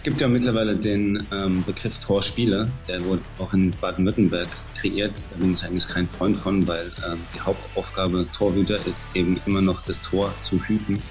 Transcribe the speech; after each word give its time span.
Es 0.00 0.04
gibt 0.04 0.22
ja 0.22 0.28
mittlerweile 0.28 0.76
den 0.76 1.26
ähm, 1.30 1.62
Begriff 1.62 1.98
Torspieler, 1.98 2.66
der 2.88 3.04
wurde 3.04 3.20
auch 3.38 3.52
in 3.52 3.70
Baden-Württemberg 3.82 4.48
kreiert. 4.74 5.26
Da 5.28 5.36
bin 5.36 5.52
ich 5.52 5.62
eigentlich 5.62 5.86
kein 5.86 6.08
Freund 6.08 6.38
von, 6.38 6.66
weil 6.66 6.90
ähm, 7.06 7.18
die 7.34 7.40
Hauptaufgabe 7.40 8.26
Torhüter 8.34 8.78
ist 8.86 9.08
eben 9.12 9.38
immer 9.44 9.60
noch 9.60 9.84
das 9.84 10.00
Tor 10.00 10.32
zu 10.38 10.58
hüten 10.62 11.02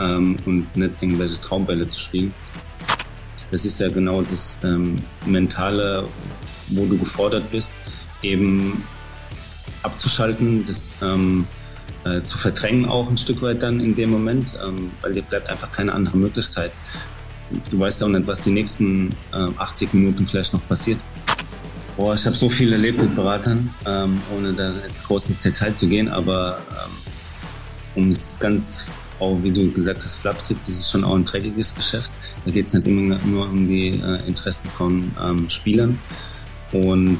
ähm, 0.00 0.36
und 0.46 0.66
nicht 0.76 0.94
irgendwelche 1.00 1.40
Traumbälle 1.40 1.86
zu 1.86 2.00
spielen. 2.00 2.34
Das 3.52 3.64
ist 3.64 3.78
ja 3.78 3.88
genau 3.88 4.22
das 4.22 4.58
ähm, 4.64 4.96
Mentale, 5.26 6.04
wo 6.70 6.86
du 6.86 6.98
gefordert 6.98 7.48
bist, 7.52 7.82
eben 8.22 8.82
abzuschalten, 9.84 10.66
das 10.66 10.92
ähm, 11.00 11.46
äh, 12.04 12.20
zu 12.22 12.36
verdrängen 12.36 12.86
auch 12.86 13.08
ein 13.08 13.16
Stück 13.16 13.42
weit 13.42 13.62
dann 13.62 13.78
in 13.78 13.94
dem 13.94 14.10
Moment, 14.10 14.58
ähm, 14.60 14.90
weil 15.02 15.12
dir 15.12 15.22
bleibt 15.22 15.48
einfach 15.48 15.70
keine 15.70 15.92
andere 15.92 16.16
Möglichkeit 16.16 16.72
du 17.70 17.78
weißt 17.78 18.00
ja 18.00 18.06
auch 18.06 18.10
nicht, 18.10 18.26
was 18.26 18.44
die 18.44 18.50
nächsten 18.50 19.10
äh, 19.32 19.46
80 19.58 19.94
Minuten 19.94 20.26
vielleicht 20.26 20.52
noch 20.52 20.66
passiert. 20.68 20.98
Boah, 21.96 22.14
ich 22.14 22.26
habe 22.26 22.34
so 22.34 22.50
viel 22.50 22.72
erlebt 22.72 23.00
mit 23.00 23.14
Beratern, 23.14 23.72
ähm, 23.86 24.20
ohne 24.36 24.52
da 24.52 24.72
jetzt 24.86 25.06
groß 25.06 25.28
ins 25.28 25.38
Detail 25.38 25.74
zu 25.74 25.86
gehen, 25.86 26.08
aber 26.08 26.58
ähm, 26.70 28.02
um 28.02 28.10
es 28.10 28.36
ganz, 28.40 28.86
auch 29.20 29.38
wie 29.42 29.52
du 29.52 29.70
gesagt 29.70 30.04
hast, 30.04 30.16
flapsig, 30.16 30.58
das 30.60 30.70
ist 30.70 30.90
schon 30.90 31.04
auch 31.04 31.14
ein 31.14 31.24
dreckiges 31.24 31.74
Geschäft. 31.74 32.10
Da 32.44 32.50
geht 32.50 32.66
es 32.66 32.74
nicht 32.74 32.86
immer 32.86 33.16
nur 33.24 33.48
um 33.48 33.68
die 33.68 33.90
äh, 33.90 34.26
Interessen 34.26 34.68
von 34.70 35.14
ähm, 35.22 35.48
Spielern. 35.48 35.98
Und 36.72 37.18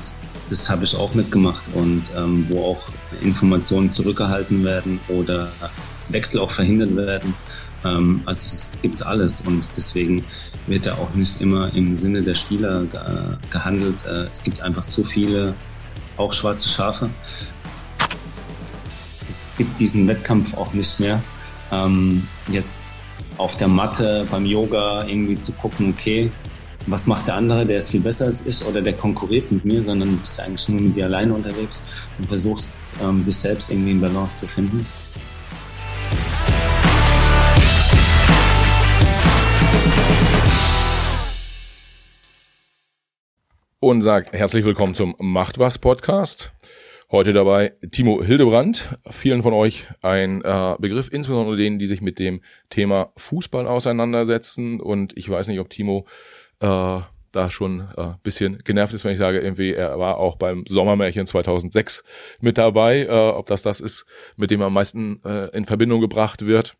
das 0.50 0.68
habe 0.68 0.84
ich 0.84 0.96
auch 0.96 1.14
mitgemacht 1.14 1.64
und 1.74 2.02
ähm, 2.16 2.46
wo 2.48 2.64
auch 2.64 2.88
Informationen 3.22 3.90
zurückgehalten 3.90 4.64
werden 4.64 4.98
oder 5.08 5.52
Wechsel 6.08 6.40
auch 6.40 6.50
verhindert 6.50 6.96
werden. 6.96 7.34
Ähm, 7.84 8.22
also 8.24 8.50
das 8.50 8.78
gibt's 8.82 9.02
alles 9.02 9.40
und 9.42 9.70
deswegen 9.76 10.24
wird 10.66 10.86
da 10.86 10.94
auch 10.94 11.14
nicht 11.14 11.40
immer 11.40 11.72
im 11.74 11.96
Sinne 11.96 12.22
der 12.22 12.34
Spieler 12.34 12.84
gehandelt. 13.50 13.96
Äh, 14.06 14.26
es 14.30 14.42
gibt 14.42 14.60
einfach 14.60 14.86
zu 14.86 15.04
viele, 15.04 15.54
auch 16.16 16.32
schwarze 16.32 16.68
Schafe. 16.68 17.10
Es 19.28 19.52
gibt 19.56 19.78
diesen 19.80 20.06
Wettkampf 20.06 20.56
auch 20.56 20.72
nicht 20.72 21.00
mehr. 21.00 21.22
Ähm, 21.72 22.26
jetzt 22.48 22.94
auf 23.36 23.56
der 23.56 23.68
Matte 23.68 24.26
beim 24.30 24.46
Yoga 24.46 25.06
irgendwie 25.06 25.38
zu 25.38 25.52
gucken, 25.52 25.94
okay, 25.96 26.30
was 26.86 27.06
macht 27.06 27.28
der 27.28 27.36
andere, 27.36 27.64
der 27.64 27.78
ist 27.78 27.90
viel 27.90 28.00
besser 28.00 28.26
als 28.26 28.46
ich 28.46 28.64
oder 28.64 28.82
der 28.82 28.92
konkurriert 28.92 29.50
mit 29.50 29.64
mir, 29.64 29.82
sondern 29.82 30.10
du 30.10 30.16
bist 30.18 30.38
eigentlich 30.38 30.68
nur 30.68 30.80
mit 30.80 30.96
dir 30.96 31.06
alleine 31.06 31.32
unterwegs 31.32 31.82
und 32.18 32.28
versuchst, 32.28 32.82
ähm, 33.02 33.24
dich 33.24 33.36
selbst 33.36 33.70
irgendwie 33.70 33.92
in 33.92 34.00
Balance 34.00 34.40
zu 34.40 34.46
finden. 34.46 34.86
Und 43.84 44.00
sagt 44.00 44.32
herzlich 44.32 44.64
willkommen 44.64 44.94
zum 44.94 45.14
Macht 45.18 45.58
was 45.58 45.76
Podcast. 45.76 46.52
Heute 47.10 47.34
dabei 47.34 47.74
Timo 47.92 48.24
Hildebrand, 48.24 48.96
vielen 49.10 49.42
von 49.42 49.52
euch 49.52 49.86
ein 50.00 50.40
äh, 50.42 50.74
Begriff, 50.78 51.10
insbesondere 51.12 51.58
denen, 51.58 51.78
die 51.78 51.86
sich 51.86 52.00
mit 52.00 52.18
dem 52.18 52.40
Thema 52.70 53.12
Fußball 53.18 53.66
auseinandersetzen. 53.66 54.80
Und 54.80 55.14
ich 55.18 55.28
weiß 55.28 55.48
nicht, 55.48 55.60
ob 55.60 55.68
Timo 55.68 56.06
äh, 56.60 56.66
da 57.32 57.50
schon 57.50 57.86
äh, 57.98 58.12
bisschen 58.22 58.56
genervt 58.64 58.94
ist, 58.94 59.04
wenn 59.04 59.12
ich 59.12 59.18
sage, 59.18 59.40
irgendwie 59.40 59.74
er 59.74 59.98
war 59.98 60.16
auch 60.16 60.36
beim 60.36 60.64
Sommermärchen 60.66 61.26
2006 61.26 62.04
mit 62.40 62.56
dabei, 62.56 63.02
äh, 63.02 63.08
ob 63.08 63.48
das 63.48 63.60
das 63.60 63.80
ist, 63.80 64.06
mit 64.38 64.50
dem 64.50 64.62
er 64.62 64.68
am 64.68 64.72
meisten 64.72 65.20
äh, 65.26 65.54
in 65.54 65.66
Verbindung 65.66 66.00
gebracht 66.00 66.46
wird. 66.46 66.74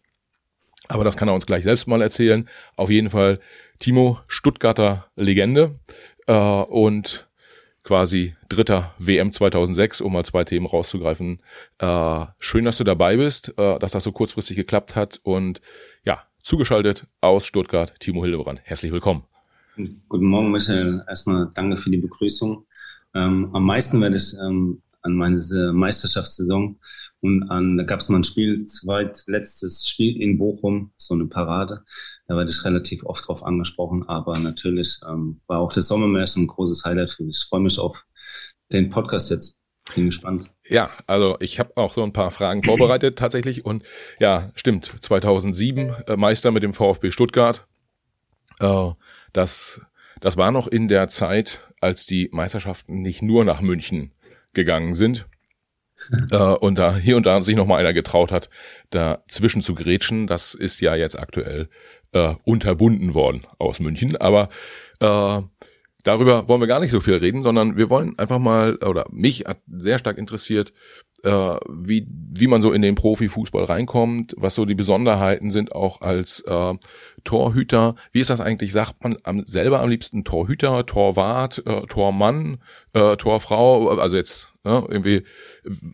Aber 0.89 1.05
das 1.05 1.17
kann 1.17 1.29
er 1.29 1.35
uns 1.35 1.47
gleich 1.47 1.65
selbst 1.65 1.87
mal 1.87 2.03
erzählen. 2.03 2.49
Auf 2.77 2.89
jeden 2.91 3.11
Fall 3.11 3.39
Timo, 3.79 4.21
Stuttgarter 4.27 5.07
Legende 5.17 5.79
äh, 6.27 6.63
und 6.63 7.29
quasi 7.83 8.35
dritter 8.49 8.95
WM 8.99 9.31
2006, 9.33 10.01
um 10.01 10.15
mal 10.15 10.25
zwei 10.25 10.45
Themen 10.45 10.67
rauszugreifen. 10.67 11.41
Äh, 11.79 12.27
schön, 12.39 12.65
dass 12.65 12.79
du 12.79 12.85
dabei 12.85 13.17
bist, 13.17 13.57
äh, 13.59 13.79
dass 13.79 13.93
das 13.93 14.05
so 14.05 14.13
kurzfristig 14.13 14.57
geklappt 14.57 14.97
hat 14.97 15.21
und 15.23 15.61
ja, 16.05 16.23
zugeschaltet 16.43 17.07
aus 17.21 17.47
Stuttgart, 17.47 17.99
Timo 18.01 18.25
Hildebrand. 18.25 18.61
Herzlich 18.65 18.91
willkommen. 18.91 19.25
Guten 20.09 20.27
Morgen, 20.27 20.51
Michael. 20.51 21.03
Erstmal 21.09 21.51
danke 21.55 21.77
für 21.77 21.91
die 21.91 21.99
Begrüßung. 21.99 22.65
Ähm, 23.15 23.51
am 23.53 23.65
meisten 23.65 24.01
werde 24.01 24.17
ich 24.17 24.35
ähm, 24.43 24.83
an 25.05 25.15
meine 25.15 25.41
Meisterschaftssaison 25.73 26.81
und 27.21 27.51
an, 27.51 27.77
da 27.77 27.85
gab 27.85 28.01
es 28.01 28.09
mal 28.09 28.19
ein 28.19 28.25
Spiel, 28.25 28.65
zweitletztes 28.65 29.87
Spiel 29.87 30.21
in 30.21 30.39
Bochum, 30.39 30.93
so 30.97 31.15
eine 31.15 31.27
Parade. 31.27 31.85
Da 32.27 32.37
werde 32.37 32.51
ich 32.51 32.65
relativ 32.65 33.05
oft 33.05 33.29
drauf 33.29 33.45
angesprochen, 33.45 34.09
aber 34.09 34.39
natürlich 34.39 34.99
ähm, 35.09 35.41
war 35.47 35.61
auch 35.61 35.73
das 35.73 35.89
Sommermärchen 35.89 36.45
ein 36.45 36.47
großes 36.49 36.85
Highlight 36.85 37.11
für 37.11 37.25
mich. 37.25 37.37
Ich 37.43 37.49
freue 37.49 37.61
mich 37.61 37.79
auf 37.79 38.05
den 38.73 38.91
Podcast 38.91 39.31
jetzt. 39.31 39.61
Bin 39.95 40.07
gespannt. 40.07 40.51
Ja, 40.67 40.89
also 41.07 41.37
ich 41.41 41.59
habe 41.59 41.77
auch 41.77 41.93
so 41.93 42.03
ein 42.03 42.15
paar 42.15 42.31
Fragen 42.31 42.63
vorbereitet 42.63 43.19
tatsächlich 43.19 43.67
und 43.67 43.85
ja, 44.19 44.51
stimmt, 44.55 44.95
2007 45.01 45.95
äh, 46.07 46.17
Meister 46.17 46.51
mit 46.51 46.63
dem 46.63 46.73
VfB 46.73 47.11
Stuttgart. 47.11 47.67
Äh, 48.61 48.93
das, 49.35 49.83
das 50.21 50.39
war 50.39 50.53
noch 50.53 50.67
in 50.67 50.89
der 50.89 51.09
Zeit, 51.09 51.61
als 51.83 52.07
die 52.07 52.31
Meisterschaften 52.33 53.03
nicht 53.03 53.21
nur 53.21 53.45
nach 53.45 53.61
München 53.61 54.13
gegangen 54.55 54.95
sind. 54.95 55.27
äh, 56.31 56.37
und 56.37 56.79
da 56.79 56.97
hier 56.97 57.17
und 57.17 57.27
da 57.27 57.41
sich 57.43 57.57
noch 57.57 57.67
mal 57.67 57.79
einer 57.79 57.93
getraut 57.93 58.33
hat, 58.33 58.51
dazwischen 58.91 59.63
zu 59.63 59.75
grätschen. 59.75 60.27
Das 60.27 60.55
ist 60.55 60.81
ja 60.81 60.95
jetzt 60.95 61.19
aktuell 61.19 61.69
äh, 62.13 62.35
unterbunden 62.45 63.15
worden 63.15 63.43
aus 63.59 63.81
München. 63.81 64.17
Aber 64.17 64.49
äh, 65.01 65.41
darüber 66.05 66.49
wollen 66.49 66.61
wir 66.61 66.67
gar 66.67 66.81
nicht 66.81 66.91
so 66.91 67.01
viel 67.01 67.15
reden, 67.15 67.43
sondern 67.43 67.77
wir 67.77 67.91
wollen 67.91 68.19
einfach 68.19 68.39
mal, 68.39 68.77
oder 68.77 69.07
mich 69.11 69.45
hat 69.47 69.61
sehr 69.67 69.99
stark 69.99 70.19
interessiert, 70.19 70.73
äh, 71.25 71.57
wie, 71.69 72.07
wie 72.09 72.47
man 72.47 72.61
so 72.61 72.73
in 72.73 72.83
den 72.83 72.95
Profifußball 72.95 73.65
reinkommt, 73.65 74.35
was 74.37 74.55
so 74.55 74.65
die 74.65 74.75
Besonderheiten 74.75 75.51
sind 75.51 75.73
auch 75.73 76.03
als 76.03 76.41
äh, 76.47 76.75
Torhüter. 77.25 77.95
Wie 78.13 78.21
ist 78.21 78.31
das 78.31 78.41
eigentlich? 78.41 78.73
Sagt 78.73 79.03
man 79.03 79.17
am, 79.23 79.45
selber 79.47 79.81
am 79.81 79.91
liebsten 79.91 80.25
Torhüter, 80.25 80.87
Torwart, 80.87 81.63
äh, 81.67 81.83
Tormann, 81.87 82.59
äh, 82.93 83.17
Torfrau? 83.17 83.89
Also 83.89 84.17
jetzt 84.17 84.53
ne, 84.65 84.85
irgendwie, 84.89 85.25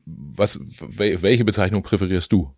was, 0.07 0.61
welche 0.79 1.45
Bezeichnung 1.45 1.83
präferierst 1.83 2.33
du? 2.33 2.55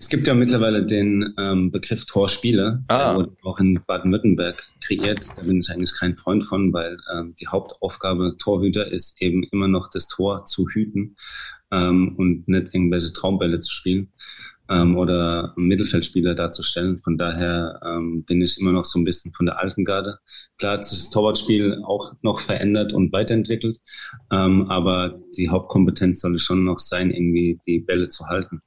Es 0.00 0.08
gibt 0.08 0.28
ja 0.28 0.34
mittlerweile 0.34 0.86
den 0.86 1.34
ähm, 1.38 1.72
Begriff 1.72 2.06
Torspieler, 2.06 2.84
ah. 2.86 2.98
der 2.98 3.16
wurde 3.16 3.36
auch 3.42 3.58
in 3.58 3.80
Baden-Württemberg 3.84 4.62
kreiert. 4.80 5.26
Da 5.36 5.42
bin 5.42 5.60
ich 5.60 5.70
eigentlich 5.70 5.92
kein 5.98 6.14
Freund 6.14 6.44
von, 6.44 6.72
weil 6.72 6.98
ähm, 7.12 7.34
die 7.40 7.48
Hauptaufgabe 7.48 8.36
Torhüter 8.38 8.92
ist 8.92 9.20
eben 9.20 9.42
immer 9.50 9.66
noch 9.66 9.90
das 9.90 10.06
Tor 10.06 10.44
zu 10.44 10.68
hüten 10.68 11.16
ähm, 11.72 12.14
und 12.16 12.46
nicht 12.46 12.72
irgendwelche 12.72 13.12
Traumbälle 13.12 13.58
zu 13.58 13.72
spielen 13.72 14.12
ähm, 14.68 14.96
oder 14.96 15.52
Mittelfeldspieler 15.56 16.34
darzustellen. 16.34 17.00
Von 17.00 17.18
daher 17.18 17.80
ähm, 17.84 18.24
bin 18.24 18.42
ich 18.42 18.58
immer 18.60 18.72
noch 18.72 18.84
so 18.84 18.98
ein 18.98 19.04
bisschen 19.04 19.32
von 19.32 19.46
der 19.46 19.58
alten 19.58 19.84
Garde. 19.84 20.18
Klar 20.58 20.74
hat 20.74 20.84
sich 20.84 20.98
das 20.98 21.10
Torwartspiel 21.10 21.82
auch 21.84 22.12
noch 22.22 22.40
verändert 22.40 22.92
und 22.92 23.12
weiterentwickelt, 23.12 23.78
ähm, 24.32 24.70
aber 24.70 25.20
die 25.36 25.48
Hauptkompetenz 25.48 26.20
soll 26.20 26.38
schon 26.38 26.64
noch 26.64 26.78
sein, 26.78 27.10
irgendwie 27.10 27.60
die 27.66 27.80
Bälle 27.80 28.08
zu 28.08 28.26
halten. 28.26 28.60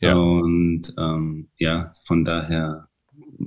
Ja. 0.00 0.14
Und 0.14 0.92
ähm, 0.98 1.48
ja, 1.58 1.92
von 2.06 2.24
daher 2.24 2.88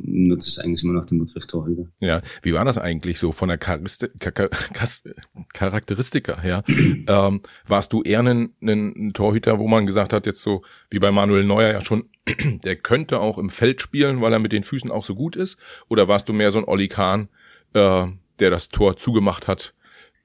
nutze 0.04 0.50
ich 0.50 0.64
eigentlich 0.64 0.84
immer 0.84 0.94
noch 0.94 1.06
den 1.06 1.20
Begriff 1.20 1.48
Torhüter. 1.48 1.88
Ja, 2.00 2.22
wie 2.42 2.54
war 2.54 2.66
das 2.66 2.78
eigentlich 2.78 3.20
so 3.20 3.32
von 3.32 3.50
der 3.50 3.58
Charakteristika 3.58 6.42
her? 6.42 6.64
ähm, 6.68 7.42
warst 7.66 7.94
du 7.94 8.04
eher 8.04 8.20
ein, 8.20 8.50
ein 8.62 9.12
Torhüter, 9.14 9.60
wo 9.60 9.68
man 9.68 9.86
gesagt 9.86 10.14
hat, 10.14 10.26
jetzt 10.26 10.42
so 10.42 10.64
wie 10.90 11.00
bei 11.00 11.12
Manuel 11.12 11.44
Neuer 11.44 11.72
ja 11.72 11.82
schon, 11.82 12.06
der 12.64 12.76
könnte 12.76 13.20
auch 13.20 13.38
im 13.38 13.50
Feld 13.50 13.82
spielen, 13.82 14.22
weil 14.22 14.34
er 14.34 14.40
mit 14.40 14.52
den 14.52 14.64
Füßen 14.64 14.92
auch 14.92 15.06
so 15.06 15.16
gut 15.16 15.36
ist? 15.36 15.58
Oder 15.88 16.08
warst 16.08 16.30
du 16.30 16.34
mehr 16.34 16.52
so 16.52 16.58
ein 16.58 16.66
Olli 16.66 16.88
Kahn, 16.88 17.30
äh, 17.74 18.08
der 18.40 18.50
das 18.50 18.70
Tor 18.70 18.98
zugemacht 18.98 19.48
hat 19.48 19.74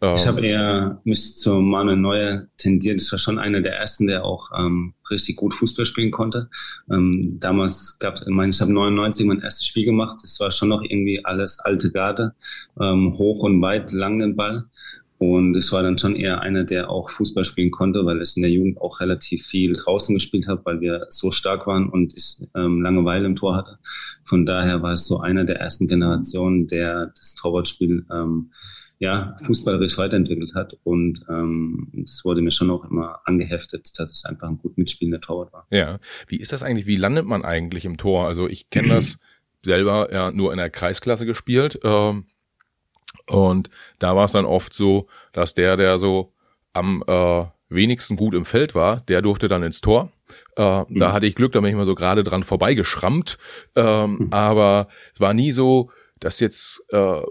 ich 0.02 0.26
habe 0.26 0.40
ähm. 0.40 0.44
eher 0.44 1.00
mich 1.04 1.36
zu 1.36 1.54
Manuel 1.60 1.96
Neuer 1.96 2.46
tendiert. 2.56 3.00
Ich 3.00 3.10
war 3.12 3.20
schon 3.20 3.38
einer 3.38 3.60
der 3.60 3.76
ersten, 3.76 4.08
der 4.08 4.24
auch 4.24 4.50
ähm, 4.58 4.94
richtig 5.10 5.36
gut 5.36 5.54
Fußball 5.54 5.86
spielen 5.86 6.10
konnte. 6.10 6.48
Ähm, 6.90 7.38
damals 7.38 7.98
gab 8.00 8.20
ich 8.20 8.26
meine, 8.26 8.50
ich 8.50 8.60
habe 8.60 8.72
99 8.72 9.26
mein 9.26 9.42
erstes 9.42 9.66
Spiel 9.66 9.84
gemacht. 9.84 10.16
Das 10.22 10.40
war 10.40 10.50
schon 10.50 10.70
noch 10.70 10.82
irgendwie 10.82 11.24
alles 11.24 11.60
alte 11.60 11.92
Garde, 11.92 12.34
ähm, 12.80 13.14
hoch 13.16 13.44
und 13.44 13.62
weit, 13.62 13.92
lang 13.92 14.18
den 14.18 14.34
Ball. 14.34 14.64
Und 15.18 15.56
ich 15.56 15.70
war 15.70 15.84
dann 15.84 15.98
schon 15.98 16.16
eher 16.16 16.40
einer, 16.40 16.64
der 16.64 16.90
auch 16.90 17.08
Fußball 17.08 17.44
spielen 17.44 17.70
konnte, 17.70 18.04
weil 18.04 18.20
ich 18.20 18.36
in 18.36 18.42
der 18.42 18.50
Jugend 18.50 18.80
auch 18.80 18.98
relativ 18.98 19.46
viel 19.46 19.72
draußen 19.72 20.16
gespielt 20.16 20.48
habe, 20.48 20.62
weil 20.64 20.80
wir 20.80 21.06
so 21.10 21.30
stark 21.30 21.68
waren 21.68 21.88
und 21.88 22.12
ich 22.16 22.44
ähm, 22.56 22.82
Langeweile 22.82 23.26
im 23.26 23.36
Tor 23.36 23.54
hatte. 23.54 23.78
Von 24.24 24.46
daher 24.46 24.82
war 24.82 24.94
es 24.94 25.06
so 25.06 25.20
einer 25.20 25.44
der 25.44 25.60
ersten 25.60 25.86
Generationen, 25.86 26.66
der 26.66 27.12
das 27.16 27.36
Torwartspiel 27.36 28.04
ähm, 28.12 28.50
ja, 29.02 29.34
fußballerisch 29.42 29.98
weiterentwickelt 29.98 30.54
hat. 30.54 30.76
Und 30.84 31.24
ähm, 31.28 32.04
es 32.04 32.24
wurde 32.24 32.40
mir 32.40 32.52
schon 32.52 32.70
auch 32.70 32.84
immer 32.84 33.18
angeheftet, 33.24 33.90
dass 33.98 34.12
es 34.12 34.24
einfach 34.24 34.48
ein 34.48 34.58
gut 34.58 34.78
mitspielender 34.78 35.20
Torwart 35.20 35.52
war. 35.52 35.66
Ja, 35.70 35.98
wie 36.28 36.36
ist 36.36 36.52
das 36.52 36.62
eigentlich? 36.62 36.86
Wie 36.86 36.94
landet 36.94 37.26
man 37.26 37.44
eigentlich 37.44 37.84
im 37.84 37.96
Tor? 37.96 38.28
Also 38.28 38.48
ich 38.48 38.70
kenne 38.70 38.88
das 38.90 39.18
selber 39.64 40.12
ja 40.12 40.30
nur 40.30 40.52
in 40.52 40.58
der 40.58 40.70
Kreisklasse 40.70 41.26
gespielt. 41.26 41.80
Ähm, 41.82 42.26
und 43.26 43.70
da 43.98 44.14
war 44.14 44.26
es 44.26 44.32
dann 44.32 44.44
oft 44.44 44.72
so, 44.72 45.08
dass 45.32 45.54
der, 45.54 45.76
der 45.76 45.98
so 45.98 46.32
am 46.72 47.02
äh, 47.08 47.44
wenigsten 47.70 48.14
gut 48.14 48.34
im 48.34 48.44
Feld 48.44 48.76
war, 48.76 49.00
der 49.00 49.20
durfte 49.20 49.48
dann 49.48 49.64
ins 49.64 49.80
Tor. 49.80 50.12
Äh, 50.56 50.82
mhm. 50.82 50.98
Da 51.00 51.12
hatte 51.12 51.26
ich 51.26 51.34
Glück, 51.34 51.50
da 51.50 51.60
bin 51.60 51.70
ich 51.70 51.76
mal 51.76 51.86
so 51.86 51.96
gerade 51.96 52.22
dran 52.22 52.44
vorbeigeschrammt. 52.44 53.36
Ähm, 53.74 54.12
mhm. 54.12 54.28
Aber 54.30 54.86
es 55.12 55.18
war 55.18 55.34
nie 55.34 55.50
so, 55.50 55.90
dass 56.20 56.38
jetzt 56.38 56.84
äh, 56.90 57.22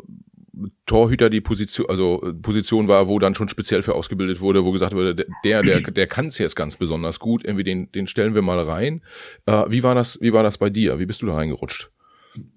Torhüter 0.86 1.30
die 1.30 1.42
Position, 1.42 1.88
also 1.89 2.21
äh, 2.24 2.33
Position 2.33 2.88
war, 2.88 3.07
wo 3.07 3.19
dann 3.19 3.36
schon 3.36 3.50
speziell 3.50 3.81
für 3.81 3.95
ausgebildet 3.95 4.42
wurde, 4.42 4.65
wo 4.65 4.71
gesagt 4.71 4.94
wurde, 4.94 5.15
der, 5.44 5.63
der, 5.63 5.81
der 5.92 6.07
kann 6.07 6.27
es 6.27 6.38
jetzt 6.38 6.56
ganz 6.56 6.75
besonders 6.75 7.19
gut, 7.19 7.45
irgendwie 7.45 7.63
den, 7.63 7.92
den 7.92 8.07
stellen 8.07 8.36
wir 8.36 8.42
mal 8.42 8.59
rein. 8.59 9.01
Äh, 9.45 9.65
wie 9.69 9.83
war 9.83 9.95
das, 9.95 10.19
wie 10.21 10.33
war 10.33 10.44
das 10.44 10.57
bei 10.57 10.69
dir? 10.69 11.00
Wie 11.00 11.06
bist 11.06 11.21
du 11.21 11.25
da 11.25 11.36
reingerutscht? 11.36 11.92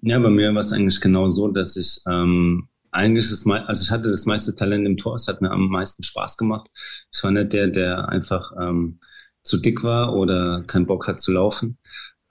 Ja, 0.01 0.19
bei 0.19 0.29
mir 0.29 0.53
war 0.53 0.59
es 0.59 0.71
eigentlich 0.71 1.01
genau 1.01 1.29
so, 1.29 1.49
dass 1.49 1.75
ich 1.75 2.01
ähm, 2.09 2.69
eigentlich 2.91 3.29
das, 3.29 3.45
also 3.47 3.83
ich 3.83 3.91
hatte 3.91 4.09
das 4.09 4.25
meiste 4.25 4.55
Talent 4.55 4.85
im 4.85 4.97
Tor, 4.97 5.15
es 5.15 5.27
hat 5.27 5.41
mir 5.41 5.51
am 5.51 5.67
meisten 5.67 6.03
Spaß 6.03 6.37
gemacht. 6.37 6.69
Ich 7.13 7.23
war 7.23 7.31
nicht 7.31 7.53
der, 7.53 7.67
der 7.67 8.09
einfach 8.09 8.51
ähm, 8.59 8.99
zu 9.41 9.57
dick 9.57 9.83
war 9.83 10.15
oder 10.15 10.63
keinen 10.65 10.85
Bock 10.85 11.07
hat 11.07 11.21
zu 11.21 11.31
laufen. 11.31 11.77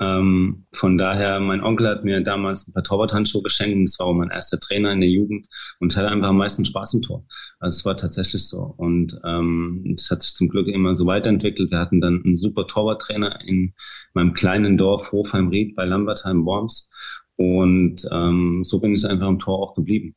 Ähm, 0.05 0.67
von 0.73 0.99
daher, 0.99 1.41
mein 1.41 1.63
Onkel 1.63 1.89
hat 1.89 2.05
mir 2.05 2.21
damals 2.21 2.69
ein 2.69 2.73
paar 2.73 2.83
Torwarthandschuhe 2.83 3.43
geschenkt 3.43 3.77
und 3.77 3.85
das 3.85 3.99
war 3.99 4.07
auch 4.07 4.15
mein 4.15 4.31
erster 4.31 4.59
Trainer 4.59 4.93
in 4.93 5.01
der 5.01 5.09
Jugend 5.09 5.47
und 5.81 5.97
hatte 5.97 6.09
einfach 6.09 6.29
am 6.29 6.37
meisten 6.37 6.65
Spaß 6.65 6.95
im 6.95 7.03
Tor. 7.03 7.25
Also 7.59 7.79
es 7.79 7.85
war 7.85 7.97
tatsächlich 7.97 8.47
so 8.47 8.75
und 8.77 9.19
ähm, 9.25 9.95
das 9.97 10.11
hat 10.11 10.23
sich 10.23 10.35
zum 10.35 10.49
Glück 10.49 10.69
immer 10.69 10.95
so 10.95 11.07
weiterentwickelt. 11.07 11.71
Wir 11.71 11.79
hatten 11.79 12.01
dann 12.01 12.23
einen 12.25 12.37
super 12.37 12.67
Torwarttrainer 12.67 13.41
in 13.47 13.75
meinem 14.13 14.35
kleinen 14.35 14.77
Dorf 14.77 15.13
Hofheim-Ried 15.13 15.75
bei 15.75 15.85
Lambertheim-Worms 15.85 16.91
und 17.37 18.07
ähm, 18.13 18.63
so 18.65 18.81
bin 18.81 18.95
ich 18.95 19.07
einfach 19.07 19.29
im 19.29 19.39
Tor 19.39 19.59
auch 19.59 19.75
geblieben 19.75 20.17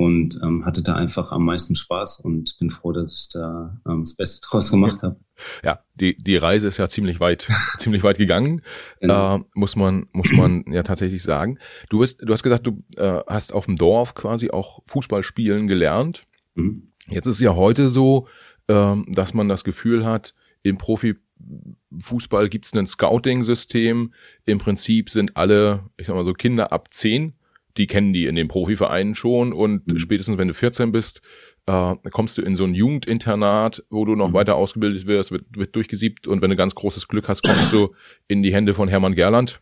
und 0.00 0.40
ähm, 0.42 0.64
hatte 0.64 0.82
da 0.82 0.94
einfach 0.94 1.30
am 1.30 1.44
meisten 1.44 1.76
Spaß 1.76 2.20
und 2.20 2.56
bin 2.58 2.70
froh, 2.70 2.90
dass 2.90 3.12
ich 3.12 3.28
da 3.34 3.78
ähm, 3.86 4.00
das 4.00 4.14
Beste 4.14 4.40
draus 4.50 4.70
gemacht 4.70 5.02
habe. 5.02 5.20
Ja, 5.62 5.80
die, 5.94 6.16
die 6.16 6.36
Reise 6.36 6.68
ist 6.68 6.78
ja 6.78 6.88
ziemlich 6.88 7.20
weit, 7.20 7.50
ziemlich 7.76 8.02
weit 8.02 8.16
gegangen, 8.16 8.62
genau. 8.98 9.36
äh, 9.36 9.40
muss 9.54 9.76
man, 9.76 10.06
muss 10.12 10.32
man 10.32 10.64
ja 10.72 10.84
tatsächlich 10.84 11.22
sagen. 11.22 11.58
Du 11.90 11.98
bist, 11.98 12.22
du 12.22 12.32
hast 12.32 12.42
gesagt, 12.42 12.66
du 12.66 12.82
äh, 12.96 13.20
hast 13.26 13.52
auf 13.52 13.66
dem 13.66 13.76
Dorf 13.76 14.14
quasi 14.14 14.50
auch 14.50 14.80
Fußball 14.86 15.22
spielen 15.22 15.68
gelernt. 15.68 16.22
Mhm. 16.54 16.92
Jetzt 17.08 17.26
ist 17.26 17.40
ja 17.40 17.54
heute 17.54 17.90
so, 17.90 18.26
äh, 18.68 18.96
dass 19.06 19.34
man 19.34 19.50
das 19.50 19.64
Gefühl 19.64 20.06
hat, 20.06 20.32
im 20.62 20.78
Profifußball 20.78 22.48
gibt 22.48 22.64
es 22.64 22.72
ein 22.72 22.86
Scouting-System. 22.86 24.14
Im 24.46 24.58
Prinzip 24.58 25.10
sind 25.10 25.36
alle, 25.36 25.90
ich 25.98 26.06
sag 26.06 26.16
mal 26.16 26.24
so, 26.24 26.32
Kinder 26.32 26.72
ab 26.72 26.94
zehn 26.94 27.34
die 27.80 27.86
kennen 27.86 28.12
die 28.12 28.26
in 28.26 28.34
den 28.34 28.46
Profivereinen 28.46 29.14
schon 29.14 29.54
und 29.54 29.86
mhm. 29.86 29.98
spätestens 29.98 30.36
wenn 30.36 30.48
du 30.48 30.54
14 30.54 30.92
bist, 30.92 31.22
äh, 31.64 31.96
kommst 32.12 32.36
du 32.36 32.42
in 32.42 32.54
so 32.54 32.64
ein 32.64 32.74
Jugendinternat, 32.74 33.84
wo 33.88 34.04
du 34.04 34.16
noch 34.16 34.28
mhm. 34.28 34.34
weiter 34.34 34.56
ausgebildet 34.56 35.06
wirst, 35.06 35.32
wird, 35.32 35.44
wird 35.56 35.74
durchgesiebt 35.74 36.28
und 36.28 36.42
wenn 36.42 36.50
du 36.50 36.56
ganz 36.56 36.74
großes 36.74 37.08
Glück 37.08 37.26
hast, 37.28 37.42
kommst 37.42 37.72
du 37.72 37.94
in 38.28 38.42
die 38.42 38.52
Hände 38.52 38.74
von 38.74 38.88
Hermann 38.88 39.14
Gerland. 39.14 39.60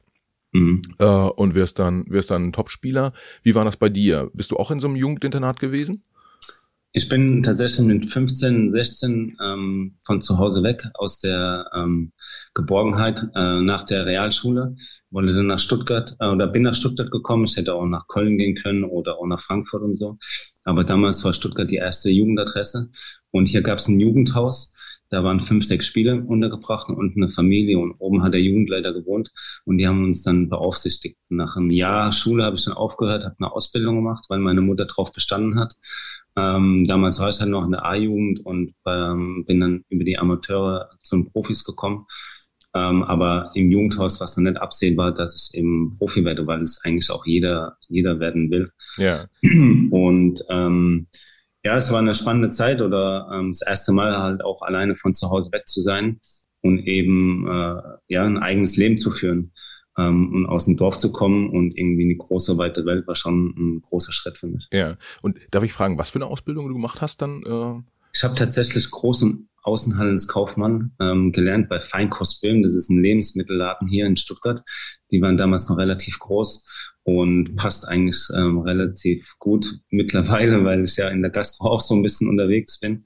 Mhm. 0.50 0.82
Äh, 0.98 1.04
und 1.04 1.54
wirst 1.54 1.78
dann 1.78 2.06
wirst 2.08 2.30
dann 2.30 2.48
ein 2.48 2.52
Topspieler. 2.52 3.12
Wie 3.42 3.54
war 3.54 3.66
das 3.66 3.76
bei 3.76 3.90
dir? 3.90 4.30
Bist 4.32 4.50
du 4.50 4.56
auch 4.56 4.70
in 4.70 4.80
so 4.80 4.88
einem 4.88 4.96
Jugendinternat 4.96 5.60
gewesen? 5.60 6.02
Ich 6.92 7.08
bin 7.10 7.42
tatsächlich 7.42 7.86
mit 7.86 8.06
15, 8.06 8.70
16 8.70 9.36
ähm, 9.44 9.98
von 10.04 10.22
zu 10.22 10.38
Hause 10.38 10.62
weg 10.62 10.84
aus 10.94 11.18
der 11.18 11.70
ähm, 11.74 12.12
Geborgenheit 12.54 13.28
äh, 13.34 13.60
nach 13.60 13.84
der 13.84 14.06
Realschule, 14.06 14.74
wollte 15.10 15.32
dann 15.32 15.46
nach 15.46 15.58
Stuttgart 15.58 16.16
äh, 16.20 16.28
oder 16.28 16.46
bin 16.46 16.62
nach 16.62 16.74
Stuttgart 16.74 17.10
gekommen. 17.10 17.44
Ich 17.44 17.56
hätte 17.56 17.74
auch 17.74 17.86
nach 17.86 18.08
Köln 18.08 18.38
gehen 18.38 18.54
können 18.54 18.84
oder 18.84 19.18
auch 19.18 19.26
nach 19.26 19.40
Frankfurt 19.40 19.82
und 19.82 19.96
so. 19.96 20.18
Aber 20.64 20.84
damals 20.84 21.24
war 21.24 21.32
Stuttgart 21.32 21.70
die 21.70 21.76
erste 21.76 22.10
Jugendadresse 22.10 22.90
und 23.30 23.46
hier 23.46 23.62
gab 23.62 23.78
es 23.78 23.88
ein 23.88 24.00
Jugendhaus. 24.00 24.74
Da 25.10 25.24
waren 25.24 25.40
fünf, 25.40 25.64
sechs 25.64 25.86
Spiele 25.86 26.22
untergebracht 26.22 26.90
und 26.90 27.16
eine 27.16 27.30
Familie 27.30 27.78
und 27.78 27.94
oben 27.98 28.22
hat 28.22 28.34
der 28.34 28.42
Jugendleiter 28.42 28.92
gewohnt 28.92 29.32
und 29.64 29.78
die 29.78 29.88
haben 29.88 30.04
uns 30.04 30.22
dann 30.22 30.50
beaufsichtigt. 30.50 31.16
Nach 31.30 31.56
einem 31.56 31.70
Jahr 31.70 32.12
Schule 32.12 32.44
habe 32.44 32.56
ich 32.56 32.66
dann 32.66 32.74
aufgehört, 32.74 33.24
habe 33.24 33.34
eine 33.38 33.50
Ausbildung 33.50 33.96
gemacht, 33.96 34.26
weil 34.28 34.38
meine 34.38 34.60
Mutter 34.60 34.84
drauf 34.84 35.10
bestanden 35.12 35.58
hat 35.58 35.76
ähm, 36.38 36.84
damals 36.86 37.18
war 37.18 37.30
ich 37.30 37.40
halt 37.40 37.50
noch 37.50 37.64
in 37.64 37.72
der 37.72 37.84
A-Jugend 37.84 38.44
und 38.46 38.74
ähm, 38.86 39.44
bin 39.44 39.60
dann 39.60 39.84
über 39.88 40.04
die 40.04 40.18
Amateure 40.18 40.88
zu 41.02 41.16
den 41.16 41.26
Profis 41.26 41.64
gekommen. 41.64 42.06
Ähm, 42.78 43.02
aber 43.02 43.50
im 43.54 43.70
Jugendhaus 43.70 44.20
war 44.20 44.26
es 44.26 44.34
dann 44.34 44.44
nicht 44.44 44.58
absehbar, 44.58 45.12
dass 45.12 45.34
ich 45.34 45.58
eben 45.58 45.96
Profi 45.98 46.24
werde, 46.24 46.46
weil 46.46 46.62
es 46.62 46.80
eigentlich 46.84 47.10
auch 47.10 47.26
jeder, 47.26 47.76
jeder 47.88 48.20
werden 48.20 48.50
will. 48.50 48.70
Ja. 48.96 49.24
Und 49.42 50.44
ähm, 50.48 51.08
ja, 51.64 51.76
es 51.76 51.90
war 51.90 51.98
eine 51.98 52.14
spannende 52.14 52.50
Zeit 52.50 52.80
oder 52.80 53.28
ähm, 53.32 53.50
das 53.50 53.62
erste 53.62 53.92
Mal 53.92 54.16
halt 54.18 54.44
auch 54.44 54.62
alleine 54.62 54.94
von 54.94 55.12
zu 55.12 55.28
Hause 55.30 55.50
weg 55.52 55.66
zu 55.66 55.82
sein 55.82 56.20
und 56.62 56.78
eben 56.86 57.46
äh, 57.48 57.80
ja 58.06 58.24
ein 58.24 58.38
eigenes 58.38 58.76
Leben 58.76 58.96
zu 58.96 59.10
führen 59.10 59.52
ähm, 59.96 60.32
und 60.32 60.46
aus 60.46 60.66
dem 60.66 60.76
Dorf 60.76 60.98
zu 60.98 61.10
kommen 61.10 61.50
und 61.50 61.76
irgendwie 61.76 62.04
in 62.04 62.10
die 62.10 62.18
große, 62.18 62.58
weite 62.58 62.86
Welt 62.86 63.08
war 63.08 63.16
schon 63.16 63.54
ein 63.56 63.80
großer 63.80 64.12
Schritt 64.12 64.38
für 64.38 64.46
mich. 64.46 64.68
Ja, 64.72 64.96
und 65.22 65.36
darf 65.50 65.64
ich 65.64 65.72
fragen, 65.72 65.98
was 65.98 66.10
für 66.10 66.18
eine 66.18 66.26
Ausbildung 66.26 66.68
du 66.68 66.74
gemacht 66.74 67.02
hast 67.02 67.22
dann? 67.22 67.42
Äh? 67.42 67.82
Ich 68.12 68.22
habe 68.22 68.36
tatsächlich 68.36 68.84
Groß- 68.84 69.36
Außenhandelskaufmann 69.68 70.92
ähm, 70.98 71.32
gelernt 71.32 71.68
bei 71.68 71.78
Feinkost 71.78 72.40
Böhm. 72.40 72.62
Das 72.62 72.74
ist 72.74 72.88
ein 72.88 73.02
Lebensmittelladen 73.02 73.86
hier 73.86 74.06
in 74.06 74.16
Stuttgart. 74.16 74.62
Die 75.12 75.20
waren 75.20 75.36
damals 75.36 75.68
noch 75.68 75.76
relativ 75.76 76.18
groß 76.18 76.94
und 77.04 77.54
passt 77.56 77.86
eigentlich 77.86 78.28
ähm, 78.34 78.60
relativ 78.60 79.34
gut 79.38 79.80
mittlerweile, 79.90 80.64
weil 80.64 80.82
ich 80.84 80.96
ja 80.96 81.08
in 81.08 81.22
der 81.22 81.30
Gastro 81.30 81.68
auch 81.68 81.80
so 81.80 81.94
ein 81.94 82.02
bisschen 82.02 82.28
unterwegs 82.28 82.80
bin. 82.80 83.04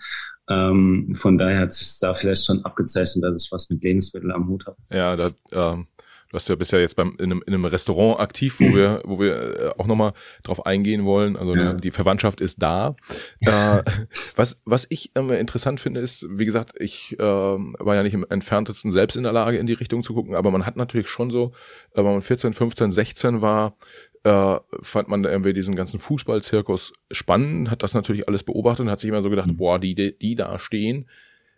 Ähm, 0.49 1.15
von 1.17 1.37
daher 1.37 1.61
hat 1.61 1.73
sich 1.73 1.99
da 2.01 2.15
vielleicht 2.15 2.45
schon 2.45 2.65
abgezeichnet, 2.65 3.25
dass 3.25 3.45
ich 3.45 3.53
was 3.53 3.69
mit 3.69 3.83
Lebensmitteln 3.83 4.33
am 4.33 4.49
Hut 4.49 4.67
habe. 4.67 4.77
Ja, 4.93 5.17
da, 5.17 5.31
ähm, 5.53 5.89
Du 6.33 6.37
hast 6.37 6.49
ja 6.49 6.55
bisher 6.55 6.81
jetzt 6.81 6.97
beim, 6.97 7.15
in, 7.19 7.27
einem, 7.27 7.43
in 7.47 7.53
einem 7.53 7.67
Restaurant 7.67 8.19
aktiv, 8.19 8.59
wo 8.59 8.75
wir, 8.75 9.03
wo 9.05 9.21
wir 9.21 9.35
äh, 9.35 9.69
auch 9.77 9.87
nochmal 9.87 10.15
drauf 10.43 10.65
eingehen 10.65 11.05
wollen. 11.05 11.37
Also 11.37 11.55
ja. 11.55 11.75
die 11.75 11.91
Verwandtschaft 11.91 12.41
ist 12.41 12.63
da. 12.63 12.97
äh, 13.41 13.83
was, 14.37 14.63
was 14.65 14.87
ich 14.89 15.15
äh, 15.15 15.39
interessant 15.39 15.79
finde, 15.79 16.01
ist, 16.01 16.27
wie 16.31 16.47
gesagt, 16.47 16.73
ich 16.79 17.19
äh, 17.21 17.23
war 17.23 17.95
ja 17.95 18.03
nicht 18.03 18.15
im 18.15 18.25
entferntesten 18.27 18.91
selbst 18.91 19.17
in 19.17 19.25
der 19.25 19.33
Lage, 19.33 19.59
in 19.59 19.67
die 19.67 19.75
Richtung 19.75 20.03
zu 20.03 20.15
gucken, 20.15 20.35
aber 20.35 20.51
man 20.51 20.65
hat 20.65 20.77
natürlich 20.77 21.09
schon 21.09 21.31
so, 21.31 21.53
äh, 21.93 21.99
wenn 21.99 22.05
man 22.13 22.23
14, 22.23 22.55
15, 22.55 22.91
16 22.91 23.43
war, 23.43 23.77
äh, 24.25 24.57
fand 24.81 25.09
man 25.09 25.25
irgendwie 25.25 25.53
diesen 25.53 25.75
ganzen 25.75 26.01
Fußballzirkus 26.01 26.95
spannend, 27.11 27.71
hat 27.71 27.83
das 27.83 27.93
natürlich 27.93 28.27
alles 28.27 28.43
beobachtet 28.43 28.87
und 28.87 28.91
hat 28.91 29.01
sich 29.01 29.09
immer 29.09 29.21
so 29.21 29.29
gedacht, 29.29 29.49
mhm. 29.49 29.59
boah, 29.59 29.79
die, 29.79 29.95
die, 29.95 30.19
die 30.19 30.35
da 30.35 30.59
stehen, 30.59 31.11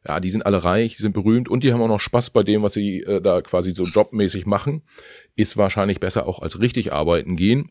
ja, 0.07 0.21
die 0.21 0.31
sind 0.31 0.45
alle 0.45 0.63
reich, 0.63 0.97
die 0.97 1.03
sind 1.03 1.13
berühmt 1.13 1.49
und 1.49 1.65
die 1.65 1.73
haben 1.73 1.81
auch 1.81 1.89
noch 1.89 2.01
Spaß 2.01 2.31
bei 2.31 2.43
dem, 2.43 2.63
was 2.63 2.75
sie 2.75 3.01
äh, 3.01 3.21
da 3.21 3.41
quasi 3.41 3.71
so 3.71 3.85
jobmäßig 3.85 4.47
machen, 4.47 4.83
ist 5.35 5.57
wahrscheinlich 5.57 6.01
besser 6.01 6.27
auch 6.27 6.41
als 6.41 6.61
richtig 6.61 6.93
arbeiten 6.93 7.37
gehen. 7.37 7.71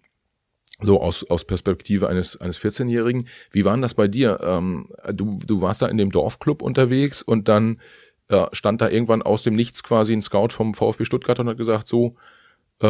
So 0.81 0.99
aus, 0.99 1.23
aus 1.29 1.45
Perspektive 1.45 2.09
eines, 2.09 2.41
eines 2.41 2.59
14-Jährigen. 2.59 3.27
Wie 3.51 3.63
war 3.63 3.73
denn 3.73 3.83
das 3.83 3.93
bei 3.93 4.07
dir? 4.07 4.39
Ähm, 4.41 4.89
du, 5.13 5.39
du 5.45 5.61
warst 5.61 5.81
da 5.81 5.87
in 5.87 5.97
dem 5.97 6.11
Dorfclub 6.11 6.61
unterwegs 6.61 7.21
und 7.21 7.47
dann 7.47 7.79
äh, 8.27 8.47
stand 8.51 8.81
da 8.81 8.89
irgendwann 8.89 9.21
aus 9.21 9.43
dem 9.43 9.55
Nichts 9.55 9.83
quasi 9.83 10.13
ein 10.13 10.21
Scout 10.21 10.49
vom 10.49 10.73
VfB 10.73 11.05
Stuttgart 11.05 11.39
und 11.39 11.47
hat 11.47 11.57
gesagt, 11.57 11.87
so, 11.87 12.15
äh, 12.79 12.87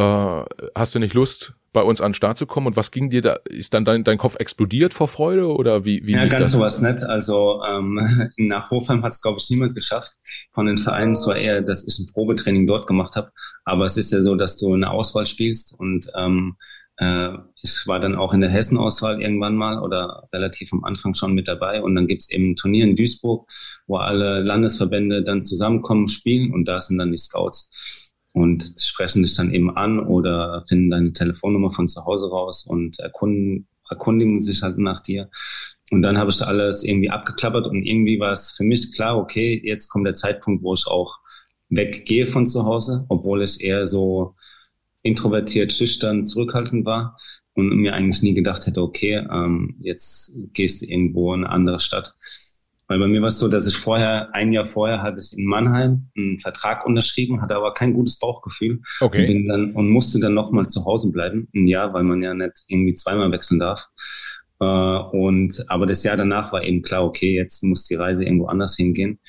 hast 0.74 0.96
du 0.96 1.00
nicht 1.00 1.14
Lust, 1.14 1.56
bei 1.74 1.82
uns 1.82 2.00
an 2.00 2.12
den 2.12 2.16
Start 2.16 2.38
zu 2.38 2.46
kommen? 2.46 2.68
Und 2.68 2.78
was 2.78 2.92
ging 2.92 3.10
dir 3.10 3.22
da? 3.22 3.34
Ist 3.46 3.74
dann 3.74 3.84
dein, 3.84 4.04
dein 4.04 4.18
Kopf 4.18 4.36
explodiert 4.40 4.94
vor 4.94 5.08
Freude 5.08 5.48
oder 5.48 5.84
wie? 5.86 6.06
wie 6.06 6.14
ja, 6.14 6.26
ganz 6.28 6.44
das? 6.44 6.52
sowas 6.54 6.82
nicht. 6.82 7.04
Also 7.04 7.62
ähm, 7.64 8.00
nach 8.38 8.72
Hofheim 8.72 9.04
hat 9.04 9.12
es, 9.12 9.22
glaube 9.22 9.40
ich, 9.42 9.50
niemand 9.50 9.76
geschafft 9.76 10.14
von 10.54 10.68
den 10.68 10.78
Vereinen. 10.78 11.12
Es 11.12 11.28
war 11.28 11.36
eher, 11.36 11.62
dass 11.62 11.86
ich 11.86 12.00
ein 12.00 12.14
Probetraining 12.14 12.68
dort 12.68 12.88
gemacht 12.88 13.16
habe. 13.16 13.32
Aber 13.66 13.86
es 13.86 13.98
ist 13.98 14.12
ja 14.12 14.22
so, 14.22 14.36
dass 14.36 14.58
du 14.58 14.74
eine 14.74 14.92
Auswahl 14.92 15.26
spielst 15.26 15.76
und 15.78 16.10
ähm, 16.16 16.56
äh, 16.98 17.30
ich 17.62 17.88
war 17.88 18.00
dann 18.00 18.16
auch 18.16 18.34
in 18.34 18.42
der 18.42 18.50
Hessen-Auswahl 18.50 19.22
irgendwann 19.22 19.56
mal 19.56 19.80
oder 19.80 20.28
relativ 20.34 20.74
am 20.74 20.84
Anfang 20.84 21.14
schon 21.14 21.34
mit 21.34 21.48
dabei. 21.48 21.82
Und 21.82 21.96
dann 21.96 22.08
gibt's 22.08 22.30
eben 22.30 22.52
ein 22.52 22.56
Turnier 22.56 22.84
in 22.86 22.96
Duisburg, 22.96 23.50
wo 23.88 23.98
alle 23.98 24.42
Landesverbände 24.42 25.24
dann 25.24 25.46
zusammenkommen, 25.46 26.08
spielen 26.08 26.54
und 26.54 26.66
da 26.68 26.80
sind 26.80 26.98
dann 26.98 27.12
die 27.12 27.18
Scouts 27.18 28.03
und 28.34 28.76
sprechen 28.80 29.24
dich 29.24 29.36
dann 29.36 29.54
eben 29.54 29.76
an 29.76 30.00
oder 30.00 30.64
finden 30.68 30.90
deine 30.90 31.14
Telefonnummer 31.14 31.72
von 31.72 31.88
zu 31.88 32.04
Hause 32.06 32.30
raus 32.30 32.66
und 32.66 33.00
erkunden, 33.00 33.68
erkundigen 33.90 34.42
sich 34.42 34.62
halt 34.64 34.78
nach 34.78 35.00
dir. 35.00 35.30
Und 35.92 36.02
dann 36.02 36.18
habe 36.18 36.32
ich 36.32 36.42
alles 36.42 36.84
irgendwie 36.84 37.12
abgeklappert 37.12 37.68
und 37.68 37.84
irgendwie 37.84 38.20
war 38.20 38.32
es 38.32 38.52
für 38.52 38.64
mich 38.64 38.96
klar, 38.96 39.18
okay, 39.18 39.62
jetzt 39.64 39.90
kommt 39.90 40.08
der 40.08 40.16
Zeitpunkt, 40.16 40.64
wo 40.64 40.74
ich 40.74 40.88
auch 40.88 41.20
weggehe 41.70 42.26
von 42.26 42.48
zu 42.48 42.66
Hause, 42.66 43.06
obwohl 43.10 43.44
ich 43.44 43.64
eher 43.64 43.86
so 43.86 44.36
introvertiert, 45.04 45.72
schüchtern, 45.72 46.26
zurückhaltend 46.26 46.86
war 46.86 47.18
und 47.54 47.70
mir 47.76 47.94
eigentlich 47.94 48.24
nie 48.24 48.34
gedacht 48.34 48.66
hätte, 48.66 48.82
okay, 48.82 49.26
ähm, 49.32 49.76
jetzt 49.80 50.36
gehst 50.54 50.82
du 50.82 50.88
irgendwo 50.88 51.34
in 51.34 51.44
eine 51.44 51.54
andere 51.54 51.80
Stadt 51.80 52.16
Weil 52.94 53.00
bei 53.00 53.08
mir 53.08 53.22
war 53.22 53.30
es 53.30 53.40
so, 53.40 53.48
dass 53.48 53.66
ich 53.66 53.76
vorher, 53.76 54.30
ein 54.36 54.54
Jahr 54.54 54.66
vorher 54.66 55.02
hatte 55.02 55.20
ich 55.20 55.36
in 55.36 55.46
Mannheim 55.46 56.10
einen 56.16 56.38
Vertrag 56.38 56.86
unterschrieben, 56.86 57.42
hatte 57.42 57.56
aber 57.56 57.74
kein 57.74 57.92
gutes 57.92 58.20
Bauchgefühl. 58.20 58.82
Okay. 59.02 59.36
Und, 59.36 59.48
dann, 59.48 59.72
und 59.72 59.90
musste 59.90 60.20
dann 60.20 60.36
nochmal 60.36 60.68
zu 60.68 60.86
Hause 60.86 61.12
bleiben, 61.12 61.48
ein 61.56 61.66
Jahr, 61.66 61.92
weil 61.96 62.04
man 62.04 62.22
ja 62.22 62.36
nicht 62.36 62.66
irgendwie 62.68 62.94
zweimal 62.94 63.32
wechseln 63.32 63.60
darf. 63.60 63.88
Äh, 64.60 64.66
und, 64.66 65.66
aber 65.70 65.88
das 65.88 66.04
Jahr 66.04 66.18
danach 66.18 66.54
war 66.54 66.64
eben 66.64 66.84
klar, 66.84 67.04
okay, 67.04 67.34
jetzt 67.34 67.64
muss 67.64 67.86
die 67.86 67.96
Reise 67.96 68.24
irgendwo 68.24 68.46
anders 68.46 68.76
hingehen. 68.76 69.20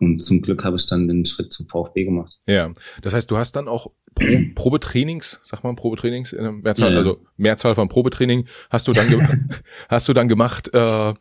Und 0.00 0.20
zum 0.20 0.40
Glück 0.40 0.64
habe 0.64 0.76
ich 0.76 0.86
dann 0.86 1.08
den 1.08 1.26
Schritt 1.26 1.52
zum 1.52 1.68
VfB 1.68 2.04
gemacht. 2.04 2.32
Ja, 2.46 2.72
das 3.02 3.12
heißt, 3.12 3.30
du 3.30 3.36
hast 3.36 3.52
dann 3.52 3.68
auch 3.68 3.90
Pro 4.14 4.24
Probetrainings, 4.54 5.40
sag 5.42 5.62
mal 5.62 5.74
Probetrainings 5.76 6.32
Mehrzahl, 6.32 6.92
ja, 6.92 6.96
also 6.96 7.20
Mehrzahl 7.36 7.74
von 7.74 7.88
Probetraining 7.88 8.46
hast 8.70 8.88
du 8.88 8.92
dann 8.92 9.50
hast 9.90 10.08
du 10.08 10.14
dann 10.14 10.26
gemacht 10.26 10.72
äh, 10.72 11.12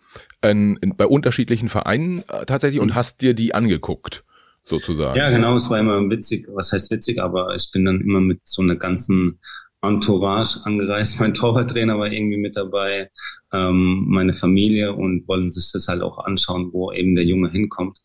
in, 0.41 0.77
in, 0.77 0.95
bei 0.95 1.05
unterschiedlichen 1.05 1.67
Vereinen 1.67 2.24
äh, 2.29 2.45
tatsächlich 2.45 2.79
und 2.79 2.95
hast 2.95 3.21
dir 3.21 3.33
die 3.33 3.53
angeguckt 3.53 4.24
sozusagen. 4.63 5.17
Ja, 5.17 5.29
genau, 5.29 5.55
es 5.55 5.69
war 5.69 5.79
immer 5.79 6.09
witzig, 6.09 6.48
was 6.53 6.71
heißt 6.71 6.89
witzig, 6.89 7.21
aber 7.21 7.53
ich 7.55 7.69
bin 7.71 7.83
dann 7.83 8.00
immer 8.00 8.21
mit 8.21 8.48
so 8.48 8.62
einer 8.62 8.77
ganzen 8.77 9.39
Entourage 9.81 10.62
angereist. 10.65 11.19
Mein 11.19 11.33
Torwarttrainer 11.33 12.00
war 12.00 12.12
irgendwie 12.12 12.38
mit 12.38 12.55
dabei, 12.55 13.09
ähm, 13.51 14.05
meine 14.07 14.33
Familie 14.33 14.93
und 14.93 15.27
wollen 15.27 15.50
sich 15.50 15.71
das 15.71 15.88
halt 15.88 16.01
auch 16.01 16.19
anschauen, 16.19 16.71
wo 16.71 16.91
eben 16.91 17.15
der 17.15 17.25
Junge 17.25 17.51
hinkommt. 17.51 17.98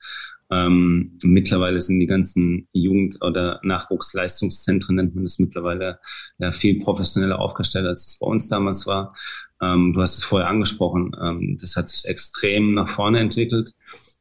Ähm, 0.51 1.19
mittlerweile 1.23 1.81
sind 1.81 2.01
die 2.01 2.07
ganzen 2.07 2.69
Jugend- 2.73 3.19
oder 3.23 3.61
Nachwuchsleistungszentren, 3.63 4.97
nennt 4.97 5.15
man 5.15 5.25
das 5.25 5.39
mittlerweile, 5.39 5.99
ja, 6.39 6.53
viel 6.53 6.79
professioneller 6.81 7.39
aufgestellt, 7.39 7.87
als 7.87 8.07
es 8.07 8.19
bei 8.19 8.27
uns 8.27 8.49
damals 8.49 8.87
war. 8.87 9.15
Ähm, 9.63 9.93
du 9.95 10.01
hast 10.01 10.19
es 10.19 10.25
vorher 10.25 10.49
angesprochen, 10.49 11.13
ähm, 11.21 11.57
das 11.61 11.77
hat 11.77 11.89
sich 11.89 12.09
extrem 12.09 12.75
nach 12.75 12.91
vorne 12.91 13.21
entwickelt. 13.21 13.73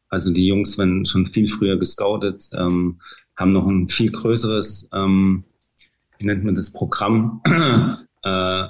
Also 0.10 0.32
die 0.32 0.46
Jungs 0.46 0.78
werden 0.78 1.06
schon 1.06 1.28
viel 1.28 1.48
früher 1.48 1.78
gescoutet, 1.78 2.50
ähm, 2.54 3.02
haben 3.36 3.52
noch 3.52 3.68
ein 3.68 3.90
viel 3.90 4.12
größeres, 4.12 4.90
ähm, 4.94 5.44
wie 6.20 6.28
nennt 6.28 6.44
man 6.44 6.56
das, 6.56 6.72
Programm 6.72 7.42
äh, 8.24 8.68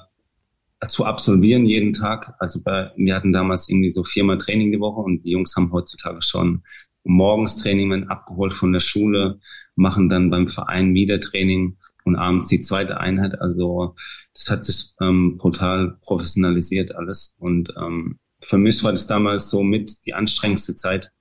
zu 0.87 1.05
absolvieren 1.05 1.65
jeden 1.65 1.93
Tag. 1.93 2.33
Also 2.39 2.61
bei, 2.63 2.91
wir 2.95 3.15
hatten 3.15 3.33
damals 3.33 3.69
irgendwie 3.69 3.91
so 3.91 4.03
viermal 4.03 4.37
Training 4.37 4.71
die 4.71 4.79
Woche 4.79 5.01
und 5.01 5.23
die 5.23 5.31
Jungs 5.31 5.55
haben 5.55 5.71
heutzutage 5.71 6.21
schon 6.21 6.63
morgens 7.03 7.57
Training, 7.57 7.89
werden 7.89 8.09
abgeholt 8.09 8.53
von 8.53 8.73
der 8.73 8.79
Schule, 8.79 9.39
machen 9.75 10.09
dann 10.09 10.29
beim 10.29 10.47
Verein 10.47 10.93
wieder 10.93 11.19
Training 11.19 11.77
und 12.05 12.15
abends 12.15 12.47
die 12.47 12.61
zweite 12.61 12.99
Einheit. 12.99 13.39
Also 13.39 13.95
das 14.33 14.49
hat 14.49 14.63
sich 14.63 14.93
ähm, 15.01 15.37
brutal 15.37 15.97
professionalisiert 16.01 16.95
alles. 16.95 17.35
Und 17.39 17.73
ähm, 17.77 18.19
für 18.41 18.57
mich 18.57 18.83
war 18.83 18.91
das 18.91 19.07
damals 19.07 19.49
so 19.49 19.63
mit 19.63 20.05
die 20.05 20.13
anstrengendste 20.13 20.75
Zeit 20.75 21.11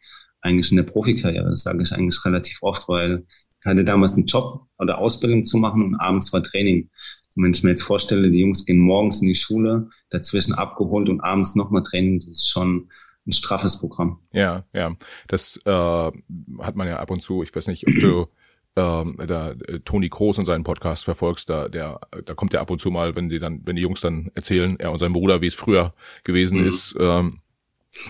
eigentlich 0.41 0.71
in 0.71 0.77
der 0.77 0.85
Profikarriere. 0.85 1.51
Das 1.51 1.63
sage 1.63 1.83
ich 1.83 1.93
eigentlich 1.93 2.25
relativ 2.25 2.59
oft, 2.63 2.89
weil 2.89 3.25
ich 3.61 3.67
hatte 3.67 3.85
damals 3.85 4.15
einen 4.15 4.27
Job 4.27 4.67
oder 4.79 4.99
Ausbildung 4.99 5.45
zu 5.45 5.57
machen 5.57 5.83
und 5.85 5.95
abends 5.97 6.33
war 6.33 6.43
Training. 6.43 6.91
Und 7.37 7.45
wenn 7.45 7.53
ich 7.53 7.63
mir 7.63 7.71
jetzt 7.71 7.85
vorstelle, 7.85 8.31
die 8.31 8.41
Jungs 8.41 8.67
gehen 8.67 8.79
morgens 8.79 9.23
in 9.23 9.29
die 9.29 9.37
Schule, 9.37 9.89
dazwischen 10.11 10.55
abgeholt 10.55 11.09
und 11.09 11.21
abends 11.21 11.55
nochmal 11.55 11.85
Training, 11.85 12.19
das 12.19 12.29
ist 12.29 12.49
schon 12.49 12.91
ein 13.27 13.33
straffes 13.33 13.79
Programm. 13.79 14.21
Ja, 14.33 14.65
ja. 14.73 14.95
Das 15.29 15.61
äh, 15.65 15.71
hat 15.71 16.77
man 16.77 16.89
ja 16.89 16.99
ab 16.99 17.11
und 17.11 17.23
zu, 17.23 17.43
ich 17.43 17.55
weiß 17.55 17.69
nicht, 17.69 17.87
ob 17.87 17.95
du 17.95 18.27
ähm, 18.77 19.17
da 19.27 19.51
äh, 19.51 19.81
Toni 19.81 20.09
Kroos 20.09 20.39
in 20.39 20.45
seinen 20.45 20.65
Podcast 20.65 21.05
verfolgst, 21.05 21.49
da 21.49 21.69
der 21.69 22.01
da 22.25 22.35
kommt 22.35 22.55
er 22.55 22.61
ab 22.61 22.71
und 22.71 22.81
zu 22.81 22.91
mal, 22.91 23.15
wenn 23.15 23.29
die 23.29 23.39
dann, 23.39 23.61
wenn 23.65 23.77
die 23.77 23.83
Jungs 23.83 24.01
dann 24.01 24.31
erzählen, 24.35 24.79
er 24.79 24.93
und 24.93 24.99
sein 24.99 25.13
Bruder, 25.13 25.41
wie 25.41 25.47
es 25.47 25.55
früher 25.55 25.95
gewesen 26.25 26.61
mhm. 26.61 26.67
ist, 26.67 26.97
ähm, 26.99 27.41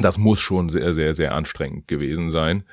das 0.00 0.18
muss 0.18 0.40
schon 0.40 0.68
sehr, 0.68 0.92
sehr, 0.92 1.14
sehr 1.14 1.34
anstrengend 1.34 1.88
gewesen 1.88 2.30
sein. 2.30 2.64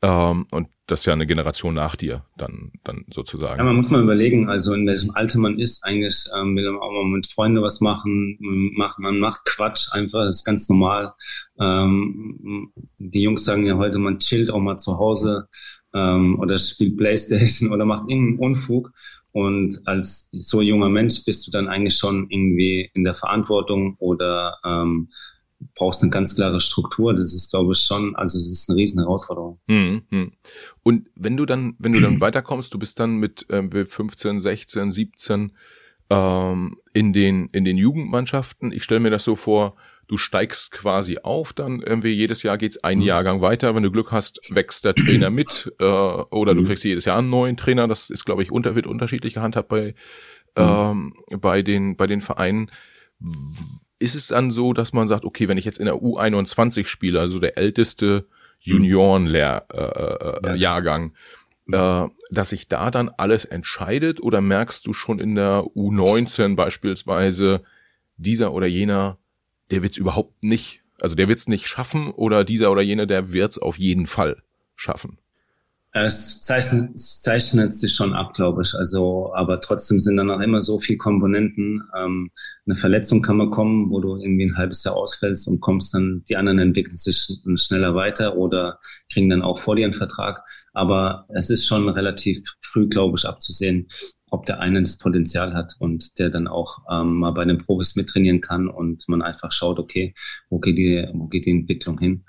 Ähm, 0.00 0.46
und 0.50 0.68
das 0.92 1.00
ist 1.00 1.06
ja 1.06 1.14
eine 1.14 1.26
Generation 1.26 1.74
nach 1.74 1.96
dir, 1.96 2.24
dann, 2.36 2.70
dann 2.84 3.06
sozusagen. 3.10 3.58
Ja, 3.58 3.64
man 3.64 3.76
muss 3.76 3.90
mal 3.90 4.02
überlegen, 4.02 4.50
also 4.50 4.74
in 4.74 4.86
welchem 4.86 5.10
Alter 5.12 5.38
man 5.38 5.58
ist, 5.58 5.84
eigentlich 5.84 6.26
ähm, 6.38 6.54
will 6.54 6.70
man 6.70 6.82
auch 6.82 6.92
mal 6.92 7.06
mit 7.06 7.26
Freunden 7.26 7.62
was 7.62 7.80
machen, 7.80 8.36
macht, 8.76 8.98
man 8.98 9.18
macht 9.18 9.46
Quatsch 9.46 9.88
einfach, 9.92 10.24
das 10.26 10.36
ist 10.36 10.44
ganz 10.44 10.68
normal. 10.68 11.14
Ähm, 11.58 12.72
die 12.98 13.22
Jungs 13.22 13.44
sagen 13.44 13.64
ja 13.64 13.78
heute, 13.78 13.98
man 13.98 14.18
chillt 14.18 14.50
auch 14.50 14.60
mal 14.60 14.76
zu 14.76 14.98
Hause 14.98 15.48
ähm, 15.94 16.38
oder 16.38 16.58
spielt 16.58 16.98
Playstation 16.98 17.72
oder 17.72 17.86
macht 17.86 18.10
irgendeinen 18.10 18.38
Unfug. 18.38 18.92
Und 19.32 19.80
als 19.86 20.28
so 20.32 20.60
junger 20.60 20.90
Mensch 20.90 21.24
bist 21.24 21.46
du 21.46 21.50
dann 21.50 21.68
eigentlich 21.68 21.96
schon 21.96 22.26
irgendwie 22.28 22.90
in 22.92 23.02
der 23.02 23.14
Verantwortung 23.14 23.96
oder 23.98 24.58
ähm, 24.62 25.08
brauchst 25.74 26.02
eine 26.02 26.10
ganz 26.10 26.34
klare 26.34 26.60
Struktur. 26.60 27.12
Das 27.12 27.34
ist, 27.34 27.50
glaube 27.50 27.72
ich, 27.72 27.80
schon, 27.80 28.16
also 28.16 28.38
es 28.38 28.50
ist 28.50 28.68
eine 28.68 28.78
riesen 28.78 29.00
Herausforderung. 29.00 29.58
Mhm. 29.66 30.32
Und 30.82 31.08
wenn 31.14 31.36
du 31.36 31.46
dann, 31.46 31.74
wenn 31.78 31.92
du 31.92 32.00
dann 32.00 32.20
weiterkommst, 32.20 32.72
du 32.74 32.78
bist 32.78 33.00
dann 33.00 33.16
mit 33.16 33.48
äh, 33.50 33.84
15, 33.84 34.40
16, 34.40 34.90
17 34.90 35.52
ähm, 36.10 36.76
in 36.92 37.12
den 37.12 37.48
in 37.48 37.64
den 37.64 37.76
Jugendmannschaften. 37.76 38.72
Ich 38.72 38.84
stelle 38.84 39.00
mir 39.00 39.10
das 39.10 39.24
so 39.24 39.36
vor, 39.36 39.76
du 40.08 40.18
steigst 40.18 40.72
quasi 40.72 41.18
auf, 41.22 41.52
dann 41.52 41.80
irgendwie 41.80 42.12
jedes 42.12 42.42
Jahr 42.42 42.58
geht's 42.58 42.82
ein 42.84 42.98
mhm. 42.98 43.04
Jahrgang 43.04 43.40
weiter. 43.40 43.74
Wenn 43.74 43.82
du 43.82 43.90
Glück 43.90 44.12
hast, 44.12 44.40
wächst 44.50 44.84
der 44.84 44.94
Trainer 44.94 45.30
mit 45.30 45.72
äh, 45.78 45.84
oder 45.84 46.54
du 46.54 46.62
mhm. 46.62 46.66
kriegst 46.66 46.84
jedes 46.84 47.04
Jahr 47.04 47.18
einen 47.18 47.30
neuen 47.30 47.56
Trainer. 47.56 47.88
Das 47.88 48.10
ist, 48.10 48.24
glaube 48.24 48.42
ich, 48.42 48.52
unter, 48.52 48.74
wird 48.74 48.86
unterschiedlich 48.86 49.34
gehandhabt 49.34 49.68
bei 49.68 49.94
mhm. 50.56 51.12
ähm, 51.30 51.40
bei 51.40 51.62
den 51.62 51.96
bei 51.96 52.06
den 52.06 52.20
Vereinen 52.20 52.70
ist 54.02 54.14
es 54.14 54.28
dann 54.28 54.50
so, 54.50 54.72
dass 54.72 54.92
man 54.92 55.06
sagt, 55.06 55.24
okay, 55.24 55.48
wenn 55.48 55.58
ich 55.58 55.64
jetzt 55.64 55.78
in 55.78 55.86
der 55.86 55.94
U21 55.94 56.86
spiele, 56.86 57.20
also 57.20 57.38
der 57.38 57.56
älteste 57.56 58.26
Junioren-Jahrgang, 58.60 61.12
äh, 61.68 61.76
äh, 61.76 62.04
äh, 62.04 62.08
dass 62.30 62.50
sich 62.50 62.68
da 62.68 62.90
dann 62.90 63.10
alles 63.16 63.44
entscheidet? 63.44 64.22
Oder 64.22 64.40
merkst 64.40 64.86
du 64.86 64.92
schon 64.92 65.18
in 65.18 65.36
der 65.36 65.64
U19 65.74 66.56
beispielsweise, 66.56 67.62
dieser 68.16 68.52
oder 68.52 68.66
jener, 68.66 69.18
der 69.70 69.82
wird 69.82 69.92
es 69.92 69.98
überhaupt 69.98 70.42
nicht, 70.42 70.82
also 71.00 71.14
der 71.14 71.28
wird 71.28 71.38
es 71.38 71.48
nicht 71.48 71.66
schaffen 71.66 72.10
oder 72.10 72.44
dieser 72.44 72.70
oder 72.70 72.82
jener, 72.82 73.06
der 73.06 73.32
wird 73.32 73.52
es 73.52 73.58
auf 73.58 73.78
jeden 73.78 74.06
Fall 74.06 74.42
schaffen? 74.74 75.16
Es 75.94 76.40
zeichnet, 76.40 76.98
zeichnet 76.98 77.74
sich 77.74 77.92
schon 77.94 78.14
ab, 78.14 78.32
glaube 78.32 78.62
ich. 78.62 78.74
Also, 78.74 79.30
aber 79.34 79.60
trotzdem 79.60 80.00
sind 80.00 80.16
dann 80.16 80.30
auch 80.30 80.40
immer 80.40 80.62
so 80.62 80.78
viele 80.78 80.96
Komponenten. 80.96 81.82
Ähm, 81.94 82.30
eine 82.64 82.76
Verletzung 82.76 83.20
kann 83.20 83.36
man 83.36 83.50
kommen, 83.50 83.90
wo 83.90 84.00
du 84.00 84.16
irgendwie 84.16 84.46
ein 84.46 84.56
halbes 84.56 84.84
Jahr 84.84 84.96
ausfällst 84.96 85.48
und 85.48 85.60
kommst 85.60 85.92
dann, 85.92 86.24
die 86.30 86.36
anderen 86.36 86.60
entwickeln 86.60 86.96
sich 86.96 87.28
schneller 87.56 87.94
weiter 87.94 88.36
oder 88.38 88.78
kriegen 89.12 89.28
dann 89.28 89.42
auch 89.42 89.58
vor 89.58 89.76
dir 89.76 89.84
einen 89.84 89.92
Vertrag. 89.92 90.42
Aber 90.72 91.26
es 91.34 91.50
ist 91.50 91.66
schon 91.66 91.86
relativ 91.90 92.42
früh, 92.62 92.88
glaube 92.88 93.18
ich, 93.18 93.26
abzusehen, 93.26 93.86
ob 94.30 94.46
der 94.46 94.60
eine 94.60 94.80
das 94.80 94.96
Potenzial 94.96 95.52
hat 95.52 95.74
und 95.78 96.18
der 96.18 96.30
dann 96.30 96.48
auch 96.48 96.78
ähm, 96.90 97.18
mal 97.18 97.32
bei 97.32 97.44
den 97.44 97.58
Profis 97.58 97.96
mittrainieren 97.96 98.40
kann 98.40 98.66
und 98.68 99.04
man 99.08 99.20
einfach 99.20 99.52
schaut, 99.52 99.78
okay, 99.78 100.14
wo 100.48 100.58
geht 100.58 100.78
die, 100.78 101.06
wo 101.12 101.26
geht 101.26 101.44
die 101.44 101.50
Entwicklung 101.50 101.98
hin? 101.98 102.24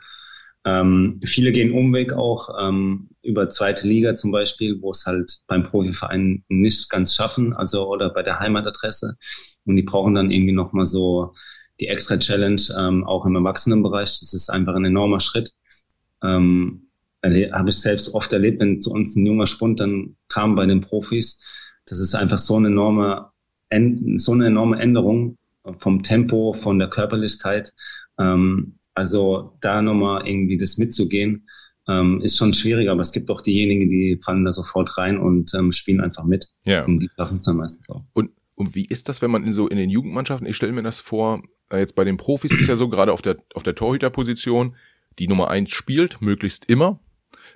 Ähm, 0.66 1.20
viele 1.26 1.52
gehen 1.52 1.74
Umweg 1.74 2.14
auch 2.14 2.50
ähm, 2.60 3.10
über 3.22 3.50
zweite 3.50 3.88
Liga 3.88 4.16
zum 4.16 4.32
Beispiel, 4.32 4.82
wo 4.82 4.92
es 4.92 5.06
halt 5.06 5.40
beim 5.48 5.64
Profiverein 5.64 6.44
nicht 6.48 6.90
ganz 6.90 7.16
schaffen, 7.16 7.54
also 7.54 7.88
oder 7.88 8.10
bei 8.12 8.24
der 8.24 8.40
Heimatadresse. 8.40 9.18
Und 9.66 9.76
die 9.76 9.84
brauchen 9.84 10.16
dann 10.16 10.32
irgendwie 10.32 10.54
nochmal 10.54 10.86
so 10.86 11.34
die 11.80 11.88
extra 11.88 12.18
Challenge, 12.18 12.62
ähm, 12.78 13.04
auch 13.04 13.26
im 13.26 13.36
Erwachsenenbereich. 13.36 14.20
Das 14.20 14.34
ist 14.34 14.50
einfach 14.50 14.76
ein 14.76 14.86
enormer 14.86 15.20
Schritt. 15.20 15.52
Ähm, 16.22 16.88
Habe 17.24 17.70
ich 17.70 17.80
selbst 17.80 18.14
oft 18.14 18.32
erlebt, 18.32 18.62
wenn 18.62 18.80
zu 18.80 18.92
uns 18.92 19.16
ein 19.16 19.26
junger 19.26 19.48
Spund 19.48 19.80
dann 19.80 20.16
kam 20.30 20.56
bei 20.56 20.66
den 20.66 20.82
Profis. 20.82 21.42
Das 21.86 22.00
ist 22.00 22.16
einfach 22.16 22.40
so 22.40 22.56
eine 22.56 22.68
enorme, 22.68 23.32
so 24.16 24.32
eine 24.32 24.48
enorme 24.48 24.80
Änderung 24.80 25.38
vom 25.80 26.04
Tempo, 26.04 26.54
von 26.54 26.80
der 26.80 26.90
Körperlichkeit. 26.90 27.74
Ähm, 28.18 28.76
also 28.94 29.58
da 29.62 29.82
nochmal 29.82 30.28
irgendwie 30.28 30.58
das 30.58 30.78
mitzugehen, 30.78 31.48
ähm, 31.88 32.22
ist 32.22 32.38
schon 32.38 32.54
schwieriger, 32.54 32.92
aber 32.92 33.02
es 33.02 33.12
gibt 33.12 33.30
auch 33.30 33.42
diejenigen, 33.42 33.90
die 33.90 34.20
fallen 34.24 34.46
da 34.46 34.52
sofort 34.52 34.98
rein 34.98 35.18
und 35.18 35.54
ähm, 35.54 35.72
spielen 35.72 36.02
einfach 36.02 36.24
mit. 36.24 36.48
Ja. 36.64 36.86
Und 36.86 37.00
die 37.00 37.10
schaffen 37.16 37.36
es 37.36 37.44
dann 37.44 37.58
meistens 37.58 37.90
auch. 37.90 38.04
Und, 38.14 38.32
und 38.56 38.76
wie 38.76 38.86
ist 38.86 39.10
das, 39.10 39.22
wenn 39.22 39.32
man 39.32 39.44
in 39.44 39.52
so 39.52 39.68
in 39.68 39.78
den 39.78 39.90
Jugendmannschaften, 39.90 40.48
ich 40.48 40.56
stelle 40.56 40.72
mir 40.72 40.84
das 40.84 41.00
vor, 41.00 41.44
äh, 41.70 41.80
jetzt 41.80 41.96
bei 41.96 42.04
den 42.04 42.18
Profis 42.18 42.52
ist 42.52 42.68
ja 42.68 42.76
so, 42.76 42.88
gerade 42.88 43.12
auf 43.12 43.22
der, 43.22 43.38
auf 43.54 43.64
der 43.64 43.76
Torhüterposition, 43.76 44.76
die 45.20 45.28
Nummer 45.28 45.50
eins 45.50 45.72
spielt, 45.72 46.22
möglichst 46.22 46.66
immer, 46.66 47.00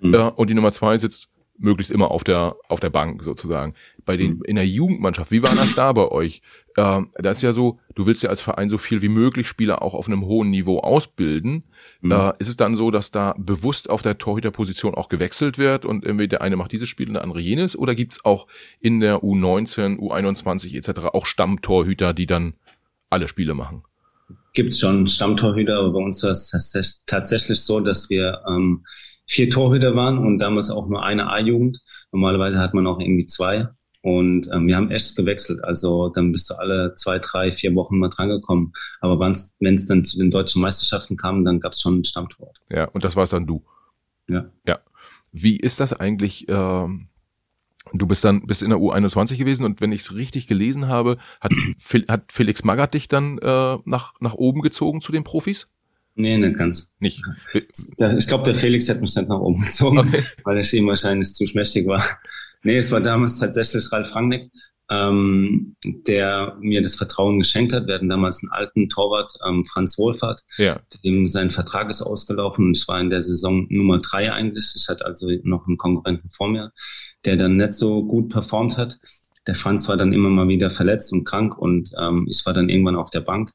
mhm. 0.02 0.14
äh, 0.14 0.30
und 0.32 0.50
die 0.50 0.54
Nummer 0.54 0.72
zwei 0.72 0.98
sitzt 0.98 1.30
möglichst 1.58 1.92
immer 1.92 2.12
auf 2.12 2.24
der 2.24 2.56
auf 2.68 2.80
der 2.80 2.90
Bank 2.90 3.24
sozusagen. 3.24 3.74
Bei 4.06 4.18
den 4.18 4.38
mhm. 4.38 4.44
in 4.46 4.56
der 4.56 4.68
Jugendmannschaft, 4.68 5.32
wie 5.32 5.44
war 5.44 5.56
das 5.56 5.76
da 5.76 5.92
bei 5.92 6.08
euch? 6.10 6.42
Ähm, 6.78 7.10
da 7.16 7.32
ist 7.32 7.42
ja 7.42 7.54
so, 7.54 7.80
du 7.96 8.06
willst 8.06 8.24
ja 8.24 8.30
als 8.30 8.42
Verein 8.42 8.70
so 8.70 8.78
viel 8.78 9.02
wie 9.02 9.10
möglich 9.10 9.48
Spieler 9.48 9.82
auch 9.82 9.94
auf 9.94 10.08
einem 10.08 10.26
hohen 10.26 10.50
Niveau 10.50 10.80
ausbilden. 10.80 11.64
Mhm. 12.02 12.12
Äh, 12.12 12.34
ist 12.40 12.50
es 12.50 12.58
dann 12.58 12.76
so, 12.76 12.92
dass 12.92 13.12
da 13.12 13.36
bewusst 13.38 13.90
auf 13.90 14.02
der 14.02 14.18
Torhüterposition 14.18 14.94
auch 14.94 15.10
gewechselt 15.10 15.58
wird 15.58 15.86
und 15.86 16.06
irgendwie 16.06 16.28
der 16.28 16.42
eine 16.42 16.56
macht 16.56 16.72
dieses 16.72 16.90
Spiel 16.90 17.08
und 17.08 17.14
der 17.14 17.24
andere 17.24 17.40
jenes? 17.40 17.78
Oder 17.78 17.96
gibt's 17.96 18.24
auch 18.24 18.48
in 18.80 19.00
der 19.00 19.24
U19, 19.24 19.98
U21 19.98 20.76
etc. 20.76 21.08
auch 21.14 21.26
Stammtorhüter, 21.26 22.14
die 22.14 22.28
dann 22.28 22.54
alle 23.10 23.28
Spiele 23.28 23.56
machen? 23.56 23.84
Gibt 24.58 24.74
es 24.74 24.80
schon 24.80 25.08
Stammtorhüter, 25.08 25.78
aber 25.78 25.94
bei 25.94 26.00
uns 26.00 26.24
war 26.24 26.32
es 26.32 27.04
tatsächlich 27.06 27.62
so, 27.62 27.80
dass 27.80 28.10
wir 28.10 28.42
ähm, 28.50 28.84
vier 29.28 29.52
Torhüter 29.52 29.96
waren 29.96 30.18
und 30.18 30.40
damals 30.40 30.72
auch 30.72 30.88
nur 30.88 31.04
eine 31.06 31.30
A-Jugend. 31.30 31.80
Normalerweise 32.12 32.58
hat 32.58 32.74
man 32.74 32.88
auch 32.88 33.00
irgendwie 33.00 33.28
zwei. 33.28 33.68
Und 34.02 34.50
ähm, 34.52 34.66
wir 34.66 34.76
haben 34.76 34.90
echt 34.90 35.16
gewechselt. 35.16 35.64
Also 35.64 36.10
dann 36.10 36.32
bist 36.32 36.50
du 36.50 36.56
alle 36.56 36.96
zwei, 36.96 37.20
drei, 37.20 37.52
vier 37.52 37.76
Wochen 37.76 38.00
mal 38.00 38.10
drangekommen. 38.10 38.74
Aber 39.00 39.20
wenn 39.20 39.76
es 39.76 39.86
dann 39.86 40.04
zu 40.04 40.18
den 40.18 40.32
deutschen 40.32 40.64
Meisterschaften 40.64 41.18
kam, 41.18 41.46
dann 41.46 41.60
gab 41.60 41.74
es 41.74 41.82
schon 41.82 41.94
einen 41.94 42.04
Stammtorwart. 42.06 42.58
Ja, 42.72 42.86
und 42.86 43.04
das 43.04 43.16
warst 43.16 43.34
dann 43.34 43.46
du. 43.46 43.64
Ja. 44.28 44.50
Ja. 44.66 44.80
Wie 45.32 45.58
ist 45.58 45.80
das 45.80 45.94
eigentlich? 45.94 46.48
Ähm, 46.50 47.10
du 47.94 48.08
bist 48.08 48.24
dann 48.24 48.46
bist 48.46 48.62
in 48.62 48.70
der 48.70 48.80
U21 48.80 49.38
gewesen 49.38 49.64
und 49.66 49.82
wenn 49.82 49.92
ich 49.92 50.02
es 50.02 50.14
richtig 50.14 50.48
gelesen 50.48 50.88
habe, 50.88 51.18
hat, 51.42 51.52
hat 52.08 52.32
Felix 52.32 52.64
Magath 52.64 52.94
dich 52.94 53.08
dann 53.08 53.38
äh, 53.40 53.78
nach, 53.86 54.14
nach 54.20 54.34
oben 54.34 54.62
gezogen 54.62 55.02
zu 55.02 55.12
den 55.12 55.24
Profis? 55.24 55.70
Nee, 56.16 56.38
nicht 56.38 56.58
ganz. 56.58 56.94
Nicht. 57.00 57.22
Ich 57.54 58.28
glaube, 58.28 58.44
der 58.44 58.56
Felix 58.56 58.90
hat 58.90 59.02
mich 59.02 59.14
dann 59.14 59.28
nach 59.28 59.40
oben 59.40 59.62
gezogen, 59.62 60.00
okay. 60.00 60.24
weil 60.44 60.58
er 60.58 60.74
ihm 60.74 60.88
wahrscheinlich 60.88 61.34
zu 61.34 61.46
schmächtig 61.46 61.86
war. 61.86 62.04
Nee, 62.64 62.78
es 62.78 62.92
war 62.92 63.02
damals 63.02 63.38
tatsächlich 63.38 63.92
Ralf 63.92 64.16
Rangnick, 64.16 64.52
ähm, 64.90 65.76
der 65.84 66.58
mir 66.60 66.82
das 66.82 66.96
Vertrauen 66.96 67.40
geschenkt 67.40 67.74
hat. 67.74 67.88
Wir 67.88 67.96
hatten 67.96 68.10
damals 68.10 68.42
einen 68.42 68.52
alten 68.52 68.90
Torwart, 68.90 69.34
ähm, 69.48 69.66
Franz 69.66 69.98
Wohlfahrt, 69.98 70.42
ja. 70.58 70.80
dem 71.04 71.28
sein 71.28 71.50
Vertrag 71.50 71.90
ist 71.90 72.02
ausgelaufen 72.02 72.66
und 72.66 72.78
ich 72.78 72.88
war 72.88 73.00
in 73.00 73.10
der 73.10 73.22
Saison 73.22 73.68
Nummer 73.70 74.00
drei 74.00 74.32
eigentlich. 74.32 74.74
Ich 74.76 74.88
hatte 74.88 75.06
also 75.06 75.30
noch 75.44 75.68
einen 75.68 75.78
Konkurrenten 75.78 76.30
vor 76.30 76.50
mir, 76.50 76.72
der 77.26 77.38
dann 77.38 77.58
nicht 77.58 77.74
so 77.74 78.04
gut 78.04 78.30
performt 78.30 78.78
hat. 78.78 78.98
Der 79.46 79.56
Franz 79.56 79.88
war 79.88 79.98
dann 79.98 80.14
immer 80.14 80.30
mal 80.30 80.48
wieder 80.48 80.70
verletzt 80.70 81.14
und 81.14 81.26
krank 81.26 81.58
und 81.58 81.92
ähm, 82.00 82.28
ich 82.30 82.46
war 82.46 82.54
dann 82.54 82.70
irgendwann 82.70 82.96
auf 82.96 83.10
der 83.10 83.22
Bank. 83.22 83.52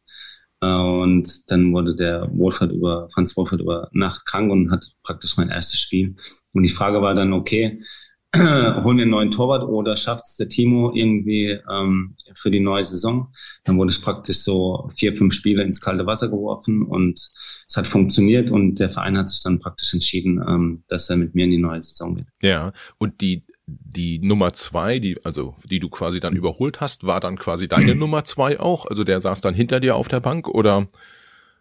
Äh, 0.63 0.67
und 0.67 1.51
dann 1.51 1.73
wurde 1.73 1.95
der 1.97 2.29
Wohlfahrt 2.33 2.73
über, 2.73 3.09
Franz 3.13 3.37
Wohlfahrt 3.37 3.61
über 3.61 3.89
Nacht 3.93 4.25
krank 4.25 4.51
und 4.51 4.71
hat 4.71 4.87
praktisch 5.03 5.37
mein 5.37 5.51
erstes 5.51 5.81
Spiel. 5.81 6.17
Und 6.53 6.63
die 6.63 6.71
Frage 6.71 7.03
war 7.03 7.15
dann, 7.15 7.33
okay, 7.33 7.83
holen 8.83 8.97
wir 8.97 9.03
einen 9.03 9.11
neuen 9.11 9.31
Torwart 9.31 9.63
oder 9.63 9.95
schafft 9.95 10.25
es 10.25 10.37
der 10.37 10.49
Timo 10.49 10.93
irgendwie 10.95 11.59
ähm, 11.71 12.17
für 12.35 12.51
die 12.51 12.61
neue 12.61 12.83
Saison? 12.83 13.29
Dann 13.65 13.77
wurde 13.77 13.91
es 13.91 14.01
praktisch 14.01 14.39
so 14.39 14.89
vier, 14.97 15.15
fünf 15.15 15.35
Spiele 15.35 15.63
ins 15.63 15.83
kalte 15.83 16.07
Wasser 16.07 16.29
geworfen 16.29 16.83
und 16.83 17.31
es 17.69 17.77
hat 17.77 17.87
funktioniert 17.87 18.51
und 18.51 18.81
der 18.81 18.91
Verein 18.91 19.19
hat 19.19 19.29
sich 19.29 19.43
dann 19.43 19.61
praktisch 19.61 19.93
entschieden, 19.93 20.43
ähm, 20.47 20.83
dass 20.89 21.11
er 21.11 21.17
mit 21.17 21.35
mir 21.35 21.45
in 21.45 21.51
die 21.51 21.59
neue 21.59 21.83
Saison 21.83 22.15
geht. 22.15 22.27
Ja, 22.41 22.73
und 22.99 23.21
die 23.21 23.43
die 23.67 24.19
Nummer 24.19 24.53
zwei, 24.53 24.99
die, 24.99 25.25
also 25.25 25.55
die 25.65 25.79
du 25.79 25.89
quasi 25.89 26.21
dann 26.21 26.35
überholt 26.35 26.81
hast, 26.81 27.07
war 27.07 27.21
dann 27.21 27.37
quasi 27.39 27.69
deine. 27.69 27.95
Nummer 28.03 28.25
zwei 28.25 28.59
auch? 28.59 28.87
Also 28.87 29.05
der 29.05 29.21
saß 29.21 29.41
dann 29.41 29.55
hinter 29.55 29.81
dir 29.81 29.97
auf 29.97 30.09
der 30.09 30.21
Bank 30.21 30.49
oder? 30.49 30.89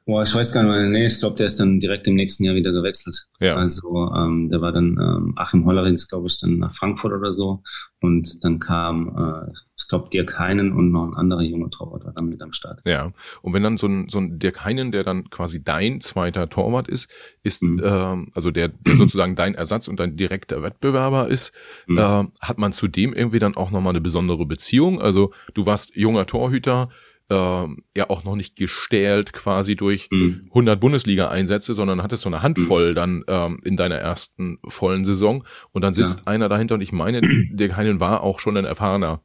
Boah, 0.05 0.23
ich 0.23 0.33
weiß 0.33 0.51
gar 0.51 0.63
nicht, 0.63 0.91
nee, 0.91 1.05
ich 1.05 1.19
glaube, 1.19 1.35
der 1.35 1.45
ist 1.45 1.59
dann 1.59 1.79
direkt 1.79 2.07
im 2.07 2.15
nächsten 2.15 2.43
Jahr 2.43 2.55
wieder 2.55 2.71
gewechselt. 2.71 3.27
Ja. 3.39 3.55
Also 3.55 4.11
ähm, 4.15 4.49
der 4.49 4.59
war 4.59 4.71
dann 4.71 4.97
ähm, 4.99 5.33
Achim 5.35 5.65
Hollerings, 5.65 6.07
glaube 6.07 6.27
ich, 6.27 6.39
dann 6.39 6.57
nach 6.57 6.73
Frankfurt 6.73 7.13
oder 7.13 7.33
so. 7.33 7.61
Und 8.01 8.43
dann 8.43 8.57
kam, 8.57 9.15
äh, 9.15 9.51
ich 9.77 9.87
glaube, 9.87 10.09
Dirk 10.09 10.39
Heinen 10.39 10.73
und 10.73 10.91
noch 10.91 11.05
ein 11.05 11.13
anderer 11.13 11.43
junger 11.43 11.69
Torwart 11.69 12.03
war 12.03 12.13
dann 12.13 12.25
mit 12.25 12.41
am 12.41 12.51
Start. 12.51 12.79
Ja, 12.83 13.11
und 13.43 13.53
wenn 13.53 13.61
dann 13.61 13.77
so 13.77 13.85
ein, 13.85 14.09
so 14.09 14.17
ein 14.17 14.39
Dirk 14.39 14.65
Heinen, 14.65 14.91
der 14.91 15.03
dann 15.03 15.29
quasi 15.29 15.63
dein 15.63 16.01
zweiter 16.01 16.49
Torwart 16.49 16.87
ist, 16.87 17.07
ist 17.43 17.61
mhm. 17.61 17.79
ähm, 17.83 18.31
also 18.33 18.49
der, 18.49 18.69
der 18.69 18.95
sozusagen 18.97 19.35
dein 19.35 19.53
Ersatz 19.53 19.87
und 19.87 19.99
dein 19.99 20.17
direkter 20.17 20.63
Wettbewerber 20.63 21.27
ist, 21.27 21.53
mhm. 21.85 21.97
äh, 21.99 22.23
hat 22.41 22.57
man 22.57 22.73
zu 22.73 22.87
dem 22.87 23.13
irgendwie 23.13 23.39
dann 23.39 23.55
auch 23.55 23.69
nochmal 23.69 23.91
eine 23.91 24.01
besondere 24.01 24.47
Beziehung? 24.47 24.99
Also 24.99 25.31
du 25.53 25.67
warst 25.67 25.95
junger 25.95 26.25
Torhüter, 26.25 26.89
äh, 27.31 27.67
ja 27.97 28.09
auch 28.09 28.23
noch 28.23 28.35
nicht 28.35 28.55
gestählt 28.55 29.31
quasi 29.31 29.75
durch 29.75 30.09
mhm. 30.11 30.47
100 30.49 30.79
Bundesliga-Einsätze, 30.79 31.73
sondern 31.73 32.03
hattest 32.03 32.23
so 32.23 32.29
eine 32.29 32.43
Handvoll 32.43 32.91
mhm. 32.91 32.95
dann 32.95 33.23
ähm, 33.27 33.59
in 33.63 33.77
deiner 33.77 33.95
ersten 33.95 34.59
vollen 34.67 35.05
Saison 35.05 35.45
und 35.71 35.81
dann 35.81 35.93
sitzt 35.93 36.19
ja. 36.19 36.27
einer 36.27 36.49
dahinter 36.49 36.75
und 36.75 36.81
ich 36.81 36.91
meine, 36.91 37.21
der 37.51 37.75
Heinen 37.77 37.99
war 37.99 38.21
auch 38.21 38.39
schon 38.39 38.57
ein 38.57 38.65
erfahrener 38.65 39.23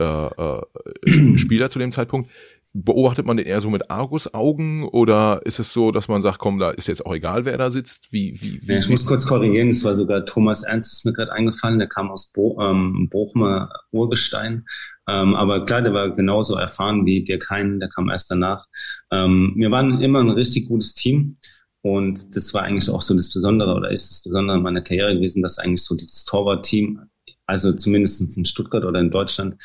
äh, 0.00 0.28
äh, 0.28 1.38
Spieler 1.38 1.70
zu 1.70 1.78
dem 1.78 1.92
Zeitpunkt. 1.92 2.30
Beobachtet 2.74 3.24
man 3.24 3.38
den 3.38 3.46
eher 3.46 3.60
so 3.60 3.70
mit 3.70 3.90
Argus-Augen 3.90 4.86
oder 4.86 5.40
ist 5.44 5.58
es 5.58 5.72
so, 5.72 5.90
dass 5.90 6.06
man 6.08 6.20
sagt, 6.20 6.38
komm, 6.38 6.58
da 6.58 6.70
ist 6.70 6.86
jetzt 6.86 7.04
auch 7.06 7.14
egal, 7.14 7.46
wer 7.46 7.56
da 7.56 7.70
sitzt? 7.70 8.12
Wie, 8.12 8.38
wie, 8.42 8.60
wie 8.62 8.72
ja, 8.72 8.78
ich 8.78 8.90
muss 8.90 9.06
kurz 9.06 9.26
korrigieren, 9.26 9.70
es 9.70 9.84
war 9.84 9.94
sogar 9.94 10.26
Thomas 10.26 10.64
Ernst, 10.64 10.92
ist 10.92 11.06
mir 11.06 11.14
gerade 11.14 11.32
eingefallen, 11.32 11.78
der 11.78 11.88
kam 11.88 12.10
aus 12.10 12.30
Bo 12.30 12.60
ähm, 12.60 13.08
Bochumer 13.10 13.70
Urgestein. 13.90 14.66
Ähm, 15.08 15.34
aber 15.34 15.64
klar, 15.64 15.80
der 15.80 15.94
war 15.94 16.14
genauso 16.14 16.56
erfahren 16.56 17.06
wie 17.06 17.24
Dirk 17.24 17.48
Hein, 17.48 17.80
der 17.80 17.88
kam 17.88 18.10
erst 18.10 18.30
danach. 18.30 18.66
Ähm, 19.10 19.54
wir 19.56 19.70
waren 19.70 20.02
immer 20.02 20.20
ein 20.20 20.30
richtig 20.30 20.68
gutes 20.68 20.94
Team. 20.94 21.38
Und 21.82 22.34
das 22.34 22.52
war 22.54 22.62
eigentlich 22.62 22.90
auch 22.90 23.02
so 23.02 23.14
das 23.14 23.32
Besondere 23.32 23.74
oder 23.74 23.90
ist 23.90 24.10
das 24.10 24.22
Besondere 24.24 24.60
meiner 24.60 24.82
Karriere 24.82 25.14
gewesen, 25.14 25.42
dass 25.42 25.58
eigentlich 25.58 25.84
so 25.84 25.94
dieses 25.94 26.24
Torwart-Team, 26.24 27.00
also 27.48 27.72
zumindest 27.72 28.36
in 28.36 28.44
Stuttgart 28.44 28.84
oder 28.84 29.00
in 29.00 29.10
Deutschland, 29.10 29.56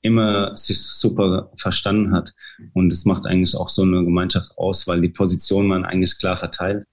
immer 0.00 0.56
sich 0.56 0.80
super 0.80 1.50
verstanden 1.56 2.12
hat. 2.12 2.32
Und 2.72 2.92
es 2.92 3.04
macht 3.04 3.26
eigentlich 3.26 3.56
auch 3.56 3.68
so 3.68 3.82
eine 3.82 4.04
Gemeinschaft 4.04 4.56
aus, 4.56 4.86
weil 4.86 5.00
die 5.00 5.08
Positionen 5.08 5.68
waren 5.68 5.84
eigentlich 5.84 6.18
klar 6.18 6.36
verteilt. 6.36 6.84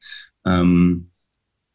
Ähm, 0.43 1.07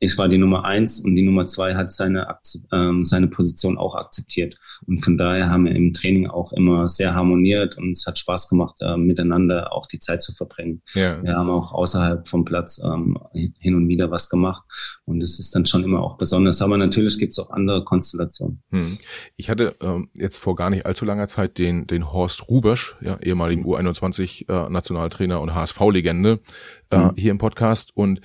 ich 0.03 0.17
war 0.17 0.29
die 0.29 0.39
Nummer 0.39 0.65
eins 0.65 1.01
und 1.01 1.15
die 1.15 1.23
Nummer 1.23 1.45
zwei 1.45 1.75
hat 1.75 1.93
seine, 1.93 2.27
ähm, 2.73 3.05
seine 3.05 3.29
Position 3.29 3.77
auch 3.77 3.95
akzeptiert. 3.95 4.57
Und 4.87 5.05
von 5.05 5.19
daher 5.19 5.51
haben 5.51 5.67
wir 5.67 5.75
im 5.75 5.93
Training 5.93 6.27
auch 6.27 6.55
immer 6.55 6.89
sehr 6.89 7.15
harmoniert 7.15 7.77
und 7.77 7.91
es 7.91 8.07
hat 8.07 8.19
Spaß 8.19 8.49
gemacht, 8.49 8.77
äh, 8.81 8.97
miteinander 8.97 9.75
auch 9.75 9.87
die 9.87 9.99
Zeit 9.99 10.23
zu 10.23 10.33
verbringen. 10.35 10.81
Ja. 10.95 11.23
Wir 11.23 11.37
haben 11.37 11.51
auch 11.51 11.73
außerhalb 11.73 12.27
vom 12.27 12.47
Platz 12.47 12.83
ähm, 12.83 13.19
hin 13.59 13.75
und 13.75 13.89
wieder 13.89 14.11
was 14.11 14.31
gemacht 14.31 14.65
und 15.05 15.23
es 15.23 15.39
ist 15.39 15.55
dann 15.55 15.67
schon 15.67 15.85
immer 15.85 16.01
auch 16.01 16.17
besonders. 16.17 16.63
Aber 16.63 16.79
natürlich 16.79 17.19
gibt 17.19 17.35
es 17.35 17.39
auch 17.39 17.51
andere 17.51 17.85
Konstellationen. 17.85 18.63
Hm. 18.71 18.99
Ich 19.37 19.51
hatte 19.51 19.77
ähm, 19.83 20.09
jetzt 20.17 20.39
vor 20.39 20.57
gar 20.57 20.71
nicht 20.71 20.87
allzu 20.87 21.05
langer 21.05 21.29
Zeit 21.29 21.59
den, 21.59 21.87
den 21.87 22.11
Horst 22.11 22.49
Rubesch, 22.49 22.97
ja, 23.03 23.19
ehemaligen 23.19 23.67
U21 23.67 24.49
äh, 24.49 25.37
und 25.37 25.55
HSV-Legende, 25.55 26.41
äh, 26.89 26.97
hm. 26.97 27.13
hier 27.17 27.33
im 27.33 27.39
Podcast 27.39 27.95
und 27.95 28.23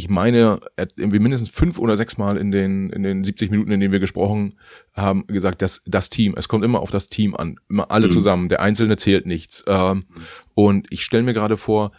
ich 0.00 0.08
meine, 0.08 0.60
er 0.76 0.84
hat 0.84 0.94
irgendwie 0.96 1.18
mindestens 1.18 1.50
fünf 1.50 1.78
oder 1.78 1.94
sechs 1.94 2.16
Mal 2.16 2.38
in 2.38 2.50
den, 2.50 2.88
in 2.88 3.02
den 3.02 3.22
70 3.22 3.50
Minuten, 3.50 3.70
in 3.70 3.80
denen 3.80 3.92
wir 3.92 4.00
gesprochen 4.00 4.54
haben, 4.94 5.26
gesagt, 5.26 5.60
dass 5.60 5.82
das 5.84 6.08
Team, 6.08 6.34
es 6.38 6.48
kommt 6.48 6.64
immer 6.64 6.80
auf 6.80 6.90
das 6.90 7.10
Team 7.10 7.36
an, 7.36 7.60
immer 7.68 7.90
alle 7.90 8.06
mhm. 8.06 8.12
zusammen, 8.12 8.48
der 8.48 8.60
Einzelne 8.62 8.96
zählt 8.96 9.26
nichts. 9.26 9.62
Ähm, 9.66 10.06
und 10.54 10.86
ich 10.88 11.04
stelle 11.04 11.22
mir 11.22 11.34
gerade 11.34 11.58
vor, 11.58 11.92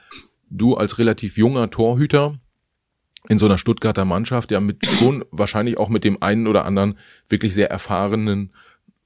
du 0.50 0.74
als 0.76 0.98
relativ 0.98 1.38
junger 1.38 1.70
Torhüter 1.70 2.40
in 3.30 3.38
so 3.38 3.46
einer 3.46 3.60
Stuttgarter 3.60 4.04
Mannschaft, 4.04 4.50
ja 4.50 4.60
mit 4.60 4.84
schon 4.88 5.24
wahrscheinlich 5.30 5.78
auch 5.78 5.90
mit 5.90 6.04
dem 6.04 6.24
einen 6.24 6.48
oder 6.48 6.66
anderen 6.66 6.98
wirklich 7.30 7.54
sehr 7.54 7.70
erfahrenen 7.70 8.52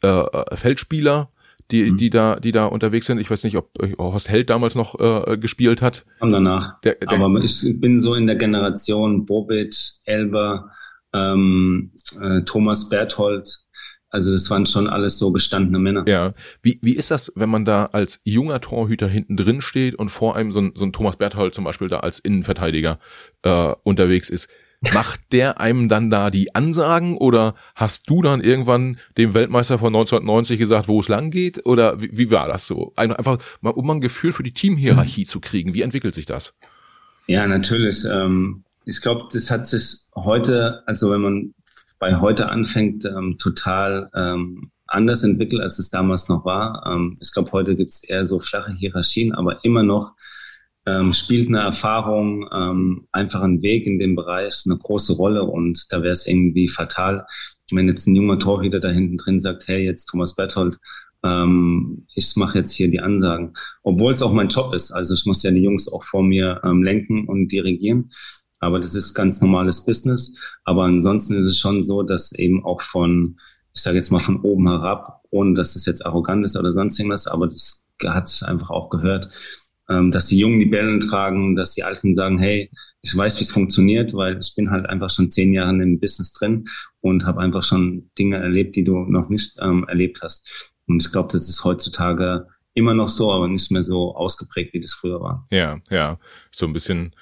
äh, 0.01 0.55
Feldspieler, 0.55 1.31
die, 1.71 1.91
mhm. 1.91 1.97
die 1.97 2.09
da, 2.09 2.39
die 2.39 2.51
da 2.51 2.65
unterwegs 2.65 3.07
sind. 3.07 3.19
Ich 3.19 3.29
weiß 3.29 3.43
nicht, 3.43 3.57
ob 3.57 3.71
Horst 3.97 4.29
Held 4.29 4.49
damals 4.49 4.75
noch 4.75 4.99
äh, 4.99 5.37
gespielt 5.37 5.81
hat. 5.81 6.05
Kam 6.19 6.31
danach. 6.31 6.79
Der, 6.81 6.95
der, 6.95 7.11
Aber 7.11 7.43
ich 7.43 7.81
bin 7.81 7.99
so 7.99 8.13
in 8.15 8.27
der 8.27 8.35
Generation 8.35 9.25
Bobic, 9.25 9.75
Elber, 10.05 10.71
ähm, 11.13 11.91
äh, 12.21 12.41
Thomas 12.43 12.89
Berthold. 12.89 13.65
Also 14.09 14.31
das 14.31 14.49
waren 14.49 14.65
schon 14.65 14.87
alles 14.87 15.17
so 15.17 15.31
gestandene 15.31 15.79
Männer. 15.79 16.05
Ja. 16.07 16.33
Wie, 16.61 16.79
wie 16.81 16.95
ist 16.95 17.11
das, 17.11 17.33
wenn 17.35 17.49
man 17.49 17.65
da 17.65 17.87
als 17.87 18.21
junger 18.23 18.61
Torhüter 18.61 19.09
hinten 19.09 19.35
drin 19.35 19.59
steht 19.59 19.95
und 19.95 20.09
vor 20.09 20.35
einem 20.37 20.51
so 20.51 20.61
ein, 20.61 20.71
so 20.75 20.85
ein 20.85 20.93
Thomas 20.93 21.17
Berthold 21.17 21.53
zum 21.53 21.65
Beispiel 21.65 21.89
da 21.89 21.99
als 21.99 22.19
Innenverteidiger 22.19 22.99
äh, 23.41 23.73
unterwegs 23.83 24.29
ist? 24.29 24.49
Macht 24.93 25.19
der 25.31 25.59
einem 25.59 25.89
dann 25.89 26.09
da 26.09 26.29
die 26.29 26.53
Ansagen 26.53 27.17
oder 27.17 27.55
hast 27.75 28.09
du 28.09 28.21
dann 28.21 28.41
irgendwann 28.41 28.97
dem 29.17 29.33
Weltmeister 29.33 29.79
von 29.79 29.87
1990 29.87 30.59
gesagt, 30.59 30.87
wo 30.87 30.99
es 30.99 31.07
lang 31.07 31.31
geht? 31.31 31.65
Oder 31.65 32.01
wie, 32.01 32.17
wie 32.17 32.31
war 32.31 32.47
das 32.47 32.67
so? 32.67 32.93
Einfach 32.95 33.37
mal, 33.61 33.71
um 33.71 33.87
mal 33.87 33.95
ein 33.95 34.01
Gefühl 34.01 34.31
für 34.31 34.43
die 34.43 34.53
Teamhierarchie 34.53 35.25
zu 35.25 35.39
kriegen. 35.39 35.73
Wie 35.73 35.81
entwickelt 35.81 36.15
sich 36.15 36.25
das? 36.25 36.53
Ja, 37.27 37.47
natürlich. 37.47 38.05
Ähm, 38.05 38.63
ich 38.85 39.01
glaube, 39.01 39.25
das 39.31 39.49
hat 39.49 39.65
sich 39.65 40.01
heute, 40.15 40.83
also 40.85 41.11
wenn 41.11 41.21
man 41.21 41.53
bei 41.97 42.19
heute 42.19 42.49
anfängt, 42.49 43.05
ähm, 43.05 43.37
total 43.39 44.11
ähm, 44.13 44.71
anders 44.87 45.23
entwickelt, 45.23 45.61
als 45.61 45.79
es 45.79 45.89
damals 45.89 46.29
noch 46.29 46.45
war. 46.45 46.83
Ähm, 46.85 47.17
ich 47.19 47.31
glaube, 47.31 47.51
heute 47.51 47.75
gibt 47.75 47.91
es 47.91 48.03
eher 48.03 48.25
so 48.25 48.39
flache 48.39 48.73
Hierarchien, 48.73 49.33
aber 49.33 49.63
immer 49.63 49.83
noch 49.83 50.13
ähm, 50.85 51.13
spielt 51.13 51.47
eine 51.47 51.61
Erfahrung, 51.61 52.47
ähm, 52.53 53.07
einfach 53.11 53.41
ein 53.41 53.61
Weg 53.61 53.87
in 53.87 53.99
dem 53.99 54.15
Bereich 54.15 54.63
eine 54.65 54.77
große 54.77 55.13
Rolle 55.13 55.43
und 55.43 55.85
da 55.91 56.03
wäre 56.03 56.11
es 56.11 56.27
irgendwie 56.27 56.67
fatal, 56.67 57.25
wenn 57.71 57.87
jetzt 57.87 58.07
ein 58.07 58.15
junger 58.15 58.39
Torhüter 58.39 58.79
da 58.79 58.89
hinten 58.89 59.17
drin 59.17 59.39
sagt, 59.39 59.67
hey, 59.67 59.83
jetzt 59.83 60.05
Thomas 60.05 60.35
Berthold, 60.35 60.77
ähm, 61.23 62.05
ich 62.13 62.35
mache 62.35 62.59
jetzt 62.59 62.73
hier 62.73 62.89
die 62.89 62.99
Ansagen, 62.99 63.53
obwohl 63.81 64.11
es 64.11 64.21
auch 64.21 64.33
mein 64.33 64.49
Job 64.49 64.73
ist. 64.75 64.91
Also 64.91 65.15
ich 65.15 65.25
muss 65.25 65.41
ja 65.43 65.51
die 65.51 65.63
Jungs 65.63 65.91
auch 65.91 66.03
vor 66.03 66.23
mir 66.23 66.61
ähm, 66.63 66.83
lenken 66.83 67.27
und 67.27 67.51
dirigieren. 67.51 68.11
Aber 68.59 68.79
das 68.79 68.95
ist 68.95 69.13
ganz 69.13 69.41
normales 69.41 69.85
Business. 69.85 70.37
Aber 70.63 70.83
ansonsten 70.83 71.43
ist 71.43 71.51
es 71.51 71.59
schon 71.59 71.83
so, 71.83 72.03
dass 72.03 72.31
eben 72.31 72.63
auch 72.63 72.81
von, 72.81 73.37
ich 73.73 73.81
sage 73.81 73.97
jetzt 73.97 74.11
mal 74.11 74.19
von 74.19 74.41
oben 74.41 74.67
herab, 74.69 75.21
ohne 75.31 75.55
dass 75.55 75.75
es 75.75 75.85
jetzt 75.85 76.05
arrogant 76.05 76.45
ist 76.45 76.57
oder 76.57 76.73
sonst 76.73 76.99
irgendwas, 76.99 77.27
aber 77.27 77.47
das 77.47 77.87
hat 78.03 78.27
sich 78.27 78.47
einfach 78.47 78.69
auch 78.69 78.89
gehört, 78.89 79.29
ähm, 79.89 80.11
dass 80.11 80.27
die 80.27 80.39
Jungen 80.39 80.59
die 80.59 80.65
Bälle 80.65 80.99
tragen, 80.99 81.55
dass 81.55 81.73
die 81.73 81.83
Alten 81.83 82.13
sagen, 82.13 82.39
hey, 82.39 82.71
ich 83.01 83.15
weiß, 83.15 83.39
wie 83.39 83.43
es 83.43 83.51
funktioniert, 83.51 84.13
weil 84.13 84.39
ich 84.39 84.53
bin 84.55 84.71
halt 84.71 84.87
einfach 84.87 85.09
schon 85.09 85.29
zehn 85.29 85.53
Jahre 85.53 85.71
im 85.71 85.99
Business 85.99 86.33
drin 86.33 86.65
und 87.01 87.25
habe 87.25 87.41
einfach 87.41 87.63
schon 87.63 88.09
Dinge 88.17 88.37
erlebt, 88.37 88.75
die 88.75 88.83
du 88.83 88.99
noch 89.05 89.29
nicht 89.29 89.57
ähm, 89.61 89.85
erlebt 89.87 90.21
hast. 90.21 90.73
Und 90.87 91.03
ich 91.03 91.11
glaube, 91.11 91.29
das 91.31 91.49
ist 91.49 91.63
heutzutage 91.63 92.47
immer 92.73 92.93
noch 92.93 93.09
so, 93.09 93.31
aber 93.31 93.47
nicht 93.47 93.71
mehr 93.71 93.83
so 93.83 94.15
ausgeprägt, 94.15 94.73
wie 94.73 94.81
das 94.81 94.93
früher 94.93 95.21
war. 95.21 95.47
Ja, 95.49 95.79
ja, 95.89 96.19
so 96.51 96.65
ein 96.65 96.73
bisschen 96.73 97.15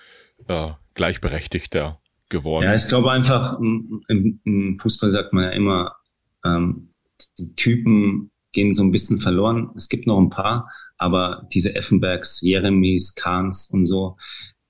äh, 0.47 0.71
gleichberechtigter 0.95 2.01
geworden. 2.29 2.65
Ja, 2.65 2.73
ich 2.73 2.87
glaube 2.87 3.11
einfach, 3.11 3.59
im, 3.59 4.03
im 4.07 4.77
Fußball 4.79 5.11
sagt 5.11 5.33
man 5.33 5.43
ja 5.43 5.49
immer, 5.51 5.95
ähm, 6.43 6.89
die 7.37 7.53
Typen 7.55 8.31
gehen 8.53 8.73
so 8.73 8.83
ein 8.83 8.91
bisschen 8.91 9.19
verloren. 9.19 9.71
Es 9.75 9.89
gibt 9.89 10.07
noch 10.07 10.19
ein 10.19 10.29
paar, 10.29 10.69
aber 10.97 11.47
diese 11.53 11.75
Effenbergs, 11.75 12.41
Jeremies, 12.41 13.15
Kahns 13.15 13.69
und 13.69 13.85
so, 13.85 14.15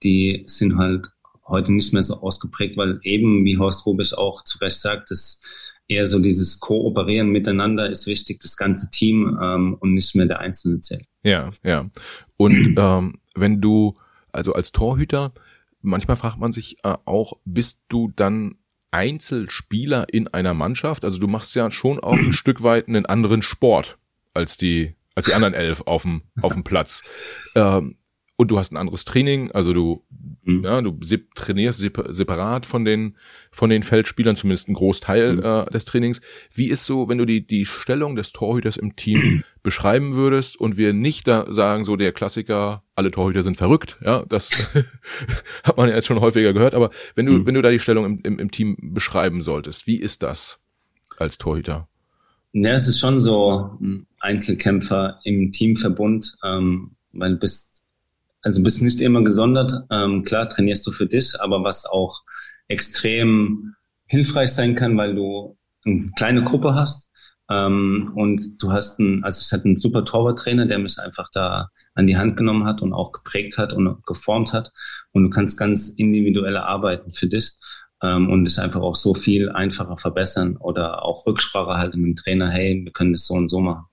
die 0.03 0.43
sind 0.47 0.77
halt 0.77 1.09
heute 1.45 1.73
nicht 1.73 1.93
mehr 1.93 2.03
so 2.03 2.15
ausgeprägt, 2.21 2.77
weil 2.77 2.99
eben, 3.03 3.45
wie 3.45 3.57
Horst 3.57 3.85
Rubisch 3.85 4.13
auch 4.17 4.43
zu 4.43 4.57
Recht 4.59 4.79
sagt, 4.79 5.11
dass 5.11 5.41
eher 5.87 6.05
so 6.05 6.19
dieses 6.19 6.59
Kooperieren 6.59 7.29
miteinander 7.29 7.89
ist 7.89 8.07
wichtig, 8.07 8.39
das 8.41 8.57
ganze 8.57 8.89
Team 8.89 9.37
ähm, 9.41 9.75
und 9.79 9.93
nicht 9.93 10.15
mehr 10.15 10.25
der 10.25 10.39
Einzelne 10.39 10.79
zählt. 10.79 11.05
Ja, 11.23 11.49
ja. 11.63 11.89
Und 12.37 12.75
ähm, 12.77 13.19
wenn 13.35 13.61
du, 13.61 13.95
also 14.31 14.53
als 14.53 14.71
Torhüter, 14.71 15.33
manchmal 15.81 16.15
fragt 16.15 16.39
man 16.39 16.51
sich 16.51 16.77
äh, 16.83 16.95
auch, 17.05 17.33
bist 17.45 17.79
du 17.89 18.11
dann 18.15 18.55
Einzelspieler 18.93 20.07
in 20.11 20.27
einer 20.27 20.53
Mannschaft? 20.53 21.03
Also 21.03 21.19
du 21.19 21.27
machst 21.27 21.55
ja 21.55 21.71
schon 21.71 21.99
auch 21.99 22.13
ein 22.13 22.33
Stück 22.33 22.63
weit 22.63 22.87
einen 22.87 23.05
anderen 23.05 23.41
Sport 23.41 23.97
als 24.33 24.57
die 24.57 24.95
als 25.15 25.25
die 25.25 25.33
anderen 25.33 25.53
elf 25.53 25.81
auf 25.81 26.03
dem 26.03 26.23
auf 26.41 26.53
dem 26.53 26.63
Platz. 26.63 27.03
Ähm, 27.55 27.97
und 28.35 28.49
du 28.49 28.57
hast 28.57 28.71
ein 28.71 28.77
anderes 28.77 29.05
Training, 29.05 29.51
also 29.51 29.73
du, 29.73 30.03
mhm. 30.43 30.63
ja, 30.63 30.81
du 30.81 30.97
trainierst 31.35 31.79
separat 31.79 32.65
von 32.65 32.83
den, 32.83 33.15
von 33.51 33.69
den 33.69 33.83
Feldspielern, 33.83 34.35
zumindest 34.35 34.67
ein 34.67 34.73
Großteil 34.73 35.35
mhm. 35.35 35.43
äh, 35.43 35.65
des 35.71 35.85
Trainings. 35.85 36.21
Wie 36.53 36.69
ist 36.69 36.85
so, 36.85 37.09
wenn 37.09 37.19
du 37.19 37.25
die, 37.25 37.45
die 37.45 37.65
Stellung 37.65 38.15
des 38.15 38.31
Torhüters 38.31 38.75
im 38.75 38.95
Team 38.95 39.43
beschreiben 39.63 40.15
würdest 40.15 40.59
und 40.59 40.77
wir 40.77 40.93
nicht 40.93 41.27
da 41.27 41.51
sagen, 41.53 41.83
so 41.83 41.95
der 41.95 42.11
Klassiker, 42.11 42.83
alle 42.95 43.11
Torhüter 43.11 43.43
sind 43.43 43.55
verrückt, 43.55 43.97
ja, 44.03 44.25
das 44.27 44.51
hat 45.63 45.77
man 45.77 45.89
ja 45.89 45.95
jetzt 45.95 46.07
schon 46.07 46.19
häufiger 46.19 46.53
gehört, 46.53 46.73
aber 46.73 46.89
wenn 47.15 47.27
du, 47.27 47.33
mhm. 47.33 47.45
wenn 47.45 47.53
du 47.53 47.61
da 47.61 47.69
die 47.69 47.79
Stellung 47.79 48.05
im, 48.05 48.19
im, 48.23 48.39
im 48.39 48.51
Team 48.51 48.77
beschreiben 48.81 49.43
solltest, 49.43 49.85
wie 49.85 49.97
ist 49.97 50.23
das 50.23 50.59
als 51.17 51.37
Torhüter? 51.37 51.87
Ja, 52.53 52.73
es 52.73 52.87
ist 52.87 52.99
schon 52.99 53.19
so 53.19 53.77
ein 53.79 54.05
Einzelkämpfer 54.19 55.19
im 55.23 55.51
Teamverbund, 55.51 56.35
ähm, 56.43 56.91
weil 57.11 57.31
du 57.31 57.37
bist 57.37 57.72
also 58.43 58.61
bist 58.61 58.81
nicht 58.81 59.01
immer 59.01 59.23
gesondert. 59.23 59.73
Ähm, 59.89 60.23
klar, 60.23 60.47
trainierst 60.49 60.85
du 60.85 60.91
für 60.91 61.07
dich, 61.07 61.33
aber 61.39 61.63
was 61.63 61.85
auch 61.85 62.21
extrem 62.67 63.73
hilfreich 64.05 64.51
sein 64.51 64.75
kann, 64.75 64.97
weil 64.97 65.15
du 65.15 65.57
eine 65.85 66.11
kleine 66.17 66.43
Gruppe 66.43 66.75
hast. 66.75 67.11
Ähm, 67.49 68.11
und 68.15 68.61
du 68.61 68.71
hast 68.71 68.99
einen, 68.99 69.23
also 69.23 69.41
ich 69.41 69.51
hatte 69.51 69.65
einen 69.65 69.77
super 69.77 70.05
Torwarttrainer, 70.05 70.65
der 70.65 70.79
mich 70.79 70.97
einfach 70.99 71.29
da 71.33 71.69
an 71.93 72.07
die 72.07 72.17
Hand 72.17 72.37
genommen 72.37 72.65
hat 72.65 72.81
und 72.81 72.93
auch 72.93 73.11
geprägt 73.11 73.57
hat 73.57 73.73
und 73.73 74.05
geformt 74.05 74.53
hat. 74.53 74.71
Und 75.11 75.23
du 75.23 75.29
kannst 75.29 75.57
ganz 75.57 75.89
individuell 75.89 76.57
arbeiten 76.57 77.11
für 77.11 77.27
dich 77.27 77.55
ähm, 78.01 78.29
und 78.29 78.47
es 78.47 78.59
einfach 78.59 78.81
auch 78.81 78.95
so 78.95 79.13
viel 79.13 79.49
einfacher 79.49 79.97
verbessern 79.97 80.57
oder 80.57 81.03
auch 81.03 81.25
Rücksprache 81.25 81.77
halten 81.77 82.01
mit 82.01 82.17
dem 82.17 82.23
Trainer, 82.23 82.49
hey, 82.49 82.81
wir 82.83 82.91
können 82.91 83.13
das 83.13 83.25
so 83.25 83.35
und 83.35 83.49
so 83.49 83.59
machen. 83.59 83.85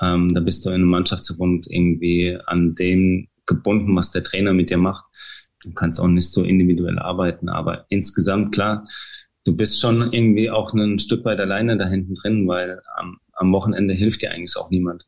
Ähm, 0.00 0.28
da 0.32 0.40
bist 0.40 0.64
du 0.64 0.70
in 0.70 0.76
einem 0.76 0.90
Mannschaftsverbund 0.90 1.66
irgendwie 1.68 2.38
an 2.46 2.74
dem 2.74 3.28
gebunden, 3.46 3.94
was 3.96 4.10
der 4.10 4.22
Trainer 4.22 4.52
mit 4.52 4.70
dir 4.70 4.78
macht. 4.78 5.04
Du 5.62 5.72
kannst 5.72 6.00
auch 6.00 6.08
nicht 6.08 6.32
so 6.32 6.44
individuell 6.44 6.98
arbeiten, 6.98 7.48
aber 7.48 7.86
insgesamt 7.88 8.54
klar, 8.54 8.84
du 9.44 9.56
bist 9.56 9.80
schon 9.80 10.12
irgendwie 10.12 10.50
auch 10.50 10.74
ein 10.74 10.98
Stück 10.98 11.24
weit 11.24 11.40
alleine 11.40 11.76
da 11.76 11.86
hinten 11.86 12.14
drin, 12.14 12.46
weil 12.46 12.80
am, 12.96 13.18
am 13.32 13.52
Wochenende 13.52 13.94
hilft 13.94 14.22
dir 14.22 14.32
eigentlich 14.32 14.56
auch 14.56 14.70
niemand. 14.70 15.06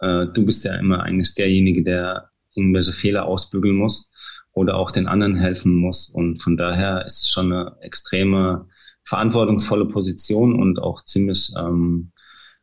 Äh, 0.00 0.26
du 0.32 0.44
bist 0.44 0.64
ja 0.64 0.74
immer 0.76 1.02
eigentlich 1.02 1.34
derjenige, 1.34 1.82
der 1.82 2.30
irgendwelche 2.54 2.92
Fehler 2.92 3.24
ausbügeln 3.24 3.76
muss 3.76 4.12
oder 4.52 4.76
auch 4.76 4.90
den 4.90 5.06
anderen 5.06 5.36
helfen 5.36 5.74
muss. 5.74 6.10
Und 6.10 6.42
von 6.42 6.56
daher 6.56 7.04
ist 7.06 7.24
es 7.24 7.30
schon 7.30 7.52
eine 7.52 7.76
extreme 7.80 8.68
verantwortungsvolle 9.04 9.86
Position 9.86 10.54
und 10.60 10.78
auch 10.78 11.04
ziemlich 11.04 11.50
ähm, 11.58 12.12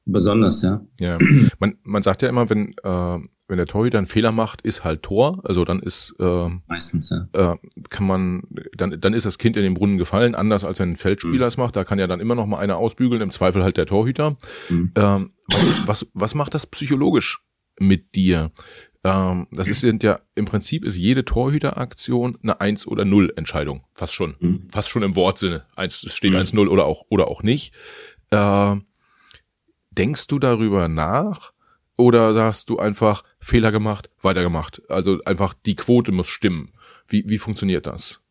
besonders, 0.05 0.61
ja. 0.61 0.85
Ja, 0.99 1.17
man, 1.59 1.75
man 1.83 2.01
sagt 2.01 2.21
ja 2.21 2.29
immer, 2.29 2.49
wenn 2.49 2.75
äh, 2.83 3.19
wenn 3.49 3.57
der 3.57 3.65
Torhüter 3.65 3.97
einen 3.97 4.07
Fehler 4.07 4.31
macht, 4.31 4.61
ist 4.61 4.83
halt 4.83 5.03
Tor. 5.03 5.41
Also 5.43 5.65
dann 5.65 5.79
ist 5.79 6.15
äh, 6.19 6.49
meistens 6.67 7.09
ja. 7.09 7.53
äh, 7.53 7.57
kann 7.89 8.07
man 8.07 8.43
dann 8.77 9.01
dann 9.01 9.13
ist 9.13 9.25
das 9.25 9.37
Kind 9.37 9.57
in 9.57 9.63
den 9.63 9.73
Brunnen 9.73 9.97
gefallen. 9.97 10.35
Anders 10.35 10.63
als 10.63 10.79
wenn 10.79 10.91
ein 10.91 10.95
Feldspieler 10.95 11.45
mhm. 11.45 11.49
es 11.49 11.57
macht, 11.57 11.75
da 11.75 11.83
kann 11.83 11.99
ja 11.99 12.07
dann 12.07 12.19
immer 12.19 12.35
noch 12.35 12.45
mal 12.45 12.59
einer 12.59 12.77
ausbügeln. 12.77 13.21
Im 13.21 13.31
Zweifel 13.31 13.63
halt 13.63 13.77
der 13.77 13.87
Torhüter. 13.87 14.37
Mhm. 14.69 14.91
Ähm, 14.95 15.31
was, 15.47 15.67
was 15.85 16.11
was 16.13 16.35
macht 16.35 16.53
das 16.53 16.67
psychologisch 16.67 17.43
mit 17.79 18.15
dir? 18.15 18.51
Ähm, 19.03 19.47
das 19.51 19.67
ist 19.67 19.81
sind 19.81 20.03
ja 20.03 20.19
im 20.35 20.45
Prinzip 20.45 20.85
ist 20.85 20.97
jede 20.97 21.25
Torhüteraktion 21.25 22.37
eine 22.43 22.61
Eins 22.61 22.85
oder 22.85 23.05
Null 23.05 23.33
Entscheidung, 23.35 23.85
fast 23.93 24.13
schon, 24.13 24.35
mhm. 24.39 24.67
fast 24.71 24.89
schon 24.89 25.03
im 25.03 25.15
Wortsinne. 25.15 25.65
Eins 25.75 26.05
steht 26.13 26.35
eins 26.35 26.53
Null 26.53 26.67
oder 26.67 26.85
auch 26.85 27.05
oder 27.09 27.29
auch 27.29 27.41
nicht. 27.41 27.73
Äh, 28.29 28.75
denkst 29.91 30.27
du 30.27 30.37
darüber 30.37 30.87
nach? 30.87 31.53
Oder 31.99 32.33
sagst 32.33 32.69
du 32.69 32.79
einfach 32.79 33.23
Fehler 33.39 33.73
gemacht, 33.73 34.09
weitergemacht? 34.21 34.81
Also 34.89 35.21
einfach 35.25 35.53
die 35.65 35.75
Quote 35.75 36.13
muss 36.13 36.29
stimmen. 36.29 36.69
Wie, 37.09 37.27
wie 37.27 37.37
funktioniert 37.37 37.87
das? 37.87 38.21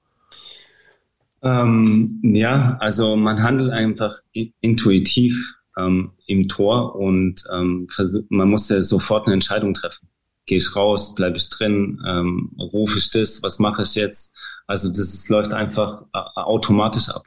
Ähm, 1.43 2.19
ja, 2.23 2.79
also 2.81 3.15
man 3.15 3.43
handelt 3.43 3.71
einfach 3.71 4.21
intuitiv 4.33 5.53
ähm, 5.77 6.13
im 6.27 6.49
Tor 6.49 6.97
und 6.97 7.45
ähm, 7.53 7.87
man 8.31 8.49
muss 8.49 8.71
ja 8.71 8.81
sofort 8.81 9.27
eine 9.27 9.35
Entscheidung 9.35 9.75
treffen. 9.75 10.09
Gehe 10.47 10.57
ich 10.57 10.75
raus, 10.75 11.15
bleibe 11.15 11.37
ich 11.37 11.51
drin, 11.51 12.03
ähm, 12.09 12.53
rufe 12.59 12.97
ich 12.97 13.11
das, 13.11 13.43
was 13.43 13.59
mache 13.59 13.83
ich 13.83 13.95
jetzt? 13.97 14.35
Also 14.67 14.89
das 14.89 15.13
ist, 15.13 15.29
läuft 15.29 15.53
einfach 15.53 16.07
äh, 16.15 16.41
automatisch 16.41 17.11
ab. 17.11 17.25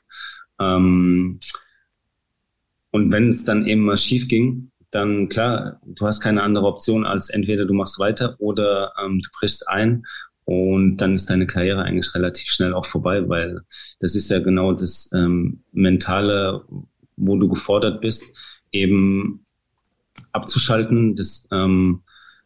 Ähm, 0.59 1.39
und 2.89 3.11
wenn 3.11 3.29
es 3.29 3.45
dann 3.45 3.67
eben 3.67 3.85
mal 3.85 3.95
schief 3.95 4.27
ging, 4.27 4.70
dann 4.91 5.29
klar, 5.29 5.79
du 5.83 6.05
hast 6.05 6.21
keine 6.21 6.43
andere 6.43 6.65
Option 6.65 7.05
als 7.05 7.29
entweder 7.29 7.65
du 7.65 7.73
machst 7.73 7.99
weiter 7.99 8.35
oder 8.39 8.93
ähm, 9.03 9.21
du 9.21 9.29
brichst 9.39 9.67
ein 9.69 10.03
und 10.45 10.97
dann 10.97 11.15
ist 11.15 11.29
deine 11.29 11.47
Karriere 11.47 11.83
eigentlich 11.83 12.13
relativ 12.13 12.49
schnell 12.51 12.73
auch 12.73 12.85
vorbei, 12.85 13.27
weil 13.29 13.61
das 13.99 14.15
ist 14.15 14.29
ja 14.29 14.39
genau 14.39 14.73
das 14.73 15.09
ähm, 15.13 15.63
Mentale, 15.71 16.65
wo 17.15 17.37
du 17.37 17.47
gefordert 17.47 18.01
bist, 18.01 18.35
eben 18.71 19.45
abzuschalten, 20.31 21.15
das 21.15 21.47
ähm, 21.51 22.01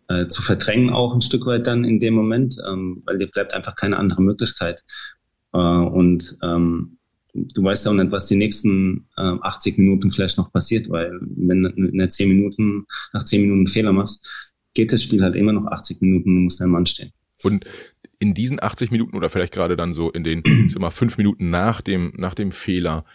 äh, 0.07 0.27
zu 0.27 0.41
verdrängen 0.41 0.91
auch 0.91 1.15
ein 1.15 1.21
Stück 1.21 1.45
weit 1.45 1.67
dann 1.67 1.83
in 1.83 1.99
dem 1.99 2.13
Moment, 2.13 2.57
ähm, 2.67 3.01
weil 3.05 3.17
dir 3.17 3.27
bleibt 3.27 3.53
einfach 3.53 3.75
keine 3.75 3.97
andere 3.97 4.21
Möglichkeit. 4.21 4.83
Äh, 5.53 5.57
und 5.57 6.37
ähm, 6.43 6.97
du 7.35 7.63
weißt 7.63 7.85
ja 7.85 7.91
auch 7.91 7.95
nicht, 7.95 8.11
was 8.11 8.27
die 8.27 8.37
nächsten 8.37 9.07
äh, 9.17 9.21
80 9.21 9.77
Minuten 9.77 10.11
vielleicht 10.11 10.37
noch 10.37 10.51
passiert, 10.51 10.89
weil 10.89 11.19
wenn 11.21 11.63
du 11.63 11.69
in 11.69 12.09
10 12.09 12.29
Minuten, 12.29 12.85
nach 13.13 13.23
10 13.23 13.41
Minuten 13.41 13.59
einen 13.59 13.67
Fehler 13.67 13.93
machst, 13.93 14.53
geht 14.73 14.93
das 14.93 15.03
Spiel 15.03 15.21
halt 15.21 15.35
immer 15.35 15.53
noch 15.53 15.65
80 15.65 16.01
Minuten 16.01 16.29
und 16.29 16.35
du 16.35 16.41
musst 16.41 16.61
dein 16.61 16.69
Mann 16.69 16.85
stehen. 16.85 17.11
Und 17.43 17.65
in 18.19 18.33
diesen 18.33 18.61
80 18.63 18.91
Minuten 18.91 19.15
oder 19.15 19.29
vielleicht 19.29 19.53
gerade 19.53 19.75
dann 19.75 19.93
so 19.93 20.09
in 20.11 20.23
den, 20.23 20.43
sag 20.69 20.79
mal, 20.79 20.89
fünf 20.89 21.17
Minuten 21.17 21.49
nach 21.49 21.81
dem, 21.81 22.13
nach 22.15 22.33
dem 22.33 22.51
Fehler, 22.51 23.05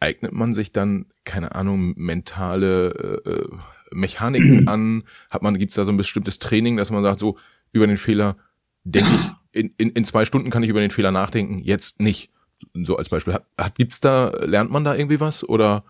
eignet 0.00 0.32
man 0.32 0.54
sich 0.54 0.72
dann, 0.72 1.06
keine 1.24 1.54
Ahnung, 1.54 1.94
mentale 1.96 3.22
äh, 3.24 3.30
äh 3.30 3.48
Mechaniken 3.90 4.68
an? 4.68 5.04
Hat 5.30 5.42
man, 5.42 5.58
gibt's 5.58 5.76
da 5.76 5.84
so 5.84 5.92
ein 5.92 5.96
bestimmtes 5.96 6.38
Training, 6.38 6.76
dass 6.76 6.90
man 6.90 7.02
sagt, 7.02 7.20
so, 7.20 7.38
über 7.72 7.86
den 7.86 7.96
Fehler 7.96 8.36
denke 8.84 9.08
ich, 9.12 9.60
in, 9.60 9.74
in, 9.78 9.90
in 9.90 10.04
zwei 10.04 10.24
Stunden 10.24 10.50
kann 10.50 10.62
ich 10.62 10.68
über 10.68 10.80
den 10.80 10.90
Fehler 10.90 11.10
nachdenken, 11.10 11.58
jetzt 11.58 12.00
nicht 12.00 12.30
so 12.74 12.96
als 12.96 13.08
Beispiel. 13.08 13.38
Hat, 13.56 13.74
gibt's 13.74 14.00
da, 14.00 14.30
lernt 14.40 14.70
man 14.70 14.84
da 14.84 14.94
irgendwie 14.94 15.20
was 15.20 15.48
oder 15.48 15.84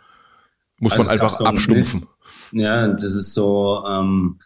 muss 0.79 0.93
also 0.93 1.05
man 1.05 1.13
einfach 1.13 1.41
abstumpfen? 1.41 2.07
Ja, 2.53 2.89
das 2.89 3.15
ist 3.15 3.35
so, 3.35 3.85
ähm, 3.87 4.41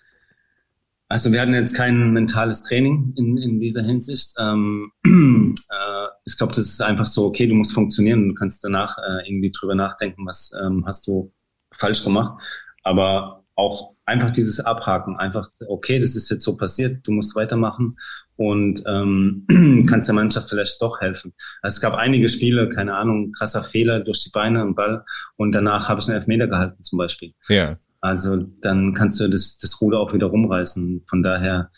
also 1.08 1.30
wir 1.32 1.40
hatten 1.40 1.54
jetzt 1.54 1.76
kein 1.76 2.12
mentales 2.12 2.62
Training 2.62 3.12
in, 3.16 3.37
in 3.37 3.61
dieser 3.61 3.82
Hinsicht. 3.82 4.35
Ähm, 4.38 4.92
äh, 5.04 6.06
ich 6.24 6.38
glaube, 6.38 6.54
das 6.54 6.64
ist 6.64 6.80
einfach 6.80 7.06
so, 7.06 7.26
okay, 7.26 7.46
du 7.46 7.54
musst 7.54 7.74
funktionieren 7.74 8.22
und 8.22 8.28
du 8.30 8.35
kannst 8.35 8.64
danach 8.64 8.96
äh, 8.98 9.28
irgendwie 9.28 9.50
drüber 9.50 9.74
nachdenken, 9.74 10.26
was 10.26 10.52
ähm, 10.62 10.85
hast 10.87 11.06
du 11.06 11.32
falsch 11.72 12.02
gemacht. 12.02 12.40
Aber 12.82 13.44
auch 13.54 13.92
einfach 14.06 14.30
dieses 14.30 14.61
Abhaken, 14.61 15.16
einfach, 15.16 15.46
okay, 15.68 15.98
das 15.98 16.16
ist 16.16 16.30
jetzt 16.30 16.44
so 16.44 16.56
passiert, 16.56 17.06
du 17.06 17.12
musst 17.12 17.37
weitermachen 17.37 17.98
und 18.37 18.83
ähm, 18.87 19.87
kannst 19.88 20.09
der 20.09 20.14
Mannschaft 20.14 20.49
vielleicht 20.49 20.81
doch 20.81 21.01
helfen. 21.01 21.33
Also 21.61 21.77
es 21.77 21.81
gab 21.81 21.95
einige 21.95 22.29
Spiele, 22.29 22.68
keine 22.68 22.97
Ahnung, 22.97 23.33
krasser 23.33 23.62
Fehler 23.62 24.01
durch 24.01 24.23
die 24.25 24.31
Beine 24.33 24.62
im 24.62 24.75
Ball 24.75 25.05
und 25.37 25.55
danach 25.55 25.88
habe 25.88 26.01
ich 26.01 26.09
einen 26.09 26.16
Elfmeter 26.16 26.47
gehalten 26.47 26.83
zum 26.83 26.99
Beispiel. 26.99 27.35
Ja. 27.49 27.79
Also 28.01 28.37
dann 28.37 28.95
kannst 28.95 29.21
du 29.21 29.29
das, 29.29 29.59
das 29.59 29.81
Ruder 29.81 30.01
auch 30.01 30.12
wieder 30.12 30.27
rumreißen. 30.27 31.05
Von 31.09 31.23
daher 31.23 31.71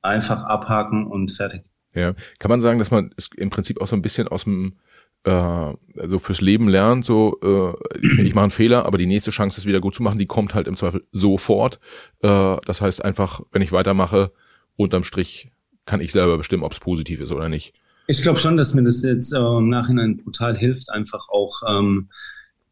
einfach 0.00 0.44
abhaken 0.44 1.06
und 1.06 1.30
fertig. 1.30 1.62
Ja, 1.94 2.14
kann 2.38 2.48
man 2.48 2.60
sagen, 2.60 2.78
dass 2.78 2.90
man 2.90 3.12
es 3.16 3.28
im 3.36 3.50
Prinzip 3.50 3.80
auch 3.80 3.86
so 3.86 3.96
ein 3.96 4.02
bisschen 4.02 4.28
aus 4.28 4.44
dem 4.44 4.78
äh, 5.24 5.30
also 5.30 6.18
fürs 6.18 6.40
Leben 6.40 6.68
lernt, 6.68 7.04
so 7.04 7.38
äh, 7.42 8.22
ich 8.22 8.34
mache 8.34 8.44
einen 8.44 8.50
Fehler, 8.50 8.86
aber 8.86 8.98
die 8.98 9.06
nächste 9.06 9.30
Chance, 9.30 9.60
es 9.60 9.66
wieder 9.66 9.80
gut 9.80 9.94
zu 9.94 10.02
machen, 10.02 10.18
die 10.18 10.26
kommt 10.26 10.54
halt 10.54 10.68
im 10.68 10.76
Zweifel 10.76 11.04
sofort. 11.12 11.80
Äh, 12.22 12.56
das 12.64 12.80
heißt 12.80 13.04
einfach, 13.04 13.40
wenn 13.52 13.62
ich 13.62 13.72
weitermache, 13.72 14.32
unterm 14.76 15.04
Strich 15.04 15.50
kann 15.88 16.02
ich 16.02 16.12
selber 16.12 16.36
bestimmen, 16.36 16.62
ob 16.62 16.72
es 16.72 16.80
positiv 16.80 17.20
ist 17.20 17.32
oder 17.32 17.48
nicht. 17.48 17.72
Ich 18.06 18.20
glaube 18.22 18.38
schon, 18.38 18.58
dass 18.58 18.74
mir 18.74 18.84
das 18.84 19.02
jetzt 19.02 19.32
äh, 19.32 19.38
im 19.38 19.70
Nachhinein 19.70 20.18
brutal 20.18 20.56
hilft, 20.56 20.90
einfach 20.90 21.28
auch 21.30 21.62
ähm, 21.66 22.10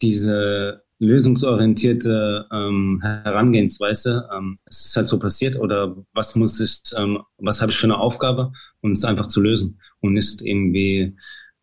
diese 0.02 0.82
lösungsorientierte 0.98 2.46
ähm, 2.52 3.00
Herangehensweise. 3.02 4.28
Ähm, 4.34 4.58
es 4.66 4.84
ist 4.86 4.96
halt 4.96 5.08
so 5.08 5.18
passiert 5.18 5.58
oder 5.58 5.96
was 6.12 6.36
muss 6.36 6.60
ich, 6.60 6.82
ähm, 6.98 7.22
was 7.38 7.62
habe 7.62 7.72
ich 7.72 7.78
für 7.78 7.86
eine 7.86 7.98
Aufgabe 7.98 8.52
und 8.82 8.92
es 8.92 9.04
einfach 9.04 9.28
zu 9.28 9.40
lösen 9.40 9.80
und 10.00 10.12
nicht 10.12 10.42
irgendwie 10.42 11.16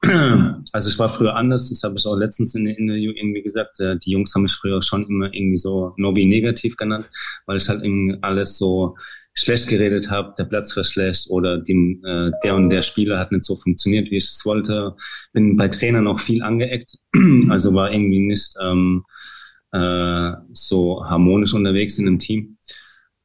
also 0.74 0.90
ich 0.90 1.00
war 1.00 1.08
früher 1.08 1.36
anders, 1.36 1.70
das 1.70 1.84
habe 1.84 1.96
ich 1.98 2.06
auch 2.06 2.16
letztens 2.16 2.56
in 2.56 2.66
der 2.66 2.78
Interview 2.78 3.12
irgendwie 3.16 3.42
gesagt. 3.42 3.80
Äh, 3.80 3.98
die 3.98 4.12
Jungs 4.12 4.36
haben 4.36 4.44
mich 4.44 4.54
früher 4.54 4.82
schon 4.82 5.08
immer 5.08 5.34
irgendwie 5.34 5.58
so 5.58 5.94
Nobi 5.98 6.26
negativ 6.26 6.76
genannt, 6.76 7.10
weil 7.46 7.58
ich 7.58 7.70
halt 7.70 7.84
irgendwie 7.84 8.18
alles 8.22 8.58
so 8.58 8.98
schlecht 9.34 9.68
geredet 9.68 10.12
habe, 10.12 10.34
der 10.38 10.44
Platz 10.44 10.76
war 10.76 10.84
schlecht 10.84 11.30
oder 11.30 11.58
die, 11.58 12.02
äh, 12.06 12.32
der 12.44 12.56
und 12.56 12.70
der 12.70 12.82
Spieler 12.82 13.18
hat 13.18 13.32
nicht 13.32 13.46
so 13.46 13.56
funktioniert, 13.56 14.12
wie 14.12 14.18
ich 14.18 14.26
es 14.26 14.42
wollte. 14.46 14.96
Bin 15.32 15.56
bei 15.56 15.70
Trainern 15.70 16.08
auch 16.08 16.20
viel 16.20 16.44
angeeckt, 16.44 16.98
also 17.50 17.74
war 17.74 17.92
irgendwie 17.92 18.20
nicht 18.20 18.56
ähm, 18.62 19.06
äh, 19.72 20.34
so 20.52 21.06
harmonisch 21.06 21.54
unterwegs 21.54 21.98
in 21.98 22.08
einem 22.08 22.20
Team 22.20 22.53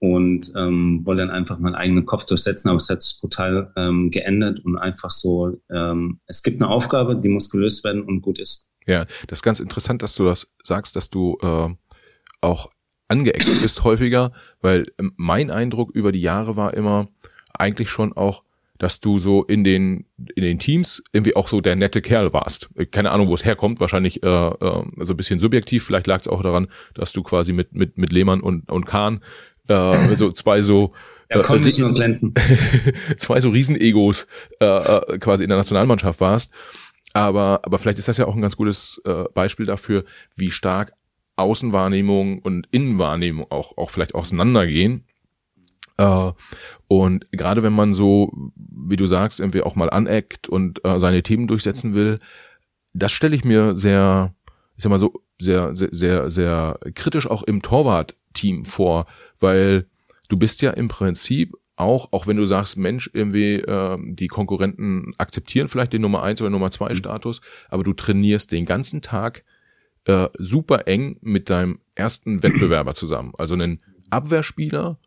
und 0.00 0.52
ähm, 0.56 1.00
wollte 1.04 1.22
dann 1.22 1.30
einfach 1.30 1.58
meinen 1.58 1.74
eigenen 1.74 2.06
Kopf 2.06 2.24
durchsetzen, 2.24 2.68
aber 2.68 2.76
es 2.76 2.88
hat 2.88 3.02
sich 3.02 3.20
total 3.20 3.72
ähm, 3.76 4.10
geändert 4.10 4.64
und 4.64 4.78
einfach 4.78 5.10
so, 5.10 5.56
ähm, 5.70 6.20
es 6.26 6.42
gibt 6.42 6.60
eine 6.60 6.70
Aufgabe, 6.70 7.16
die 7.16 7.28
muss 7.28 7.50
gelöst 7.50 7.84
werden 7.84 8.02
und 8.02 8.20
gut 8.20 8.38
ist. 8.38 8.70
Ja, 8.86 9.04
das 9.26 9.40
ist 9.40 9.42
ganz 9.42 9.60
interessant, 9.60 10.02
dass 10.02 10.14
du 10.14 10.24
das 10.24 10.48
sagst, 10.62 10.96
dass 10.96 11.10
du 11.10 11.36
äh, 11.42 11.68
auch 12.40 12.70
angeeckt 13.08 13.48
bist 13.60 13.84
häufiger, 13.84 14.32
weil 14.60 14.86
ähm, 14.98 15.12
mein 15.16 15.50
Eindruck 15.50 15.90
über 15.90 16.12
die 16.12 16.20
Jahre 16.20 16.56
war 16.56 16.74
immer 16.74 17.08
eigentlich 17.52 17.90
schon 17.90 18.12
auch, 18.12 18.44
dass 18.78 19.00
du 19.00 19.18
so 19.18 19.42
in 19.42 19.64
den 19.64 20.06
in 20.36 20.44
den 20.44 20.60
Teams 20.60 21.02
irgendwie 21.12 21.34
auch 21.34 21.48
so 21.48 21.60
der 21.60 21.74
nette 21.74 22.00
Kerl 22.00 22.32
warst. 22.32 22.70
Keine 22.92 23.10
Ahnung, 23.10 23.26
wo 23.26 23.34
es 23.34 23.44
herkommt, 23.44 23.80
wahrscheinlich 23.80 24.22
äh, 24.22 24.26
äh, 24.28 24.84
so 24.98 25.12
ein 25.12 25.16
bisschen 25.16 25.40
subjektiv. 25.40 25.84
Vielleicht 25.84 26.06
lag 26.06 26.20
es 26.20 26.28
auch 26.28 26.42
daran, 26.42 26.68
dass 26.94 27.12
du 27.12 27.24
quasi 27.24 27.52
mit 27.52 27.74
mit 27.74 27.98
mit 27.98 28.12
Lehmann 28.12 28.40
und 28.40 28.70
und 28.70 28.86
Kahn 28.86 29.20
äh, 29.68 30.16
so 30.16 30.32
zwei 30.32 30.62
so 30.62 30.92
er 31.28 31.42
konnte 31.42 31.66
nicht 31.66 31.78
nur 31.78 31.92
glänzen. 31.92 32.34
zwei 33.18 33.40
so 33.40 33.50
Riesenegos 33.50 34.26
äh, 34.60 34.64
äh, 34.64 35.18
quasi 35.18 35.44
in 35.44 35.50
der 35.50 35.58
Nationalmannschaft 35.58 36.20
warst. 36.20 36.52
Aber, 37.12 37.60
aber 37.64 37.78
vielleicht 37.78 37.98
ist 37.98 38.08
das 38.08 38.16
ja 38.16 38.26
auch 38.26 38.34
ein 38.34 38.40
ganz 38.40 38.56
gutes 38.56 39.00
äh, 39.04 39.24
Beispiel 39.34 39.66
dafür, 39.66 40.04
wie 40.36 40.50
stark 40.50 40.92
Außenwahrnehmung 41.36 42.40
und 42.40 42.66
Innenwahrnehmung 42.70 43.46
auch, 43.50 43.76
auch 43.76 43.90
vielleicht 43.90 44.14
auseinandergehen. 44.14 45.04
Äh, 45.98 46.32
und 46.88 47.30
gerade 47.32 47.62
wenn 47.62 47.74
man 47.74 47.92
so, 47.92 48.32
wie 48.56 48.96
du 48.96 49.06
sagst, 49.06 49.40
irgendwie 49.40 49.62
auch 49.62 49.76
mal 49.76 49.90
aneckt 49.90 50.48
und 50.48 50.84
äh, 50.84 50.98
seine 50.98 51.22
Themen 51.22 51.46
durchsetzen 51.46 51.94
will, 51.94 52.18
das 52.94 53.12
stelle 53.12 53.36
ich 53.36 53.44
mir 53.44 53.76
sehr, 53.76 54.34
ich 54.76 54.82
sag 54.82 54.90
mal 54.90 54.98
so, 54.98 55.12
sehr, 55.38 55.76
sehr, 55.76 55.90
sehr, 55.92 56.30
sehr 56.30 56.78
kritisch 56.94 57.28
auch 57.28 57.42
im 57.42 57.62
Torwart-Team 57.62 58.64
vor, 58.64 59.06
weil 59.40 59.86
du 60.28 60.36
bist 60.36 60.62
ja 60.62 60.70
im 60.70 60.88
Prinzip 60.88 61.54
auch, 61.76 62.12
auch 62.12 62.26
wenn 62.26 62.36
du 62.36 62.44
sagst, 62.44 62.76
Mensch, 62.76 63.08
irgendwie 63.12 63.54
äh, 63.54 63.96
die 64.00 64.26
Konkurrenten 64.26 65.14
akzeptieren 65.16 65.68
vielleicht 65.68 65.92
den 65.92 66.02
Nummer 66.02 66.22
eins 66.22 66.40
oder 66.40 66.50
Nummer 66.50 66.70
zwei 66.70 66.90
mhm. 66.90 66.96
Status, 66.96 67.40
aber 67.68 67.84
du 67.84 67.92
trainierst 67.92 68.50
den 68.50 68.64
ganzen 68.64 69.00
Tag 69.00 69.44
äh, 70.04 70.28
super 70.38 70.88
eng 70.88 71.18
mit 71.20 71.50
deinem 71.50 71.80
ersten 71.94 72.42
Wettbewerber 72.42 72.94
zusammen. 72.94 73.32
Also 73.38 73.54
einen 73.54 73.80
Abwehrspieler, 74.10 74.98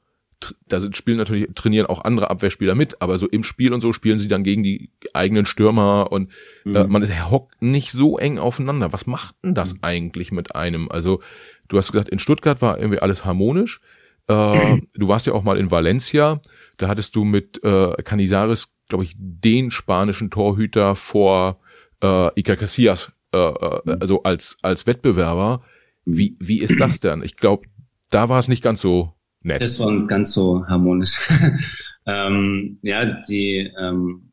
da 0.68 0.80
sind, 0.80 0.96
spielen 0.96 1.18
natürlich, 1.18 1.50
trainieren 1.54 1.88
auch 1.88 2.04
andere 2.04 2.30
Abwehrspieler 2.30 2.74
mit, 2.74 3.02
aber 3.02 3.18
so 3.18 3.28
im 3.28 3.44
Spiel 3.44 3.74
und 3.74 3.82
so 3.82 3.94
spielen 3.94 4.18
sie 4.18 4.28
dann 4.28 4.44
gegen 4.44 4.64
die 4.64 4.90
eigenen 5.14 5.46
Stürmer 5.46 6.12
und 6.12 6.32
äh, 6.66 6.70
mhm. 6.70 6.76
äh, 6.76 6.84
man 6.86 7.02
ist, 7.02 7.30
hockt 7.30 7.62
nicht 7.62 7.92
so 7.92 8.18
eng 8.18 8.40
aufeinander. 8.40 8.94
Was 8.94 9.08
macht 9.08 9.36
denn 9.44 9.56
das 9.56 9.74
mhm. 9.74 9.80
eigentlich 9.82 10.32
mit 10.32 10.56
einem? 10.56 10.90
Also, 10.90 11.22
du 11.68 11.78
hast 11.78 11.92
gesagt, 11.92 12.10
in 12.10 12.20
Stuttgart 12.20 12.62
war 12.62 12.80
irgendwie 12.80 13.00
alles 13.00 13.26
harmonisch. 13.26 13.82
Äh, 14.28 14.82
du 14.96 15.08
warst 15.08 15.28
ja 15.28 15.34
auch 15.34 15.44
mal 15.44 15.58
in 15.58 15.72
Valencia, 15.72 16.42
da 16.78 16.88
hattest 16.88 17.16
du 17.16 17.24
mit 17.24 17.64
äh, 17.64 17.94
Canizares, 18.04 18.74
glaube 18.88 19.04
ich, 19.04 19.14
den 19.18 19.72
spanischen 19.72 20.30
Torhüter 20.30 20.96
vor 20.96 21.60
äh, 22.02 22.40
Iker 22.40 22.56
Casillas, 22.56 23.12
äh, 23.34 23.38
äh, 23.38 23.98
also 24.00 24.24
als, 24.24 24.58
als 24.62 24.88
Wettbewerber. 24.88 25.64
Wie, 26.06 26.36
wie 26.40 26.60
ist 26.60 26.80
das 26.80 27.00
denn? 27.00 27.22
Ich 27.24 27.38
glaube, 27.38 27.68
da 28.10 28.28
war 28.30 28.40
es 28.40 28.48
nicht 28.48 28.64
ganz 28.64 28.82
so 28.82 29.14
nett. 29.42 29.62
Das 29.62 29.80
war 29.80 30.08
ganz 30.08 30.34
so 30.34 30.66
harmonisch. 30.68 31.30
ähm, 32.06 32.80
ja, 32.82 33.06
die 33.06 33.72
ähm, 33.80 34.31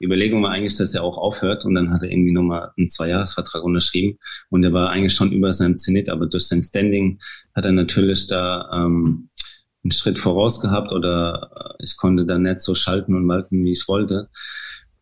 die 0.00 0.06
Überlegung 0.06 0.42
war 0.42 0.50
eigentlich, 0.50 0.76
dass 0.76 0.94
er 0.94 1.02
auch 1.02 1.18
aufhört. 1.18 1.64
Und 1.64 1.74
dann 1.74 1.90
hat 1.90 2.02
er 2.02 2.10
irgendwie 2.10 2.32
nochmal 2.32 2.70
einen 2.76 2.88
Zweijahresvertrag 2.88 3.62
unterschrieben. 3.62 4.18
Und 4.50 4.64
er 4.64 4.72
war 4.72 4.90
eigentlich 4.90 5.14
schon 5.14 5.32
über 5.32 5.52
seinem 5.52 5.78
Zenit, 5.78 6.08
aber 6.08 6.26
durch 6.26 6.46
sein 6.48 6.62
Standing 6.62 7.18
hat 7.54 7.64
er 7.64 7.72
natürlich 7.72 8.26
da 8.26 8.70
ähm, 8.72 9.28
einen 9.84 9.92
Schritt 9.92 10.18
voraus 10.18 10.60
gehabt. 10.60 10.92
Oder 10.92 11.50
äh, 11.78 11.84
ich 11.84 11.96
konnte 11.96 12.26
da 12.26 12.38
nicht 12.38 12.60
so 12.60 12.74
schalten 12.74 13.14
und 13.14 13.28
walten, 13.28 13.64
wie 13.64 13.72
ich 13.72 13.84
wollte. 13.88 14.28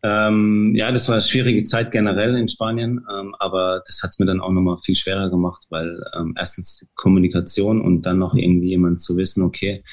Ähm, 0.03 0.73
ja, 0.75 0.91
das 0.91 1.07
war 1.09 1.15
eine 1.15 1.21
schwierige 1.21 1.63
Zeit 1.63 1.91
generell 1.91 2.35
in 2.35 2.47
Spanien, 2.47 3.05
ähm, 3.13 3.35
aber 3.37 3.83
das 3.85 4.01
hat 4.01 4.09
es 4.09 4.19
mir 4.19 4.25
dann 4.25 4.41
auch 4.41 4.49
nochmal 4.49 4.77
viel 4.83 4.95
schwerer 4.95 5.29
gemacht, 5.29 5.65
weil 5.69 6.01
ähm, 6.17 6.33
erstens 6.35 6.87
Kommunikation 6.95 7.81
und 7.81 8.01
dann 8.01 8.17
noch 8.17 8.33
irgendwie 8.33 8.69
jemand 8.69 8.99
zu 8.99 9.15
wissen, 9.15 9.43
okay, 9.43 9.83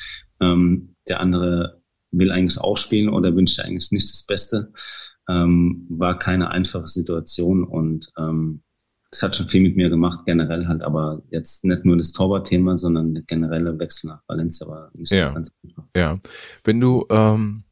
ähm, 0.41 0.95
der 1.09 1.21
andere 1.21 1.78
will 2.11 2.31
eigentlich 2.31 2.59
auch 2.61 2.77
spielen 2.77 3.09
oder 3.09 3.35
wünscht 3.35 3.61
eigentlich 3.61 3.91
nicht 3.91 4.11
das 4.11 4.27
Beste. 4.27 4.73
Ähm, 5.29 5.87
war 5.91 6.19
keine 6.19 6.51
einfache 6.51 6.87
Situation 6.87 7.65
und 7.65 8.11
ähm, 8.17 8.63
das 9.11 9.23
hat 9.23 9.37
schon 9.37 9.49
viel 9.49 9.63
mit 9.63 9.77
mir 9.77 9.89
gemacht, 9.89 10.21
generell 10.27 10.67
halt, 10.67 10.83
aber 10.83 11.23
jetzt 11.31 11.65
nicht 11.65 11.85
nur 11.85 11.97
das 11.97 12.13
Torwartthema, 12.13 12.77
sondern 12.77 13.15
der 13.15 13.23
generelle 13.23 13.79
Wechsel 13.79 14.09
nach 14.09 14.21
Valencia 14.27 14.67
war 14.69 14.91
nicht 14.95 15.13
ja. 15.13 15.29
so 15.29 15.35
ganz 15.35 15.53
einfach. 15.65 15.85
Ja, 15.97 16.19
wenn 16.65 16.81
du, 16.81 17.07
ähm, 17.09 17.65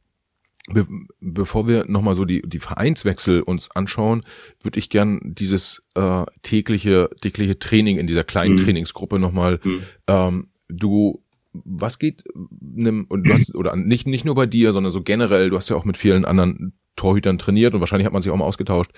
be 0.71 0.87
bevor 1.19 1.67
wir 1.67 1.85
nochmal 1.87 2.15
so 2.15 2.25
die, 2.25 2.41
die 2.41 2.59
Vereinswechsel 2.59 3.41
uns 3.41 3.69
anschauen, 3.71 4.23
würde 4.63 4.79
ich 4.79 4.89
gern 4.89 5.19
dieses 5.23 5.83
äh, 5.93 6.25
tägliche, 6.41 7.09
tägliche 7.21 7.59
Training 7.59 7.97
in 7.97 8.07
dieser 8.07 8.23
kleinen 8.23 8.55
mhm. 8.55 8.63
Trainingsgruppe 8.63 9.19
nochmal, 9.19 9.59
mhm. 9.63 9.83
ähm, 10.07 10.47
du 10.69 11.23
was 11.65 11.99
geht 11.99 12.23
nimm, 12.59 13.05
und 13.09 13.27
du 13.27 13.33
hast, 13.33 13.55
oder 13.55 13.75
nicht, 13.75 14.07
nicht 14.07 14.25
nur 14.25 14.35
bei 14.35 14.45
dir, 14.45 14.73
sondern 14.73 14.91
so 14.91 15.01
generell, 15.01 15.49
du 15.49 15.55
hast 15.55 15.69
ja 15.69 15.75
auch 15.75 15.85
mit 15.85 15.97
vielen 15.97 16.25
anderen 16.25 16.73
Torhütern 16.95 17.37
trainiert 17.37 17.73
und 17.73 17.79
wahrscheinlich 17.79 18.05
hat 18.05 18.13
man 18.13 18.21
sich 18.21 18.31
auch 18.31 18.37
mal 18.37 18.45
ausgetauscht. 18.45 18.91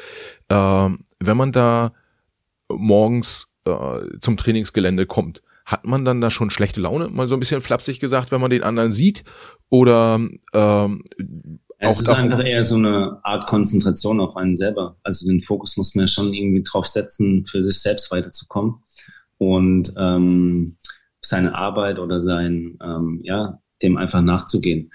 Äh, 0.48 0.90
wenn 1.20 1.38
man 1.38 1.52
da 1.52 1.94
morgens 2.70 3.48
äh, 3.66 4.00
zum 4.22 4.38
Trainingsgelände 4.38 5.06
kommt, 5.06 5.42
hat 5.66 5.86
man 5.86 6.04
dann 6.04 6.22
da 6.22 6.32
schon 6.32 6.50
schlechte 6.50 6.82
Laune, 6.82 7.10
mal 7.10 7.28
so 7.28 7.36
ein 7.36 7.40
bisschen 7.40 7.62
flapsig 7.62 8.00
gesagt, 8.00 8.32
wenn 8.32 8.42
man 8.42 8.50
den 8.50 8.64
anderen 8.64 8.92
sieht? 8.92 9.24
Oder 9.70 10.20
ähm, 10.54 11.04
es 11.78 11.96
auch 11.96 12.00
ist 12.00 12.10
einfach 12.10 12.44
eher 12.44 12.64
so 12.64 12.76
eine 12.76 13.20
Art 13.24 13.48
Konzentration 13.48 14.20
auf 14.20 14.36
einen 14.36 14.56
selber. 14.56 14.98
Also 15.04 15.28
den 15.28 15.42
Fokus 15.42 15.78
muss 15.78 15.96
man 15.96 16.04
ja 16.04 16.08
schon 16.08 16.34
irgendwie 16.34 16.64
drauf 16.64 16.88
setzen, 16.88 17.46
für 17.46 17.64
sich 17.64 17.80
selbst 17.80 18.12
weiterzukommen. 18.12 18.84
Und 19.38 19.94
ähm, 19.98 20.76
seine 21.22 21.56
Arbeit 21.56 22.00
oder 22.00 22.22
sein, 22.22 22.78
ähm, 22.84 23.22
ja, 23.24 23.60
dem 23.82 23.98
einfach 23.98 24.22
nachzugehen. 24.22 24.92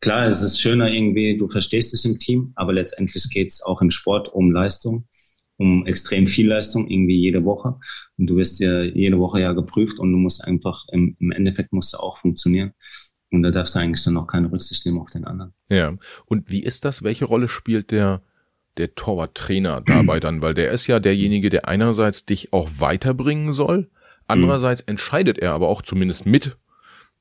Klar, 0.00 0.26
es 0.26 0.42
ist 0.42 0.60
schöner 0.60 0.90
irgendwie, 0.90 1.36
du 1.36 1.48
verstehst 1.48 1.92
es 1.92 2.04
im 2.04 2.18
Team, 2.18 2.52
aber 2.54 2.72
letztendlich 2.72 3.28
geht 3.30 3.48
es 3.48 3.62
auch 3.62 3.82
im 3.82 3.90
Sport 3.90 4.28
um 4.28 4.52
Leistung, 4.52 5.08
um 5.56 5.86
extrem 5.86 6.28
viel 6.28 6.48
Leistung, 6.48 6.88
irgendwie 6.88 7.18
jede 7.18 7.44
Woche. 7.44 7.74
Und 8.16 8.28
du 8.28 8.36
wirst 8.36 8.60
ja 8.60 8.82
jede 8.82 9.18
Woche 9.18 9.40
ja 9.40 9.52
geprüft 9.52 9.98
und 9.98 10.12
du 10.12 10.18
musst 10.18 10.44
einfach, 10.44 10.84
im, 10.92 11.16
im 11.18 11.32
Endeffekt 11.32 11.72
musst 11.72 11.94
du 11.94 11.98
auch 11.98 12.16
funktionieren. 12.16 12.72
Und 13.30 13.42
da 13.42 13.50
darfst 13.50 13.74
du 13.74 13.80
eigentlich 13.80 14.04
dann 14.04 14.16
auch 14.16 14.26
keine 14.26 14.50
Rücksicht 14.50 14.86
nehmen 14.86 15.00
auf 15.00 15.10
den 15.10 15.24
anderen. 15.24 15.52
Ja. 15.68 15.94
Und 16.26 16.50
wie 16.50 16.62
ist 16.62 16.84
das? 16.84 17.02
Welche 17.02 17.24
Rolle 17.24 17.48
spielt 17.48 17.90
der, 17.90 18.22
der 18.76 18.94
Torwarttrainer 18.94 19.82
dabei 19.84 20.20
dann? 20.20 20.42
Weil 20.42 20.54
der 20.54 20.70
ist 20.70 20.86
ja 20.86 21.00
derjenige, 21.00 21.50
der 21.50 21.68
einerseits 21.68 22.24
dich 22.24 22.52
auch 22.52 22.70
weiterbringen 22.78 23.52
soll, 23.52 23.90
Andererseits 24.28 24.82
mhm. 24.82 24.90
entscheidet 24.90 25.38
er 25.38 25.52
aber 25.52 25.68
auch 25.68 25.82
zumindest 25.82 26.26
mit, 26.26 26.56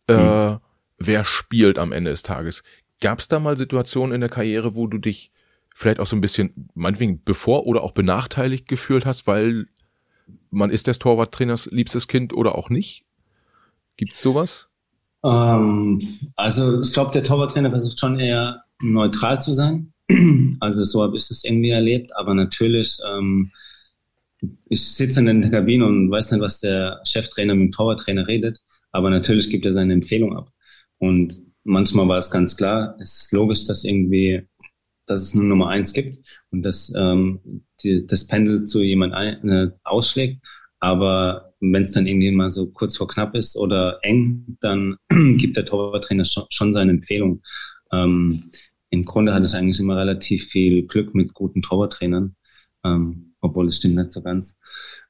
äh, 0.07 0.51
mhm. 0.51 0.59
wer 0.99 1.23
spielt 1.23 1.79
am 1.79 1.91
Ende 1.91 2.11
des 2.11 2.21
Tages. 2.21 2.63
Gab 3.01 3.19
es 3.19 3.27
da 3.27 3.39
mal 3.39 3.57
Situationen 3.57 4.13
in 4.13 4.21
der 4.21 4.29
Karriere, 4.29 4.75
wo 4.75 4.87
du 4.87 4.97
dich 4.97 5.31
vielleicht 5.73 5.99
auch 5.99 6.07
so 6.07 6.15
ein 6.15 6.21
bisschen, 6.21 6.69
meinetwegen, 6.73 7.23
bevor 7.23 7.65
oder 7.65 7.83
auch 7.83 7.91
benachteiligt 7.91 8.67
gefühlt 8.67 9.05
hast, 9.05 9.27
weil 9.27 9.67
man 10.49 10.69
ist 10.69 10.87
des 10.87 10.99
Torwarttrainers 10.99 11.67
liebstes 11.67 12.07
Kind 12.07 12.33
oder 12.33 12.55
auch 12.55 12.69
nicht? 12.69 13.03
Gibt's 13.95 14.21
sowas? 14.21 14.67
Ähm, 15.23 16.01
also 16.35 16.81
ich 16.81 16.93
glaube, 16.93 17.11
der 17.11 17.23
Torwarttrainer 17.23 17.69
versucht 17.69 17.99
schon 17.99 18.19
eher 18.19 18.63
neutral 18.81 19.41
zu 19.41 19.53
sein. 19.53 19.93
Also 20.59 20.83
so 20.85 21.03
habe 21.03 21.17
ich 21.17 21.29
es 21.29 21.43
irgendwie 21.43 21.69
erlebt. 21.69 22.15
Aber 22.15 22.33
natürlich, 22.33 22.97
ähm, 23.11 23.51
ich 24.69 24.83
sitze 24.83 25.19
in 25.19 25.41
der 25.41 25.51
Kabine 25.51 25.85
und 25.85 26.11
weiß 26.11 26.31
nicht, 26.31 26.41
was 26.41 26.59
der 26.59 27.01
Cheftrainer 27.05 27.55
mit 27.55 27.67
dem 27.67 27.71
Torwarttrainer 27.71 28.27
redet. 28.27 28.59
Aber 28.91 29.09
natürlich 29.09 29.49
gibt 29.49 29.65
er 29.65 29.73
seine 29.73 29.93
Empfehlung 29.93 30.35
ab. 30.35 30.51
Und 30.99 31.33
manchmal 31.63 32.07
war 32.07 32.17
es 32.17 32.31
ganz 32.31 32.57
klar, 32.57 32.95
es 32.99 33.23
ist 33.23 33.33
logisch, 33.33 33.65
dass 33.65 33.83
irgendwie, 33.83 34.47
dass 35.05 35.21
es 35.21 35.35
eine 35.35 35.45
Nummer 35.45 35.69
eins 35.69 35.93
gibt 35.93 36.17
und 36.51 36.65
dass 36.65 36.93
ähm, 36.97 37.63
die, 37.83 38.05
das 38.05 38.27
Pendel 38.27 38.65
zu 38.65 38.81
jemand 38.81 39.13
ein, 39.13 39.49
äh, 39.49 39.71
ausschlägt. 39.83 40.41
Aber 40.79 41.53
wenn 41.59 41.83
es 41.83 41.91
dann 41.93 42.07
irgendwie 42.07 42.31
mal 42.31 42.51
so 42.51 42.67
kurz 42.67 42.97
vor 42.97 43.07
knapp 43.07 43.35
ist 43.35 43.57
oder 43.57 43.99
eng, 44.03 44.57
dann 44.61 44.97
gibt 45.37 45.57
der 45.57 45.65
Torwarttrainer 45.65 46.25
schon, 46.25 46.45
schon 46.49 46.73
seine 46.73 46.91
Empfehlung. 46.91 47.41
Ähm, 47.91 48.49
Im 48.89 49.03
Grunde 49.03 49.33
hat 49.33 49.43
es 49.43 49.53
eigentlich 49.53 49.79
immer 49.79 49.97
relativ 49.97 50.45
viel 50.45 50.85
Glück 50.85 51.15
mit 51.15 51.33
guten 51.33 51.61
Torwarttrainern, 51.61 52.35
ähm, 52.85 53.26
obwohl 53.47 53.67
es 53.67 53.77
stimmt 53.77 53.95
nicht 53.95 54.11
so 54.11 54.21
ganz. 54.21 54.59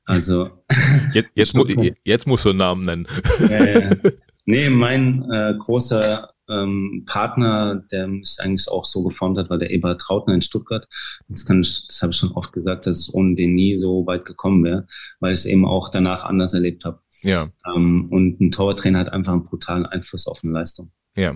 Also 0.06 0.50
jetzt, 1.13 1.30
jetzt, 1.36 1.56
mu 1.56 1.65
jetzt 2.04 2.28
musst 2.28 2.45
du 2.45 2.50
einen 2.50 2.60
Namen 2.60 2.84
nennen. 2.84 3.08
äh, 3.50 3.95
nee, 4.45 4.69
mein 4.69 5.30
äh, 5.32 5.54
großer 5.58 6.34
ähm, 6.50 7.04
Partner, 7.06 7.84
der 7.91 8.08
mich 8.08 8.38
eigentlich 8.39 8.69
auch 8.69 8.86
so 8.86 9.04
geformt 9.04 9.38
hat, 9.38 9.50
war 9.50 9.58
der 9.58 9.71
Eber 9.71 9.97
Trautner 9.97 10.34
in 10.34 10.41
Stuttgart. 10.41 10.88
Das 11.28 11.45
kann 11.45 11.62
ich, 11.62 11.88
das 11.88 12.02
habe 12.02 12.12
ich 12.12 12.17
schon 12.17 12.32
oft 12.32 12.54
gesagt, 12.54 12.88
dass 12.88 13.00
es 13.00 13.13
ohne 13.13 13.36
den 13.36 13.54
nie 13.54 13.76
so 13.76 14.06
weit 14.08 14.26
gekommen 14.26 14.63
wäre, 14.63 14.88
weil 15.19 15.34
ich 15.34 15.39
es 15.39 15.45
eben 15.45 15.65
auch 15.65 15.89
danach 15.89 16.23
anders 16.23 16.54
erlebt 16.54 16.86
habe. 16.86 17.02
Ja. 17.21 17.50
Ähm, 17.65 18.08
und 18.10 18.39
ein 18.39 18.52
Torwarttrainer 18.52 19.00
hat 19.00 19.12
einfach 19.12 19.34
einen 19.34 19.45
brutalen 19.45 19.86
Einfluss 19.86 20.28
auf 20.28 20.43
eine 20.43 20.54
Leistung. 20.54 20.91
Ja. 21.15 21.36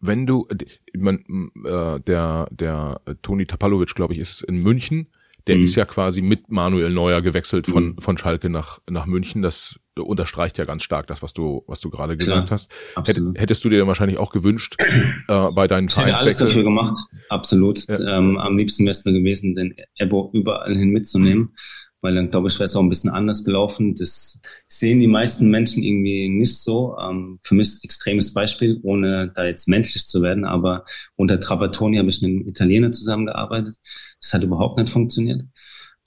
Wenn 0.00 0.26
du, 0.26 0.48
man, 0.96 1.24
äh, 1.64 2.00
der, 2.00 2.48
der 2.50 3.00
Toni 3.22 3.46
Tapalovic, 3.46 3.94
glaube 3.94 4.14
ich, 4.14 4.18
ist 4.18 4.42
in 4.42 4.58
München. 4.62 5.06
Der 5.46 5.56
mhm. 5.56 5.64
ist 5.64 5.74
ja 5.74 5.84
quasi 5.84 6.22
mit 6.22 6.50
Manuel 6.50 6.90
Neuer 6.90 7.22
gewechselt 7.22 7.66
von, 7.66 7.88
mhm. 7.88 7.98
von 7.98 8.18
Schalke 8.18 8.48
nach, 8.48 8.78
nach 8.88 9.06
München. 9.06 9.42
Das 9.42 9.78
unterstreicht 9.98 10.58
ja 10.58 10.64
ganz 10.64 10.82
stark 10.82 11.06
das, 11.06 11.22
was 11.22 11.34
du, 11.34 11.64
was 11.66 11.80
du 11.80 11.90
gerade 11.90 12.16
gesagt 12.16 12.48
ja, 12.48 12.54
hast. 12.54 12.70
Absolut. 12.94 13.38
Hättest 13.38 13.64
du 13.64 13.68
dir 13.68 13.86
wahrscheinlich 13.86 14.18
auch 14.18 14.30
gewünscht, 14.30 14.76
äh, 15.28 15.50
bei 15.54 15.68
deinen 15.68 15.88
ich 15.88 15.94
Vereinswechseln? 15.94 16.24
alles 16.24 16.38
dafür 16.38 16.62
gemacht, 16.62 16.96
absolut. 17.28 17.86
Ja. 17.88 18.18
Ähm, 18.18 18.38
am 18.38 18.56
liebsten 18.56 18.84
wäre 18.84 18.92
es 18.92 19.04
mir 19.04 19.12
gewesen, 19.12 19.54
den 19.54 19.74
Ebo 19.96 20.30
überall 20.32 20.74
hin 20.76 20.90
mitzunehmen, 20.90 21.52
weil 22.02 22.14
dann 22.14 22.30
glaube 22.30 22.48
ich, 22.48 22.54
wäre 22.56 22.64
es 22.64 22.76
auch 22.76 22.82
ein 22.82 22.90
bisschen 22.90 23.10
anders 23.10 23.44
gelaufen. 23.44 23.94
Das 23.94 24.42
sehen 24.66 25.00
die 25.00 25.06
meisten 25.06 25.48
Menschen 25.48 25.82
irgendwie 25.82 26.28
nicht 26.28 26.58
so. 26.58 26.96
Ähm, 26.98 27.38
für 27.42 27.54
mich 27.54 27.68
ist 27.68 27.84
ein 27.84 27.86
extremes 27.86 28.34
Beispiel, 28.34 28.78
ohne 28.82 29.32
da 29.34 29.44
jetzt 29.44 29.68
menschlich 29.68 30.06
zu 30.06 30.20
werden, 30.20 30.44
aber 30.44 30.84
unter 31.16 31.40
Trapattoni 31.40 31.96
habe 31.96 32.10
ich 32.10 32.20
mit 32.20 32.30
einem 32.30 32.46
Italiener 32.46 32.92
zusammengearbeitet. 32.92 33.74
Das 34.20 34.34
hat 34.34 34.42
überhaupt 34.44 34.78
nicht 34.78 34.90
funktioniert 34.90 35.44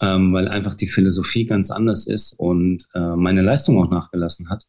ähm, 0.02 0.34
weil 0.34 0.48
einfach 0.48 0.76
die 0.76 0.88
Philosophie 0.88 1.46
ganz 1.46 1.72
anders 1.72 2.08
ist 2.08 2.34
und 2.38 2.86
äh, 2.94 3.16
meine 3.16 3.42
Leistung 3.42 3.82
auch 3.82 3.90
nachgelassen 3.90 4.50
hat. 4.50 4.66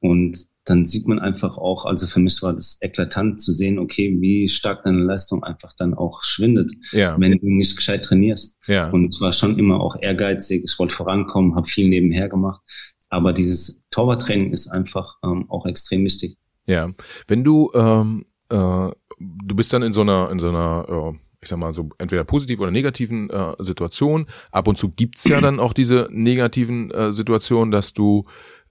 Und 0.00 0.38
dann 0.64 0.84
sieht 0.84 1.08
man 1.08 1.18
einfach 1.18 1.56
auch, 1.56 1.86
also 1.86 2.06
für 2.06 2.20
mich 2.20 2.40
war 2.42 2.52
das 2.52 2.78
eklatant 2.80 3.40
zu 3.40 3.52
sehen, 3.52 3.78
okay, 3.78 4.16
wie 4.20 4.48
stark 4.48 4.84
deine 4.84 5.02
Leistung 5.02 5.42
einfach 5.42 5.72
dann 5.76 5.94
auch 5.94 6.22
schwindet, 6.22 6.70
ja. 6.92 7.16
wenn 7.18 7.32
du 7.32 7.48
nicht 7.48 7.76
gescheit 7.76 8.04
trainierst. 8.04 8.58
Ja. 8.66 8.90
Und 8.90 9.14
ich 9.14 9.20
war 9.20 9.32
schon 9.32 9.58
immer 9.58 9.80
auch 9.80 9.96
ehrgeizig, 10.00 10.62
ich 10.64 10.78
wollte 10.78 10.94
vorankommen, 10.94 11.56
habe 11.56 11.66
viel 11.66 11.88
nebenher 11.88 12.28
gemacht. 12.28 12.60
Aber 13.08 13.32
dieses 13.32 13.86
Torwarttraining 13.90 14.52
ist 14.52 14.68
einfach 14.68 15.16
ähm, 15.24 15.46
auch 15.48 15.66
extrem 15.66 16.04
wichtig. 16.04 16.36
Ja, 16.66 16.90
wenn 17.26 17.42
du 17.42 17.70
ähm, 17.74 18.26
äh, 18.50 18.56
du 19.18 19.56
bist 19.56 19.72
dann 19.72 19.82
in 19.82 19.94
so 19.94 20.02
einer 20.02 20.30
in 20.30 20.38
so 20.38 20.48
einer 20.48 21.14
äh 21.14 21.18
ich 21.40 21.48
sag 21.48 21.58
mal 21.58 21.72
so 21.72 21.90
entweder 21.98 22.24
positiv 22.24 22.58
oder 22.58 22.70
negativen 22.70 23.30
äh, 23.30 23.54
Situationen. 23.60 24.26
Ab 24.50 24.66
und 24.66 24.76
zu 24.76 24.90
gibt's 24.90 25.24
ja 25.24 25.40
dann 25.40 25.60
auch 25.60 25.72
diese 25.72 26.08
negativen 26.10 26.90
äh, 26.90 27.12
Situationen, 27.12 27.70
dass 27.70 27.92
du 27.92 28.24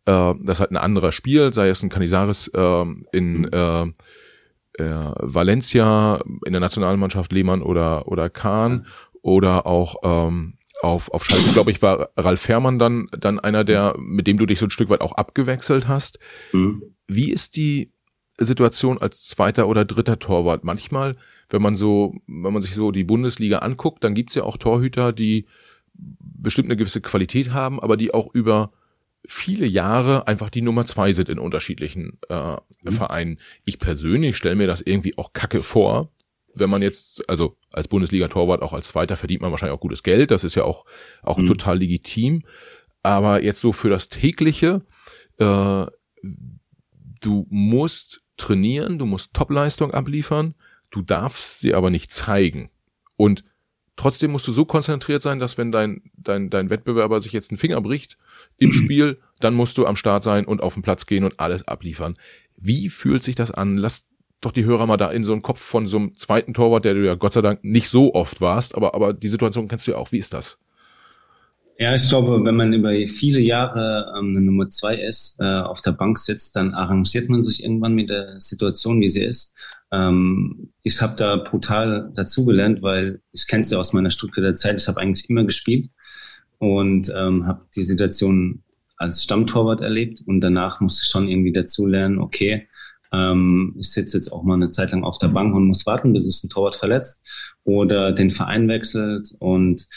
äh, 0.07 0.33
das 0.41 0.59
halt 0.59 0.71
ein 0.71 0.77
anderer 0.77 1.11
Spiel, 1.11 1.53
sei 1.53 1.69
es 1.69 1.83
ein 1.83 1.89
Canizares 1.89 2.47
äh, 2.47 2.85
in 3.11 3.45
äh, 3.51 3.83
äh, 3.83 5.11
Valencia, 5.19 6.21
in 6.45 6.53
der 6.53 6.61
Nationalmannschaft 6.61 7.31
Lehmann 7.31 7.61
oder 7.61 8.07
oder 8.07 8.29
Kahn 8.29 8.87
oder 9.21 9.67
auch 9.67 9.95
ähm, 10.03 10.53
auf, 10.81 11.11
auf 11.11 11.25
Schalke, 11.25 11.51
glaube 11.53 11.71
ich, 11.71 11.81
war 11.81 12.09
Ralf 12.15 12.41
Fährmann 12.41 12.77
dann, 12.77 13.07
dann 13.11 13.39
einer, 13.39 13.63
der, 13.63 13.95
mit 13.97 14.27
dem 14.27 14.37
du 14.37 14.45
dich 14.45 14.59
so 14.59 14.67
ein 14.67 14.71
Stück 14.71 14.89
weit 14.89 15.01
auch 15.01 15.13
abgewechselt 15.13 15.87
hast. 15.87 16.19
Mhm. 16.51 16.83
Wie 17.07 17.31
ist 17.31 17.55
die 17.55 17.91
Situation 18.39 18.99
als 18.99 19.23
zweiter 19.23 19.67
oder 19.67 19.85
dritter 19.85 20.19
Torwart? 20.19 20.63
Manchmal 20.63 21.15
wenn 21.49 21.61
man 21.61 21.75
so, 21.75 22.15
wenn 22.27 22.53
man 22.53 22.61
sich 22.61 22.73
so 22.73 22.91
die 22.91 23.03
Bundesliga 23.03 23.59
anguckt, 23.59 24.03
dann 24.03 24.13
gibt's 24.13 24.35
ja 24.35 24.43
auch 24.43 24.57
Torhüter, 24.57 25.11
die 25.11 25.45
bestimmt 25.93 26.67
eine 26.67 26.77
gewisse 26.77 27.01
Qualität 27.01 27.51
haben, 27.51 27.79
aber 27.79 27.97
die 27.97 28.13
auch 28.13 28.33
über 28.33 28.71
viele 29.27 29.65
Jahre 29.65 30.27
einfach 30.27 30.49
die 30.49 30.61
Nummer 30.61 30.85
zwei 30.85 31.11
sind 31.11 31.29
in 31.29 31.39
unterschiedlichen 31.39 32.19
äh, 32.29 32.53
mhm. 32.83 32.91
Vereinen. 32.91 33.39
Ich 33.65 33.79
persönlich 33.79 34.37
stelle 34.37 34.55
mir 34.55 34.67
das 34.67 34.81
irgendwie 34.81 35.17
auch 35.17 35.33
kacke 35.33 35.61
vor, 35.61 36.11
wenn 36.53 36.69
man 36.69 36.81
jetzt, 36.81 37.29
also 37.29 37.57
als 37.71 37.87
Bundesliga-Torwart 37.87 38.63
auch 38.63 38.73
als 38.73 38.87
Zweiter 38.87 39.15
verdient 39.15 39.41
man 39.41 39.51
wahrscheinlich 39.51 39.75
auch 39.75 39.81
gutes 39.81 40.01
Geld, 40.01 40.31
das 40.31 40.43
ist 40.43 40.55
ja 40.55 40.63
auch, 40.63 40.85
auch 41.21 41.37
mhm. 41.37 41.47
total 41.47 41.79
legitim. 41.79 42.43
Aber 43.03 43.43
jetzt 43.43 43.61
so 43.61 43.73
für 43.73 43.89
das 43.89 44.09
tägliche, 44.09 44.81
äh, 45.37 45.85
du 47.21 47.45
musst 47.49 48.21
trainieren, 48.37 48.97
du 48.97 49.05
musst 49.05 49.33
Topleistung 49.33 49.91
abliefern, 49.91 50.55
Du 50.89 51.01
darfst 51.01 51.59
sie 51.59 51.73
aber 51.73 51.89
nicht 51.89 52.11
zeigen. 52.11 52.69
Und 53.15 53.43
trotzdem 53.95 54.31
musst 54.31 54.47
du 54.47 54.51
so 54.51 54.65
konzentriert 54.65 55.21
sein, 55.21 55.39
dass 55.39 55.57
wenn 55.57 55.71
dein, 55.71 56.11
dein, 56.15 56.49
dein 56.49 56.69
Wettbewerber 56.69 57.19
sich 57.19 57.33
jetzt 57.33 57.51
einen 57.51 57.57
Finger 57.57 57.81
bricht 57.81 58.17
im 58.57 58.71
Spiel, 58.71 59.19
dann 59.39 59.53
musst 59.53 59.77
du 59.77 59.85
am 59.85 59.95
Start 59.95 60.23
sein 60.23 60.45
und 60.45 60.61
auf 60.61 60.73
den 60.73 60.83
Platz 60.83 61.05
gehen 61.05 61.23
und 61.23 61.39
alles 61.39 61.67
abliefern. 61.67 62.15
Wie 62.55 62.89
fühlt 62.89 63.23
sich 63.23 63.35
das 63.35 63.51
an? 63.51 63.77
Lass 63.77 64.07
doch 64.41 64.51
die 64.51 64.65
Hörer 64.65 64.85
mal 64.85 64.97
da 64.97 65.11
in 65.11 65.23
so 65.23 65.33
einen 65.33 65.41
Kopf 65.41 65.61
von 65.61 65.87
so 65.87 65.97
einem 65.97 66.15
zweiten 66.15 66.53
Torwart, 66.53 66.85
der 66.85 66.93
du 66.93 67.05
ja 67.05 67.15
Gott 67.15 67.33
sei 67.33 67.41
Dank 67.41 67.63
nicht 67.63 67.89
so 67.89 68.13
oft 68.13 68.41
warst, 68.41 68.75
aber, 68.75 68.93
aber 68.93 69.13
die 69.13 69.27
Situation 69.27 69.67
kennst 69.67 69.87
du 69.87 69.91
ja 69.91 69.97
auch. 69.97 70.11
Wie 70.11 70.19
ist 70.19 70.33
das? 70.33 70.59
Ja, 71.79 71.93
ich 71.93 72.09
glaube, 72.09 72.43
wenn 72.43 72.55
man 72.55 72.73
über 72.73 72.91
viele 73.07 73.39
Jahre 73.39 74.11
ähm, 74.17 74.35
eine 74.35 74.41
Nummer 74.41 74.67
zwei 74.69 74.95
ist, 74.95 75.39
äh, 75.39 75.61
auf 75.61 75.81
der 75.81 75.91
Bank 75.91 76.17
sitzt, 76.17 76.55
dann 76.55 76.73
arrangiert 76.73 77.29
man 77.29 77.43
sich 77.43 77.63
irgendwann 77.63 77.93
mit 77.93 78.09
der 78.09 78.39
Situation, 78.39 78.99
wie 78.99 79.07
sie 79.07 79.23
ist. 79.23 79.55
Ähm, 79.91 80.73
ich 80.81 80.99
habe 81.01 81.15
da 81.17 81.35
brutal 81.35 82.11
dazugelernt, 82.15 82.81
weil 82.81 83.21
ich 83.31 83.45
kenne 83.47 83.61
es 83.61 83.69
ja 83.69 83.77
aus 83.77 83.93
meiner 83.93 84.09
Stuttgarter 84.09 84.55
Zeit. 84.55 84.81
Ich 84.81 84.87
habe 84.87 84.99
eigentlich 84.99 85.29
immer 85.29 85.43
gespielt 85.43 85.91
und 86.59 87.11
ähm, 87.15 87.47
habe 87.47 87.65
die 87.75 87.83
Situation 87.83 88.63
als 88.97 89.23
Stammtorwart 89.23 89.81
erlebt 89.81 90.21
und 90.25 90.41
danach 90.41 90.81
musste 90.81 91.03
ich 91.03 91.09
schon 91.09 91.27
irgendwie 91.27 91.53
dazulernen, 91.53 92.19
okay, 92.19 92.67
ähm, 93.13 93.75
ich 93.77 93.91
sitze 93.91 94.17
jetzt 94.17 94.33
auch 94.33 94.43
mal 94.43 94.55
eine 94.55 94.69
Zeit 94.69 94.91
lang 94.91 95.03
auf 95.03 95.17
der 95.17 95.29
Bank 95.29 95.55
und 95.55 95.67
muss 95.67 95.85
warten, 95.85 96.13
bis 96.13 96.25
sich 96.25 96.43
ein 96.43 96.49
Torwart 96.49 96.75
verletzt 96.75 97.55
oder 97.63 98.11
den 98.11 98.31
Verein 98.31 98.67
wechselt 98.67 99.29
und 99.39 99.87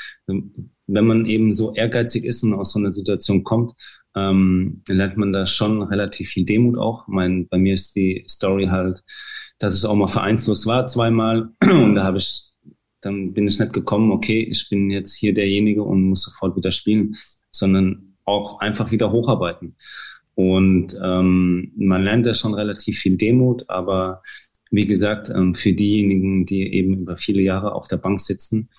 wenn 0.93 1.07
man 1.07 1.25
eben 1.25 1.53
so 1.53 1.75
ehrgeizig 1.75 2.25
ist 2.25 2.43
und 2.43 2.55
aus 2.55 2.73
so 2.73 2.79
einer 2.79 2.93
Situation 2.93 3.45
kommt, 3.45 3.73
ähm, 4.17 4.83
lernt 4.89 5.17
man 5.17 5.33
da 5.33 5.47
schon 5.47 5.83
relativ 5.83 6.29
viel 6.29 6.45
Demut 6.45 6.79
auch. 6.79 7.07
Mein, 7.07 7.49
bei 7.49 7.59
mir 7.59 7.75
ist 7.75 7.95
die 7.95 8.25
Story 8.29 8.67
halt, 8.67 9.03
dass 9.59 9.77
ich 9.77 9.89
auch 9.89 9.95
mal 9.95 10.09
vereinslos 10.09 10.67
war 10.67 10.87
zweimal 10.87 11.51
und 11.63 11.95
da 11.95 12.05
habe 12.05 12.19
ich 12.19 12.50
dann 13.01 13.33
bin 13.33 13.47
ich 13.47 13.59
nicht 13.59 13.73
gekommen, 13.73 14.13
okay, 14.13 14.41
ich 14.41 14.69
bin 14.69 14.91
jetzt 14.91 15.15
hier 15.15 15.35
derjenige 15.35 15.83
und 15.83 16.03
muss 16.03 16.23
sofort 16.23 16.57
wieder 16.57 16.71
spielen, 16.71 17.17
sondern 17.51 18.15
auch 18.25 18.61
einfach 18.61 18.91
wieder 18.93 19.13
hocharbeiten. 19.13 19.77
Und 20.35 20.99
ähm, 21.03 21.73
man 21.77 22.03
lernt 22.03 22.27
ja 22.27 22.35
schon 22.35 22.55
relativ 22.55 22.99
viel 22.99 23.17
Demut, 23.17 23.69
aber 23.69 24.23
wie 24.71 24.87
gesagt, 24.87 25.31
ähm, 25.31 25.55
für 25.55 25.73
diejenigen, 25.73 26.47
die 26.47 26.73
eben 26.73 27.01
über 27.01 27.17
viele 27.17 27.43
Jahre 27.43 27.75
auf 27.75 27.89
der 27.89 27.97
Bank 27.97 28.21
sitzen, 28.21 28.71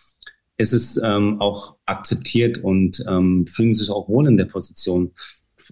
ist 0.58 0.74
es 0.74 1.02
ähm, 1.04 1.42
auch 1.42 1.78
akzeptiert 1.86 2.60
und 2.60 3.04
ähm, 3.08 3.46
fühlen 3.48 3.74
sich 3.74 3.90
auch 3.90 4.08
wohl 4.08 4.28
in 4.28 4.38
der 4.38 4.46
Position. 4.46 5.12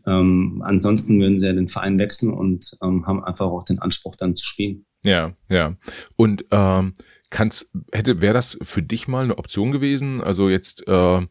Ähm, 0.05 0.61
ansonsten 0.65 1.19
würden 1.19 1.37
sie 1.37 1.45
ja 1.45 1.53
den 1.53 1.69
Verein 1.69 1.99
wechseln 1.99 2.33
und 2.33 2.77
ähm, 2.81 3.05
haben 3.05 3.23
einfach 3.23 3.45
auch 3.45 3.63
den 3.63 3.79
Anspruch 3.79 4.15
dann 4.15 4.35
zu 4.35 4.45
spielen. 4.45 4.85
Ja, 5.05 5.33
ja. 5.49 5.75
Und 6.15 6.45
ähm, 6.51 6.93
kannst, 7.29 7.67
hätte, 7.91 8.21
wäre 8.21 8.33
das 8.33 8.57
für 8.61 8.81
dich 8.81 9.07
mal 9.07 9.23
eine 9.23 9.37
Option 9.37 9.71
gewesen? 9.71 10.21
Also 10.21 10.49
jetzt 10.49 10.87
äh, 10.87 11.25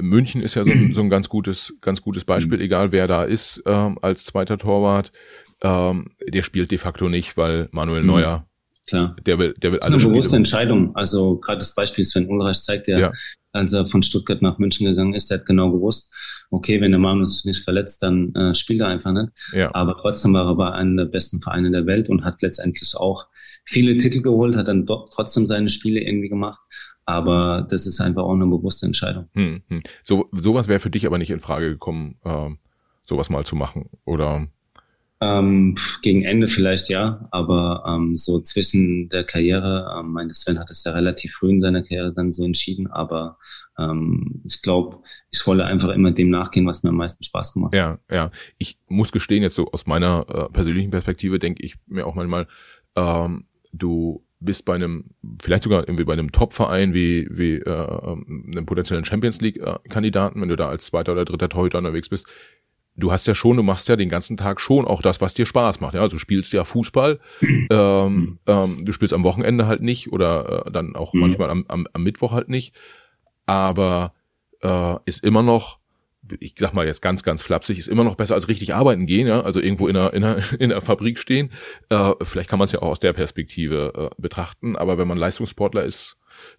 München 0.00 0.42
ist 0.42 0.54
ja 0.54 0.64
so 0.64 0.70
ein, 0.70 0.92
so 0.94 1.00
ein 1.00 1.10
ganz 1.10 1.28
gutes, 1.28 1.76
ganz 1.80 2.02
gutes 2.02 2.24
Beispiel, 2.24 2.60
egal 2.60 2.92
wer 2.92 3.06
da 3.06 3.24
ist 3.24 3.62
ähm, 3.66 3.98
als 4.00 4.24
zweiter 4.24 4.58
Torwart. 4.58 5.12
Ähm, 5.60 6.12
der 6.26 6.42
spielt 6.42 6.70
de 6.70 6.78
facto 6.78 7.08
nicht, 7.08 7.36
weil 7.36 7.68
Manuel 7.72 8.02
mhm. 8.02 8.08
Neuer 8.08 8.47
klar. 8.88 9.16
Der 9.26 9.38
will, 9.38 9.54
der 9.54 9.72
will 9.72 9.78
das 9.78 9.88
ist 9.88 9.94
eine 9.94 10.04
bewusste 10.04 10.36
Entscheidung. 10.36 10.94
Also 10.96 11.38
gerade 11.38 11.58
das 11.58 11.74
Beispiel 11.74 12.04
Sven 12.04 12.28
Ulreich 12.28 12.60
zeigt 12.60 12.88
ja, 12.88 12.98
ja, 12.98 13.12
als 13.52 13.72
er 13.72 13.86
von 13.86 14.02
Stuttgart 14.02 14.42
nach 14.42 14.58
München 14.58 14.86
gegangen 14.86 15.14
ist, 15.14 15.30
der 15.30 15.38
hat 15.38 15.46
genau 15.46 15.70
gewusst, 15.70 16.12
okay, 16.50 16.80
wenn 16.80 16.90
der 16.90 17.00
Magnus 17.00 17.36
sich 17.36 17.44
nicht 17.44 17.64
verletzt, 17.64 18.02
dann 18.02 18.34
äh, 18.34 18.54
spielt 18.54 18.80
er 18.80 18.88
einfach 18.88 19.12
nicht. 19.12 19.28
Ja. 19.52 19.74
Aber 19.74 19.96
trotzdem 19.96 20.34
war 20.34 20.46
er 20.46 20.54
bei 20.54 20.70
einem 20.72 20.96
der 20.96 21.04
besten 21.04 21.40
Vereine 21.40 21.70
der 21.70 21.86
Welt 21.86 22.08
und 22.08 22.24
hat 22.24 22.42
letztendlich 22.42 22.94
auch 22.96 23.26
viele 23.64 23.96
Titel 23.96 24.22
geholt, 24.22 24.56
hat 24.56 24.68
dann 24.68 24.86
doch 24.86 25.08
trotzdem 25.10 25.46
seine 25.46 25.70
Spiele 25.70 26.00
irgendwie 26.00 26.28
gemacht. 26.28 26.60
Aber 27.04 27.66
das 27.68 27.86
ist 27.86 28.00
einfach 28.00 28.22
auch 28.22 28.34
eine 28.34 28.46
bewusste 28.46 28.84
Entscheidung. 28.84 29.28
Hm, 29.32 29.62
hm. 29.68 29.82
So, 30.04 30.28
sowas 30.32 30.68
wäre 30.68 30.78
für 30.78 30.90
dich 30.90 31.06
aber 31.06 31.16
nicht 31.16 31.30
in 31.30 31.40
Frage 31.40 31.70
gekommen, 31.70 32.16
äh, 32.24 32.50
sowas 33.02 33.30
mal 33.30 33.44
zu 33.44 33.56
machen, 33.56 33.88
oder? 34.04 34.48
Ähm, 35.20 35.74
gegen 36.02 36.22
Ende 36.22 36.46
vielleicht 36.46 36.88
ja, 36.88 37.26
aber 37.32 37.82
ähm, 37.88 38.16
so 38.16 38.40
zwischen 38.40 39.08
der 39.08 39.24
Karriere, 39.24 39.98
ähm, 39.98 40.12
meine 40.12 40.32
Sven 40.32 40.60
hat 40.60 40.70
es 40.70 40.84
ja 40.84 40.92
relativ 40.92 41.34
früh 41.34 41.50
in 41.50 41.60
seiner 41.60 41.82
Karriere 41.82 42.12
dann 42.14 42.32
so 42.32 42.44
entschieden, 42.44 42.86
aber 42.86 43.36
ähm, 43.78 44.42
ich 44.44 44.62
glaube, 44.62 44.98
ich 45.30 45.44
wollte 45.44 45.64
einfach 45.64 45.88
immer 45.88 46.12
dem 46.12 46.30
nachgehen, 46.30 46.66
was 46.66 46.84
mir 46.84 46.90
am 46.90 46.96
meisten 46.96 47.24
Spaß 47.24 47.54
gemacht 47.54 47.74
hat. 47.74 48.00
Ja, 48.08 48.14
ja. 48.14 48.30
Ich 48.58 48.78
muss 48.86 49.10
gestehen, 49.10 49.42
jetzt 49.42 49.56
so 49.56 49.70
aus 49.72 49.86
meiner 49.86 50.24
äh, 50.28 50.52
persönlichen 50.52 50.92
Perspektive 50.92 51.40
denke 51.40 51.64
ich 51.64 51.74
mir 51.86 52.06
auch 52.06 52.14
manchmal, 52.14 52.46
ähm, 52.94 53.46
du 53.72 54.24
bist 54.40 54.64
bei 54.64 54.76
einem, 54.76 55.10
vielleicht 55.42 55.64
sogar 55.64 55.80
irgendwie 55.80 56.04
bei 56.04 56.12
einem 56.12 56.30
Top-Verein 56.30 56.94
wie, 56.94 57.26
wie 57.30 57.56
äh, 57.56 58.14
einem 58.16 58.66
potenziellen 58.66 59.04
Champions 59.04 59.40
League-Kandidaten, 59.40 60.40
wenn 60.40 60.48
du 60.48 60.56
da 60.56 60.68
als 60.68 60.86
zweiter 60.86 61.12
oder 61.12 61.24
dritter 61.24 61.48
Torhüter 61.48 61.78
unterwegs 61.78 62.08
bist, 62.08 62.26
du 62.98 63.12
hast 63.12 63.26
ja 63.26 63.34
schon, 63.34 63.56
du 63.56 63.62
machst 63.62 63.88
ja 63.88 63.96
den 63.96 64.08
ganzen 64.08 64.36
Tag 64.36 64.60
schon 64.60 64.84
auch 64.84 65.00
das, 65.00 65.20
was 65.20 65.34
dir 65.34 65.46
Spaß 65.46 65.80
macht. 65.80 65.94
Ja, 65.94 66.00
also 66.00 66.16
du 66.16 66.18
spielst 66.18 66.52
ja 66.52 66.64
Fußball, 66.64 67.20
ähm, 67.70 68.38
ähm, 68.46 68.84
du 68.84 68.92
spielst 68.92 69.14
am 69.14 69.24
Wochenende 69.24 69.66
halt 69.66 69.82
nicht 69.82 70.12
oder 70.12 70.66
äh, 70.66 70.70
dann 70.70 70.96
auch 70.96 71.14
mhm. 71.14 71.20
manchmal 71.20 71.50
am, 71.50 71.64
am, 71.68 71.86
am 71.92 72.02
Mittwoch 72.02 72.32
halt 72.32 72.48
nicht. 72.48 72.74
Aber 73.46 74.12
äh, 74.62 74.96
ist 75.06 75.24
immer 75.24 75.42
noch, 75.42 75.78
ich 76.40 76.54
sag 76.58 76.74
mal 76.74 76.86
jetzt 76.86 77.00
ganz, 77.00 77.22
ganz 77.22 77.40
flapsig, 77.40 77.78
ist 77.78 77.88
immer 77.88 78.04
noch 78.04 78.16
besser 78.16 78.34
als 78.34 78.48
richtig 78.48 78.74
arbeiten 78.74 79.06
gehen, 79.06 79.26
ja, 79.26 79.40
also 79.40 79.60
irgendwo 79.60 79.88
in 79.88 79.96
einer, 79.96 80.12
in 80.12 80.24
einer, 80.24 80.52
in 80.58 80.72
einer 80.72 80.82
Fabrik 80.82 81.18
stehen. 81.18 81.50
Äh, 81.88 82.12
vielleicht 82.22 82.50
kann 82.50 82.58
man 82.58 82.66
es 82.66 82.72
ja 82.72 82.82
auch 82.82 82.88
aus 82.88 83.00
der 83.00 83.12
Perspektive 83.12 84.10
äh, 84.10 84.20
betrachten, 84.20 84.76
aber 84.76 84.98
wenn 84.98 85.08
man 85.08 85.18
Leistungssportler 85.18 85.84
ist, 85.84 86.16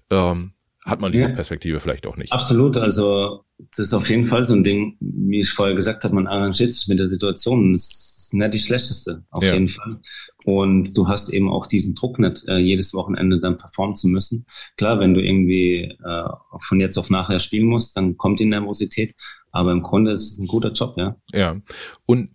ähm, 0.09 0.53
hat 0.89 1.01
man 1.01 1.11
diese 1.11 1.25
ja. 1.25 1.31
Perspektive 1.31 1.79
vielleicht 1.79 2.07
auch 2.07 2.17
nicht. 2.17 2.31
Absolut, 2.31 2.77
also 2.77 3.43
das 3.71 3.87
ist 3.87 3.93
auf 3.93 4.09
jeden 4.09 4.25
Fall 4.25 4.43
so 4.43 4.53
ein 4.53 4.63
Ding, 4.63 4.95
wie 4.99 5.41
ich 5.41 5.51
vorher 5.51 5.75
gesagt 5.75 6.03
habe, 6.03 6.15
man 6.15 6.27
arrangiert 6.27 6.71
sich 6.71 6.87
mit 6.87 6.99
der 6.99 7.07
Situation. 7.07 7.73
Das 7.73 8.17
ist 8.17 8.33
nicht 8.33 8.53
die 8.53 8.59
schlechteste, 8.59 9.23
auf 9.31 9.43
ja. 9.43 9.53
jeden 9.53 9.67
Fall. 9.67 9.99
Und 10.45 10.97
du 10.97 11.07
hast 11.07 11.29
eben 11.29 11.49
auch 11.49 11.67
diesen 11.67 11.95
Druck 11.95 12.19
nicht, 12.19 12.47
äh, 12.47 12.57
jedes 12.57 12.93
Wochenende 12.93 13.39
dann 13.39 13.57
performen 13.57 13.95
zu 13.95 14.07
müssen. 14.07 14.45
Klar, 14.77 14.99
wenn 14.99 15.13
du 15.13 15.21
irgendwie 15.21 15.95
äh, 16.03 16.29
von 16.59 16.79
jetzt 16.79 16.97
auf 16.97 17.09
nachher 17.09 17.39
spielen 17.39 17.67
musst, 17.67 17.97
dann 17.97 18.17
kommt 18.17 18.39
die 18.39 18.45
Nervosität. 18.45 19.13
Aber 19.51 19.71
im 19.71 19.83
Grunde 19.83 20.11
ist 20.11 20.31
es 20.31 20.39
ein 20.39 20.47
guter 20.47 20.71
Job, 20.71 20.95
ja. 20.97 21.15
Ja. 21.33 21.57
Und 22.05 22.29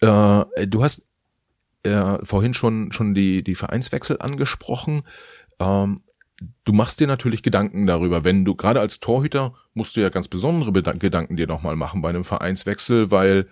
äh, 0.00 0.66
du 0.66 0.82
hast 0.82 1.04
äh, 1.82 2.18
vorhin 2.24 2.54
schon 2.54 2.92
schon 2.92 3.14
die 3.14 3.42
die 3.42 3.54
Vereinswechsel 3.54 4.18
angesprochen. 4.20 5.02
Ähm, 5.58 6.02
du 6.64 6.72
machst 6.72 7.00
dir 7.00 7.06
natürlich 7.06 7.42
Gedanken 7.42 7.86
darüber, 7.86 8.24
wenn 8.24 8.44
du 8.44 8.54
gerade 8.54 8.80
als 8.80 9.00
Torhüter 9.00 9.54
musst 9.74 9.96
du 9.96 10.00
ja 10.00 10.08
ganz 10.08 10.28
besondere 10.28 10.72
Gedanken 10.72 11.36
dir 11.36 11.46
nochmal 11.46 11.76
machen 11.76 12.02
bei 12.02 12.08
einem 12.08 12.24
Vereinswechsel, 12.24 13.10
weil 13.10 13.46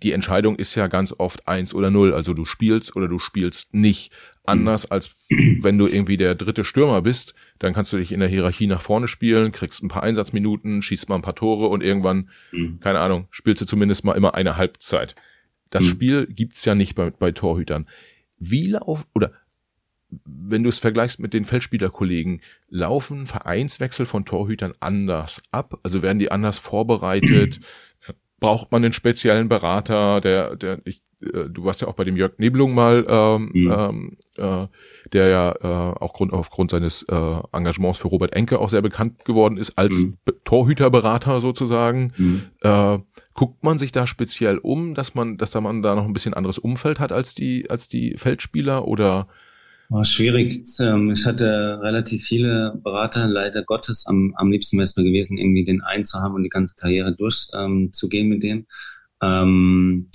die 0.00 0.12
Entscheidung 0.12 0.56
ist 0.56 0.74
ja 0.74 0.86
ganz 0.86 1.14
oft 1.16 1.46
eins 1.46 1.74
oder 1.74 1.90
null. 1.90 2.14
Also 2.14 2.32
du 2.32 2.44
spielst 2.44 2.96
oder 2.96 3.08
du 3.08 3.18
spielst 3.18 3.74
nicht. 3.74 4.12
Anders 4.44 4.90
als 4.90 5.14
wenn 5.28 5.78
du 5.78 5.86
irgendwie 5.86 6.16
der 6.16 6.34
dritte 6.34 6.64
Stürmer 6.64 7.02
bist, 7.02 7.34
dann 7.58 7.72
kannst 7.72 7.92
du 7.92 7.98
dich 7.98 8.10
in 8.10 8.20
der 8.20 8.28
Hierarchie 8.28 8.66
nach 8.66 8.80
vorne 8.80 9.06
spielen, 9.06 9.52
kriegst 9.52 9.82
ein 9.82 9.88
paar 9.88 10.02
Einsatzminuten, 10.02 10.82
schießt 10.82 11.08
mal 11.08 11.16
ein 11.16 11.22
paar 11.22 11.36
Tore 11.36 11.68
und 11.68 11.82
irgendwann, 11.82 12.30
mhm. 12.50 12.80
keine 12.80 12.98
Ahnung, 13.00 13.28
spielst 13.30 13.60
du 13.60 13.66
zumindest 13.66 14.04
mal 14.04 14.14
immer 14.14 14.34
eine 14.34 14.56
Halbzeit. 14.56 15.14
Das 15.70 15.84
mhm. 15.84 15.90
Spiel 15.90 16.26
gibt's 16.26 16.64
ja 16.64 16.74
nicht 16.74 16.94
bei, 16.94 17.10
bei 17.10 17.30
Torhütern. 17.30 17.86
Wie 18.38 18.66
lauf 18.66 19.06
oder 19.14 19.32
wenn 20.24 20.62
du 20.62 20.68
es 20.68 20.78
vergleichst 20.78 21.20
mit 21.20 21.34
den 21.34 21.44
Feldspielerkollegen, 21.44 22.40
laufen 22.68 23.26
Vereinswechsel 23.26 24.06
von 24.06 24.24
Torhütern 24.24 24.74
anders 24.80 25.42
ab? 25.50 25.78
Also 25.82 26.02
werden 26.02 26.18
die 26.18 26.30
anders 26.30 26.58
vorbereitet? 26.58 27.60
Braucht 28.40 28.72
man 28.72 28.84
einen 28.84 28.92
speziellen 28.92 29.48
Berater, 29.48 30.20
der, 30.20 30.56
der, 30.56 30.80
ich, 30.84 31.02
äh, 31.20 31.48
du 31.48 31.64
warst 31.64 31.80
ja 31.80 31.88
auch 31.88 31.94
bei 31.94 32.04
dem 32.04 32.16
Jörg 32.16 32.32
Nebelung 32.38 32.74
mal, 32.74 33.06
ähm, 33.08 33.50
mhm. 33.52 33.70
ähm, 33.70 34.16
äh, 34.36 34.66
der 35.12 35.28
ja 35.28 35.52
äh, 35.52 35.94
auch 36.00 36.12
Grund, 36.12 36.32
aufgrund 36.32 36.72
seines 36.72 37.04
äh, 37.04 37.40
Engagements 37.52 38.00
für 38.00 38.08
Robert 38.08 38.32
Enke 38.34 38.58
auch 38.58 38.68
sehr 38.68 38.82
bekannt 38.82 39.24
geworden 39.24 39.56
ist 39.56 39.78
als 39.78 40.02
mhm. 40.02 40.18
Torhüterberater 40.44 41.40
sozusagen. 41.40 42.12
Mhm. 42.16 42.42
Äh, 42.62 42.98
guckt 43.34 43.62
man 43.62 43.78
sich 43.78 43.92
da 43.92 44.06
speziell 44.06 44.58
um, 44.58 44.94
dass 44.94 45.14
man, 45.14 45.38
dass 45.38 45.52
da 45.52 45.60
man 45.60 45.82
da 45.82 45.94
noch 45.94 46.04
ein 46.04 46.12
bisschen 46.12 46.34
anderes 46.34 46.58
Umfeld 46.58 46.98
hat 47.00 47.12
als 47.12 47.34
die, 47.34 47.70
als 47.70 47.88
die 47.88 48.16
Feldspieler 48.16 48.86
oder 48.86 49.28
war 49.92 50.04
schwierig. 50.04 50.64
Ähm, 50.80 51.10
ich 51.10 51.26
hatte 51.26 51.78
relativ 51.82 52.24
viele 52.24 52.80
Berater, 52.82 53.26
leider 53.26 53.62
Gottes. 53.62 54.06
Am, 54.06 54.32
am 54.36 54.50
liebsten 54.50 54.78
wäre 54.78 54.84
es 54.84 54.96
mir 54.96 55.04
gewesen, 55.04 55.36
irgendwie 55.36 55.64
den 55.64 55.82
einen 55.82 56.04
zu 56.04 56.18
haben 56.18 56.34
und 56.34 56.42
die 56.42 56.48
ganze 56.48 56.74
Karriere 56.74 57.14
durchzugehen 57.14 58.24
ähm, 58.24 58.28
mit 58.28 58.42
dem. 58.42 58.66
Ähm, 59.22 60.08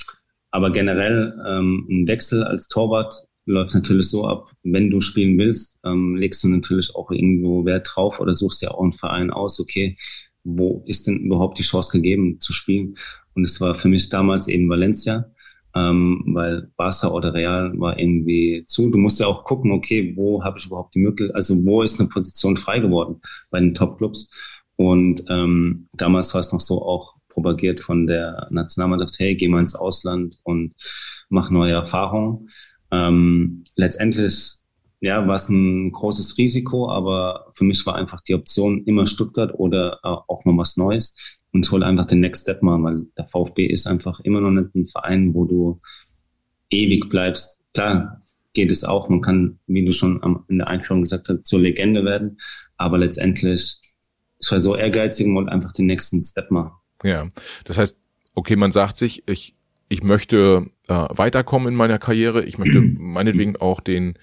aber 0.50 0.72
generell 0.72 1.34
ähm, 1.48 1.88
ein 1.90 2.08
Wechsel 2.08 2.44
als 2.44 2.68
Torwart 2.68 3.14
läuft 3.46 3.76
natürlich 3.76 4.10
so 4.10 4.28
ab, 4.28 4.50
wenn 4.64 4.90
du 4.90 5.00
spielen 5.00 5.38
willst, 5.38 5.80
ähm, 5.86 6.16
legst 6.16 6.44
du 6.44 6.50
natürlich 6.50 6.96
auch 6.96 7.12
irgendwo 7.12 7.64
Wert 7.66 7.88
drauf 7.94 8.20
oder 8.20 8.34
suchst 8.34 8.62
ja 8.64 8.72
auch 8.72 8.84
einen 8.84 8.94
Verein 8.94 9.30
aus, 9.30 9.60
okay, 9.60 9.96
wo 10.44 10.84
ist 10.88 11.08
denn 11.08 11.18
überhaupt 11.20 11.60
die 11.60 11.64
Chance 11.64 11.92
gegeben 11.92 12.40
zu 12.40 12.52
spielen? 12.52 12.96
Und 13.36 13.44
es 13.44 13.62
war 13.62 13.76
für 13.76 13.90
mich 13.90 14.10
damals 14.10 14.48
eben 14.48 14.70
Valencia 14.70 15.32
ähm, 15.76 16.24
weil 16.28 16.72
Barca 16.78 17.10
oder 17.10 17.34
Real 17.34 17.74
war 17.80 18.00
irgendwie 18.00 18.64
zu. 18.66 18.90
Du 18.90 18.98
musst 18.98 19.20
ja 19.20 19.28
auch 19.28 19.44
gucken, 19.44 19.72
okay, 19.72 20.14
wo 20.16 20.44
habe 20.44 20.58
ich 20.58 20.66
überhaupt 20.66 20.96
die 20.96 21.00
Möglichkeit, 21.00 21.36
also 21.36 21.56
wo 21.66 21.82
ist 21.82 22.00
eine 22.00 22.10
Position 22.10 22.58
frei 22.58 22.80
geworden 22.80 23.22
bei 23.50 23.60
den 23.60 23.74
Top-Clubs. 23.74 24.30
Und 24.76 25.24
ähm, 25.30 25.88
damals 25.94 26.34
war 26.34 26.42
es 26.42 26.52
noch 26.54 26.62
so 26.62 26.84
auch 26.84 27.16
propagiert 27.30 27.80
von 27.80 28.08
der 28.08 28.48
Nationalmannschaft, 28.50 29.20
hey, 29.20 29.36
geh 29.36 29.48
mal 29.48 29.60
ins 29.60 29.76
Ausland 29.76 30.40
und 30.44 30.74
mach 31.30 31.52
neue 31.52 31.74
Erfahrungen. 31.74 32.50
Ähm, 32.92 33.64
letztendlich 33.76 34.60
ja, 35.00 35.28
war 35.28 35.36
es 35.36 35.50
ein 35.50 35.92
großes 35.92 36.38
Risiko, 36.38 36.90
aber 36.90 37.52
für 37.54 37.64
mich 37.64 37.86
war 37.86 37.96
einfach 37.96 38.22
die 38.22 38.34
Option 38.34 38.84
immer 38.86 39.06
Stuttgart 39.06 39.54
oder 39.54 40.00
äh, 40.04 40.08
auch 40.08 40.44
noch 40.46 40.58
was 40.58 40.78
Neues 40.78 41.38
und 41.52 41.66
ich 41.66 41.72
wollte 41.72 41.86
einfach 41.86 42.06
den 42.06 42.20
Next 42.20 42.44
Step 42.44 42.64
machen, 42.64 42.84
weil 42.84 43.06
der 43.18 43.28
VfB 43.28 43.68
ist 43.68 43.88
einfach 43.88 44.20
immer 44.22 44.42
noch 44.42 44.52
nicht 44.52 44.74
ein 44.76 44.88
Verein, 44.88 45.34
wo 45.34 45.46
du 45.46 45.80
ewig 46.70 47.10
bleibst. 47.10 47.62
Klar 47.74 48.22
geht 48.54 48.72
es 48.72 48.84
auch, 48.84 49.08
man 49.08 49.22
kann, 49.22 49.60
wie 49.68 49.86
du 49.86 49.92
schon 49.92 50.44
in 50.48 50.58
der 50.58 50.68
Einführung 50.68 51.04
gesagt 51.04 51.30
hast, 51.30 51.46
zur 51.46 51.60
Legende 51.60 52.04
werden, 52.04 52.38
aber 52.78 52.98
letztendlich, 52.98 53.80
ich 54.40 54.52
war 54.52 54.60
so 54.60 54.76
ehrgeizig 54.76 55.28
und 55.28 55.36
wollte 55.36 55.52
einfach 55.52 55.74
den 55.74 55.86
nächsten 55.86 56.24
Step 56.24 56.50
machen. 56.50 56.72
Ja, 57.04 57.30
das 57.66 57.78
heißt, 57.78 58.00
okay, 58.34 58.56
man 58.56 58.72
sagt 58.72 58.98
sich, 58.98 59.24
ich, 59.28 59.56
ich 59.90 60.02
möchte 60.02 60.72
äh, 60.88 60.94
weiterkommen 60.94 61.70
in 61.70 61.76
meiner 61.76 62.00
Karriere, 62.00 62.44
ich 62.46 62.58
möchte 62.58 62.82
meinetwegen 62.98 63.58
auch 63.58 63.80
den 63.80 64.18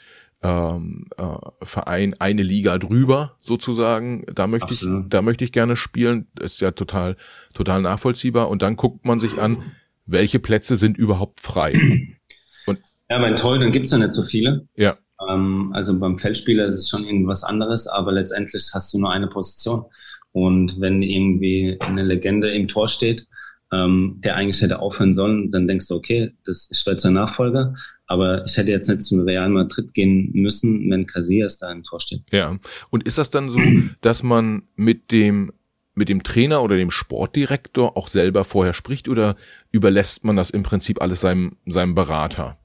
ähm, 0.45 1.07
äh, 1.17 1.37
Verein 1.63 2.15
eine 2.19 2.43
Liga 2.43 2.79
drüber 2.79 3.35
sozusagen. 3.39 4.27
Da 4.33 4.47
möchte 4.47 4.75
ich, 4.75 4.87
da 5.09 5.23
möchte 5.23 5.43
ich 5.43 5.53
gerne 5.53 5.75
spielen. 5.75 6.29
ist 6.39 6.61
ja 6.61 6.71
total, 6.71 7.17
total 7.55 7.81
nachvollziehbar. 7.81 8.51
Und 8.51 8.61
dann 8.61 8.77
guckt 8.77 9.07
man 9.07 9.19
sich 9.19 9.41
an, 9.41 9.73
welche 10.05 10.39
Plätze 10.39 10.77
sind 10.77 10.99
überhaupt 10.99 11.41
frei. 11.41 11.73
Und 12.67 12.79
ja, 13.09 13.19
bei 13.19 13.33
Torhütern 13.33 13.71
gibt's 13.71 13.91
ja 13.91 13.99
nicht 13.99 14.13
so 14.13 14.23
viele. 14.23 14.69
Ja. 14.77 14.99
Ähm, 15.29 15.71
also 15.75 15.99
beim 15.99 16.19
Feldspieler 16.19 16.67
ist 16.67 16.77
es 16.77 16.89
schon 16.91 17.05
irgendwas 17.05 17.43
anderes, 17.43 17.87
aber 17.87 18.13
letztendlich 18.13 18.71
hast 18.75 18.93
du 18.93 19.01
nur 19.01 19.11
eine 19.11 19.29
Position. 19.29 19.87
Und 20.33 20.81
wenn 20.81 21.01
irgendwie 21.01 21.79
eine 21.81 22.03
Legende 22.03 22.51
im 22.51 22.69
Tor 22.69 22.89
steht, 22.89 23.27
ähm, 23.73 24.21
der 24.23 24.37
eigentlich 24.37 24.61
hätte 24.61 24.81
aufhören 24.81 25.15
sollen, 25.15 25.51
dann 25.51 25.67
denkst 25.67 25.89
du, 25.89 25.95
okay, 25.95 26.35
das 26.45 26.69
ist 26.71 26.87
jetzt 26.87 27.05
der 27.05 27.13
Nachfolger, 27.13 27.75
aber 28.15 28.45
ich 28.47 28.57
hätte 28.57 28.71
jetzt 28.71 28.89
nicht 28.89 29.03
zum 29.03 29.21
Real 29.21 29.51
Madrid 29.51 29.93
gehen 29.93 30.31
müssen, 30.33 30.89
wenn 30.91 31.07
Casillas 31.07 31.59
da 31.59 31.71
im 31.71 31.83
Tor 31.83 32.01
steht. 32.01 32.23
Ja, 32.31 32.59
und 32.91 33.03
ist 33.03 33.19
das 33.19 33.31
dann 33.31 33.49
so, 33.49 33.61
dass 34.01 34.23
man 34.23 34.63
mit 34.77 35.13
dem 35.13 35.53
mit 35.97 36.09
dem 36.09 36.23
Trainer 36.23 36.63
oder 36.63 36.77
dem 36.77 36.91
Sportdirektor 36.91 37.97
auch 37.97 38.09
selber 38.09 38.45
vorher 38.45 38.75
spricht 38.75 39.09
oder 39.09 39.37
überlässt 39.71 40.25
man 40.25 40.37
das 40.37 40.51
im 40.51 40.65
Prinzip 40.65 41.01
alles 41.01 41.21
seinem, 41.21 41.57
seinem 41.67 41.95
Berater? 41.95 42.59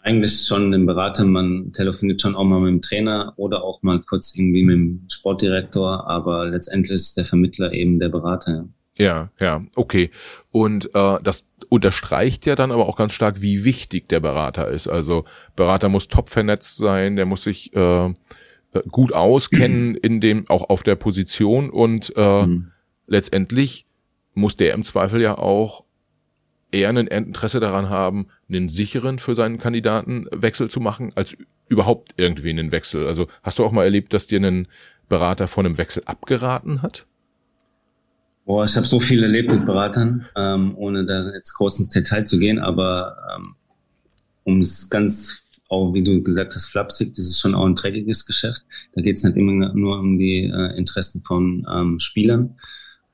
Eigentlich 0.00 0.46
schon 0.46 0.70
dem 0.70 0.86
Berater, 0.86 1.24
man 1.24 1.72
telefoniert 1.72 2.20
schon 2.20 2.34
auch 2.34 2.44
mal 2.44 2.60
mit 2.60 2.70
dem 2.70 2.82
Trainer 2.82 3.34
oder 3.36 3.62
auch 3.62 3.82
mal 3.82 4.00
kurz 4.00 4.34
irgendwie 4.36 4.62
mit 4.62 4.74
dem 4.74 5.06
Sportdirektor, 5.10 6.06
aber 6.06 6.46
letztendlich 6.46 6.94
ist 6.94 7.16
der 7.16 7.24
Vermittler 7.24 7.72
eben 7.72 7.98
der 7.98 8.08
Berater. 8.08 8.68
Ja, 8.98 9.30
ja, 9.40 9.64
okay. 9.74 10.10
Und 10.50 10.94
äh, 10.94 11.18
das 11.22 11.48
unterstreicht 11.68 12.46
ja 12.46 12.56
dann 12.56 12.72
aber 12.72 12.88
auch 12.88 12.96
ganz 12.96 13.12
stark, 13.12 13.42
wie 13.42 13.64
wichtig 13.64 14.08
der 14.08 14.20
Berater 14.20 14.68
ist. 14.68 14.88
Also 14.88 15.24
Berater 15.56 15.88
muss 15.88 16.08
top 16.08 16.28
vernetzt 16.28 16.76
sein, 16.76 17.16
der 17.16 17.26
muss 17.26 17.42
sich 17.42 17.74
äh, 17.74 18.06
äh 18.06 18.12
gut 18.90 19.12
auskennen 19.12 19.94
in 20.02 20.20
dem, 20.20 20.48
auch 20.48 20.68
auf 20.70 20.82
der 20.82 20.96
Position 20.96 21.70
und 21.70 22.12
äh, 22.16 22.46
mhm. 22.46 22.72
letztendlich 23.06 23.86
muss 24.34 24.56
der 24.56 24.74
im 24.74 24.84
Zweifel 24.84 25.20
ja 25.20 25.38
auch 25.38 25.84
eher 26.72 26.88
ein 26.88 26.96
Interesse 26.96 27.60
daran 27.60 27.88
haben, 27.88 28.26
einen 28.48 28.68
sicheren 28.68 29.18
für 29.18 29.34
seinen 29.34 29.58
Kandidaten 29.58 30.26
Wechsel 30.32 30.68
zu 30.68 30.80
machen, 30.80 31.12
als 31.14 31.36
überhaupt 31.68 32.14
irgendwie 32.16 32.50
einen 32.50 32.72
Wechsel. 32.72 33.06
Also 33.06 33.28
hast 33.42 33.58
du 33.58 33.64
auch 33.64 33.72
mal 33.72 33.84
erlebt, 33.84 34.12
dass 34.12 34.26
dir 34.26 34.40
ein 34.40 34.68
Berater 35.08 35.48
von 35.48 35.64
einem 35.64 35.78
Wechsel 35.78 36.02
abgeraten 36.06 36.82
hat? 36.82 37.06
Boah, 38.44 38.64
ich 38.64 38.76
habe 38.76 38.86
so 38.86 39.00
viel 39.00 39.22
erlebt 39.22 39.50
mit 39.50 39.64
Beratern, 39.64 40.26
ähm, 40.36 40.76
ohne 40.76 41.06
da 41.06 41.32
jetzt 41.32 41.54
groß 41.54 41.78
ins 41.78 41.88
Detail 41.88 42.24
zu 42.24 42.38
gehen, 42.38 42.58
aber 42.58 43.16
ähm, 43.34 43.54
um 44.44 44.60
es 44.60 44.90
ganz, 44.90 45.44
auch 45.68 45.94
wie 45.94 46.04
du 46.04 46.22
gesagt 46.22 46.54
hast, 46.54 46.66
flapsig, 46.66 47.14
das 47.14 47.24
ist 47.26 47.40
schon 47.40 47.54
auch 47.54 47.64
ein 47.64 47.74
dreckiges 47.74 48.26
Geschäft. 48.26 48.62
Da 48.92 49.00
geht 49.00 49.16
es 49.16 49.24
nicht 49.24 49.38
immer 49.38 49.72
nur 49.74 49.98
um 49.98 50.18
die 50.18 50.44
äh, 50.44 50.76
Interessen 50.76 51.22
von 51.22 51.66
ähm, 51.74 51.98
Spielern. 52.00 52.56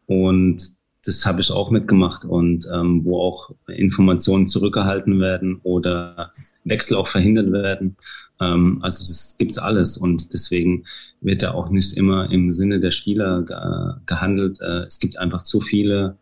Und 0.06 0.79
das 1.04 1.24
habe 1.24 1.40
ich 1.40 1.50
auch 1.50 1.70
mitgemacht 1.70 2.24
und 2.24 2.68
ähm, 2.72 3.04
wo 3.04 3.20
auch 3.20 3.54
Informationen 3.68 4.48
zurückgehalten 4.48 5.18
werden 5.18 5.60
oder 5.62 6.32
Wechsel 6.64 6.96
auch 6.96 7.06
verhindert 7.06 7.52
werden. 7.52 7.96
Ähm, 8.38 8.80
also 8.82 9.06
das 9.06 9.36
gibt's 9.38 9.56
alles 9.56 9.96
und 9.96 10.34
deswegen 10.34 10.84
wird 11.20 11.42
da 11.42 11.52
auch 11.52 11.70
nicht 11.70 11.96
immer 11.96 12.30
im 12.30 12.52
Sinne 12.52 12.80
der 12.80 12.90
Spieler 12.90 13.42
ge 13.42 13.56
gehandelt. 14.04 14.60
Äh, 14.60 14.84
es 14.84 15.00
gibt 15.00 15.16
einfach 15.16 15.42
zu 15.42 15.60
viele 15.60 16.18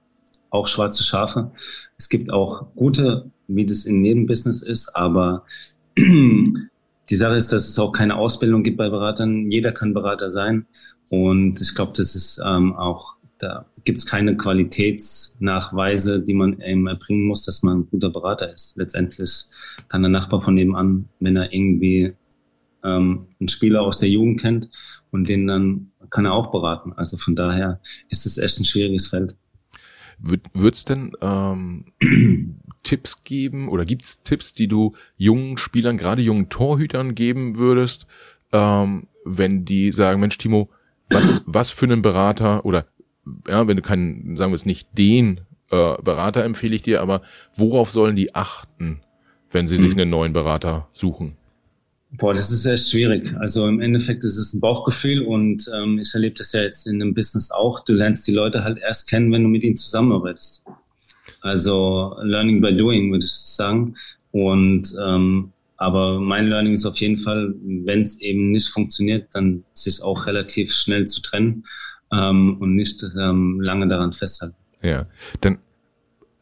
auch 0.51 0.69
schwarze 0.69 1.03
Schafe. 1.03 1.51
Es 1.99 2.09
gibt 2.09 2.33
auch 2.33 2.75
gute, 2.75 3.31
wie 3.49 3.67
das 3.67 3.85
in 3.85 4.05
jedem 4.05 4.27
Business 4.27 4.63
ist, 4.63 4.95
aber 4.95 5.45
die 5.99 7.17
Sache 7.17 7.35
ist, 7.37 7.53
dass 7.53 7.69
es 7.69 7.79
auch 7.79 7.93
keine 7.93 8.17
Ausbildung 8.17 8.63
gibt 8.63 8.79
bei 8.79 8.89
Beratern. 8.89 9.51
Jeder 9.51 9.73
kann 9.73 9.93
Berater 9.93 10.29
sein 10.29 10.67
und 11.11 11.61
ich 11.61 11.75
glaube, 11.75 11.93
das 11.97 12.15
ist 12.15 12.41
ähm, 12.45 12.75
auch 12.77 13.18
da 13.39 13.67
gibt 13.85 13.99
es 14.01 14.07
keine 14.07 14.37
Qualitätsnachweise, 14.37 16.21
die 16.21 16.35
man 16.35 16.61
eben 16.61 16.87
erbringen 16.87 17.27
muss, 17.27 17.43
dass 17.45 17.63
man 17.63 17.81
ein 17.81 17.89
guter 17.91 18.11
Berater 18.11 18.53
ist. 18.53 18.77
Letztendlich 18.77 19.45
kann 19.89 20.03
der 20.03 20.11
Nachbar 20.11 20.41
von 20.41 20.55
nebenan, 20.55 21.09
wenn 21.21 21.37
er 21.37 21.53
irgendwie 21.53 22.15
ähm, 22.85 23.27
einen 23.41 23.49
Spieler 23.49 23.83
aus 23.83 23.99
der 23.99 24.09
Jugend 24.09 24.41
kennt 24.41 24.69
und 25.11 25.29
den 25.29 25.47
dann 25.47 25.93
kann 26.11 26.25
er 26.25 26.33
auch 26.33 26.51
beraten. 26.51 26.93
Also 26.95 27.17
von 27.17 27.37
daher 27.37 27.81
ist 28.09 28.27
es 28.27 28.39
echt 28.39 28.61
ein 28.61 28.65
schwieriges 28.65 29.09
Feld. 29.09 29.37
Wird 30.19 30.75
es 30.75 30.85
denn 30.85 31.13
ähm, 31.21 31.93
Tipps 32.83 33.23
geben 33.23 33.69
oder 33.69 33.85
gibt 33.85 34.03
es 34.03 34.23
Tipps, 34.23 34.53
die 34.53 34.67
du 34.67 34.95
jungen 35.17 35.59
Spielern, 35.59 35.97
gerade 35.97 36.23
jungen 36.23 36.49
Torhütern 36.49 37.15
geben 37.15 37.57
würdest, 37.57 38.07
ähm, 38.53 39.07
wenn 39.25 39.65
die 39.65 39.93
sagen, 39.93 40.21
Mensch, 40.21 40.39
Timo, 40.39 40.71
was, 41.11 41.43
was 41.47 41.71
für 41.71 41.87
einen 41.87 42.03
Berater 42.03 42.65
oder 42.65 42.87
ja, 43.49 43.67
wenn 43.67 43.77
du 43.77 43.83
keinen, 43.83 44.37
sagen 44.37 44.53
wir 44.53 44.57
es 44.57 44.67
nicht 44.67 44.89
den 44.97 45.41
äh, 45.71 46.01
Berater 46.03 46.45
empfehle 46.45 46.75
ich 46.75 46.83
dir, 46.83 47.01
aber 47.01 47.23
worauf 47.55 47.91
sollen 47.91 48.17
die 48.17 48.35
achten, 48.35 49.01
wenn 49.51 49.67
sie 49.67 49.77
sich 49.77 49.93
hm. 49.93 50.01
einen 50.01 50.11
neuen 50.11 50.33
Berater 50.33 50.89
suchen? 50.93 51.37
Boah, 52.13 52.33
das 52.33 52.51
ist 52.51 52.65
echt 52.65 52.91
schwierig. 52.91 53.35
Also 53.39 53.67
im 53.67 53.81
Endeffekt 53.81 54.25
ist 54.25 54.39
es 54.39 54.55
ein 54.55 54.61
Bauchgefühl 54.61 55.23
und 55.23 55.71
ähm, 55.75 55.99
ich 55.99 56.15
erlebe 56.15 56.37
das 56.37 56.53
ja 56.53 56.63
jetzt 56.63 56.87
in 56.87 56.99
dem 56.99 57.13
Business 57.13 57.51
auch. 57.51 57.85
Du 57.85 57.93
lernst 57.93 58.27
die 58.27 58.33
Leute 58.33 58.65
halt 58.65 58.79
erst 58.79 59.11
kennen, 59.11 59.31
wenn 59.31 59.43
du 59.43 59.49
mit 59.49 59.63
ihnen 59.63 59.77
zusammenarbeitest. 59.77 60.65
Also 61.43 62.17
Learning 62.23 62.63
by 62.63 62.75
Doing, 62.75 63.11
würde 63.11 63.27
ich 63.27 63.31
sagen. 63.31 63.95
Und 64.31 64.95
ähm, 65.03 65.53
aber 65.77 66.19
mein 66.19 66.49
Learning 66.49 66.73
ist 66.73 66.87
auf 66.87 66.97
jeden 66.97 67.19
Fall, 67.19 67.55
wenn 67.63 68.03
es 68.03 68.21
eben 68.21 68.51
nicht 68.51 68.69
funktioniert, 68.69 69.29
dann 69.33 69.65
sich 69.75 70.03
auch 70.03 70.27
relativ 70.27 70.73
schnell 70.73 71.07
zu 71.07 71.21
trennen 71.21 71.65
ähm, 72.13 72.57
und 72.61 72.75
nicht 72.75 73.05
ähm, 73.19 73.61
lange 73.61 73.89
daran 73.89 74.13
festhalten. 74.13 74.57
Ja, 74.83 75.07
denn 75.43 75.59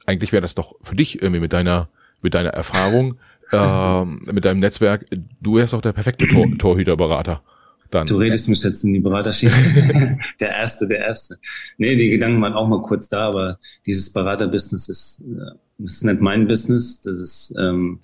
eigentlich 0.06 0.32
wäre 0.32 0.42
das 0.42 0.54
doch 0.54 0.74
für 0.82 0.94
dich 0.94 1.20
irgendwie 1.22 1.40
mit 1.40 1.52
deiner 1.52 1.88
mit 2.22 2.34
deiner 2.34 2.50
Erfahrung, 2.50 3.18
ähm, 3.52 4.22
mit 4.32 4.44
deinem 4.44 4.60
Netzwerk, 4.60 5.06
du 5.40 5.56
wärst 5.56 5.72
doch 5.72 5.80
der 5.80 5.92
perfekte 5.92 6.26
Tor 6.28 6.46
Torhüterberater. 6.58 7.42
Dann. 7.90 8.06
Du 8.06 8.16
redest 8.16 8.48
mich 8.48 8.64
jetzt 8.64 8.82
in 8.82 8.94
die 8.94 9.00
Beraterschiene. 9.00 10.18
der 10.40 10.50
erste, 10.50 10.88
der 10.88 10.98
erste. 10.98 11.36
Nee, 11.78 11.94
die 11.94 12.10
Gedanken 12.10 12.42
waren 12.42 12.54
auch 12.54 12.66
mal 12.66 12.82
kurz 12.82 13.08
da, 13.08 13.28
aber 13.28 13.60
dieses 13.86 14.12
Beraterbusiness 14.12 14.88
ist, 14.88 15.22
äh, 15.22 15.84
ist 15.84 16.02
nicht 16.02 16.20
mein 16.20 16.48
Business. 16.48 17.00
Das 17.02 17.20
ist 17.20 17.54
ähm, 17.56 18.00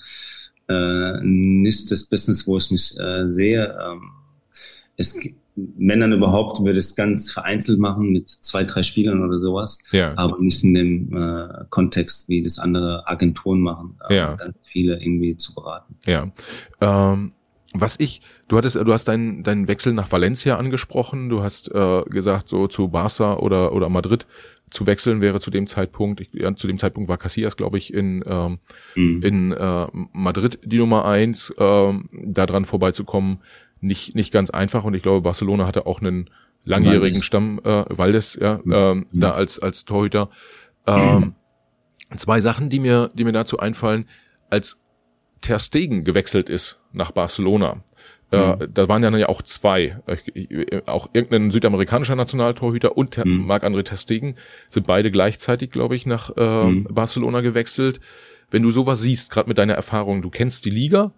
äh, 0.69 1.21
nicht 1.23 1.91
das 1.91 2.05
Business, 2.05 2.47
wo 2.47 2.59
ich 2.59 2.71
mich 2.71 2.97
äh, 3.01 3.29
sehe. 3.29 3.77
Ähm, 3.85 4.11
es, 4.97 5.29
dann 5.55 6.13
überhaupt, 6.13 6.65
würde 6.65 6.79
es 6.79 6.95
ganz 6.95 7.31
vereinzelt 7.31 7.79
machen 7.79 8.11
mit 8.11 8.29
zwei, 8.29 8.65
drei 8.65 8.83
Spielern 8.83 9.23
oder 9.23 9.39
sowas. 9.39 9.79
Ja. 9.91 10.17
Aber 10.17 10.39
nicht 10.41 10.65
in 10.65 10.75
dem 10.75 11.17
äh, 11.17 11.65
Kontext, 11.69 12.29
wie 12.29 12.43
das 12.43 12.59
andere 12.59 13.07
Agenturen 13.07 13.61
machen, 13.61 13.99
äh, 14.09 14.17
ja. 14.17 14.35
ganz 14.35 14.57
viele 14.65 15.01
irgendwie 15.01 15.37
zu 15.37 15.55
beraten. 15.55 15.97
Ja. 16.07 16.31
Ähm, 16.81 17.33
was 17.75 17.99
ich, 17.99 18.21
du 18.49 18.57
hattest, 18.57 18.77
du 18.77 18.93
hast 18.93 19.07
deinen, 19.07 19.43
deinen 19.43 19.67
Wechsel 19.69 19.93
nach 19.93 20.11
Valencia 20.13 20.57
angesprochen, 20.57 21.29
du 21.29 21.43
hast 21.43 21.71
äh, 21.75 22.03
gesagt, 22.05 22.49
so 22.49 22.67
zu 22.67 22.89
Barca 22.89 23.37
oder, 23.37 23.73
oder 23.73 23.89
Madrid 23.89 24.27
zu 24.73 24.87
wechseln 24.87 25.21
wäre 25.21 25.39
zu 25.39 25.51
dem 25.51 25.67
Zeitpunkt, 25.67 26.21
ich, 26.21 26.31
ja, 26.33 26.55
zu 26.55 26.67
dem 26.67 26.79
Zeitpunkt 26.79 27.09
war 27.09 27.19
Casillas, 27.19 27.57
glaube 27.57 27.79
ich, 27.79 27.93
in, 27.93 28.25
ähm, 28.27 28.59
mhm. 28.95 29.23
in 29.23 29.53
äh, 29.53 29.87
Madrid 30.13 30.59
die 30.65 30.79
Nummer 30.79 31.05
eins, 31.05 31.53
ähm, 31.59 32.09
da 32.13 32.47
dran 32.47 32.65
vorbeizukommen, 32.65 33.39
nicht, 33.83 34.15
nicht 34.15 34.33
ganz 34.33 34.51
einfach 34.51 34.85
und 34.85 34.95
ich 34.95 35.03
glaube, 35.03 35.21
Barcelona 35.21 35.67
hatte 35.67 35.87
auch 35.87 36.01
einen 36.01 36.31
langjährigen 36.65 37.03
Valdes. 37.03 37.25
Stamm, 37.25 37.61
äh, 37.65 37.85
Valdes, 37.89 38.39
ja, 38.41 38.61
ähm, 38.65 39.07
ja. 39.11 39.21
da 39.21 39.31
als, 39.33 39.59
als 39.59 39.85
Torhüter. 39.85 40.31
Ähm, 40.87 41.35
zwei 42.17 42.41
Sachen, 42.41 42.71
die 42.71 42.79
mir, 42.79 43.11
die 43.15 43.25
mir 43.25 43.33
dazu 43.33 43.59
einfallen, 43.59 44.09
als 44.49 44.81
Ter 45.41 45.59
Stegen 45.59 46.05
gewechselt 46.05 46.49
ist 46.49 46.79
nach 46.93 47.11
Barcelona, 47.11 47.83
äh, 48.33 48.57
mhm. 48.57 48.69
da 48.73 48.89
waren 48.89 49.03
ja 49.03 49.29
auch 49.29 49.43
zwei, 49.43 49.99
auch 50.87 51.11
irgendein 51.13 51.51
südamerikanischer 51.51 52.17
Nationaltorhüter 52.17 52.97
und 52.97 53.19
mhm. 53.19 53.47
Marc-André 53.47 53.83
Ter 53.83 53.97
Stegen 53.99 54.37
sind 54.67 54.87
beide 54.87 55.11
gleichzeitig, 55.11 55.71
glaube 55.71 55.97
ich, 55.97 56.07
nach 56.07 56.35
äh, 56.37 56.65
mhm. 56.65 56.85
Barcelona 56.85 57.43
gewechselt. 57.43 58.01
Wenn 58.51 58.63
du 58.63 58.71
sowas 58.71 59.01
siehst, 59.01 59.31
gerade 59.31 59.49
mit 59.49 59.59
deiner 59.59 59.75
Erfahrung, 59.75 60.23
du 60.23 60.31
kennst 60.31 60.65
die 60.65 60.71
Liga, 60.71 61.13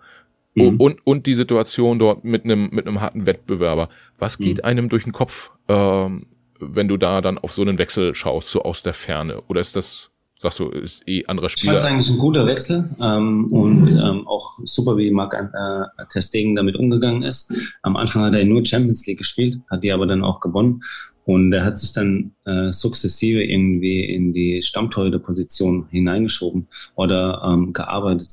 Mhm. 0.55 0.77
Und, 0.81 1.07
und 1.07 1.27
die 1.27 1.35
Situation 1.35 1.99
dort 1.99 2.25
mit 2.25 2.45
einem, 2.45 2.71
mit 2.71 2.87
einem 2.87 3.01
harten 3.01 3.27
Wettbewerber. 3.27 3.89
Was 4.19 4.39
geht 4.39 4.59
mhm. 4.59 4.65
einem 4.65 4.89
durch 4.89 5.05
den 5.05 5.13
Kopf, 5.13 5.51
ähm, 5.69 6.27
wenn 6.61 6.89
du 6.89 6.97
da 6.97 7.21
dann 7.21 7.39
auf 7.39 7.53
so 7.53 7.63
einen 7.63 7.79
Wechsel 7.79 8.15
schaust, 8.15 8.49
so 8.49 8.63
aus 8.63 8.83
der 8.83 8.95
Ferne? 8.95 9.43
Oder 9.49 9.61
ist 9.61 9.75
das, 9.75 10.11
sagst 10.39 10.61
du, 10.61 10.69
ist 10.69 11.09
eh 11.09 11.27
anderer 11.27 11.49
Spieler? 11.49 11.75
Ich 11.75 11.81
fand 11.81 11.93
eigentlich 11.93 12.11
ein 12.11 12.19
guter 12.19 12.47
Wechsel 12.47 12.89
ähm, 13.03 13.49
und 13.51 13.93
ähm, 13.95 14.27
auch 14.27 14.59
super, 14.65 14.97
wie 14.97 15.11
Marc 15.11 15.35
äh, 15.35 16.05
Testegen 16.09 16.55
damit 16.55 16.77
umgegangen 16.77 17.23
ist. 17.23 17.77
Am 17.83 17.97
Anfang 17.97 18.23
hat 18.23 18.35
er 18.35 18.45
nur 18.45 18.65
Champions 18.65 19.07
League 19.07 19.19
gespielt, 19.19 19.59
hat 19.71 19.83
die 19.83 19.93
aber 19.93 20.07
dann 20.07 20.23
auch 20.23 20.41
gewonnen. 20.41 20.83
Und 21.27 21.53
er 21.55 21.65
hat 21.65 21.79
sich 21.79 21.93
dann 21.93 22.33
äh, 22.45 22.71
sukzessive 22.71 23.43
irgendwie 23.43 24.05
in 24.05 24.35
die 24.35 24.63
Stammtorhüterposition 24.63 25.87
hineingeschoben 25.91 26.69
oder 26.97 27.43
ähm, 27.47 27.73
gearbeitet. 27.73 28.29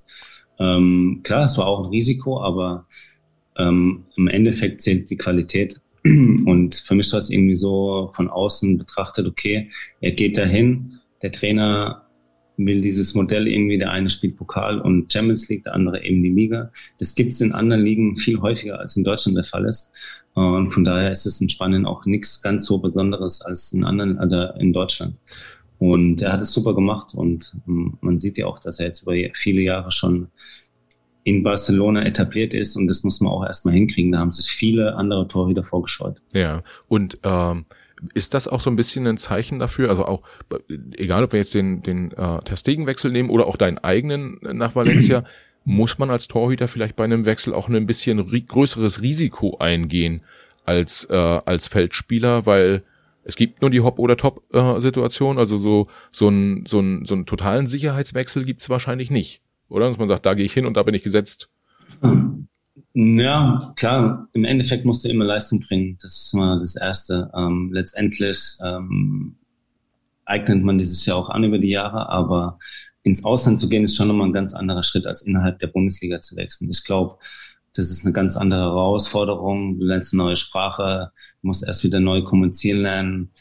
Ähm, 0.62 1.22
klar, 1.24 1.45
es 1.45 1.57
war 1.57 1.66
auch 1.66 1.84
ein 1.84 1.89
Risiko, 1.89 2.39
aber 2.39 2.86
ähm, 3.57 4.05
im 4.16 4.28
Endeffekt 4.28 4.82
zählt 4.82 5.09
die 5.09 5.18
Qualität. 5.18 5.82
Und 6.03 6.76
für 6.76 6.93
mich 6.93 7.12
war 7.12 7.20
es 7.20 7.32
irgendwie 7.32 7.55
so 7.55 8.12
von 8.16 8.30
außen 8.30 8.78
betrachtet, 8.78 9.28
okay, 9.28 9.70
er 10.01 10.12
geht 10.12 10.38
dahin, 10.38 10.99
der 11.24 11.32
Trainer 11.32 12.05
will 12.57 12.82
dieses 12.82 13.16
Modell 13.16 13.47
irgendwie, 13.47 13.80
der 13.80 13.91
eine 13.91 14.09
spielt 14.09 14.38
Pokal 14.38 14.80
und 14.82 15.12
Champions 15.12 15.49
League, 15.49 15.64
der 15.64 15.74
andere 15.74 16.03
eben 16.03 16.22
die 16.22 16.30
Liga. 16.30 16.72
Das 16.99 17.16
gibt 17.16 17.32
es 17.32 17.41
in 17.41 17.53
anderen 17.53 17.82
Ligen 17.82 18.18
viel 18.18 18.39
häufiger, 18.39 18.80
als 18.80 18.95
in 18.95 19.03
Deutschland 19.03 19.38
der 19.38 19.45
Fall 19.45 19.66
ist. 19.66 19.91
Und 20.34 20.70
von 20.70 20.84
daher 20.84 21.09
ist 21.09 21.26
es 21.26 21.41
in 21.41 21.49
Spanien 21.49 21.88
auch 21.88 22.05
nichts 22.05 22.41
ganz 22.43 22.66
so 22.66 22.78
Besonderes 22.78 23.41
als 23.41 23.74
in 23.74 23.84
anderen, 23.84 24.20
also 24.20 24.53
in 24.59 24.74
Deutschland. 24.74 25.16
Und 25.82 26.21
er 26.21 26.34
hat 26.34 26.43
es 26.43 26.53
super 26.53 26.75
gemacht 26.75 27.15
und 27.15 27.55
ähm, 27.67 27.97
man 28.01 28.19
sieht 28.19 28.38
ja 28.38 28.45
auch, 28.45 28.59
dass 28.59 28.79
er 28.79 28.86
jetzt 28.86 29.01
über 29.01 29.13
viele 29.34 29.61
Jahre 29.61 29.89
schon 29.89 30.27
in 31.23 31.41
Barcelona 31.41 32.05
etabliert 32.05 32.53
ist 32.53 32.75
und 32.75 32.86
das 32.86 33.03
muss 33.03 33.19
man 33.19 33.34
auch 33.34 33.43
erstmal 33.43 33.73
hinkriegen. 33.73 34.11
Da 34.11 34.19
haben 34.19 34.32
sich 34.32 34.45
viele 34.45 34.93
andere 34.93 35.27
Torhüter 35.27 35.63
vorgescheut. 35.63 36.21
Ja, 36.34 36.61
und 36.88 37.17
ähm, 37.23 37.65
ist 38.13 38.36
das 38.36 38.47
auch 38.47 38.61
so 38.61 38.69
ein 38.69 38.75
bisschen 38.75 39.07
ein 39.07 39.17
Zeichen 39.17 39.57
dafür, 39.57 39.89
also 39.89 40.05
auch, 40.05 40.21
egal 40.97 41.23
ob 41.23 41.32
wir 41.32 41.39
jetzt 41.39 41.55
den, 41.55 41.82
den 41.82 42.11
äh, 42.11 42.43
Terstegenwechsel 42.43 43.09
nehmen 43.09 43.32
oder 43.32 43.47
auch 43.47 43.57
deinen 43.57 43.79
eigenen 43.79 44.38
nach 44.39 44.75
Valencia, 44.75 45.23
muss 45.65 45.97
man 45.97 46.11
als 46.11 46.27
Torhüter 46.27 46.67
vielleicht 46.67 46.95
bei 46.95 47.05
einem 47.05 47.25
Wechsel 47.25 47.55
auch 47.55 47.69
ein 47.69 47.88
bisschen 47.88 48.23
größeres 48.45 49.01
Risiko 49.01 49.57
eingehen 49.57 50.21
als, 50.63 51.05
äh, 51.09 51.15
als 51.15 51.65
Feldspieler, 51.65 52.45
weil 52.45 52.84
es 53.24 53.36
gibt 53.36 53.61
nur 53.61 53.69
die 53.69 53.82
Hop- 53.82 53.99
oder 53.99 54.17
Top-Situation, 54.17 55.38
also 55.38 55.57
so, 55.57 55.88
so 56.11 56.30
ein, 56.30 56.65
so 56.67 56.80
ein, 56.80 57.05
so 57.05 57.13
einen 57.13 57.26
totalen 57.26 57.67
Sicherheitswechsel 57.67 58.45
gibt's 58.45 58.69
wahrscheinlich 58.69 59.11
nicht, 59.11 59.41
oder? 59.69 59.88
Dass 59.88 59.97
man 59.97 60.07
sagt, 60.07 60.26
da 60.26 60.34
gehe 60.34 60.45
ich 60.45 60.53
hin 60.53 60.65
und 60.65 60.76
da 60.76 60.84
bin 60.84 60.95
ich 60.95 61.03
gesetzt. 61.03 61.49
Ja, 62.93 63.74
klar, 63.76 64.28
im 64.34 64.43
Endeffekt 64.43 64.86
musst 64.86 65.05
du 65.05 65.09
immer 65.09 65.26
Leistung 65.26 65.61
bringen. 65.61 65.97
Das 66.01 66.17
ist 66.17 66.34
mal 66.34 66.59
das 66.59 66.76
Erste. 66.76 67.32
Ähm, 67.36 67.69
letztendlich 67.72 68.57
ähm, 68.63 69.38
eignet 70.26 70.63
man 70.63 70.78
dieses 70.78 71.05
Jahr 71.05 71.17
auch 71.17 71.30
an 71.30 71.43
über 71.43 71.57
die 71.57 71.69
Jahre, 71.69 72.09
aber 72.09 72.57
ins 73.03 73.24
Ausland 73.24 73.59
zu 73.59 73.69
gehen 73.69 73.84
ist 73.84 73.95
schon 73.95 74.07
nochmal 74.07 74.28
ein 74.28 74.34
ganz 74.34 74.53
anderer 74.53 74.84
Schritt, 74.84 75.07
als 75.07 75.24
innerhalb 75.24 75.59
der 75.59 75.67
Bundesliga 75.67 76.22
zu 76.22 76.36
wechseln. 76.36 76.69
Ich 76.69 76.84
glaube, 76.84 77.17
das 77.76 77.89
ist 77.89 78.05
eine 78.05 78.13
ganz 78.13 78.38
andere 78.38 78.61
Herausforderung. 78.61 79.80
Du 79.80 79.86
lernst 79.86 80.13
eine 80.13 80.24
neue 80.24 80.36
Sprache, 80.36 81.11
musst 81.41 81.65
erst 81.65 81.84
wieder 81.84 81.99
neu 81.99 82.24
kommunizieren 82.24 82.82
lernen, 82.82 83.32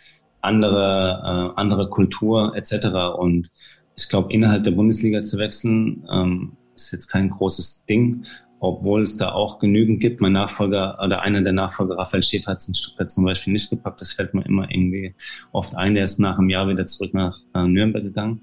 andere, 0.41 1.53
äh, 1.55 1.61
andere 1.61 1.89
Kultur 1.91 2.55
etc. 2.57 3.17
Und 3.19 3.51
ich 3.97 4.09
glaube, 4.09 4.33
innerhalb 4.33 4.65
der 4.65 4.71
Bundesliga 4.71 5.23
zu 5.23 5.39
wechseln, 5.39 6.07
ähm, 6.11 6.57
ist 6.75 6.93
jetzt 6.93 7.09
kein 7.09 7.31
großes 7.31 7.85
Ding, 7.87 8.25
obwohl 8.61 9.03
es 9.03 9.17
da 9.17 9.33
auch 9.33 9.59
genügend 9.59 10.01
gibt. 10.01 10.21
Mein 10.21 10.33
Nachfolger 10.33 10.99
oder 11.03 11.23
einer 11.23 11.43
der 11.43 11.53
Nachfolger, 11.53 11.99
Raphael 11.99 12.23
Schäfer, 12.23 12.53
hat 12.53 12.59
es 12.59 12.69
in 12.69 12.75
Stuttgart 12.75 13.11
zum 13.11 13.25
Beispiel 13.25 13.53
nicht 13.53 13.69
gepackt. 13.69 14.01
Das 14.01 14.13
fällt 14.13 14.33
mir 14.33 14.47
immer 14.47 14.71
irgendwie 14.71 15.15
oft 15.53 15.75
ein. 15.75 15.95
Der 15.95 16.05
ist 16.05 16.19
nach 16.19 16.39
einem 16.39 16.51
Jahr 16.51 16.69
wieder 16.69 16.87
zurück 16.87 17.15
nach 17.15 17.37
äh, 17.55 17.67
Nürnberg 17.67 18.05
gegangen. 18.05 18.43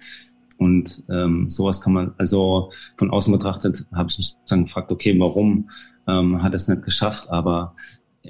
Und 0.58 1.04
ähm, 1.10 1.50
sowas 1.50 1.82
kann 1.82 1.94
man, 1.94 2.14
also 2.18 2.72
von 2.98 3.12
außen 3.12 3.32
betrachtet, 3.32 3.86
habe 3.94 4.10
ich 4.10 4.18
mich 4.18 4.34
dann 4.48 4.66
gefragt, 4.66 4.92
okay, 4.92 5.18
warum 5.20 5.70
ähm, 6.08 6.42
hat 6.42 6.54
es 6.54 6.68
nicht 6.68 6.84
geschafft? 6.84 7.30
Aber 7.30 7.76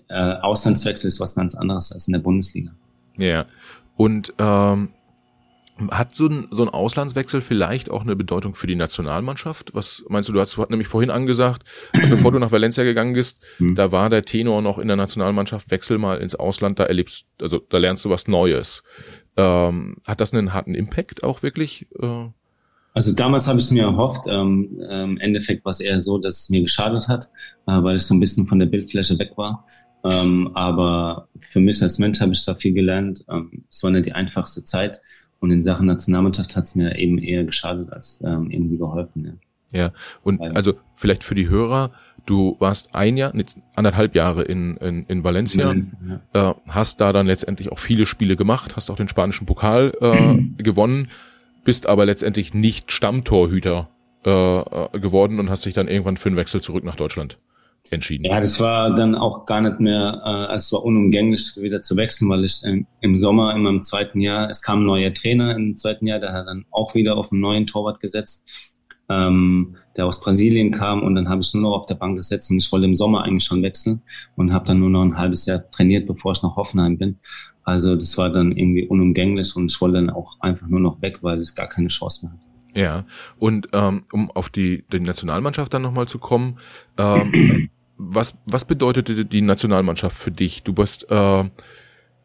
äh, 0.10 0.34
Auslandswechsel 0.34 1.08
ist 1.08 1.20
was 1.20 1.36
ganz 1.36 1.56
anderes 1.56 1.92
als 1.92 2.08
in 2.08 2.14
der 2.14 2.20
Bundesliga. 2.20 2.72
Ja. 3.18 3.46
Und 3.96 4.34
ähm, 4.38 4.90
hat 5.92 6.16
so 6.16 6.28
ein, 6.28 6.48
so 6.52 6.64
ein 6.64 6.70
Auslandswechsel 6.70 7.42
vielleicht 7.42 7.92
auch 7.92 8.02
eine 8.02 8.16
Bedeutung 8.16 8.56
für 8.56 8.68
die 8.68 8.76
Nationalmannschaft? 8.76 9.74
Was 9.74 10.04
meinst 10.10 10.28
du? 10.28 10.34
Du 10.34 10.40
hast 10.40 10.58
nämlich 10.70 10.88
vorhin 10.88 11.12
angesagt, 11.12 11.64
bevor 12.10 12.32
du 12.32 12.40
nach 12.40 12.52
Valencia 12.52 12.84
gegangen 12.84 13.14
bist, 13.14 13.44
hm. 13.58 13.76
da 13.76 13.92
war 13.92 14.10
der 14.10 14.24
Tenor 14.24 14.62
noch 14.62 14.80
in 14.80 14.88
der 14.88 14.98
Nationalmannschaft, 14.98 15.70
wechsel 15.72 15.98
mal 15.98 16.18
ins 16.18 16.36
Ausland, 16.36 16.80
da 16.80 16.84
erlebst, 16.84 17.28
also 17.42 17.60
da 17.60 17.78
lernst 17.78 18.06
du 18.06 18.10
was 18.10 18.28
Neues. 18.28 18.84
Ähm, 19.38 19.98
hat 20.06 20.20
das 20.20 20.34
einen 20.34 20.54
harten 20.54 20.76
Impact 20.76 21.24
auch 21.24 21.44
wirklich? 21.44 21.88
Äh? 22.02 22.26
Also 22.94 23.14
damals 23.14 23.48
habe 23.48 23.60
ich 23.60 23.66
es 23.66 23.72
mir 23.72 23.84
erhofft. 23.84 24.26
Ähm, 24.28 24.80
Im 24.90 25.18
Endeffekt 25.20 25.64
war 25.64 25.70
es 25.70 25.80
eher 25.80 26.00
so, 26.00 26.18
dass 26.18 26.42
es 26.42 26.50
mir 26.50 26.62
geschadet 26.62 27.08
hat, 27.08 27.30
äh, 27.68 27.84
weil 27.84 27.98
ich 27.98 28.04
so 28.04 28.16
ein 28.16 28.20
bisschen 28.20 28.48
von 28.48 28.60
der 28.60 28.66
Bildfläche 28.66 29.20
weg 29.20 29.34
war. 29.36 29.66
Ähm, 30.04 30.52
aber 30.56 31.28
für 31.40 31.60
mich 31.60 31.82
als 31.84 32.00
Mensch 32.00 32.22
habe 32.22 32.34
ich 32.34 32.44
da 32.46 32.56
viel 32.56 32.74
gelernt. 32.74 33.24
Ähm, 33.30 33.64
es 33.70 33.84
war 33.84 33.92
nicht 33.92 34.08
die 34.08 34.14
einfachste 34.14 34.64
Zeit. 34.64 35.02
Und 35.40 35.52
in 35.52 35.62
Sachen 35.62 35.86
Nationalmannschaft 35.86 36.56
hat 36.56 36.64
es 36.64 36.76
mir 36.76 36.98
eben 36.98 37.20
eher 37.20 37.44
geschadet 37.44 37.94
als 37.94 38.22
ähm, 38.26 38.50
irgendwie 38.50 38.78
geholfen. 38.78 39.26
Ja. 39.26 39.34
Ja, 39.74 39.92
und 40.24 40.40
also 40.56 40.76
vielleicht 40.96 41.26
für 41.26 41.36
die 41.36 41.50
Hörer, 41.50 41.92
du 42.28 42.56
warst 42.60 42.94
ein 42.94 43.18
Jahr, 43.18 43.34
anderthalb 43.76 44.16
Jahre 44.16 44.44
in, 44.44 44.78
in, 44.78 45.06
in 45.08 45.24
Valencia, 45.24 45.68
Valencia 45.68 46.22
ja. 46.34 46.52
äh, 46.52 46.54
hast 46.68 47.02
da 47.02 47.12
dann 47.12 47.26
letztendlich 47.26 47.72
auch 47.72 47.80
viele 47.80 48.06
Spiele 48.06 48.36
gemacht, 48.36 48.76
hast 48.76 48.92
auch 48.92 48.96
den 48.96 49.10
spanischen 49.10 49.48
Pokal 49.48 49.94
äh, 50.00 50.38
gewonnen, 50.64 51.10
bist 51.64 51.88
aber 51.88 52.06
letztendlich 52.06 52.54
nicht 52.54 52.92
Stammtorhüter 52.92 53.90
äh, 54.26 54.60
äh, 54.60 55.00
geworden 55.00 55.40
und 55.40 55.50
hast 55.50 55.66
dich 55.66 55.74
dann 55.74 55.88
irgendwann 55.88 56.18
für 56.18 56.30
einen 56.30 56.38
Wechsel 56.38 56.62
zurück 56.62 56.84
nach 56.84 56.96
Deutschland 56.96 57.38
entschieden. 57.90 58.26
Ja, 58.26 58.42
das 58.42 58.60
war 58.60 58.94
dann 58.94 59.16
auch 59.16 59.46
gar 59.46 59.62
nicht 59.62 59.80
mehr, 59.80 60.50
äh, 60.52 60.54
es 60.54 60.72
war 60.74 60.84
unumgänglich 60.84 61.58
wieder 61.62 61.82
zu 61.82 61.96
wechseln, 61.96 62.30
weil 62.30 62.44
ich 62.44 62.62
im, 62.66 62.86
im 63.00 63.16
Sommer 63.16 63.56
in 63.56 63.62
meinem 63.62 63.82
zweiten 63.84 64.20
Jahr, 64.20 64.50
es 64.50 64.62
kam 64.62 64.82
ein 64.82 64.86
neuer 64.86 65.14
Trainer 65.14 65.56
im 65.56 65.78
zweiten 65.78 66.06
Jahr, 66.08 66.20
der 66.20 66.34
hat 66.34 66.48
dann 66.48 66.66
auch 66.72 66.94
wieder 66.96 67.16
auf 67.16 67.32
einen 67.32 67.40
neuen 67.40 67.68
Torwart 67.68 68.02
gesetzt, 68.02 68.48
ähm, 69.10 69.76
der 69.96 70.06
aus 70.06 70.22
Brasilien 70.22 70.72
kam 70.72 71.02
und 71.02 71.16
dann 71.16 71.30
habe 71.30 71.42
ich 71.42 71.54
nur 71.54 71.64
noch 71.64 71.78
auf 71.78 71.86
der 71.86 71.96
Bank 71.96 72.18
gesetzt 72.18 72.52
und 72.52 72.58
ich 72.58 72.72
wollte 72.72 72.86
im 72.86 72.96
Sommer 72.96 73.24
eigentlich 73.24 73.46
schon 73.46 73.64
wechseln 73.64 74.02
und 74.36 74.54
habe 74.54 74.66
dann 74.66 74.80
nur 74.80 74.90
noch 74.90 75.04
ein 75.04 75.18
halbes 75.18 75.46
Jahr 75.46 75.70
trainiert, 75.72 76.08
bevor 76.08 76.34
ich 76.34 76.44
nach 76.44 76.56
Hoffenheim 76.56 76.98
bin. 76.98 77.18
Also 77.64 77.96
das 77.96 78.18
war 78.18 78.30
dann 78.30 78.52
irgendwie 78.52 78.88
unumgänglich 78.88 79.56
und 79.56 79.72
ich 79.72 79.82
wollte 79.82 79.96
dann 79.96 80.10
auch 80.10 80.40
einfach 80.40 80.68
nur 80.68 80.80
noch 80.80 81.02
weg, 81.02 81.20
weil 81.22 81.42
ich 81.42 81.56
gar 81.56 81.68
keine 81.68 81.88
Chance 81.88 82.26
mehr 82.26 82.34
hatte. 82.34 82.48
Ja, 82.80 83.06
und 83.40 83.70
ähm, 83.74 84.04
um 84.12 84.30
auf 84.32 84.50
die, 84.50 84.84
die 84.92 85.00
Nationalmannschaft 85.00 85.74
dann 85.74 85.82
nochmal 85.82 86.08
zu 86.08 86.20
kommen, 86.20 86.60
ähm, 86.98 87.70
was, 87.98 88.38
was 88.46 88.66
bedeutete 88.66 89.26
die 89.26 89.42
Nationalmannschaft 89.42 90.16
für 90.16 90.32
dich? 90.32 90.64
Du 90.64 90.74
bist 90.74 91.10
äh, 91.10 91.50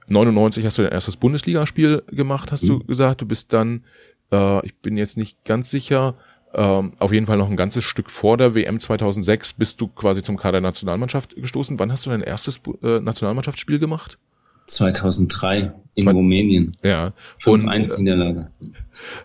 99 0.08 0.64
hast 0.66 0.78
du 0.78 0.82
dein 0.82 0.92
erstes 0.92 1.16
Bundesligaspiel 1.16 2.02
gemacht, 2.08 2.52
hast 2.52 2.64
mhm. 2.64 2.80
du 2.80 2.84
gesagt. 2.84 3.20
Du 3.20 3.26
bist 3.26 3.52
dann, 3.52 3.84
äh, 4.30 4.64
ich 4.66 4.76
bin 4.76 4.96
jetzt 4.96 5.16
nicht 5.16 5.44
ganz 5.44 5.70
sicher, 5.70 6.16
äh, 6.52 6.82
auf 6.98 7.12
jeden 7.12 7.26
Fall 7.26 7.38
noch 7.38 7.48
ein 7.50 7.56
ganzes 7.56 7.84
Stück 7.84 8.10
vor 8.10 8.36
der 8.36 8.54
WM 8.54 8.78
2006 8.80 9.54
bist 9.54 9.80
du 9.80 9.88
quasi 9.88 10.22
zum 10.22 10.36
Kader 10.36 10.60
Nationalmannschaft 10.60 11.36
gestoßen. 11.36 11.78
Wann 11.78 11.90
hast 11.90 12.06
du 12.06 12.10
dein 12.10 12.20
erstes 12.20 12.60
äh, 12.82 13.00
Nationalmannschaftsspiel 13.00 13.78
gemacht? 13.78 14.18
2003 14.66 15.72
in 15.96 16.04
Zwei, 16.04 16.12
Rumänien. 16.12 16.72
Ja. 16.82 17.12
5-1 17.42 17.98
Niederlage. 17.98 18.50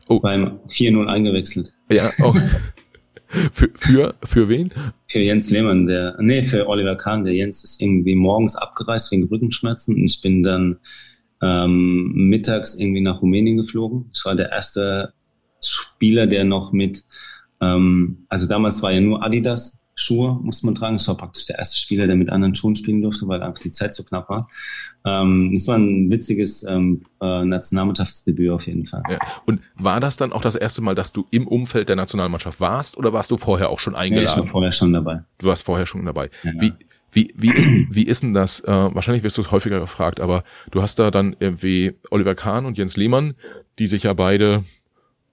Oh. 0.08 0.20
Beim 0.20 0.60
4-0 0.70 1.06
eingewechselt. 1.08 1.76
Ja, 1.90 2.10
oh. 2.22 2.34
Für, 3.52 3.70
für, 3.76 4.16
für 4.24 4.48
wen? 4.48 4.72
Für 5.08 5.20
Jens 5.20 5.50
Lehmann, 5.50 5.86
der, 5.86 6.16
nee, 6.22 6.42
für 6.42 6.70
Oliver 6.70 6.96
Kahn. 6.96 7.26
Der 7.26 7.34
Jens 7.34 7.62
ist 7.62 7.82
irgendwie 7.82 8.16
morgens 8.16 8.56
abgereist 8.56 9.12
wegen 9.12 9.28
Rückenschmerzen 9.28 9.96
und 9.96 10.06
ich 10.06 10.22
bin 10.22 10.44
dann 10.44 10.78
ähm, 11.42 12.14
mittags 12.14 12.76
irgendwie 12.76 13.02
nach 13.02 13.22
Rumänien 13.22 13.58
geflogen. 13.58 14.10
Ich 14.14 14.24
war 14.24 14.36
der 14.36 14.50
erste 14.52 15.14
Spieler, 15.62 16.28
der 16.28 16.44
noch 16.44 16.72
mit, 16.72 17.06
ähm, 17.62 18.26
also 18.30 18.48
damals 18.48 18.82
war 18.82 18.92
ja 18.92 19.02
nur 19.02 19.24
Adidas 19.24 19.88
Schuhe 20.00 20.40
muss 20.44 20.62
man 20.62 20.76
tragen. 20.76 20.98
Ich 20.98 21.08
war 21.08 21.18
praktisch 21.18 21.48
der 21.48 21.58
erste 21.58 21.80
Spieler, 21.80 22.06
der 22.06 22.16
mit 22.16 22.30
anderen 22.30 22.54
Schuhen 22.54 22.76
spielen 22.76 23.02
durfte, 23.02 23.28
weil 23.28 23.42
einfach 23.42 23.60
die 23.60 23.72
Zeit 23.72 23.96
so 23.96 24.04
knapp 24.04 24.30
war. 24.30 24.48
Ähm, 25.04 25.52
das 25.54 25.68
war 25.68 25.76
ein 25.76 26.12
witziges 26.12 26.64
ähm, 26.64 27.02
äh, 27.20 27.44
Nationalmannschaftsdebüt 27.44 28.52
auf 28.52 28.68
jeden 28.68 28.86
Fall. 28.86 29.02
Ja. 29.10 29.18
Und 29.48 29.60
war 29.74 30.00
das 30.00 30.16
dann 30.16 30.34
auch 30.34 30.44
das 30.44 30.54
erste 30.54 30.82
Mal, 30.82 30.94
dass 30.94 31.14
du 31.14 31.26
im 31.32 31.48
Umfeld 31.48 31.90
der 31.90 31.96
Nationalmannschaft 31.96 32.62
warst 32.62 32.96
oder 32.96 33.12
warst 33.12 33.32
du 33.32 33.38
vorher 33.38 33.70
auch 33.70 33.80
schon 33.80 33.96
eingeladen? 33.96 34.28
Ja, 34.28 34.34
ich 34.34 34.40
war 34.40 34.46
vorher 34.46 34.72
schon 34.72 34.94
dabei. 34.94 35.24
Du 35.40 35.48
warst 35.48 35.64
vorher 35.64 35.88
schon 35.88 36.06
dabei. 36.06 36.30
Ja, 36.44 36.52
wie, 36.60 36.74
wie, 37.12 37.34
wie, 37.36 37.52
ist, 37.52 37.68
wie 37.90 38.04
ist 38.04 38.22
denn 38.22 38.36
das? 38.36 38.60
Äh, 38.60 38.68
wahrscheinlich 38.68 39.24
wirst 39.24 39.38
du 39.38 39.42
es 39.42 39.50
häufiger 39.50 39.80
gefragt, 39.80 40.20
aber 40.20 40.44
du 40.70 40.84
hast 40.84 41.00
da 41.00 41.10
dann 41.10 41.36
irgendwie 41.40 41.96
Oliver 42.12 42.36
Kahn 42.36 42.68
und 42.68 42.78
Jens 42.78 42.98
Lehmann, 42.98 43.34
die 43.80 43.88
sich 43.88 44.04
ja 44.04 44.14
beide 44.14 44.64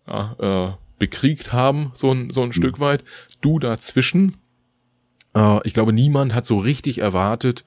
ja, 0.06 0.36
äh, 0.38 0.72
bekriegt 0.98 1.52
haben, 1.52 1.90
so 1.94 2.10
ein, 2.12 2.30
so 2.30 2.42
ein 2.42 2.48
mhm. 2.48 2.52
Stück 2.52 2.80
weit. 2.80 3.04
Du 3.40 3.58
dazwischen, 3.58 4.36
äh, 5.34 5.66
ich 5.66 5.74
glaube, 5.74 5.92
niemand 5.92 6.34
hat 6.34 6.46
so 6.46 6.58
richtig 6.58 6.98
erwartet, 6.98 7.64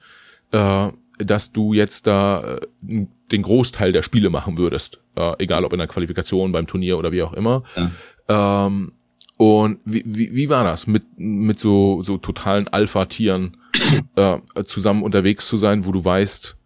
äh, 0.52 0.90
dass 1.18 1.52
du 1.52 1.72
jetzt 1.72 2.06
da 2.06 2.58
äh, 2.58 3.06
den 3.32 3.42
Großteil 3.42 3.92
der 3.92 4.02
Spiele 4.02 4.30
machen 4.30 4.58
würdest. 4.58 5.00
Äh, 5.16 5.34
egal 5.38 5.64
ob 5.64 5.72
in 5.72 5.78
der 5.78 5.88
Qualifikation, 5.88 6.52
beim 6.52 6.66
Turnier 6.66 6.98
oder 6.98 7.12
wie 7.12 7.22
auch 7.22 7.32
immer. 7.32 7.64
Ja. 7.76 8.66
Ähm, 8.66 8.92
und 9.36 9.78
wie, 9.84 10.02
wie, 10.04 10.34
wie 10.34 10.48
war 10.48 10.64
das, 10.64 10.86
mit, 10.88 11.04
mit 11.16 11.60
so, 11.60 12.02
so 12.02 12.18
totalen 12.18 12.66
Alpha-Tieren 12.66 13.56
äh, 14.16 14.38
zusammen 14.64 15.04
unterwegs 15.04 15.46
zu 15.46 15.56
sein, 15.56 15.84
wo 15.84 15.92
du 15.92 16.04
weißt, 16.04 16.56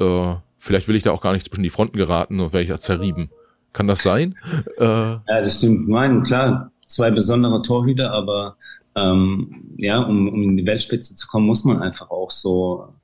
äh, 0.00 0.34
vielleicht 0.56 0.88
will 0.88 0.96
ich 0.96 1.02
da 1.02 1.10
auch 1.10 1.20
gar 1.20 1.34
nicht 1.34 1.46
zwischen 1.46 1.62
die 1.62 1.70
Fronten 1.70 1.98
geraten 1.98 2.40
und 2.40 2.54
werde 2.54 2.64
ich 2.64 2.70
da 2.70 2.80
zerrieben. 2.80 3.30
Kann 3.76 3.88
das 3.88 4.02
sein? 4.02 4.34
Äh, 4.78 4.84
ja, 4.84 5.20
das 5.26 5.58
stimmt. 5.58 5.86
Nein, 5.86 6.22
klar, 6.22 6.72
zwei 6.86 7.10
besondere 7.10 7.60
Torhüter, 7.60 8.10
aber 8.10 8.56
ähm, 8.94 9.74
ja, 9.76 9.98
um, 9.98 10.28
um 10.28 10.42
in 10.42 10.56
die 10.56 10.66
Weltspitze 10.66 11.14
zu 11.14 11.26
kommen, 11.26 11.44
muss 11.44 11.66
man 11.66 11.82
einfach 11.82 12.08
auch 12.08 12.30
so, 12.30 12.94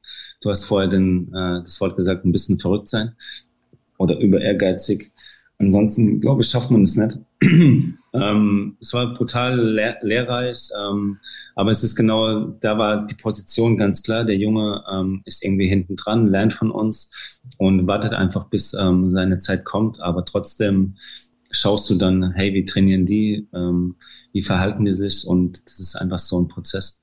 du 0.41 0.49
hast 0.49 0.65
vorher 0.65 0.89
den, 0.89 1.29
äh, 1.35 1.63
das 1.63 1.79
Wort 1.83 1.95
gesagt, 1.95 2.25
ein 2.25 2.33
bisschen 2.33 2.59
verrückt 2.59 2.89
sein 2.89 3.13
oder 3.99 4.19
über 4.19 4.41
ehrgeizig. 4.41 5.13
Ansonsten, 5.59 6.23
glaube 6.23 6.41
ich, 6.41 6.49
schafft 6.49 6.71
man 6.71 6.85
es 6.85 6.97
nicht. 6.97 7.19
ähm, 8.13 8.77
es 8.81 8.93
war 8.93 9.15
total 9.15 9.59
lehr 9.59 9.97
lehrreich, 10.03 10.69
ähm, 10.79 11.19
aber 11.55 11.71
es 11.71 11.83
ist 11.83 11.97
genau, 11.97 12.47
da 12.61 12.77
war 12.77 13.07
die 13.07 13.15
Position 13.15 13.79
ganz 13.79 14.03
klar. 14.03 14.25
Der 14.25 14.37
Junge 14.37 14.85
ähm, 14.93 15.23
ist 15.25 15.43
irgendwie 15.43 15.69
hinten 15.69 15.97
dran, 15.97 16.27
lernt 16.27 16.53
von 16.53 16.71
uns 16.71 17.41
und 17.57 17.87
wartet 17.87 18.13
einfach, 18.13 18.49
bis 18.49 18.75
ähm, 18.75 19.11
seine 19.11 19.39
Zeit 19.39 19.65
kommt. 19.65 20.01
Aber 20.01 20.25
trotzdem 20.25 20.97
schaust 21.51 21.89
du 21.89 21.95
dann, 21.95 22.33
hey, 22.33 22.53
wie 22.53 22.65
trainieren 22.65 23.07
die, 23.07 23.49
ähm, 23.55 23.97
wie 24.33 24.43
verhalten 24.43 24.85
die 24.85 24.93
sich 24.93 25.27
und 25.27 25.65
das 25.67 25.81
ist 25.81 25.97
einfach 25.97 26.19
so 26.19 26.41
ein 26.41 26.49
Prozess. 26.49 27.03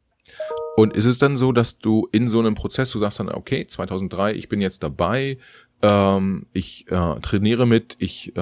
Und 0.76 0.94
ist 0.94 1.06
es 1.06 1.18
dann 1.18 1.38
so, 1.38 1.52
dass 1.52 1.80
du 1.80 2.08
in 2.12 2.28
so 2.28 2.40
einem 2.40 2.56
Prozess, 2.56 2.92
du 2.92 3.00
sagst 3.00 3.20
dann, 3.20 3.30
okay, 3.30 3.66
2003, 3.68 4.34
ich 4.36 4.48
bin 4.48 4.62
jetzt 4.62 4.84
dabei, 4.84 5.38
ähm, 5.82 6.46
ich 6.54 6.86
äh, 6.90 7.20
trainiere 7.22 7.66
mit, 7.66 7.96
ich 8.00 8.34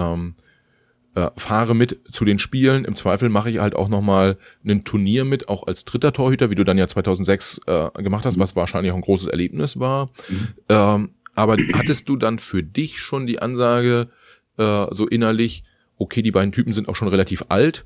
äh, 1.18 1.32
fahre 1.36 1.74
mit 1.74 2.00
zu 2.12 2.26
den 2.26 2.38
Spielen. 2.38 2.86
Im 2.86 2.96
Zweifel 2.96 3.30
mache 3.30 3.50
ich 3.50 3.58
halt 3.58 3.76
auch 3.76 3.88
nochmal 3.88 4.38
ein 4.64 4.84
Turnier 4.84 5.26
mit, 5.26 5.50
auch 5.50 5.66
als 5.66 5.84
dritter 5.84 6.14
Torhüter, 6.14 6.52
wie 6.52 6.56
du 6.56 6.64
dann 6.64 6.78
ja 6.78 6.88
2006 6.88 7.62
äh, 7.66 7.90
gemacht 8.04 8.26
hast, 8.26 8.38
mhm. 8.38 8.42
was 8.42 8.56
wahrscheinlich 8.56 8.92
auch 8.92 8.98
ein 8.98 9.02
großes 9.02 9.28
Erlebnis 9.28 9.80
war. 9.80 10.12
Mhm. 10.30 10.48
Ähm, 10.70 11.10
aber 11.34 11.58
hattest 11.74 12.08
du 12.08 12.18
dann 12.18 12.38
für 12.38 12.62
dich 12.62 13.00
schon 13.00 13.26
die 13.26 13.40
Ansage, 13.40 14.10
äh, 14.58 14.86
so 14.92 15.08
innerlich, 15.08 15.64
okay, 15.98 16.22
die 16.22 16.32
beiden 16.32 16.52
Typen 16.52 16.72
sind 16.72 16.88
auch 16.88 16.96
schon 16.96 17.08
relativ 17.08 17.46
alt, 17.50 17.86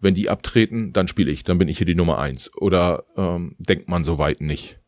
wenn 0.00 0.14
die 0.14 0.30
abtreten, 0.30 0.94
dann 0.94 1.06
spiele 1.06 1.30
ich, 1.30 1.44
dann 1.44 1.58
bin 1.58 1.68
ich 1.68 1.76
hier 1.76 1.86
die 1.86 1.94
Nummer 1.94 2.18
eins. 2.18 2.50
Oder 2.56 3.04
ähm, 3.14 3.56
denkt 3.58 3.90
man 3.90 4.04
so 4.04 4.16
weit 4.16 4.40
nicht? 4.40 4.78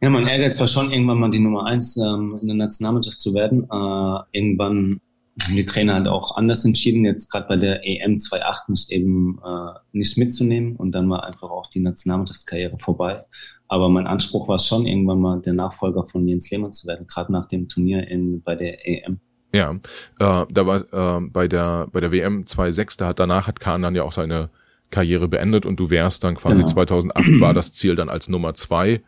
Ja, 0.00 0.08
man 0.08 0.26
ärgert 0.26 0.54
zwar 0.54 0.68
schon, 0.68 0.90
irgendwann 0.90 1.18
mal 1.18 1.30
die 1.30 1.38
Nummer 1.38 1.66
eins 1.66 1.98
ähm, 1.98 2.38
in 2.40 2.46
der 2.46 2.56
Nationalmannschaft 2.56 3.20
zu 3.20 3.34
werden. 3.34 3.64
Äh, 3.64 4.38
irgendwann 4.38 5.02
haben 5.40 5.56
die 5.56 5.64
Trainer 5.64 5.94
halt 5.94 6.08
auch 6.08 6.36
anders 6.36 6.64
entschieden, 6.64 7.04
jetzt 7.04 7.30
gerade 7.30 7.48
bei 7.48 7.56
der 7.56 7.86
EM 7.86 8.16
2.8 8.16 8.70
nicht 8.70 8.90
eben 8.90 9.38
äh, 9.44 9.78
nicht 9.92 10.18
mitzunehmen 10.18 10.76
und 10.76 10.92
dann 10.92 11.08
war 11.08 11.24
einfach 11.24 11.50
auch 11.50 11.70
die 11.70 11.80
Nationalmannschaftskarriere 11.80 12.78
vorbei. 12.78 13.20
Aber 13.68 13.88
mein 13.88 14.06
Anspruch 14.06 14.48
war 14.48 14.58
schon, 14.58 14.86
irgendwann 14.86 15.20
mal 15.20 15.40
der 15.40 15.54
Nachfolger 15.54 16.04
von 16.04 16.28
Jens 16.28 16.50
Lehmann 16.50 16.72
zu 16.72 16.86
werden, 16.86 17.06
gerade 17.06 17.32
nach 17.32 17.46
dem 17.46 17.68
Turnier 17.68 18.06
in, 18.06 18.42
bei 18.42 18.54
der 18.54 18.86
EM. 18.86 19.20
Ja, 19.54 19.72
äh, 19.72 20.46
da 20.50 20.66
war 20.66 21.16
äh, 21.18 21.28
bei 21.30 21.48
der 21.48 21.88
bei 21.92 22.00
der 22.00 22.12
WM 22.12 22.44
2.6, 22.44 22.98
da 22.98 23.08
hat 23.08 23.18
danach 23.18 23.46
hat 23.46 23.60
Kahn 23.60 23.82
dann 23.82 23.94
ja 23.94 24.02
auch 24.02 24.12
seine 24.12 24.50
Karriere 24.90 25.28
beendet 25.28 25.66
und 25.66 25.80
du 25.80 25.90
wärst 25.90 26.24
dann 26.24 26.34
quasi 26.34 26.60
genau. 26.60 26.72
2008 26.72 27.40
war 27.40 27.54
das 27.54 27.72
Ziel 27.72 27.94
dann 27.94 28.10
als 28.10 28.28
Nummer 28.28 28.54
zwei 28.54 28.90
äh, 28.90 29.00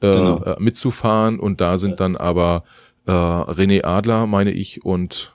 genau. 0.00 0.42
Äh, 0.42 0.56
mitzufahren 0.58 1.38
und 1.38 1.60
da 1.60 1.78
sind 1.78 2.00
dann 2.00 2.16
aber 2.16 2.64
äh, 3.06 3.12
René 3.12 3.84
Adler, 3.84 4.26
meine 4.26 4.50
ich, 4.50 4.84
und 4.84 5.32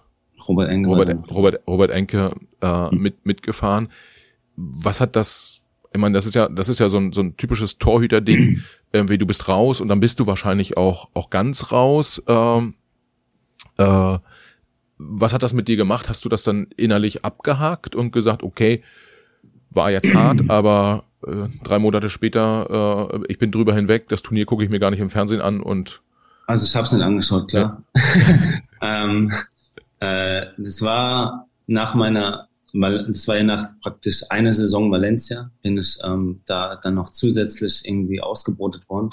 Robert 0.48 0.70
Enke, 0.70 0.90
Robert, 0.90 1.32
Robert, 1.32 1.68
Robert 1.68 1.92
Enke 1.92 2.36
äh, 2.62 2.90
mhm. 2.90 3.02
mit, 3.02 3.26
mitgefahren. 3.26 3.90
Was 4.56 5.02
hat 5.02 5.16
das, 5.16 5.64
ich 5.94 6.00
meine, 6.00 6.14
das 6.14 6.26
ist 6.26 6.36
ja, 6.36 6.50
das 6.50 6.70
ist 6.70 6.80
ja 6.80 6.90
so 6.90 6.98
ein, 6.98 7.14
so 7.14 7.22
ein 7.22 7.38
typisches 7.38 7.78
Torhüter-Ding, 7.78 8.62
irgendwie 8.94 9.18
du 9.18 9.26
bist 9.26 9.48
raus 9.48 9.82
und 9.82 9.88
dann 9.88 10.00
bist 10.00 10.20
du 10.20 10.28
wahrscheinlich 10.28 10.78
auch, 10.78 11.10
auch 11.14 11.30
ganz 11.30 11.72
raus. 11.72 12.22
Ähm, 12.28 12.76
äh, 13.78 14.18
was 14.98 15.34
hat 15.34 15.44
das 15.44 15.54
mit 15.54 15.68
dir 15.68 15.76
gemacht? 15.76 16.10
Hast 16.10 16.24
du 16.24 16.30
das 16.30 16.44
dann 16.44 16.68
innerlich 16.78 17.26
abgehakt 17.26 17.96
und 17.96 18.12
gesagt, 18.12 18.44
okay, 18.44 18.84
war 19.70 19.92
jetzt 19.92 20.14
hart, 20.14 20.50
aber 20.50 21.06
äh, 21.26 21.48
drei 21.64 21.80
Monate 21.80 22.10
später, 22.10 23.10
äh, 23.14 23.24
ich 23.28 23.40
bin 23.40 23.52
drüber 23.52 23.74
hinweg, 23.74 24.10
das 24.10 24.22
Turnier 24.22 24.46
gucke 24.46 24.64
ich 24.64 24.70
mir 24.70 24.80
gar 24.80 24.92
nicht 24.92 25.00
im 25.00 25.10
Fernsehen 25.10 25.42
an 25.42 25.62
und 25.62 26.02
also 26.46 26.66
ich 26.66 26.76
habe 26.76 26.86
es 26.86 26.92
nicht 26.92 27.04
angeschaut, 27.04 27.50
klar. 27.50 27.84
Ja. 27.96 28.54
ähm, 29.06 29.32
äh, 30.04 30.48
das 30.58 30.82
war 30.82 31.48
nach 31.66 31.96
meiner, 31.96 32.50
das 32.74 33.28
war 33.28 33.38
ja 33.38 33.44
nach 33.44 33.80
praktisch 33.82 34.24
einer 34.30 34.52
Saison 34.52 34.92
Valencia, 34.92 35.50
bin 35.62 35.78
ich 35.78 35.98
ähm, 36.04 36.42
da 36.46 36.76
dann 36.76 36.96
noch 36.96 37.12
zusätzlich 37.12 37.84
irgendwie 37.86 38.22
ausgebotet 38.22 38.90
worden. 38.90 39.12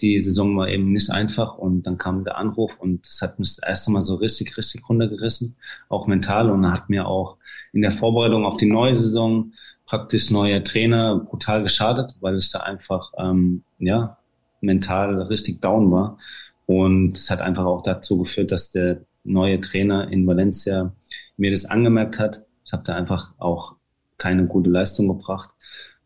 Die 0.00 0.18
Saison 0.18 0.56
war 0.56 0.68
eben 0.68 0.92
nicht 0.92 1.10
einfach 1.10 1.58
und 1.58 1.82
dann 1.82 1.98
kam 1.98 2.24
der 2.24 2.38
Anruf 2.38 2.78
und 2.78 3.04
das 3.04 3.20
hat 3.22 3.38
mich 3.38 3.56
das 3.56 3.66
erste 3.66 3.90
Mal 3.90 4.02
so 4.02 4.14
richtig, 4.14 4.56
richtig 4.56 4.88
runtergerissen, 4.88 5.56
auch 5.88 6.06
mental 6.06 6.48
und 6.48 6.70
hat 6.70 6.88
mir 6.88 7.06
auch 7.06 7.36
in 7.72 7.82
der 7.82 7.92
Vorbereitung 7.92 8.44
auf 8.44 8.56
die 8.56 8.70
neue 8.70 8.94
Saison 8.94 9.52
praktisch 9.84 10.30
neue 10.30 10.62
Trainer 10.62 11.18
brutal 11.18 11.64
geschadet, 11.64 12.16
weil 12.20 12.38
ich 12.38 12.50
da 12.50 12.60
einfach 12.60 13.12
ähm, 13.18 13.64
ja 13.78 14.16
mental 14.60 15.22
richtig 15.22 15.60
down 15.60 15.90
war 15.90 16.18
und 16.66 17.18
es 17.18 17.30
hat 17.30 17.40
einfach 17.40 17.64
auch 17.64 17.82
dazu 17.82 18.18
geführt, 18.18 18.52
dass 18.52 18.70
der 18.70 19.00
neue 19.24 19.60
Trainer 19.60 20.08
in 20.10 20.26
Valencia 20.26 20.94
mir 21.36 21.50
das 21.50 21.64
angemerkt 21.64 22.18
hat. 22.18 22.44
Ich 22.64 22.72
habe 22.72 22.82
da 22.84 22.94
einfach 22.94 23.32
auch 23.38 23.76
keine 24.18 24.46
gute 24.46 24.70
Leistung 24.70 25.08
gebracht, 25.08 25.50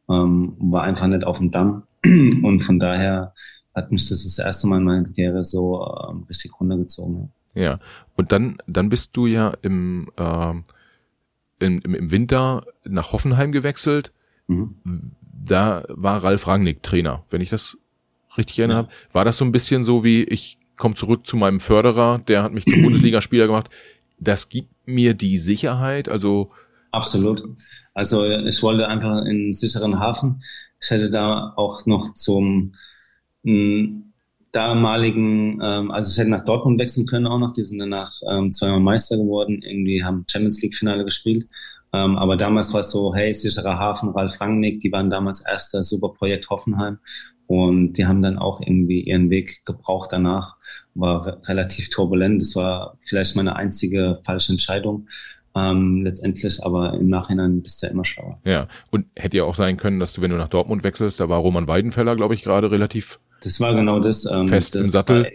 ähm, 0.09 0.57
war 0.59 0.83
einfach 0.83 1.07
nicht 1.07 1.25
auf 1.25 1.39
dem 1.39 1.51
Damm 1.51 1.83
und 2.05 2.61
von 2.61 2.79
daher 2.79 3.35
hat 3.75 3.91
mich 3.91 4.09
das 4.09 4.25
das 4.25 4.39
erste 4.39 4.69
Mal 4.69 4.79
in 4.79 4.85
meiner 4.85 5.05
Karriere 5.05 5.45
so 5.45 5.85
ähm, 6.09 6.25
richtig 6.29 6.59
runtergezogen. 6.61 7.33
Ja. 7.55 7.63
ja, 7.63 7.79
und 8.15 8.33
dann 8.33 8.59
dann 8.67 8.89
bist 8.89 9.17
du 9.17 9.27
ja 9.27 9.53
im, 9.63 10.09
äh, 10.17 10.55
im, 11.59 11.81
im 11.81 12.11
Winter 12.11 12.65
nach 12.85 13.13
Hoffenheim 13.13 13.53
gewechselt. 13.53 14.13
Mhm. 14.47 14.77
Da 15.45 15.85
war 15.89 16.23
Ralf 16.23 16.47
Rangnick 16.47 16.83
Trainer, 16.83 17.25
wenn 17.31 17.41
ich 17.41 17.51
das 17.51 17.77
richtig 18.37 18.59
erinnere. 18.61 18.85
Ja. 18.85 18.89
War 19.13 19.25
das 19.25 19.37
so 19.37 19.45
ein 19.45 19.53
bisschen 19.53 19.85
so 19.85 20.05
wie 20.05 20.23
ich 20.23 20.59
komme 20.77 20.95
zurück 20.95 21.27
zu 21.27 21.37
meinem 21.37 21.61
Förderer, 21.61 22.19
der 22.19 22.43
hat 22.43 22.53
mich 22.53 22.65
zum 22.65 22.83
Bundesligaspieler 22.83 23.47
gemacht. 23.47 23.71
Das 24.19 24.49
gibt 24.49 24.71
mir 24.87 25.15
die 25.15 25.39
Sicherheit, 25.39 26.09
also 26.09 26.51
Absolut. 26.93 27.43
Also 27.93 28.25
ich 28.25 28.63
wollte 28.63 28.87
einfach 28.87 29.23
in 29.23 29.29
einen 29.29 29.53
sicheren 29.53 29.99
Hafen. 29.99 30.41
Ich 30.81 30.91
hätte 30.91 31.11
da 31.11 31.53
auch 31.57 31.87
noch 31.87 32.13
zum 32.13 32.75
m, 33.45 34.13
damaligen, 34.53 35.61
ähm, 35.61 35.91
also 35.91 36.11
ich 36.13 36.19
hätte 36.19 36.31
nach 36.31 36.45
Dortmund 36.45 36.79
wechseln 36.79 37.07
können 37.07 37.27
auch 37.27 37.39
noch. 37.39 37.53
Die 37.53 37.63
sind 37.63 37.81
danach 37.81 38.13
ähm, 38.31 38.53
zweimal 38.53 38.81
Meister 38.81 39.17
geworden, 39.17 39.61
irgendwie 39.63 40.05
haben 40.05 40.25
Champions 40.31 40.63
League 40.63 40.75
Finale 40.75 41.05
gespielt. 41.05 41.49
Ähm, 41.93 42.17
aber 42.17 42.37
damals 42.37 42.73
war 42.73 42.81
es 42.81 42.91
so, 42.91 43.15
hey, 43.15 43.33
sicherer 43.33 43.79
Hafen, 43.79 44.11
Ralf 44.11 44.41
Rangnick, 44.41 44.81
die 44.81 44.93
waren 44.93 45.11
damals 45.11 45.45
erster 45.47 45.83
Superprojekt 45.83 46.49
Hoffenheim. 46.51 46.99
Und 47.47 47.95
die 47.95 48.07
haben 48.07 48.23
dann 48.23 48.39
auch 48.39 48.61
irgendwie 48.61 49.01
ihren 49.01 49.31
Weg 49.31 49.65
gebraucht 49.65 50.13
danach. 50.13 50.57
War 50.95 51.27
re 51.27 51.43
relativ 51.45 51.91
turbulent. 51.91 52.41
Das 52.41 52.57
war 52.57 52.97
vielleicht 53.01 53.37
meine 53.37 53.57
einzige 53.57 54.21
falsche 54.25 54.53
Entscheidung. 54.53 55.09
Ähm, 55.57 56.03
letztendlich, 56.03 56.65
aber 56.65 56.95
im 56.95 57.09
Nachhinein 57.09 57.63
bist 57.63 57.83
du 57.83 57.87
ja 57.87 57.93
immer 57.93 58.05
schlauer. 58.05 58.35
Ja, 58.45 58.67
und 58.91 59.07
hätte 59.15 59.37
ja 59.37 59.45
auch 59.45 59.55
sein 59.55 59.77
können, 59.77 60.01
dass 60.01 60.15
du, 60.15 60.23
wenn 60.23 60.31
du 60.31 60.37
nach 60.37 60.49
Dortmund 60.49 60.83
wechselst, 60.83 61.21
da 61.21 61.29
war 61.29 61.39
Roman 61.39 61.69
Weidenfeller, 61.69 62.17
glaube 62.17 62.35
ich, 62.35 62.43
gerade 62.43 62.71
relativ 62.71 63.21
das 63.45 63.61
war 63.61 63.75
genau 63.75 64.01
das. 64.01 64.25
Ähm, 64.25 64.49
fest 64.49 64.75
das 64.75 64.83
im 64.83 64.89
Sattel. 64.89 65.31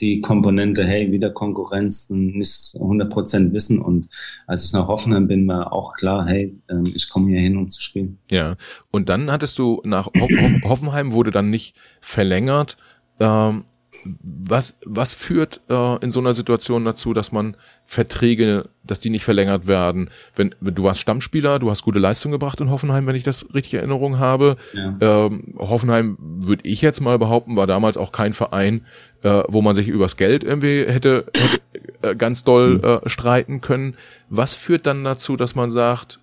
Die 0.00 0.20
Komponente, 0.20 0.84
hey, 0.84 1.10
wieder 1.10 1.30
Konkurrenz, 1.30 2.10
nicht 2.10 2.76
100 2.80 3.10
Prozent 3.10 3.52
wissen. 3.52 3.80
Und 3.80 4.08
als 4.46 4.64
ich 4.66 4.72
nach 4.72 4.88
Hoffenheim 4.88 5.26
bin, 5.26 5.46
war 5.48 5.72
auch 5.72 5.94
klar, 5.94 6.26
hey, 6.26 6.56
ähm, 6.70 6.84
ich 6.94 7.08
komme 7.08 7.30
hier 7.30 7.40
hin, 7.40 7.56
um 7.56 7.70
zu 7.70 7.82
spielen. 7.82 8.18
Ja, 8.30 8.56
und 8.90 9.08
dann 9.08 9.30
hattest 9.30 9.58
du 9.58 9.80
nach 9.84 10.06
Ho 10.06 10.28
Hoffenheim 10.64 11.12
wurde 11.12 11.30
dann 11.30 11.50
nicht 11.50 11.76
verlängert. 12.00 12.76
Ähm, 13.20 13.64
was, 14.04 14.78
was 14.84 15.14
führt 15.14 15.60
äh, 15.68 15.96
in 16.04 16.10
so 16.10 16.20
einer 16.20 16.34
Situation 16.34 16.84
dazu, 16.84 17.12
dass 17.12 17.32
man 17.32 17.56
Verträge, 17.84 18.68
dass 18.84 19.00
die 19.00 19.10
nicht 19.10 19.24
verlängert 19.24 19.66
werden? 19.66 20.10
Wenn, 20.34 20.54
wenn 20.60 20.74
du 20.74 20.84
warst 20.84 21.00
Stammspieler, 21.00 21.58
du 21.58 21.70
hast 21.70 21.82
gute 21.82 21.98
Leistung 21.98 22.32
gebracht 22.32 22.60
in 22.60 22.70
Hoffenheim, 22.70 23.06
wenn 23.06 23.16
ich 23.16 23.24
das 23.24 23.52
richtig 23.54 23.74
in 23.74 23.80
Erinnerung 23.80 24.18
habe. 24.18 24.56
Ja. 24.72 24.96
Ähm, 25.00 25.54
Hoffenheim, 25.58 26.16
würde 26.20 26.68
ich 26.68 26.82
jetzt 26.82 27.00
mal 27.00 27.18
behaupten, 27.18 27.56
war 27.56 27.66
damals 27.66 27.96
auch 27.96 28.12
kein 28.12 28.32
Verein, 28.32 28.86
äh, 29.22 29.42
wo 29.48 29.62
man 29.62 29.74
sich 29.74 29.88
übers 29.88 30.16
Geld 30.16 30.44
irgendwie 30.44 30.84
hätte, 30.84 31.26
hätte 31.34 31.60
äh, 32.02 32.16
ganz 32.16 32.44
doll 32.44 32.78
mhm. 32.78 32.84
äh, 32.84 33.08
streiten 33.08 33.60
können. 33.60 33.94
Was 34.28 34.54
führt 34.54 34.86
dann 34.86 35.04
dazu, 35.04 35.36
dass 35.36 35.54
man 35.54 35.70
sagt, 35.70 36.18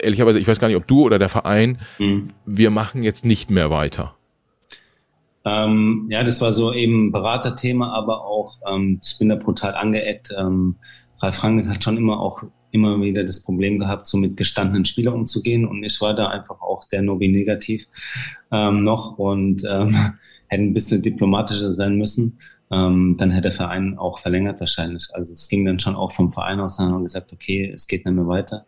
ehrlicherweise, 0.00 0.38
ich 0.38 0.48
weiß 0.48 0.60
gar 0.60 0.68
nicht, 0.68 0.76
ob 0.76 0.86
du 0.86 1.02
oder 1.02 1.18
der 1.18 1.28
Verein, 1.28 1.78
mhm. 1.98 2.28
wir 2.44 2.70
machen 2.70 3.02
jetzt 3.02 3.24
nicht 3.24 3.50
mehr 3.50 3.70
weiter? 3.70 4.17
Ähm, 5.48 6.06
ja, 6.10 6.22
das 6.22 6.40
war 6.40 6.52
so 6.52 6.72
eben 6.72 7.10
Beraterthema, 7.10 7.92
aber 7.92 8.24
auch, 8.24 8.58
ähm, 8.70 9.00
ich 9.02 9.18
bin 9.18 9.30
da 9.30 9.36
brutal 9.36 9.74
angeeckt. 9.74 10.30
Ähm, 10.36 10.76
Ralf 11.20 11.36
Frank 11.36 11.66
hat 11.68 11.82
schon 11.82 11.96
immer 11.96 12.20
auch 12.20 12.42
immer 12.70 13.00
wieder 13.00 13.24
das 13.24 13.42
Problem 13.42 13.78
gehabt, 13.78 14.06
so 14.06 14.18
mit 14.18 14.36
gestandenen 14.36 14.84
Spielern 14.84 15.14
umzugehen. 15.14 15.64
Und 15.64 15.82
ich 15.84 15.98
war 16.02 16.14
da 16.14 16.28
einfach 16.28 16.60
auch 16.60 16.86
der 16.88 17.00
Nobi 17.00 17.28
negativ 17.28 17.86
ähm, 18.52 18.84
noch 18.84 19.18
und 19.18 19.62
ähm, 19.68 19.88
hätte 20.48 20.62
ein 20.62 20.74
bisschen 20.74 21.00
diplomatischer 21.00 21.72
sein 21.72 21.96
müssen. 21.96 22.38
Ähm, 22.70 23.16
dann 23.18 23.30
hätte 23.30 23.44
der 23.48 23.52
Verein 23.52 23.96
auch 23.96 24.18
verlängert 24.18 24.60
wahrscheinlich. 24.60 25.08
Also 25.14 25.32
es 25.32 25.48
ging 25.48 25.64
dann 25.64 25.80
schon 25.80 25.96
auch 25.96 26.12
vom 26.12 26.30
Verein 26.30 26.60
aus, 26.60 26.78
wir 26.78 27.00
gesagt, 27.00 27.32
okay, 27.32 27.72
es 27.74 27.86
geht 27.86 28.04
nicht 28.04 28.14
mehr 28.14 28.28
weiter. 28.28 28.66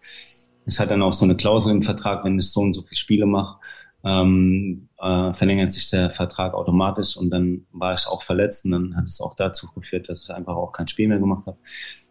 Ich 0.67 0.79
hatte 0.79 0.91
dann 0.91 1.03
auch 1.03 1.13
so 1.13 1.25
eine 1.25 1.37
Klausel 1.37 1.73
im 1.73 1.83
Vertrag, 1.83 2.25
wenn 2.25 2.39
ich 2.39 2.51
so 2.51 2.61
und 2.61 2.73
so 2.73 2.83
viele 2.83 2.97
Spiele 2.97 3.27
mache, 3.27 3.59
ähm, 4.05 4.89
äh, 4.99 5.33
verlängert 5.33 5.71
sich 5.71 5.91
der 5.91 6.11
Vertrag 6.11 6.55
automatisch 6.55 7.17
und 7.17 7.31
dann 7.31 7.67
war 7.73 7.95
ich 7.95 8.07
auch 8.07 8.23
verletzt 8.23 8.65
und 8.65 8.73
dann 8.73 8.97
hat 8.97 9.05
es 9.05 9.21
auch 9.21 9.35
dazu 9.35 9.69
geführt, 9.75 10.09
dass 10.09 10.25
ich 10.25 10.35
einfach 10.35 10.57
auch 10.57 10.73
kein 10.73 10.89
Spiel 10.89 11.09
mehr 11.09 11.19
gemacht 11.19 11.47
habe. 11.47 11.59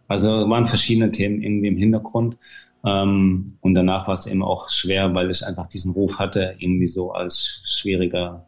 Also 0.07 0.29
waren 0.49 0.65
verschiedene 0.65 1.11
Themen 1.11 1.41
irgendwie 1.41 1.67
im 1.67 1.77
Hintergrund 1.77 2.37
ähm, 2.85 3.45
und 3.61 3.73
danach 3.73 4.07
war 4.07 4.13
es 4.13 4.27
eben 4.27 4.43
auch 4.43 4.69
schwer, 4.69 5.13
weil 5.13 5.29
ich 5.31 5.45
einfach 5.45 5.67
diesen 5.67 5.93
Ruf 5.93 6.17
hatte, 6.17 6.55
irgendwie 6.59 6.87
so 6.87 7.11
als 7.11 7.61
schwieriger, 7.65 8.45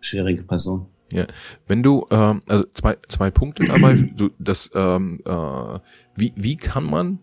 schwierige 0.00 0.42
Person. 0.44 0.86
Ja, 1.12 1.26
wenn 1.66 1.82
du, 1.82 2.06
ähm, 2.10 2.40
also 2.46 2.64
zwei, 2.72 2.96
zwei 3.08 3.30
Punkte 3.30 3.66
dabei, 3.66 3.94
du, 3.94 4.30
das, 4.38 4.70
ähm, 4.74 5.20
äh, 5.24 5.78
wie, 6.16 6.32
wie 6.36 6.56
kann 6.56 6.84
man 6.84 7.20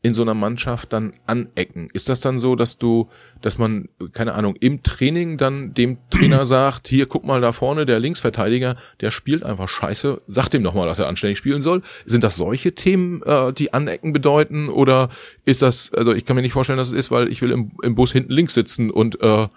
in 0.00 0.14
so 0.14 0.22
einer 0.22 0.34
Mannschaft 0.34 0.92
dann 0.92 1.12
anecken? 1.26 1.88
Ist 1.92 2.08
das 2.08 2.20
dann 2.20 2.38
so, 2.38 2.54
dass 2.54 2.78
du, 2.78 3.08
dass 3.40 3.58
man, 3.58 3.88
keine 4.12 4.34
Ahnung, 4.34 4.54
im 4.60 4.82
Training 4.82 5.38
dann 5.38 5.74
dem 5.74 5.98
Trainer 6.10 6.44
sagt, 6.46 6.88
hier, 6.88 7.06
guck 7.06 7.24
mal 7.24 7.40
da 7.40 7.52
vorne, 7.52 7.84
der 7.84 7.98
Linksverteidiger, 7.98 8.76
der 9.00 9.10
spielt 9.10 9.42
einfach 9.42 9.68
scheiße, 9.68 10.22
sag 10.26 10.48
dem 10.50 10.62
doch 10.62 10.74
mal, 10.74 10.86
dass 10.86 10.98
er 11.00 11.08
anständig 11.08 11.38
spielen 11.38 11.60
soll. 11.60 11.82
Sind 12.06 12.24
das 12.24 12.36
solche 12.36 12.74
Themen, 12.74 13.22
äh, 13.22 13.52
die 13.52 13.74
anecken 13.74 14.12
bedeuten? 14.12 14.68
Oder 14.68 15.10
ist 15.44 15.62
das, 15.62 15.92
also 15.92 16.12
ich 16.12 16.24
kann 16.24 16.36
mir 16.36 16.42
nicht 16.42 16.52
vorstellen, 16.52 16.78
dass 16.78 16.88
es 16.88 16.94
ist, 16.94 17.10
weil 17.10 17.28
ich 17.28 17.42
will 17.42 17.50
im, 17.50 17.72
im 17.82 17.94
Bus 17.94 18.12
hinten 18.12 18.32
links 18.32 18.54
sitzen 18.54 18.90
und 18.90 19.20
äh, 19.20 19.48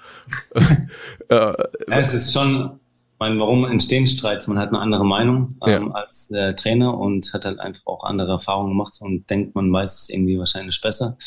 äh, 0.56 1.36
äh, 1.36 1.54
Es 1.88 2.14
ist 2.14 2.34
schon 2.34 2.81
meine, 3.22 3.40
warum 3.40 3.66
entstehen 3.66 4.08
Streits? 4.08 4.48
Man 4.48 4.58
hat 4.58 4.70
eine 4.70 4.80
andere 4.80 5.06
Meinung 5.06 5.50
ähm, 5.68 5.88
ja. 5.88 5.92
als 5.92 6.30
der 6.30 6.56
Trainer 6.56 6.98
und 6.98 7.32
hat 7.34 7.46
halt 7.46 7.60
einfach 7.60 7.86
auch 7.86 8.04
andere 8.04 8.32
Erfahrungen 8.32 8.72
gemacht 8.72 8.96
und 9.00 9.30
denkt, 9.30 9.54
man 9.54 9.72
weiß 9.72 10.02
es 10.02 10.10
irgendwie 10.10 10.40
wahrscheinlich 10.40 10.82
besser 10.82 11.18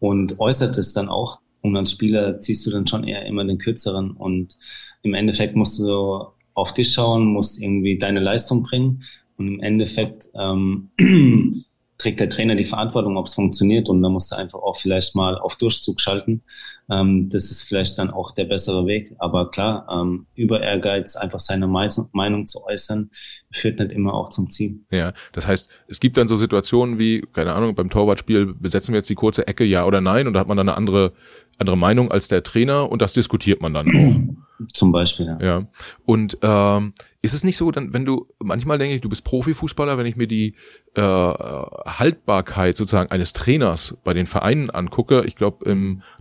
und 0.00 0.40
äußert 0.40 0.76
es 0.76 0.92
dann 0.92 1.08
auch. 1.08 1.38
Und 1.62 1.76
als 1.76 1.92
Spieler 1.92 2.40
ziehst 2.40 2.66
du 2.66 2.72
dann 2.72 2.88
schon 2.88 3.04
eher 3.04 3.24
immer 3.24 3.44
den 3.44 3.58
kürzeren 3.58 4.10
und 4.10 4.58
im 5.02 5.14
Endeffekt 5.14 5.54
musst 5.54 5.78
du 5.78 6.24
auf 6.54 6.74
dich 6.74 6.92
schauen, 6.92 7.24
musst 7.24 7.62
irgendwie 7.62 7.98
deine 7.98 8.18
Leistung 8.18 8.64
bringen 8.64 9.04
und 9.36 9.46
im 9.46 9.60
Endeffekt 9.60 10.30
ähm, 10.34 10.90
trägt 11.98 12.20
der 12.20 12.28
Trainer 12.28 12.54
die 12.54 12.64
Verantwortung, 12.64 13.16
ob 13.16 13.26
es 13.26 13.34
funktioniert 13.34 13.88
und 13.88 14.02
da 14.02 14.08
musst 14.08 14.32
du 14.32 14.36
einfach 14.36 14.58
auch 14.58 14.76
vielleicht 14.76 15.14
mal 15.14 15.38
auf 15.38 15.56
Durchzug 15.56 16.00
schalten. 16.00 16.42
Ähm, 16.90 17.28
das 17.30 17.50
ist 17.50 17.62
vielleicht 17.62 17.98
dann 17.98 18.10
auch 18.10 18.32
der 18.32 18.44
bessere 18.44 18.86
Weg. 18.86 19.14
Aber 19.18 19.50
klar, 19.50 19.86
ähm, 19.90 20.26
über 20.34 20.60
Ehrgeiz, 20.60 21.16
einfach 21.16 21.40
seine 21.40 21.66
Meinung 21.66 22.46
zu 22.46 22.64
äußern, 22.64 23.10
führt 23.52 23.78
nicht 23.78 23.92
immer 23.92 24.14
auch 24.14 24.28
zum 24.30 24.50
Ziel. 24.50 24.80
Ja, 24.90 25.12
das 25.32 25.46
heißt, 25.46 25.70
es 25.88 26.00
gibt 26.00 26.16
dann 26.16 26.28
so 26.28 26.36
Situationen 26.36 26.98
wie, 26.98 27.22
keine 27.32 27.54
Ahnung, 27.54 27.74
beim 27.74 27.90
Torwartspiel 27.90 28.54
besetzen 28.54 28.92
wir 28.92 28.98
jetzt 28.98 29.10
die 29.10 29.14
kurze 29.14 29.46
Ecke, 29.46 29.64
ja 29.64 29.86
oder 29.86 30.00
nein, 30.00 30.26
und 30.26 30.34
da 30.34 30.40
hat 30.40 30.48
man 30.48 30.56
dann 30.56 30.68
eine 30.68 30.76
andere, 30.76 31.12
andere 31.58 31.76
Meinung 31.76 32.10
als 32.10 32.28
der 32.28 32.42
Trainer 32.42 32.90
und 32.90 33.00
das 33.02 33.12
diskutiert 33.12 33.62
man 33.62 33.72
dann 33.72 33.88
auch. 33.88 34.34
Zum 34.72 34.92
Beispiel, 34.92 35.26
ja. 35.26 35.38
ja. 35.40 35.66
Und 36.04 36.38
ähm, 36.42 36.92
ist 37.22 37.34
es 37.34 37.44
nicht 37.44 37.56
so, 37.56 37.70
dann, 37.70 37.92
wenn 37.92 38.04
du, 38.04 38.26
manchmal 38.38 38.78
denke 38.78 38.94
ich, 38.94 39.00
du 39.00 39.08
bist 39.08 39.24
Profifußballer, 39.24 39.96
wenn 39.98 40.06
ich 40.06 40.16
mir 40.16 40.26
die 40.26 40.54
äh, 40.94 41.00
Haltbarkeit 41.00 42.76
sozusagen 42.76 43.10
eines 43.10 43.32
Trainers 43.32 43.96
bei 44.04 44.14
den 44.14 44.26
Vereinen 44.26 44.70
angucke, 44.70 45.24
ich 45.26 45.34
glaube, 45.34 45.64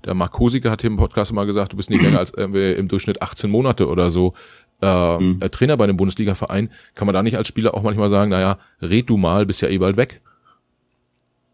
der 0.06 0.14
Marc 0.14 0.32
Kosiker 0.32 0.72
hat 0.72 0.82
hier 0.82 0.90
im 0.90 0.98
Podcast 0.98 1.34
mal 1.34 1.46
gesagt, 1.46 1.74
du 1.74 1.78
bist 1.78 1.90
nicht 1.90 2.02
länger 2.02 2.20
als 2.20 2.32
äh, 2.38 2.74
im 2.74 2.88
Durchschnitt 2.88 3.22
18 3.22 3.50
Monate 3.50 3.88
oder 3.88 4.12
so 4.12 4.34
äh, 4.82 5.18
mhm. 5.18 5.40
Trainer 5.52 5.78
bei 5.78 5.86
einem 5.86 5.98
Bundesliga-Verein, 5.98 6.70
kann 6.96 7.06
man 7.06 7.14
da 7.14 7.24
nicht 7.24 7.38
als 7.38 7.48
Spieler 7.48 7.74
auch 7.74 7.84
manchmal 7.84 8.10
sagen, 8.10 8.32
naja, 8.32 8.58
red 8.82 9.10
du 9.10 9.18
mal, 9.18 9.46
bist 9.46 9.62
ja 9.62 9.70
eh 9.70 9.78
bald 9.78 9.98
weg. 9.98 10.22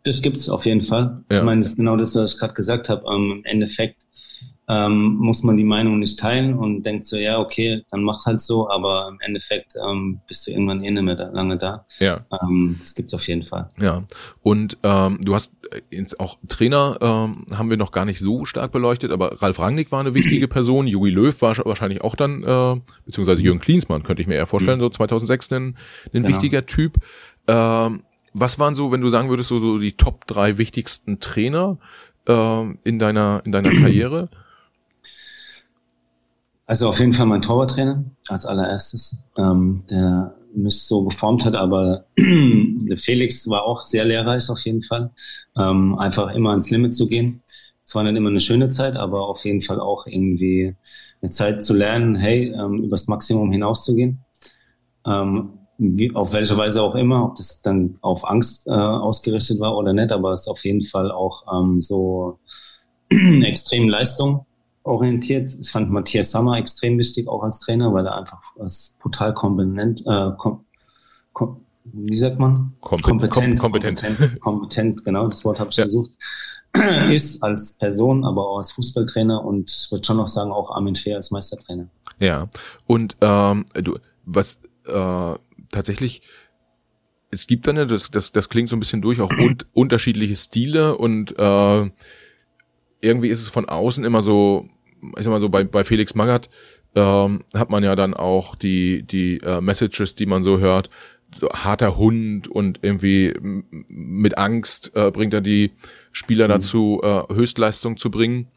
Das 0.04 0.22
gibt's 0.22 0.50
auf 0.50 0.66
jeden 0.66 0.82
Fall. 0.82 1.24
Ja. 1.30 1.40
Ich 1.40 1.44
meine, 1.44 1.62
das 1.62 1.70
ist 1.70 1.78
genau 1.78 1.98
das, 1.98 2.16
was 2.16 2.34
ich 2.34 2.40
gerade 2.40 2.54
gesagt 2.54 2.90
habe. 2.90 3.04
Ähm, 3.14 3.32
Im 3.40 3.46
Endeffekt 3.46 3.98
ähm, 4.70 5.16
muss 5.16 5.42
man 5.44 5.58
die 5.58 5.64
Meinung 5.64 5.98
nicht 5.98 6.20
teilen 6.20 6.54
und 6.54 6.84
denkt 6.84 7.08
so, 7.08 7.18
ja, 7.18 7.40
okay, 7.40 7.82
dann 7.90 8.04
mach 8.04 8.26
halt 8.28 8.40
so, 8.40 8.70
aber 8.70 9.08
im 9.10 9.20
Endeffekt 9.20 9.74
ähm, 9.84 10.22
bist 10.28 10.46
du 10.46 10.52
irgendwann 10.52 10.84
eh 10.84 10.92
nicht 10.92 11.02
mehr 11.02 11.16
da, 11.16 11.30
lange 11.30 11.58
da. 11.58 11.86
Ja. 11.98 12.24
Ähm, 12.42 12.78
das 12.80 12.94
gibt's 12.94 13.16
auf 13.16 13.28
jeden 13.28 13.44
Fall. 13.44 13.68
Ja. 13.82 14.04
Und 14.44 14.78
ähm, 14.84 15.20
du 15.24 15.34
hast 15.34 15.54
auch 16.20 16.38
Trainer 16.48 16.98
ähm, 17.02 17.48
haben 17.52 17.72
wir 17.72 17.78
noch 17.78 17.92
gar 17.92 18.06
nicht 18.06 18.20
so 18.20 18.46
stark 18.46 18.72
beleuchtet, 18.72 19.12
aber 19.12 19.42
Ralf 19.42 19.60
Rangnick 19.60 19.92
war 19.92 20.02
eine 20.02 20.14
wichtige 20.14 20.48
Person, 20.48 20.86
Jogi 20.86 21.10
Löw 21.10 21.42
war 21.42 21.58
wahrscheinlich 21.66 22.02
auch 22.02 22.16
dann, 22.16 22.44
äh, 22.44 22.80
beziehungsweise 23.06 23.42
Jürgen 23.42 23.60
Klinsmann, 23.60 24.04
könnte 24.04 24.22
ich 24.22 24.28
mir 24.28 24.36
eher 24.36 24.48
vorstellen, 24.48 24.78
mhm. 24.78 24.84
so 24.84 24.90
2006 24.90 25.52
ein, 25.52 25.64
ein 25.64 25.76
genau. 26.12 26.28
wichtiger 26.28 26.68
Typ. 26.68 26.98
Ähm, 27.48 28.04
was 28.34 28.60
waren 28.60 28.76
so, 28.76 28.92
wenn 28.92 29.02
du 29.02 29.10
sagen 29.10 29.30
würdest, 29.30 29.50
so, 29.50 29.58
so 29.58 29.80
die 29.80 29.94
Top 29.94 30.28
drei 30.28 30.60
wichtigsten 30.60 31.20
Trainer 31.20 31.80
äh, 32.28 32.66
in 32.84 33.00
deiner 33.00 33.42
in 33.46 33.52
deiner 33.52 33.72
Karriere? 33.82 34.30
Also 36.66 36.88
auf 36.88 37.00
jeden 37.00 37.14
Fall 37.14 37.26
mein 37.26 37.42
Torwarttrainer 37.42 38.04
als 38.28 38.46
allererstes, 38.46 39.24
ähm, 39.38 39.84
der 39.90 40.36
mich 40.54 40.84
so 40.84 41.04
geformt 41.04 41.46
hat, 41.46 41.56
aber 41.56 42.06
Felix 42.96 43.50
war 43.50 43.64
auch 43.64 43.82
sehr 43.82 44.06
lehrreich 44.06 44.50
auf 44.50 44.60
jeden 44.62 44.82
Fall. 44.82 45.12
Ähm, 45.58 45.98
einfach 45.98 46.32
immer 46.34 46.52
ans 46.52 46.70
Limit 46.70 46.94
zu 46.94 47.08
gehen. 47.08 47.42
Es 47.84 47.96
war 47.96 48.04
nicht 48.04 48.16
immer 48.16 48.30
eine 48.30 48.40
schöne 48.40 48.70
Zeit, 48.70 48.96
aber 48.96 49.28
auf 49.28 49.46
jeden 49.46 49.62
Fall 49.62 49.80
auch 49.80 50.06
irgendwie 50.06 50.76
eine 51.22 51.32
Zeit 51.32 51.64
zu 51.64 51.74
lernen, 51.74 52.16
hey, 52.16 52.54
ähm, 52.54 52.84
übers 52.84 53.08
Maximum 53.08 53.52
hinauszugehen. 53.52 54.24
Ähm, 55.08 55.54
wie, 55.80 56.14
auf 56.14 56.34
welche 56.34 56.58
Weise 56.58 56.84
auch 56.84 56.94
immer, 56.94 57.26
ob 57.26 57.36
das 57.36 57.62
dann 57.62 57.98
auf 58.02 58.30
Angst 58.30 58.68
äh, 58.68 58.72
ausgerichtet 58.72 59.60
war 59.60 59.76
oder 59.76 59.94
nicht, 59.94 60.12
aber 60.12 60.34
es 60.34 60.42
ist 60.42 60.48
auf 60.50 60.64
jeden 60.66 60.84
Fall 60.84 61.12
auch 61.12 61.46
ähm, 61.52 61.82
so 61.82 62.38
extrem 63.10 63.90
Leistung 63.90 64.46
orientiert. 64.90 65.56
Ich 65.60 65.72
fand 65.72 65.92
Matthias 65.92 66.32
Sammer 66.32 66.58
extrem 66.58 66.98
wichtig, 66.98 67.28
auch 67.28 67.44
als 67.44 67.60
Trainer, 67.60 67.94
weil 67.94 68.06
er 68.06 68.18
einfach 68.18 68.42
was 68.56 68.98
total 69.02 69.34
kompetent, 69.34 70.02
äh, 70.06 70.32
kom, 70.38 70.66
kom, 71.34 71.62
wie 71.84 72.16
sagt 72.16 72.40
man? 72.40 72.74
Kompet 72.82 73.06
kompetent, 73.06 73.60
kompetent, 73.60 74.02
kompetent, 74.02 74.42
kompetent, 74.42 75.04
genau, 75.06 75.26
das 75.28 75.46
Wort 75.46 75.60
habe 75.60 75.70
ich 75.70 75.78
ja. 75.78 75.86
gesucht, 75.86 76.12
ist 77.12 77.44
als 77.44 77.78
Person, 77.78 78.26
aber 78.26 78.48
auch 78.48 78.58
als 78.58 78.72
Fußballtrainer 78.72 79.44
und 79.44 79.72
ich 79.72 79.92
würde 79.92 80.06
schon 80.06 80.18
noch 80.18 80.28
sagen, 80.28 80.52
auch 80.52 80.72
Armin 80.72 80.96
Fehr 80.96 81.16
als 81.16 81.32
Meistertrainer. 81.32 81.88
Ja, 82.20 82.50
und 82.86 83.16
ähm, 83.22 83.66
du, 83.74 83.98
was 84.26 84.62
äh, 84.86 85.36
tatsächlich 85.72 86.22
es 87.32 87.48
gibt 87.48 87.68
dann 87.68 87.78
ja, 87.78 87.86
das, 87.86 88.12
das, 88.12 88.32
das 88.32 88.50
klingt 88.50 88.70
so 88.70 88.76
ein 88.76 88.80
bisschen 88.80 89.02
durch, 89.02 89.22
auch 89.22 89.30
un 89.30 89.58
unterschiedliche 89.74 90.36
Stile 90.36 90.98
und 90.98 91.38
äh, 91.38 91.90
irgendwie 93.02 93.30
ist 93.30 93.42
es 93.42 93.50
von 93.50 93.70
außen 93.70 94.04
immer 94.04 94.22
so, 94.22 94.68
ich 95.18 95.24
sag 95.24 95.32
mal 95.32 95.40
so, 95.40 95.50
bei, 95.50 95.64
bei 95.64 95.84
Felix 95.84 96.16
Magath 96.16 96.50
ähm, 96.96 97.44
hat 97.54 97.70
man 97.70 97.84
ja 97.84 97.96
dann 97.96 98.14
auch 98.14 98.56
die, 98.56 99.04
die 99.04 99.38
äh, 99.38 99.62
Messages, 99.62 100.16
die 100.16 100.26
man 100.26 100.44
so 100.44 100.60
hört, 100.60 100.90
so 101.38 101.50
harter 101.50 101.98
Hund 101.98 102.48
und 102.48 102.80
irgendwie 102.82 103.34
mit 103.40 104.38
Angst 104.38 104.96
äh, 104.96 105.12
bringt 105.12 105.34
er 105.34 105.42
die 105.42 105.72
Spieler 106.12 106.48
mhm. 106.48 106.52
dazu, 106.52 107.02
äh, 107.04 107.34
Höchstleistung 107.34 107.98
zu 107.98 108.10
bringen. 108.10 108.48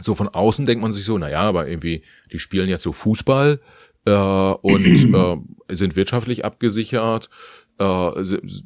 So 0.00 0.14
von 0.14 0.28
außen 0.28 0.66
denkt 0.66 0.82
man 0.82 0.92
sich 0.92 1.04
so, 1.04 1.18
na 1.18 1.28
ja, 1.28 1.40
aber 1.40 1.68
irgendwie, 1.68 2.02
die 2.32 2.38
spielen 2.38 2.68
jetzt 2.68 2.84
so 2.84 2.92
Fußball 2.92 3.60
äh, 4.04 4.10
und 4.10 4.84
äh, 5.68 5.74
sind 5.74 5.96
wirtschaftlich 5.96 6.44
abgesichert, 6.44 7.30
äh, 7.78 8.10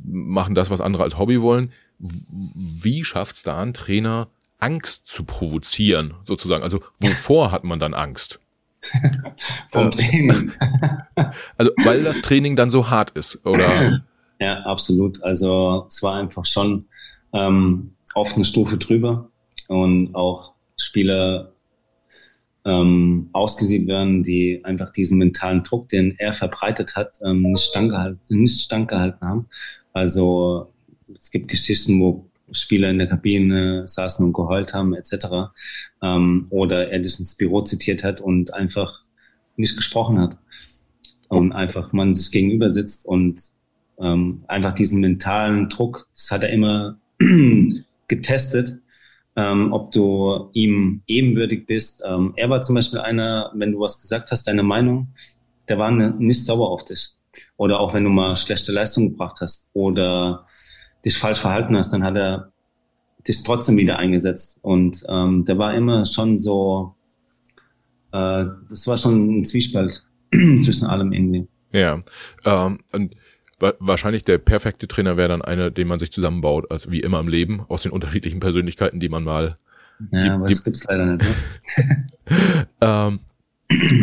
machen 0.05 0.55
das, 0.55 0.71
was 0.71 0.81
andere 0.83 1.05
als 1.05 1.19
Hobby 1.19 1.41
wollen. 1.41 1.73
Wie 1.99 3.05
schafft's 3.05 3.43
da 3.43 3.63
ein 3.63 3.75
Trainer, 3.75 4.29
Angst 4.63 5.07
zu 5.07 5.25
provozieren, 5.25 6.15
sozusagen. 6.23 6.63
Also 6.63 6.81
wovor 7.01 7.51
hat 7.51 7.65
man 7.65 7.81
dann 7.81 7.95
Angst? 7.95 8.41
Vom 9.71 9.89
äh, 9.89 9.91
Training. 9.91 10.53
also 11.57 11.73
weil 11.85 12.05
das 12.05 12.21
Training 12.21 12.57
dann 12.57 12.71
so 12.71 12.89
hart 12.89 13.11
ist, 13.13 13.45
oder? 13.45 14.03
Ja, 14.39 14.61
absolut. 14.63 15.23
Also 15.25 15.85
es 15.89 16.03
war 16.03 16.15
einfach 16.15 16.47
schon 16.47 16.87
ähm, 17.33 17.95
oft 18.15 18.37
eine 18.37 18.45
Stufe 18.45 18.77
drüber 18.77 19.31
und 19.69 20.15
auch 20.15 20.55
Spieler 20.77 21.53
ähm, 22.65 23.31
ausgesiebt 23.33 23.89
werden, 23.89 24.23
die 24.23 24.61
einfach 24.65 24.91
diesen 24.91 25.19
mentalen 25.19 25.65
Druck, 25.65 25.89
den 25.89 26.15
er 26.19 26.33
verbreitet 26.33 26.95
hat, 26.95 27.19
ähm, 27.25 27.43
nicht 27.43 27.65
standgehalten, 27.65 28.21
nicht 28.29 28.61
standgehalten 28.61 29.27
haben. 29.27 29.49
Also 29.93 30.73
es 31.17 31.31
gibt 31.31 31.49
Geschichten, 31.49 32.01
wo 32.01 32.27
Spieler 32.53 32.91
in 32.91 32.99
der 32.99 33.09
Kabine 33.09 33.87
saßen 33.87 34.25
und 34.25 34.33
geheult 34.33 34.75
haben 34.75 34.95
etc. 34.95 35.53
Ähm, 36.03 36.47
oder 36.51 36.91
er 36.91 37.01
das 37.01 37.19
ins 37.19 37.37
Büro 37.37 37.63
zitiert 37.63 38.05
hat 38.05 38.21
und 38.21 38.55
einfach 38.55 39.05
nicht 39.57 39.77
gesprochen 39.77 40.19
hat. 40.19 40.39
Und 41.29 41.53
einfach 41.53 41.93
man 41.93 42.15
sich 42.15 42.31
gegenüber 42.31 42.69
sitzt 42.69 43.07
und 43.07 43.41
ähm, 43.99 44.45
einfach 44.49 44.75
diesen 44.75 45.01
mentalen 45.01 45.69
Druck, 45.69 46.09
das 46.15 46.31
hat 46.31 46.43
er 46.43 46.51
immer 46.51 46.99
getestet, 48.09 48.81
ähm, 49.37 49.73
ob 49.73 49.93
du 49.93 50.51
ihm 50.53 51.03
ebenwürdig 51.07 51.67
bist. 51.67 52.03
Ähm, 52.07 52.35
er 52.37 52.51
war 52.51 52.63
zum 52.63 52.75
Beispiel 52.75 53.01
einer, 53.01 53.51
wenn 53.55 53.73
du 53.73 53.81
was 53.81 54.01
gesagt 54.01 54.31
hast, 54.31 54.47
deine 54.47 54.63
Meinung, 54.63 55.15
der 55.69 55.79
war 55.79 55.91
ne, 55.91 56.15
nicht 56.19 56.45
sauer 56.45 56.71
auf 56.71 56.85
dich. 56.85 57.13
Oder 57.57 57.81
auch 57.81 57.95
wenn 57.95 58.05
du 58.05 58.11
mal 58.11 58.37
schlechte 58.37 58.73
Leistung 58.73 59.11
gebracht 59.11 59.39
hast 59.41 59.71
oder 59.73 60.47
dich 61.05 61.19
falsch 61.19 61.41
verhalten 61.41 61.77
hast, 61.77 61.93
dann 61.93 62.05
hat 62.05 62.17
er 62.17 62.53
dich 63.27 63.43
trotzdem 63.43 63.77
wieder 63.77 63.99
eingesetzt. 63.99 64.61
Und 64.63 65.05
ähm, 65.09 65.45
der 65.45 65.59
war 65.59 65.75
immer 65.75 66.07
schon 66.07 66.39
so, 66.39 66.95
äh, 68.13 68.45
das 68.69 68.87
war 68.87 68.97
schon 68.97 69.41
ein 69.41 69.45
Zwiespalt 69.45 70.05
zwischen 70.33 70.87
allem 70.87 71.13
irgendwie. 71.13 71.47
Ja, 71.73 72.03
ähm, 72.45 72.81
und 72.93 73.17
wahrscheinlich 73.79 74.25
der 74.25 74.39
perfekte 74.39 74.89
Trainer 74.89 75.17
wäre 75.17 75.29
dann 75.29 75.43
einer, 75.43 75.71
den 75.71 75.87
man 75.87 75.99
sich 75.99 76.13
zusammenbaut, 76.13 76.71
also 76.71 76.91
wie 76.91 77.01
immer 77.01 77.21
im 77.21 77.29
Leben, 77.29 77.65
aus 77.69 77.83
den 77.83 77.93
unterschiedlichen 77.93 78.41
Persönlichkeiten, 78.41 78.99
die 78.99 79.09
man 79.09 79.25
mal. 79.25 79.55
Ja, 80.11 80.21
die, 80.21 80.31
aber 80.31 80.49
das 80.49 80.65
gibt's 80.65 80.85
leider 80.85 81.07
nicht. 81.07 81.25
Ne? 81.77 82.07
ähm, 82.81 83.21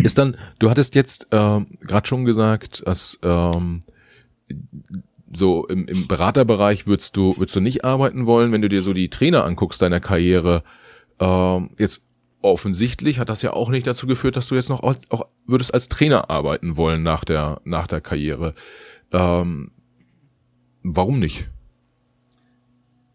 ist 0.04 0.18
dann, 0.18 0.38
du 0.60 0.70
hattest 0.70 0.96
jetzt 0.96 1.28
ähm, 1.32 1.78
gerade 1.82 2.08
schon 2.08 2.26
gesagt, 2.26 2.88
dass 2.88 3.20
ähm, 3.22 3.82
so 5.34 5.68
im, 5.68 5.88
im 5.88 6.08
Beraterbereich 6.08 6.88
würdest 6.88 7.16
du, 7.16 7.38
würdest 7.38 7.56
du 7.56 7.60
nicht 7.60 7.84
arbeiten 7.86 8.26
wollen, 8.26 8.52
wenn 8.52 8.62
du 8.62 8.70
dir 8.70 8.82
so 8.82 8.94
die 8.94 9.10
Trainer 9.10 9.46
anguckst 9.46 9.82
deiner 9.82 10.00
Karriere. 10.00 10.64
Ähm, 11.20 11.72
jetzt 11.78 12.04
offensichtlich 12.42 13.20
hat 13.20 13.30
das 13.30 13.42
ja 13.42 13.54
auch 13.54 13.70
nicht 13.70 13.86
dazu 13.86 14.08
geführt, 14.08 14.36
dass 14.36 14.48
du 14.48 14.56
jetzt 14.56 14.70
noch 14.70 14.82
auch, 14.82 14.96
auch 15.10 15.28
würdest 15.46 15.74
als 15.74 15.90
Trainer 15.90 16.30
arbeiten 16.30 16.78
wollen 16.78 17.04
nach 17.04 17.26
der, 17.26 17.62
nach 17.64 17.88
der 17.88 18.02
Karriere. 18.02 18.54
Ähm, 19.12 19.72
warum 20.84 21.20
nicht? 21.20 21.48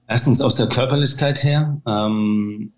Erstens 0.06 0.40
aus 0.40 0.56
der 0.56 0.68
Körperlichkeit 0.68 1.42
her. 1.42 1.80
Ähm, 1.86 2.72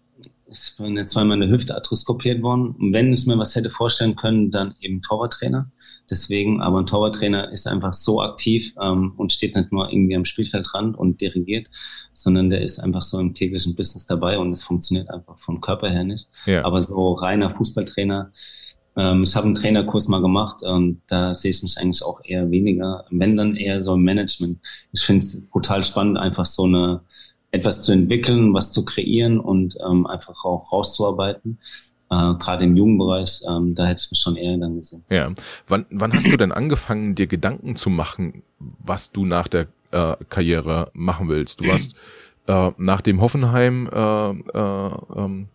ich 0.48 0.74
bin 0.78 0.96
ja 0.96 1.06
zweimal 1.06 1.34
in 1.34 1.48
der 1.48 1.50
Hüfte 1.50 1.74
arthroskopiert 1.74 2.42
worden. 2.42 2.70
Und 2.78 2.92
wenn 2.92 3.12
ich 3.12 3.26
mir 3.26 3.38
was 3.38 3.54
hätte 3.56 3.70
vorstellen 3.70 4.14
können, 4.14 4.50
dann 4.50 4.74
eben 4.80 5.02
Torwarttrainer. 5.02 5.70
Deswegen, 6.10 6.60
aber 6.60 6.80
ein 6.80 6.86
Torwarttrainer 6.86 7.52
ist 7.52 7.66
einfach 7.66 7.92
so 7.92 8.22
aktiv 8.22 8.72
ähm, 8.80 9.12
und 9.16 9.32
steht 9.32 9.56
nicht 9.56 9.72
nur 9.72 9.90
irgendwie 9.90 10.16
am 10.16 10.24
Spielfeldrand 10.24 10.96
und 10.96 11.20
dirigiert, 11.20 11.66
sondern 12.12 12.50
der 12.50 12.60
ist 12.60 12.78
einfach 12.78 13.02
so 13.02 13.18
im 13.18 13.34
täglichen 13.34 13.74
Business 13.74 14.06
dabei 14.06 14.38
und 14.38 14.52
es 14.52 14.62
funktioniert 14.62 15.10
einfach 15.10 15.38
vom 15.38 15.60
Körper 15.60 15.90
her 15.90 16.04
nicht. 16.04 16.28
Ja. 16.46 16.64
Aber 16.64 16.80
so 16.80 17.12
reiner 17.12 17.50
Fußballtrainer, 17.50 18.30
ähm, 18.96 19.24
ich 19.24 19.34
habe 19.34 19.46
einen 19.46 19.54
Trainerkurs 19.54 20.08
mal 20.08 20.22
gemacht 20.22 20.62
und 20.62 21.02
da 21.08 21.34
sehe 21.34 21.50
ich 21.50 21.62
mich 21.62 21.76
eigentlich 21.78 22.02
auch 22.02 22.20
eher 22.24 22.50
weniger, 22.50 23.04
wenn 23.10 23.36
dann 23.36 23.56
eher 23.56 23.80
so 23.80 23.94
im 23.94 24.02
Management. 24.02 24.58
Ich 24.92 25.02
finde 25.02 25.20
es 25.20 25.46
brutal 25.48 25.84
spannend, 25.84 26.18
einfach 26.18 26.46
so 26.46 26.64
eine 26.64 27.00
etwas 27.50 27.82
zu 27.82 27.92
entwickeln, 27.92 28.54
was 28.54 28.72
zu 28.72 28.84
kreieren 28.84 29.40
und 29.40 29.76
ähm, 29.86 30.06
einfach 30.06 30.44
auch 30.44 30.72
rauszuarbeiten. 30.72 31.58
Äh, 32.10 32.34
Gerade 32.38 32.64
im 32.64 32.76
Jugendbereich, 32.76 33.42
ähm, 33.48 33.74
da 33.74 33.86
hätte 33.86 34.02
ich 34.04 34.10
mich 34.10 34.20
schon 34.20 34.36
eher 34.36 34.56
dann 34.56 34.76
gesehen. 34.76 35.04
Ja. 35.10 35.32
Wann, 35.66 35.86
wann 35.90 36.12
hast 36.12 36.30
du 36.30 36.36
denn 36.36 36.52
angefangen, 36.52 37.14
dir 37.14 37.26
Gedanken 37.26 37.76
zu 37.76 37.90
machen, 37.90 38.42
was 38.58 39.12
du 39.12 39.24
nach 39.24 39.48
der 39.48 39.66
äh, 39.90 40.16
Karriere 40.28 40.90
machen 40.92 41.28
willst? 41.28 41.60
Du 41.60 41.68
warst 41.68 41.94
äh, 42.46 42.70
nach 42.78 43.00
dem 43.00 43.20
Hoffenheim 43.20 43.88
äh, 43.92 44.30
äh, 44.30 44.90
ähm, 45.16 45.48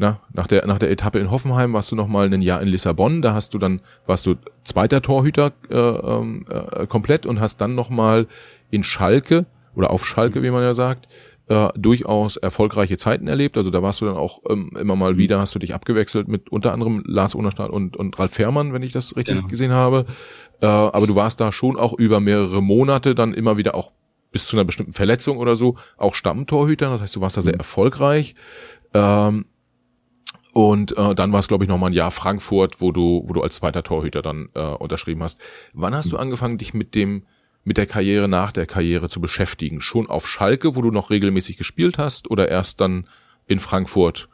na, 0.00 0.18
nach 0.32 0.46
der, 0.46 0.66
nach 0.66 0.78
der 0.78 0.90
Etappe 0.90 1.18
in 1.18 1.30
Hoffenheim 1.30 1.74
warst 1.74 1.92
du 1.92 1.96
noch 1.96 2.08
mal 2.08 2.32
ein 2.32 2.40
Jahr 2.40 2.62
in 2.62 2.68
Lissabon, 2.68 3.20
da 3.20 3.34
hast 3.34 3.52
du 3.52 3.58
dann, 3.58 3.80
warst 4.06 4.24
du 4.24 4.36
zweiter 4.64 5.02
Torhüter 5.02 5.52
äh, 5.68 5.76
ähm, 5.76 6.46
äh, 6.48 6.86
komplett 6.86 7.26
und 7.26 7.38
hast 7.38 7.58
dann 7.60 7.74
noch 7.74 7.90
mal 7.90 8.26
in 8.70 8.82
Schalke 8.82 9.44
oder 9.74 9.90
auf 9.90 10.06
Schalke, 10.06 10.42
wie 10.42 10.50
man 10.50 10.62
ja 10.62 10.72
sagt, 10.72 11.06
äh, 11.50 11.68
durchaus 11.76 12.36
erfolgreiche 12.36 12.96
Zeiten 12.96 13.26
erlebt. 13.26 13.56
Also 13.56 13.70
da 13.70 13.82
warst 13.82 14.00
du 14.00 14.06
dann 14.06 14.16
auch 14.16 14.40
ähm, 14.48 14.70
immer 14.78 14.94
mal 14.94 15.16
wieder, 15.16 15.40
hast 15.40 15.52
du 15.52 15.58
dich 15.58 15.74
abgewechselt 15.74 16.28
mit 16.28 16.48
unter 16.48 16.72
anderem 16.72 17.02
Lars 17.04 17.34
Unerstadt 17.34 17.70
und, 17.70 17.96
und 17.96 18.16
Ralf 18.20 18.32
Fährmann, 18.32 18.72
wenn 18.72 18.84
ich 18.84 18.92
das 18.92 19.16
richtig 19.16 19.36
genau. 19.36 19.48
gesehen 19.48 19.72
habe. 19.72 20.06
Äh, 20.62 20.66
aber 20.66 21.08
du 21.08 21.16
warst 21.16 21.40
da 21.40 21.50
schon 21.50 21.76
auch 21.76 21.92
über 21.92 22.20
mehrere 22.20 22.62
Monate 22.62 23.16
dann 23.16 23.34
immer 23.34 23.56
wieder 23.56 23.74
auch 23.74 23.90
bis 24.30 24.46
zu 24.46 24.56
einer 24.56 24.64
bestimmten 24.64 24.92
Verletzung 24.92 25.38
oder 25.38 25.56
so 25.56 25.76
auch 25.96 26.14
Stammtorhüter. 26.14 26.88
Das 26.88 27.02
heißt, 27.02 27.16
du 27.16 27.20
warst 27.20 27.36
da 27.36 27.42
sehr 27.42 27.54
mhm. 27.54 27.60
erfolgreich. 27.60 28.36
Ähm, 28.94 29.46
und 30.52 30.96
äh, 30.96 31.16
dann 31.16 31.32
war 31.32 31.40
es, 31.40 31.48
glaube 31.48 31.64
ich, 31.64 31.68
noch 31.68 31.78
mal 31.78 31.88
ein 31.88 31.92
Jahr 31.92 32.12
Frankfurt, 32.12 32.80
wo 32.80 32.92
du, 32.92 33.24
wo 33.26 33.32
du 33.32 33.42
als 33.42 33.56
zweiter 33.56 33.82
Torhüter 33.82 34.22
dann 34.22 34.50
äh, 34.54 34.60
unterschrieben 34.60 35.24
hast. 35.24 35.40
Wann 35.72 35.96
hast 35.96 36.12
du 36.12 36.16
mhm. 36.16 36.22
angefangen, 36.22 36.58
dich 36.58 36.74
mit 36.74 36.94
dem, 36.94 37.24
mit 37.64 37.76
der 37.76 37.86
Karriere 37.86 38.28
nach 38.28 38.52
der 38.52 38.66
Karriere 38.66 39.08
zu 39.08 39.20
beschäftigen? 39.20 39.80
Schon 39.80 40.08
auf 40.08 40.28
Schalke, 40.28 40.76
wo 40.76 40.82
du 40.82 40.90
noch 40.90 41.10
regelmäßig 41.10 41.56
gespielt 41.56 41.98
hast, 41.98 42.30
oder 42.30 42.48
erst 42.48 42.80
dann 42.80 43.06
in 43.46 43.58
Frankfurt 43.58 44.28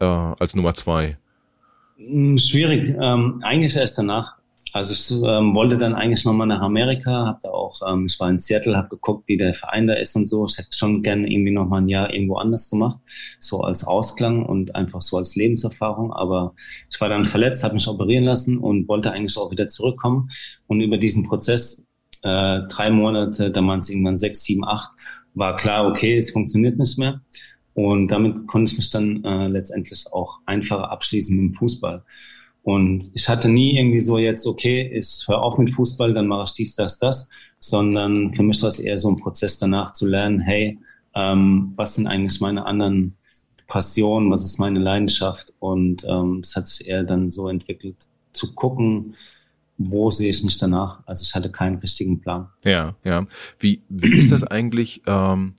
äh, 0.00 0.04
als 0.04 0.54
Nummer 0.54 0.74
zwei? 0.74 1.18
Hm, 1.96 2.38
schwierig. 2.38 2.94
Ähm, 3.00 3.40
eigentlich 3.42 3.76
erst 3.76 3.98
danach. 3.98 4.36
Also 4.72 4.92
ich 4.92 5.22
ähm, 5.26 5.54
wollte 5.54 5.78
dann 5.78 5.94
eigentlich 5.94 6.26
nochmal 6.26 6.46
nach 6.46 6.60
Amerika, 6.60 7.24
habe 7.24 7.38
da 7.42 7.48
auch, 7.48 7.80
ähm, 7.88 8.06
ich 8.06 8.20
war 8.20 8.28
in 8.28 8.38
Seattle, 8.38 8.76
habe 8.76 8.88
geguckt, 8.88 9.26
wie 9.26 9.38
der 9.38 9.54
Verein 9.54 9.86
da 9.86 9.94
ist 9.94 10.14
und 10.16 10.26
so. 10.26 10.44
Ich 10.44 10.58
hätte 10.58 10.76
schon 10.76 11.02
gerne 11.02 11.32
irgendwie 11.32 11.52
nochmal 11.52 11.80
ein 11.80 11.88
Jahr 11.88 12.12
irgendwo 12.12 12.36
anders 12.36 12.68
gemacht, 12.68 12.98
so 13.40 13.62
als 13.62 13.84
Ausklang 13.84 14.44
und 14.44 14.74
einfach 14.74 15.00
so 15.00 15.16
als 15.16 15.34
Lebenserfahrung. 15.34 16.12
Aber 16.12 16.54
ich 16.90 17.00
war 17.00 17.08
dann 17.08 17.24
verletzt, 17.24 17.64
habe 17.64 17.74
mich 17.74 17.88
operieren 17.88 18.24
lassen 18.24 18.58
und 18.58 18.86
wollte 18.86 19.12
eigentlich 19.12 19.38
auch 19.38 19.50
wieder 19.50 19.66
zurückkommen. 19.66 20.28
Und 20.66 20.82
über 20.82 20.98
diesen 20.98 21.26
Prozess, 21.26 21.86
äh, 22.26 22.66
drei 22.68 22.90
Monate, 22.90 23.50
dann 23.50 23.68
waren 23.68 23.80
es 23.80 23.88
irgendwann 23.88 24.18
sechs, 24.18 24.42
sieben, 24.42 24.64
acht, 24.66 24.90
war 25.34 25.56
klar, 25.56 25.86
okay, 25.86 26.16
es 26.18 26.32
funktioniert 26.32 26.78
nicht 26.78 26.98
mehr. 26.98 27.20
Und 27.74 28.08
damit 28.08 28.46
konnte 28.46 28.72
ich 28.72 28.78
mich 28.78 28.90
dann 28.90 29.22
äh, 29.22 29.48
letztendlich 29.48 30.06
auch 30.10 30.40
einfacher 30.46 30.90
abschließen 30.90 31.36
mit 31.36 31.52
dem 31.52 31.54
Fußball. 31.54 32.02
Und 32.62 33.10
ich 33.14 33.28
hatte 33.28 33.48
nie 33.48 33.78
irgendwie 33.78 34.00
so 34.00 34.18
jetzt, 34.18 34.46
okay, 34.46 34.90
ich 34.92 35.24
höre 35.28 35.42
auf 35.42 35.56
mit 35.58 35.70
Fußball, 35.70 36.14
dann 36.14 36.26
mache 36.26 36.44
ich 36.46 36.52
dies, 36.54 36.74
das, 36.74 36.98
das, 36.98 37.30
sondern 37.60 38.34
für 38.34 38.42
mich 38.42 38.60
war 38.62 38.70
es 38.70 38.80
eher 38.80 38.98
so 38.98 39.08
ein 39.08 39.16
Prozess 39.16 39.58
danach 39.58 39.92
zu 39.92 40.06
lernen, 40.06 40.40
hey, 40.40 40.78
ähm, 41.14 41.74
was 41.76 41.94
sind 41.94 42.08
eigentlich 42.08 42.40
meine 42.40 42.66
anderen 42.66 43.16
Passionen, 43.68 44.32
was 44.32 44.44
ist 44.44 44.58
meine 44.58 44.80
Leidenschaft? 44.80 45.52
Und 45.60 46.04
ähm, 46.08 46.42
hat 46.56 46.66
sich 46.66 46.88
eher 46.88 47.04
dann 47.04 47.30
so 47.30 47.48
entwickelt, 47.48 47.96
zu 48.32 48.54
gucken, 48.54 49.14
wo 49.78 50.10
sehe 50.10 50.30
ich 50.30 50.42
mich 50.42 50.58
danach. 50.58 51.00
Also 51.06 51.22
ich 51.22 51.34
hatte 51.34 51.50
keinen 51.52 51.76
richtigen 51.76 52.20
Plan. 52.20 52.48
Ja, 52.64 52.94
ja. 53.04 53.26
Wie, 53.58 53.82
wie 53.88 54.16
ist 54.16 54.32
das 54.32 54.44
eigentlich? 54.44 55.02
Ähm 55.06 55.54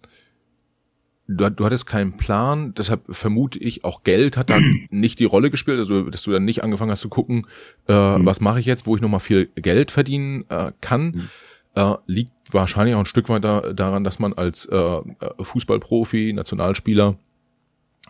du, 1.28 1.49
du 1.49 1.65
hattest 1.65 1.86
keinen 1.86 2.18
Plan, 2.18 2.74
deshalb 2.74 3.03
vermute 3.09 3.59
ich, 3.59 3.84
auch 3.84 4.03
Geld 4.03 4.38
hat 4.38 4.49
da 4.49 4.59
nicht 4.89 5.20
die 5.20 5.26
Rolle 5.26 5.51
gespielt, 5.51 5.78
also 5.78 6.03
dass 6.03 6.24
du 6.24 6.32
dann 6.32 6.45
nicht 6.45 6.63
angefangen 6.63 6.91
hast 6.91 7.01
zu 7.01 7.09
gucken, 7.09 7.47
äh, 7.88 8.18
mhm. 8.18 8.26
was 8.26 8.39
mache 8.39 8.59
ich 8.59 8.65
jetzt, 8.65 8.88
wo 8.88 8.95
ich 8.95 9.01
nochmal 9.01 9.20
viel 9.20 9.47
Geld 9.55 9.91
verdienen 9.91 10.45
äh, 10.49 10.72
kann. 10.82 11.03
Mhm. 11.03 11.30
Äh, 11.76 11.95
liegt 12.07 12.32
wahrscheinlich 12.51 12.95
auch 12.95 12.99
ein 12.99 13.05
Stück 13.05 13.30
weit 13.30 13.43
da, 13.43 13.74
daran, 13.74 14.03
dass 14.03 14.20
man 14.20 14.34
als 14.34 14.65
äh, 14.65 15.01
Fußballprofi, 15.39 16.34
Nationalspieler 16.34 17.18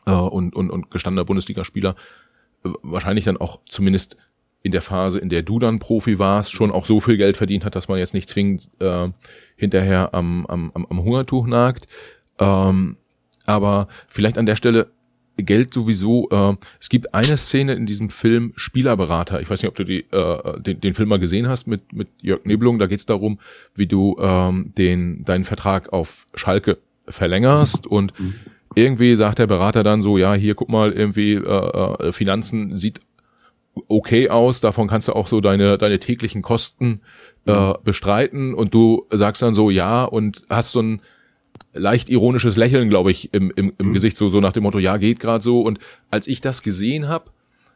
äh, 0.06 0.12
und, 0.12 0.56
und, 0.56 0.70
und 0.70 0.90
gestandener 0.90 1.26
Bundesligaspieler 1.26 1.96
äh, 2.64 2.70
wahrscheinlich 2.82 3.26
dann 3.26 3.38
auch 3.38 3.60
zumindest 3.66 4.16
in 4.68 4.72
der 4.74 4.82
Phase, 4.82 5.18
in 5.18 5.30
der 5.30 5.44
du 5.44 5.60
dann 5.60 5.80
Profi 5.80 6.20
warst, 6.20 6.52
schon 6.52 6.72
auch 6.72 6.86
so 6.86 7.00
viel 7.00 7.16
Geld 7.16 7.38
verdient 7.38 7.64
hat, 7.64 7.76
dass 7.76 7.88
man 7.88 8.00
jetzt 8.00 8.14
nicht 8.14 8.30
zwingend 8.30 8.70
äh, 8.80 9.08
hinterher 9.56 10.14
am, 10.14 10.46
am, 10.46 10.72
am 10.74 11.04
Hungertuch 11.04 11.48
nagt. 11.48 11.88
Ähm, 12.38 12.98
aber 13.46 13.88
vielleicht 14.08 14.38
an 14.38 14.46
der 14.46 14.58
Stelle 14.58 14.88
Geld 15.38 15.74
sowieso. 15.74 16.28
Äh, 16.30 16.56
es 16.82 16.90
gibt 16.90 17.14
eine 17.14 17.38
Szene 17.38 17.76
in 17.76 17.86
diesem 17.86 18.10
Film 18.10 18.52
Spielerberater. 18.58 19.40
Ich 19.40 19.50
weiß 19.50 19.62
nicht, 19.62 19.70
ob 19.70 19.76
du 19.76 19.86
die, 19.86 20.02
äh, 20.12 20.62
den, 20.62 20.82
den 20.82 20.94
Film 20.94 21.08
mal 21.10 21.20
gesehen 21.20 21.48
hast 21.48 21.68
mit, 21.68 21.94
mit 21.94 22.10
Jörg 22.22 22.44
Nebelung. 22.44 22.78
Da 22.78 22.88
geht 22.88 23.00
es 23.00 23.06
darum, 23.06 23.40
wie 23.74 23.88
du 23.88 24.18
ähm, 24.20 24.74
den, 24.78 25.24
deinen 25.24 25.46
Vertrag 25.46 25.94
auf 25.94 26.28
Schalke 26.34 26.78
verlängerst 27.08 27.88
und 27.88 28.20
mhm. 28.20 28.34
irgendwie 28.76 29.16
sagt 29.16 29.40
der 29.40 29.48
Berater 29.48 29.84
dann 29.84 30.02
so, 30.02 30.18
ja, 30.18 30.34
hier 30.34 30.56
guck 30.56 30.68
mal, 30.68 30.92
irgendwie 30.92 31.36
äh, 31.36 31.40
äh, 31.40 32.12
Finanzen 32.12 32.76
sieht 32.76 33.00
okay 33.88 34.30
aus, 34.30 34.62
davon 34.62 34.88
kannst 34.88 35.08
du 35.08 35.14
auch 35.14 35.28
so 35.28 35.42
deine, 35.42 35.78
deine 35.78 36.00
täglichen 36.00 36.42
Kosten 36.42 37.02
äh, 37.46 37.54
mhm. 37.54 37.74
bestreiten 37.84 38.54
und 38.54 38.74
du 38.74 39.06
sagst 39.12 39.42
dann 39.42 39.54
so, 39.54 39.70
ja, 39.70 40.04
und 40.04 40.44
hast 40.50 40.72
so 40.72 40.82
ein 40.82 41.02
leicht 41.74 42.10
ironisches 42.10 42.58
Lächeln, 42.58 42.90
glaube 42.90 43.12
ich, 43.12 43.34
im, 43.34 43.52
im, 43.56 43.74
im 43.78 43.88
mhm. 43.88 43.94
Gesicht, 43.94 44.18
so, 44.18 44.30
so 44.30 44.40
nach 44.40 44.54
dem 44.54 44.64
Motto, 44.64 44.80
ja, 44.80 44.98
geht 44.98 45.20
gerade 45.20 45.44
so. 45.44 45.62
Und 45.62 45.80
als 46.12 46.28
ich 46.28 46.42
das 46.42 46.64
gesehen 46.64 47.08
habe, 47.08 47.32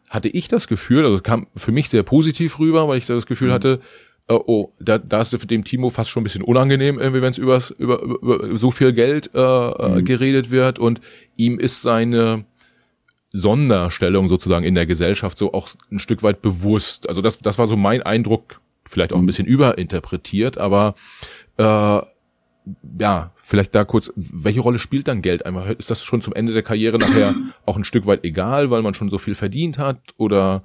hatte 0.09 0.27
ich 0.27 0.47
das 0.47 0.67
Gefühl, 0.67 1.03
also 1.05 1.15
es 1.15 1.23
kam 1.23 1.47
für 1.55 1.71
mich 1.71 1.89
sehr 1.89 2.03
positiv 2.03 2.59
rüber, 2.59 2.87
weil 2.87 2.97
ich 2.97 3.05
das 3.05 3.25
Gefühl 3.25 3.49
mhm. 3.49 3.53
hatte, 3.53 3.79
äh, 4.27 4.33
oh, 4.33 4.73
da, 4.79 4.97
da 4.97 5.21
ist 5.21 5.49
dem 5.49 5.63
Timo 5.63 5.89
fast 5.89 6.09
schon 6.09 6.21
ein 6.21 6.23
bisschen 6.25 6.43
unangenehm, 6.43 6.99
irgendwie, 6.99 7.21
wenn 7.21 7.31
es 7.31 7.37
über, 7.37 7.61
über, 7.77 8.01
über 8.01 8.57
so 8.57 8.71
viel 8.71 8.93
Geld 8.93 9.31
äh, 9.33 9.39
äh, 9.39 9.89
mhm. 9.89 10.05
geredet 10.05 10.51
wird 10.51 10.79
und 10.79 11.01
ihm 11.37 11.59
ist 11.59 11.81
seine 11.81 12.45
Sonderstellung 13.31 14.27
sozusagen 14.27 14.65
in 14.65 14.75
der 14.75 14.85
Gesellschaft 14.85 15.37
so 15.37 15.53
auch 15.53 15.69
ein 15.91 15.99
Stück 15.99 16.21
weit 16.23 16.41
bewusst. 16.41 17.07
Also 17.07 17.21
das, 17.21 17.39
das 17.39 17.57
war 17.57 17.67
so 17.67 17.77
mein 17.77 18.01
Eindruck, 18.01 18.59
vielleicht 18.85 19.13
auch 19.13 19.17
ein 19.17 19.23
mhm. 19.23 19.27
bisschen 19.27 19.47
überinterpretiert, 19.47 20.57
aber 20.57 20.95
äh, 21.57 22.01
ja, 22.99 23.31
vielleicht 23.37 23.73
da 23.73 23.85
kurz, 23.85 24.11
welche 24.15 24.61
Rolle 24.61 24.79
spielt 24.79 25.07
dann 25.07 25.21
Geld 25.21 25.45
einfach? 25.45 25.67
Ist 25.67 25.89
das 25.89 26.03
schon 26.03 26.21
zum 26.21 26.33
Ende 26.33 26.53
der 26.53 26.63
Karriere 26.63 26.97
nachher 26.97 27.35
auch 27.65 27.77
ein 27.77 27.83
Stück 27.83 28.05
weit 28.05 28.23
egal, 28.23 28.69
weil 28.69 28.81
man 28.81 28.93
schon 28.93 29.09
so 29.09 29.17
viel 29.17 29.35
verdient 29.35 29.77
hat? 29.77 29.99
Oder 30.17 30.63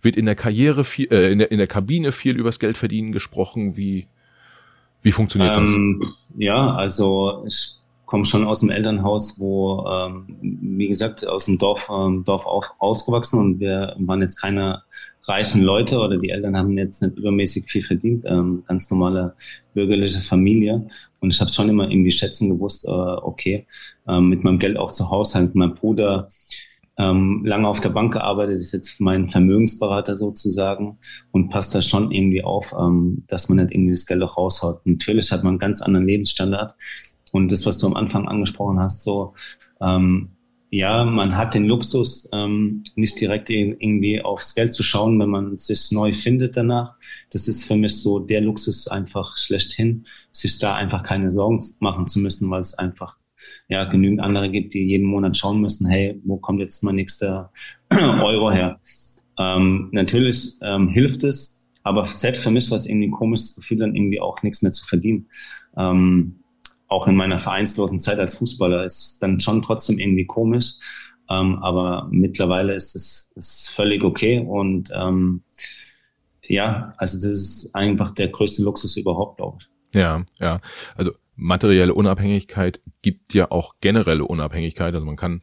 wird 0.00 0.16
in 0.16 0.26
der 0.26 0.34
Karriere 0.34 0.84
viel, 0.84 1.12
äh, 1.12 1.32
in, 1.32 1.38
der, 1.38 1.50
in 1.50 1.58
der 1.58 1.66
Kabine 1.66 2.12
viel 2.12 2.36
übers 2.36 2.58
Geld 2.58 2.76
verdienen 2.76 3.12
gesprochen? 3.12 3.76
Wie, 3.76 4.08
wie 5.02 5.12
funktioniert 5.12 5.56
ähm, 5.56 6.00
das? 6.00 6.10
Ja, 6.36 6.74
also 6.74 7.44
ich 7.46 7.76
komme 8.08 8.24
schon 8.24 8.44
aus 8.44 8.60
dem 8.60 8.70
Elternhaus, 8.70 9.38
wo, 9.38 9.86
ähm, 9.86 10.26
wie 10.40 10.88
gesagt, 10.88 11.26
aus 11.26 11.44
dem 11.44 11.58
Dorf, 11.58 11.88
ähm, 11.94 12.24
Dorf 12.24 12.46
auf, 12.46 12.72
ausgewachsen 12.78 13.38
und 13.38 13.60
wir 13.60 13.94
waren 13.98 14.22
jetzt 14.22 14.40
keine 14.40 14.82
reichen 15.24 15.62
Leute 15.62 15.98
oder 15.98 16.16
die 16.16 16.30
Eltern 16.30 16.56
haben 16.56 16.76
jetzt 16.78 17.02
nicht 17.02 17.18
übermäßig 17.18 17.66
viel 17.66 17.82
verdient, 17.82 18.24
ähm, 18.26 18.64
ganz 18.66 18.90
normale 18.90 19.34
bürgerliche 19.74 20.20
Familie. 20.20 20.88
Und 21.20 21.34
ich 21.34 21.40
habe 21.40 21.50
schon 21.50 21.68
immer 21.68 21.90
irgendwie 21.90 22.10
schätzen 22.10 22.48
gewusst, 22.48 22.86
äh, 22.88 22.90
okay, 22.90 23.66
ähm, 24.08 24.30
mit 24.30 24.42
meinem 24.42 24.58
Geld 24.58 24.78
auch 24.78 24.92
zu 24.92 25.10
haushalten. 25.10 25.58
Mein 25.58 25.74
Bruder 25.74 26.28
ähm, 26.96 27.42
lange 27.44 27.68
auf 27.68 27.80
der 27.80 27.90
Bank 27.90 28.14
gearbeitet, 28.14 28.56
ist 28.56 28.72
jetzt 28.72 29.00
mein 29.00 29.28
Vermögensberater 29.28 30.16
sozusagen 30.16 30.98
und 31.30 31.50
passt 31.50 31.74
da 31.74 31.82
schon 31.82 32.10
irgendwie 32.10 32.42
auf, 32.42 32.74
ähm, 32.78 33.24
dass 33.28 33.48
man 33.48 33.58
nicht 33.58 33.72
irgendwie 33.72 33.92
das 33.92 34.06
Geld 34.06 34.22
auch 34.22 34.38
raushaut. 34.38 34.84
Natürlich 34.84 35.30
hat 35.30 35.44
man 35.44 35.52
einen 35.52 35.58
ganz 35.58 35.82
anderen 35.82 36.06
Lebensstandard. 36.06 36.74
Und 37.32 37.52
das, 37.52 37.66
was 37.66 37.78
du 37.78 37.86
am 37.86 37.94
Anfang 37.94 38.28
angesprochen 38.28 38.80
hast, 38.80 39.02
so 39.02 39.34
ähm, 39.80 40.30
ja, 40.70 41.04
man 41.04 41.36
hat 41.36 41.54
den 41.54 41.64
Luxus, 41.64 42.28
ähm, 42.32 42.84
nicht 42.94 43.18
direkt 43.20 43.48
irgendwie 43.48 44.20
aufs 44.20 44.54
Geld 44.54 44.74
zu 44.74 44.82
schauen, 44.82 45.18
wenn 45.18 45.30
man 45.30 45.56
sich 45.56 45.90
neu 45.92 46.12
findet 46.12 46.56
danach. 46.56 46.94
Das 47.30 47.48
ist 47.48 47.64
für 47.64 47.76
mich 47.76 48.02
so 48.02 48.18
der 48.18 48.42
Luxus 48.42 48.86
einfach 48.86 49.38
schlechthin, 49.38 50.04
sich 50.30 50.58
da 50.58 50.74
einfach 50.74 51.02
keine 51.02 51.30
Sorgen 51.30 51.60
machen 51.80 52.06
zu 52.06 52.18
müssen, 52.18 52.50
weil 52.50 52.60
es 52.60 52.74
einfach 52.74 53.16
ja 53.68 53.84
genügend 53.84 54.20
andere 54.20 54.50
gibt, 54.50 54.74
die 54.74 54.84
jeden 54.84 55.06
Monat 55.06 55.38
schauen 55.38 55.60
müssen, 55.60 55.86
hey, 55.88 56.20
wo 56.24 56.36
kommt 56.36 56.60
jetzt 56.60 56.82
mein 56.82 56.96
nächster 56.96 57.50
Euro 57.90 58.50
her? 58.50 58.78
Ähm, 59.38 59.88
natürlich 59.92 60.58
ähm, 60.62 60.88
hilft 60.88 61.24
es, 61.24 61.70
aber 61.82 62.04
selbst 62.04 62.42
für 62.42 62.50
mich 62.50 62.70
war 62.70 62.76
es 62.76 62.86
irgendwie 62.86 63.08
ein 63.08 63.12
komisches 63.12 63.56
Gefühl, 63.56 63.78
dann 63.78 63.96
irgendwie 63.96 64.20
auch 64.20 64.42
nichts 64.42 64.60
mehr 64.60 64.72
zu 64.72 64.84
verdienen. 64.84 65.28
Ähm, 65.78 66.40
auch 66.88 67.06
in 67.06 67.16
meiner 67.16 67.38
vereinslosen 67.38 67.98
Zeit 67.98 68.18
als 68.18 68.36
Fußballer 68.38 68.84
ist 68.84 69.18
dann 69.22 69.40
schon 69.40 69.62
trotzdem 69.62 69.98
irgendwie 69.98 70.26
komisch. 70.26 70.74
Ähm, 71.30 71.58
aber 71.62 72.08
mittlerweile 72.10 72.74
ist 72.74 72.96
es 72.96 73.32
ist 73.36 73.70
völlig 73.70 74.02
okay 74.02 74.40
und 74.40 74.90
ähm, 74.94 75.42
ja, 76.42 76.94
also 76.96 77.18
das 77.18 77.26
ist 77.26 77.74
einfach 77.74 78.12
der 78.12 78.28
größte 78.28 78.62
Luxus 78.62 78.96
überhaupt, 78.96 79.36
glaube 79.36 79.58
ich. 79.60 79.68
Ja, 79.94 80.24
ja. 80.40 80.60
Also 80.96 81.12
materielle 81.36 81.92
Unabhängigkeit 81.94 82.80
gibt 83.02 83.34
ja 83.34 83.50
auch 83.50 83.74
generelle 83.80 84.24
Unabhängigkeit. 84.24 84.94
Also 84.94 85.06
man 85.06 85.16
kann, 85.16 85.42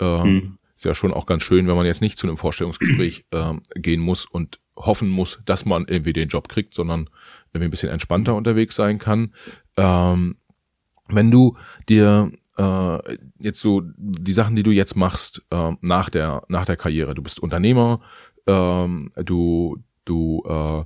äh, 0.00 0.22
hm. 0.22 0.56
ist 0.74 0.84
ja 0.84 0.94
schon 0.94 1.12
auch 1.12 1.26
ganz 1.26 1.42
schön, 1.42 1.68
wenn 1.68 1.76
man 1.76 1.86
jetzt 1.86 2.00
nicht 2.00 2.18
zu 2.18 2.26
einem 2.26 2.38
Vorstellungsgespräch 2.38 3.26
äh, 3.30 3.54
gehen 3.74 4.00
muss 4.00 4.24
und 4.24 4.60
hoffen 4.76 5.08
muss, 5.08 5.40
dass 5.44 5.66
man 5.66 5.86
irgendwie 5.86 6.12
den 6.12 6.28
Job 6.28 6.48
kriegt, 6.48 6.74
sondern 6.74 7.10
irgendwie 7.52 7.66
ein 7.66 7.70
bisschen 7.70 7.90
entspannter 7.90 8.34
unterwegs 8.34 8.76
sein 8.76 8.98
kann. 8.98 9.34
Ähm, 9.76 10.36
wenn 11.08 11.30
du 11.30 11.56
dir 11.88 12.32
äh, 12.56 13.16
jetzt 13.38 13.60
so 13.60 13.82
die 13.84 14.32
Sachen, 14.32 14.56
die 14.56 14.62
du 14.62 14.70
jetzt 14.70 14.96
machst 14.96 15.44
äh, 15.50 15.72
nach 15.80 16.10
der 16.10 16.42
nach 16.48 16.66
der 16.66 16.76
Karriere, 16.76 17.14
du 17.14 17.22
bist 17.22 17.40
Unternehmer, 17.40 18.00
ähm, 18.46 19.10
du 19.16 19.78
du 20.04 20.42
äh, 20.46 20.84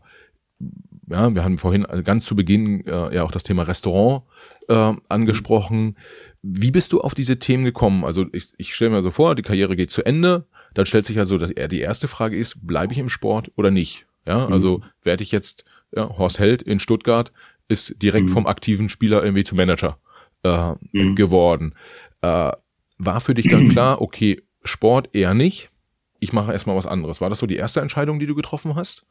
ja, 1.11 1.35
wir 1.35 1.43
haben 1.43 1.59
vorhin 1.59 1.87
ganz 2.05 2.25
zu 2.25 2.37
Beginn 2.37 2.87
äh, 2.87 3.15
ja 3.15 3.25
auch 3.25 3.33
das 3.33 3.43
Thema 3.43 3.65
Restaurant 3.65 4.23
äh, 4.69 4.93
angesprochen. 5.09 5.97
Wie 6.43 6.71
bist 6.71 6.93
du 6.93 7.01
auf 7.01 7.15
diese 7.15 7.39
Themen 7.39 7.65
gekommen? 7.65 8.05
Also 8.05 8.27
ich, 8.33 8.53
ich 8.59 8.75
stelle 8.75 8.93
mir 8.93 9.03
so 9.03 9.11
vor, 9.11 9.35
die 9.35 9.43
Karriere 9.43 9.75
geht 9.75 9.91
zu 9.91 10.05
Ende, 10.05 10.47
dann 10.75 10.87
stellt 10.87 11.07
sich 11.07 11.19
also, 11.19 11.37
dass 11.37 11.51
eher 11.51 11.69
die 11.69 11.81
erste 11.81 12.07
Frage 12.07 12.37
ist, 12.37 12.65
bleibe 12.65 12.93
ich 12.93 12.99
im 12.99 13.09
Sport 13.09 13.51
oder 13.57 13.71
nicht? 13.71 14.07
Ja, 14.27 14.47
mhm. 14.47 14.53
also 14.53 14.83
werde 15.03 15.23
ich 15.25 15.33
jetzt 15.33 15.65
ja, 15.95 16.09
Horst 16.17 16.39
Held 16.39 16.63
in 16.63 16.79
Stuttgart 16.79 17.33
ist 17.69 18.03
direkt 18.03 18.29
mhm. 18.29 18.35
vom 18.35 18.47
aktiven 18.47 18.89
Spieler 18.89 19.23
irgendwie 19.23 19.45
zum 19.45 19.57
Manager 19.57 19.99
äh, 20.43 20.75
mhm. 20.93 21.15
geworden. 21.15 21.75
Äh, 22.23 22.53
war 22.99 23.21
für 23.21 23.35
dich 23.35 23.49
dann 23.49 23.69
klar, 23.71 24.01
okay, 24.01 24.43
Sport 24.63 25.11
eher 25.15 25.35
nicht, 25.35 25.71
ich 26.21 26.33
mache 26.33 26.53
erstmal 26.53 26.77
was 26.77 26.87
anderes. 26.87 27.21
War 27.21 27.31
das 27.31 27.39
so 27.39 27.47
die 27.47 27.57
erste 27.57 27.81
Entscheidung, 27.81 28.19
die 28.19 28.27
du 28.27 28.35
getroffen 28.35 28.77
hast? 28.77 29.07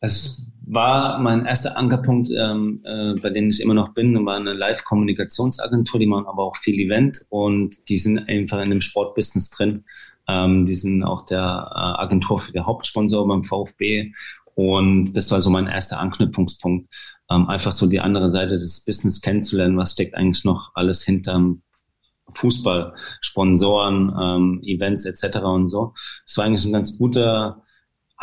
Es 0.00 0.50
war 0.66 1.18
mein 1.18 1.46
erster 1.46 1.78
Ankerpunkt, 1.78 2.28
ähm, 2.36 2.82
äh, 2.84 3.14
bei 3.20 3.30
dem 3.30 3.48
ich 3.48 3.60
immer 3.62 3.74
noch 3.74 3.94
bin, 3.94 4.26
war 4.26 4.36
eine 4.36 4.52
Live-Kommunikationsagentur, 4.52 5.98
die 5.98 6.06
machen 6.06 6.26
aber 6.26 6.42
auch 6.42 6.56
viel 6.56 6.78
Event 6.78 7.20
und 7.30 7.88
die 7.88 7.96
sind 7.96 8.18
einfach 8.28 8.60
in 8.60 8.70
dem 8.70 8.80
Sportbusiness 8.80 9.50
drin. 9.50 9.84
Ähm, 10.28 10.66
die 10.66 10.74
sind 10.74 11.04
auch 11.04 11.24
der 11.24 11.38
äh, 11.40 12.02
Agentur 12.02 12.38
für 12.38 12.52
den 12.52 12.66
Hauptsponsor 12.66 13.26
beim 13.26 13.44
VfB 13.44 14.12
und 14.54 15.12
das 15.12 15.30
war 15.30 15.40
so 15.40 15.50
mein 15.50 15.66
erster 15.66 16.00
Anknüpfungspunkt, 16.00 16.88
ähm, 17.30 17.48
einfach 17.48 17.72
so 17.72 17.86
die 17.86 18.00
andere 18.00 18.30
Seite 18.30 18.58
des 18.58 18.84
Business 18.84 19.20
kennenzulernen, 19.20 19.76
was 19.76 19.92
steckt 19.92 20.14
eigentlich 20.14 20.44
noch 20.44 20.72
alles 20.74 21.02
hinterm 21.02 21.62
Fußball, 22.32 22.94
Sponsoren, 23.20 24.12
ähm, 24.20 24.60
Events 24.64 25.04
etc. 25.04 25.38
und 25.38 25.68
so. 25.68 25.94
Das 26.26 26.36
war 26.36 26.44
eigentlich 26.44 26.64
ein 26.64 26.72
ganz 26.72 26.98
guter 26.98 27.63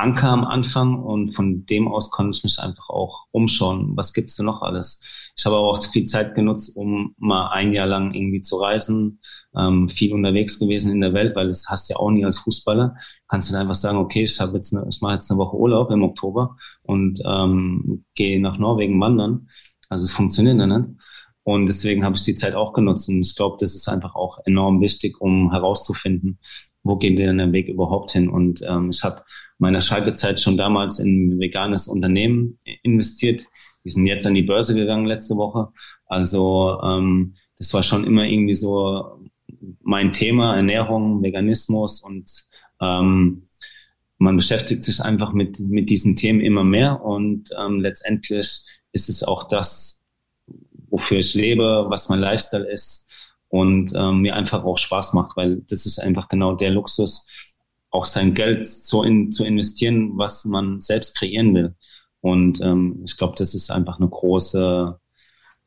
Anker 0.02 0.30
am 0.30 0.44
Anfang 0.44 0.98
und 0.98 1.30
von 1.30 1.66
dem 1.66 1.88
aus 1.88 2.12
konnte 2.12 2.38
ich 2.38 2.44
mich 2.44 2.60
einfach 2.60 2.90
auch 2.90 3.28
umschauen, 3.32 3.92
was 3.96 4.14
gibt's 4.14 4.36
denn 4.36 4.48
noch 4.48 4.62
alles. 4.62 5.32
Ich 5.38 5.46
habe 5.46 5.56
aber 5.56 5.68
auch 5.70 5.84
viel 5.84 6.06
Zeit 6.06 6.36
genutzt, 6.36 6.76
um 6.76 7.14
mal 7.18 7.50
ein 7.50 7.74
Jahr 7.74 7.88
lang 7.88 8.14
irgendwie 8.14 8.42
zu 8.42 8.58
reisen, 8.58 9.20
ähm, 9.56 9.88
viel 9.88 10.14
unterwegs 10.14 10.60
gewesen 10.60 10.92
in 10.92 11.02
der 11.02 11.14
Welt, 11.14 11.36
weil 11.36 11.48
das 11.48 11.68
hast 11.70 11.90
ja 11.90 11.98
auch 11.98 12.10
nie 12.12 12.26
als 12.26 12.40
Fußballer. 12.40 12.96
Kannst 13.28 13.50
du 13.50 13.54
dann 13.54 13.62
einfach 13.62 13.76
sagen, 13.76 13.98
okay, 13.98 14.24
ich 14.24 14.40
habe 14.40 14.54
jetzt 14.54 14.76
eine, 14.76 14.88
ich 14.90 15.02
mache 15.02 15.14
jetzt 15.14 15.30
eine 15.32 15.38
Woche 15.40 15.56
Urlaub 15.56 15.92
im 15.92 16.04
Oktober 16.04 16.58
und 16.84 17.22
ähm, 17.26 18.06
gehe 18.16 18.42
nach 18.42 18.58
Norwegen 18.58 19.00
wandern. 19.00 19.48
Also 19.90 20.06
es 20.06 20.14
funktioniert 20.14 20.60
dann 20.60 20.70
nicht. 20.70 21.01
Und 21.44 21.68
deswegen 21.68 22.04
habe 22.04 22.16
ich 22.16 22.24
die 22.24 22.36
Zeit 22.36 22.54
auch 22.54 22.74
genutzt. 22.74 23.10
Und 23.10 23.22
ich 23.22 23.36
glaube, 23.36 23.58
das 23.60 23.76
ist 23.76 23.88
einfach 23.88 24.16
auch 24.16 24.40
enorm 24.46 24.82
wichtig, 24.82 25.20
um 25.20 25.52
herauszufinden, 25.52 26.40
wo 26.84 26.98
geht 26.98 27.18
denn 27.18 27.38
der 27.38 27.52
Weg 27.52 27.68
überhaupt 27.68 28.12
hin. 28.12 28.30
Und 28.30 28.62
ähm, 28.68 28.90
ich 28.92 29.04
habe 29.04 29.24
meiner 29.58 29.82
Schalke-Zeit 29.82 30.40
schon 30.40 30.58
damals 30.58 31.00
in 31.00 31.30
ein 31.36 31.40
veganes 31.40 31.88
Unternehmen 31.88 32.60
investiert. 32.84 33.44
Die 33.84 33.90
sind 33.90 34.06
jetzt 34.06 34.28
an 34.28 34.36
die 34.36 34.44
Börse 34.44 34.76
gegangen 34.76 35.06
letzte 35.06 35.36
Woche. 35.36 35.70
Also 36.06 36.80
ähm, 36.84 37.36
das 37.58 37.74
war 37.74 37.84
schon 37.84 38.06
immer 38.06 38.26
irgendwie 38.26 38.54
so 38.54 39.22
mein 39.82 40.14
Thema, 40.14 40.56
Ernährung, 40.56 41.22
Veganismus 41.22 42.04
und 42.04 42.30
ähm, 42.82 43.44
man 44.18 44.36
beschäftigt 44.36 44.84
sich 44.84 45.02
einfach 45.02 45.34
mit, 45.34 45.60
mit 45.60 45.90
diesen 45.90 46.16
Themen 46.16 46.42
immer 46.42 46.64
mehr 46.64 47.04
und 47.04 47.50
ähm, 47.60 47.80
letztendlich 47.80 48.66
ist 48.92 49.10
es 49.10 49.24
auch 49.24 49.48
das, 49.48 50.01
wofür 50.92 51.18
ich 51.18 51.34
lebe, 51.34 51.86
was 51.90 52.10
mein 52.10 52.20
Lifestyle 52.20 52.70
ist 52.70 53.10
und 53.48 53.94
ähm, 53.96 54.20
mir 54.22 54.36
einfach 54.36 54.64
auch 54.64 54.78
Spaß 54.78 55.14
macht, 55.14 55.36
weil 55.36 55.62
das 55.70 55.86
ist 55.86 56.00
einfach 56.00 56.30
genau 56.30 56.56
der 56.56 56.70
Luxus, 56.70 57.28
auch 57.90 58.06
sein 58.06 58.34
Geld 58.34 58.68
so 58.68 59.04
in, 59.04 59.32
zu 59.32 59.44
investieren, 59.44 60.12
was 60.16 60.46
man 60.46 60.80
selbst 60.80 61.18
kreieren 61.18 61.54
will. 61.54 61.76
Und 62.22 62.62
ähm, 62.62 63.02
ich 63.06 63.18
glaube, 63.18 63.36
das 63.38 63.54
ist 63.54 63.72
einfach 63.72 64.00
eine 64.00 64.08
große, 64.08 64.98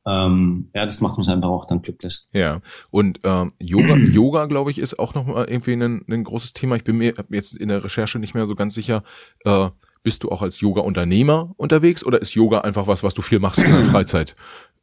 ähm, 0.07 0.71
ja, 0.75 0.85
das 0.85 1.01
macht 1.01 1.19
mich 1.19 1.29
einfach 1.29 1.51
auch 1.51 1.67
dann 1.67 1.83
glücklich. 1.83 2.21
Ja, 2.33 2.61
und 2.91 3.21
ähm, 3.25 3.53
Yoga, 3.61 3.97
Yoga, 4.11 4.47
glaube 4.47 4.71
ich, 4.71 4.79
ist 4.79 4.99
auch 4.99 5.15
noch 5.15 5.27
mal 5.27 5.47
irgendwie 5.47 5.73
ein, 5.73 6.05
ein 6.09 6.25
großes 6.25 6.55
Thema. 6.55 6.77
Ich 6.77 6.85
bin 6.85 6.97
mir 6.97 7.13
jetzt 7.31 7.57
in 7.57 7.69
der 7.69 7.85
Recherche 7.85 8.19
nicht 8.19 8.35
mehr 8.35 8.47
so 8.47 8.55
ganz 8.55 8.75
sicher. 8.75 9.03
Äh, 9.45 9.69
bist 10.03 10.23
du 10.23 10.31
auch 10.31 10.43
als 10.43 10.61
Yoga-Unternehmer 10.61 11.55
unterwegs 11.57 12.05
oder 12.05 12.21
ist 12.21 12.35
Yoga 12.35 12.61
einfach 12.61 12.87
was, 12.87 13.03
was 13.03 13.15
du 13.15 13.23
viel 13.23 13.41
machst 13.41 13.63
in 13.63 13.71
der 13.71 13.85
Freizeit? 13.85 14.37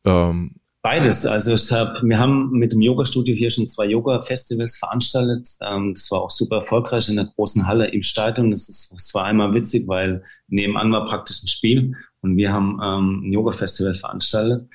Ähm, 0.06 0.56
Beides. 0.84 1.28
Also 1.28 1.54
ich 1.54 1.72
hab, 1.72 2.02
wir 2.02 2.18
haben 2.18 2.50
mit 2.54 2.74
dem 2.74 2.82
Yoga-Studio 2.82 3.36
hier 3.36 3.52
schon 3.52 3.68
zwei 3.68 3.86
Yoga-Festivals 3.86 4.78
veranstaltet. 4.78 5.48
Ähm, 5.62 5.94
das 5.94 6.10
war 6.10 6.22
auch 6.22 6.32
super 6.32 6.58
erfolgreich 6.58 7.08
in 7.08 7.18
der 7.18 7.26
großen 7.36 7.68
Halle 7.68 7.88
im 7.92 8.02
Stadion. 8.02 8.50
Das, 8.50 8.68
ist, 8.68 8.92
das 8.92 9.14
war 9.14 9.26
einmal 9.26 9.54
witzig, 9.54 9.88
weil 9.88 10.24
nebenan 10.48 10.92
war 10.92 11.06
praktisch 11.06 11.44
ein 11.44 11.48
Spiel 11.48 11.96
und 12.22 12.36
wir 12.36 12.52
haben 12.52 12.80
ähm, 12.84 13.22
ein 13.24 13.32
Yoga-Festival 13.32 13.94
veranstaltet. 13.94 14.68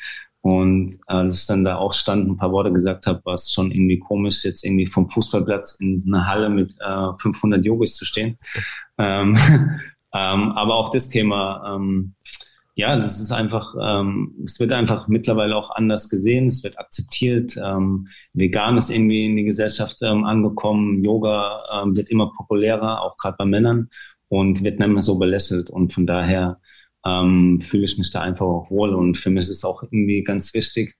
Und 0.42 0.92
äh, 1.08 1.12
als 1.12 1.40
ich 1.40 1.46
dann 1.48 1.64
da 1.64 1.78
auch 1.78 1.92
stand, 1.92 2.28
ein 2.28 2.36
paar 2.36 2.52
Worte 2.52 2.72
gesagt 2.72 3.08
habe, 3.08 3.20
war 3.24 3.34
es 3.34 3.50
schon 3.50 3.72
irgendwie 3.72 3.98
komisch, 3.98 4.44
jetzt 4.44 4.64
irgendwie 4.64 4.86
vom 4.86 5.10
Fußballplatz 5.10 5.78
in 5.80 6.04
einer 6.06 6.28
Halle 6.28 6.50
mit 6.50 6.72
äh, 6.78 7.18
500 7.18 7.64
Yogis 7.64 7.96
zu 7.96 8.04
stehen. 8.04 8.38
Ähm, 8.96 9.36
ähm, 10.14 10.52
aber 10.52 10.76
auch 10.76 10.90
das 10.90 11.08
Thema 11.08 11.74
ähm, 11.74 12.14
ja, 12.76 12.94
das 12.94 13.20
ist 13.20 13.32
einfach, 13.32 13.74
ähm, 13.82 14.34
es 14.44 14.60
wird 14.60 14.72
einfach 14.74 15.08
mittlerweile 15.08 15.56
auch 15.56 15.70
anders 15.70 16.10
gesehen, 16.10 16.48
es 16.48 16.62
wird 16.62 16.78
akzeptiert. 16.78 17.56
Ähm, 17.56 18.08
Vegan 18.34 18.76
ist 18.76 18.90
irgendwie 18.90 19.24
in 19.24 19.36
die 19.36 19.44
Gesellschaft 19.44 20.02
ähm, 20.02 20.24
angekommen, 20.24 21.02
Yoga 21.02 21.62
ähm, 21.72 21.96
wird 21.96 22.10
immer 22.10 22.32
populärer, 22.36 23.00
auch 23.00 23.16
gerade 23.16 23.36
bei 23.38 23.46
Männern 23.46 23.88
und 24.28 24.62
wird 24.62 24.78
nicht 24.78 24.88
mehr 24.90 25.00
so 25.00 25.18
belächelt. 25.18 25.70
Und 25.70 25.94
von 25.94 26.06
daher 26.06 26.60
ähm, 27.06 27.58
fühle 27.62 27.84
ich 27.84 27.96
mich 27.96 28.10
da 28.10 28.20
einfach 28.20 28.44
auch 28.44 28.70
wohl. 28.70 28.94
Und 28.94 29.16
für 29.16 29.30
mich 29.30 29.44
ist 29.44 29.50
es 29.50 29.64
auch 29.64 29.82
irgendwie 29.82 30.22
ganz 30.22 30.52
wichtig, 30.52 30.96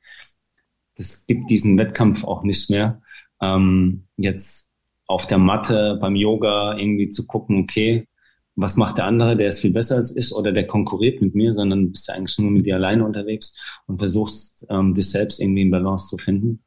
es 0.94 1.26
gibt 1.26 1.50
diesen 1.50 1.76
Wettkampf 1.76 2.24
auch 2.24 2.42
nicht 2.42 2.70
mehr. 2.70 3.02
Ähm, 3.42 4.06
jetzt 4.16 4.72
auf 5.06 5.26
der 5.26 5.38
Matte 5.38 5.98
beim 6.00 6.16
Yoga 6.16 6.78
irgendwie 6.78 7.10
zu 7.10 7.26
gucken, 7.26 7.58
okay, 7.58 8.08
was 8.56 8.76
macht 8.76 8.98
der 8.98 9.06
andere, 9.06 9.36
der 9.36 9.48
es 9.48 9.60
viel 9.60 9.72
besser 9.72 9.96
als 9.96 10.16
ich 10.16 10.32
oder 10.34 10.50
der 10.50 10.66
konkurriert 10.66 11.20
mit 11.20 11.34
mir, 11.34 11.52
sondern 11.52 11.92
bist 11.92 12.08
du 12.08 12.14
eigentlich 12.14 12.38
nur 12.38 12.50
mit 12.50 12.66
dir 12.66 12.76
alleine 12.76 13.04
unterwegs 13.04 13.62
und 13.86 13.98
versuchst, 13.98 14.66
ähm, 14.70 14.94
dich 14.94 15.10
selbst 15.10 15.40
irgendwie 15.40 15.62
in 15.62 15.70
Balance 15.70 16.08
zu 16.08 16.16
finden 16.16 16.64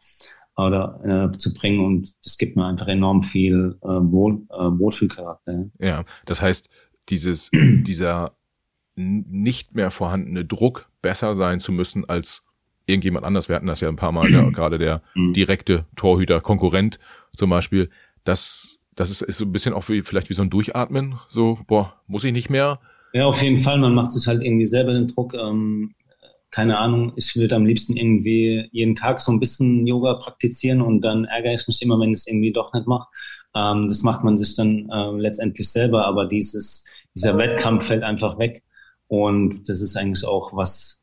oder 0.56 1.32
äh, 1.34 1.38
zu 1.38 1.54
bringen 1.54 1.84
und 1.84 2.14
das 2.24 2.38
gibt 2.38 2.56
mir 2.56 2.66
einfach 2.66 2.88
enorm 2.88 3.24
viel 3.24 3.78
äh, 3.82 3.88
Wohl, 3.88 4.44
äh, 4.52 4.80
Wohlfühlcharakter. 4.80 5.70
Ja, 5.80 6.06
das 6.26 6.42
heißt, 6.42 6.70
dieses, 7.10 7.50
dieser 7.54 8.36
nicht 8.96 9.74
mehr 9.74 9.90
vorhandene 9.90 10.46
Druck, 10.46 10.90
besser 11.02 11.34
sein 11.34 11.60
zu 11.60 11.72
müssen 11.72 12.08
als 12.08 12.44
irgendjemand 12.86 13.26
anders, 13.26 13.48
wir 13.48 13.56
hatten 13.56 13.68
das 13.68 13.80
ja 13.80 13.88
ein 13.88 13.96
paar 13.96 14.12
Mal, 14.12 14.30
ja, 14.30 14.48
gerade 14.52 14.78
der 14.78 15.02
mhm. 15.16 15.34
direkte 15.34 15.86
Torhüter, 15.96 16.40
Konkurrent 16.42 17.00
zum 17.36 17.50
Beispiel, 17.50 17.90
das 18.26 18.79
das 18.96 19.10
ist, 19.10 19.22
ist 19.22 19.38
so 19.38 19.46
ein 19.46 19.52
bisschen 19.52 19.74
auch 19.74 19.88
wie, 19.90 20.02
vielleicht 20.02 20.30
wie 20.30 20.34
so 20.34 20.42
ein 20.42 20.50
Durchatmen. 20.50 21.20
So, 21.28 21.60
boah, 21.68 21.94
muss 22.08 22.24
ich 22.24 22.34
nicht 22.34 22.50
mehr. 22.50 22.80
Ja, 23.14 23.26
auf 23.26 23.42
jeden 23.42 23.58
Fall. 23.58 23.80
Man 23.80 23.96
macht 23.96 24.12
sich 24.12 24.28
halt 24.28 24.44
irgendwie 24.44 24.66
selber 24.66 24.94
den 24.94 25.08
Druck. 25.08 25.34
Ähm, 25.34 25.96
keine 26.52 26.80
Ahnung, 26.80 27.14
ich 27.16 27.36
würde 27.36 27.56
am 27.56 27.66
liebsten 27.66 27.96
irgendwie 27.96 28.68
jeden 28.72 28.96
Tag 28.96 29.20
so 29.20 29.32
ein 29.32 29.40
bisschen 29.40 29.86
Yoga 29.86 30.16
praktizieren 30.16 30.82
und 30.82 31.02
dann 31.02 31.26
ärgere 31.26 31.54
ich 31.54 31.68
mich 31.68 31.82
immer, 31.82 32.00
wenn 32.00 32.10
ich 32.10 32.20
es 32.20 32.28
irgendwie 32.28 32.52
doch 32.52 32.74
nicht 32.74 32.88
mache. 32.88 33.08
Ähm, 33.56 33.88
das 33.88 34.04
macht 34.04 34.24
man 34.24 34.36
sich 34.36 34.56
dann 34.56 34.90
äh, 34.92 35.12
letztendlich 35.12 35.70
selber, 35.70 36.06
aber 36.06 36.26
dieses, 36.26 36.86
dieser 37.16 37.38
Wettkampf 37.38 37.86
fällt 37.86 38.04
einfach 38.04 38.40
weg. 38.40 38.64
Und 39.08 39.70
das 39.70 39.82
ist 39.82 39.96
eigentlich 39.96 40.26
auch 40.26 40.54
was, 40.54 40.99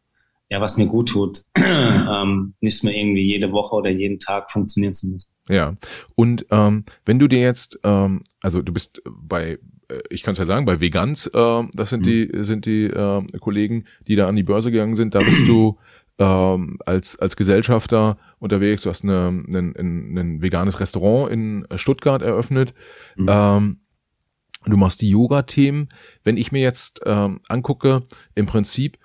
ja, 0.49 0.61
was 0.61 0.77
mir 0.77 0.87
gut 0.87 1.09
tut, 1.09 1.43
ähm, 1.57 2.55
nicht 2.61 2.85
mehr 2.85 2.95
irgendwie 2.95 3.23
jede 3.23 3.53
Woche 3.53 3.75
oder 3.75 3.91
jeden 3.91 4.19
Tag 4.19 4.51
funktionieren 4.51 4.95
zu 4.95 5.09
müssen. 5.09 5.35
Ja, 5.49 5.77
und 6.15 6.47
ähm, 6.51 6.85
wenn 7.05 7.19
du 7.19 7.29
dir 7.29 7.41
jetzt, 7.41 7.79
ähm, 7.83 8.23
also 8.43 8.63
du 8.63 8.73
bist 8.73 9.03
bei, 9.05 9.59
äh, 9.89 10.01
ich 10.11 10.23
kann 10.23 10.33
es 10.33 10.39
ja 10.39 10.45
sagen, 10.45 10.67
bei 10.67 10.81
Vegans, 10.81 11.27
äh, 11.27 11.63
das 11.73 11.91
sind 11.91 12.01
mhm. 12.01 12.05
die 12.05 12.31
sind 12.45 12.67
die 12.67 12.85
äh, 12.85 13.27
Kollegen, 13.41 13.85
die 14.07 14.17
da 14.17 14.29
an 14.29 14.37
die 14.37 14.45
Börse 14.45 14.71
gegangen 14.71 14.97
sind, 14.97 15.15
da 15.15 15.21
bist 15.21 15.49
du 15.49 15.79
ähm, 16.19 16.79
als 16.87 17.19
als 17.19 17.37
Gesellschafter 17.37 18.19
unterwegs. 18.39 18.83
Du 18.83 18.91
hast 18.91 19.05
eine, 19.05 19.29
ein, 19.29 19.75
ein, 19.77 20.19
ein 20.19 20.43
veganes 20.43 20.79
Restaurant 20.81 21.33
in 21.33 21.67
Stuttgart 21.75 22.23
eröffnet. 22.23 22.73
Mhm. 23.17 23.27
Ähm, 23.29 23.81
du 24.65 24.77
machst 24.77 25.01
die 25.01 25.11
Yoga-Themen. 25.11 25.89
Wenn 26.25 26.37
ich 26.37 26.53
mir 26.53 26.63
jetzt 26.63 27.01
ähm, 27.05 27.41
angucke, 27.49 28.05
im 28.35 28.47
Prinzip 28.47 28.99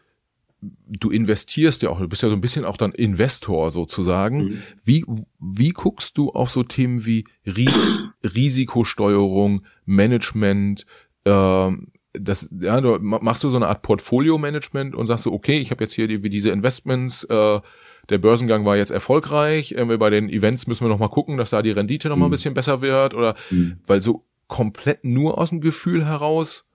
du 0.62 1.10
investierst 1.10 1.82
ja 1.82 1.90
auch, 1.90 2.00
du 2.00 2.08
bist 2.08 2.22
ja 2.22 2.30
so 2.30 2.36
ein 2.36 2.42
bisschen 2.42 2.66
auch 2.66 2.78
dann 2.78 2.92
Investor 2.92 3.72
sozusagen. 3.72 4.44
Mhm. 4.44 4.64
Wie, 4.84 5.06
wie 5.40 5.70
guckst 5.70 6.18
du 6.18 6.32
auf 6.32 6.52
so 6.52 6.64
Themen 6.64 7.06
wie 7.06 7.26
Ris 7.46 7.74
Risikosteuerung, 8.24 9.64
Management, 9.86 10.86
ähm, 11.26 11.88
das, 12.14 12.50
ja, 12.60 12.82
du 12.82 12.98
machst 13.00 13.44
du 13.44 13.50
so 13.50 13.56
eine 13.56 13.68
Art 13.68 13.84
Portfolio-Management 13.84 14.96
und 14.96 15.08
sagst 15.08 15.24
so, 15.24 15.32
okay, 15.32 15.60
ich 15.60 15.72
habe 15.72 15.84
jetzt 15.84 15.94
hier 15.94 16.08
die, 16.08 16.20
diese 16.30 16.50
Investments, 16.50 17.24
äh, 17.24 17.62
der 18.10 18.18
Börsengang 18.18 18.66
war 18.66 18.76
jetzt 18.76 18.92
erfolgreich, 18.92 19.74
äh, 19.74 19.86
bei 19.98 20.10
den 20.10 20.30
Events 20.30 20.68
müssen 20.68 20.84
wir 20.84 20.90
noch 20.90 21.00
mal 21.00 21.08
gucken, 21.08 21.38
dass 21.38 21.52
da 21.52 21.62
die 21.62 21.72
Rendite 21.72 22.10
noch 22.10 22.18
mal 22.18 22.26
ein 22.26 22.30
mhm. 22.30 22.32
bisschen 22.32 22.54
besser 22.54 22.82
wird 22.82 23.14
oder 23.14 23.36
mhm. 23.50 23.78
weil 23.88 24.02
so 24.02 24.26
komplett 24.48 25.06
nur 25.06 25.38
aus 25.38 25.50
dem 25.50 25.62
Gefühl 25.62 26.06
heraus 26.06 26.68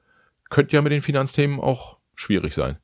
könnte 0.48 0.76
ja 0.76 0.82
mit 0.82 0.92
den 0.92 1.02
Finanzthemen 1.02 1.60
auch 1.60 1.98
schwierig 2.14 2.54
sein. 2.54 2.78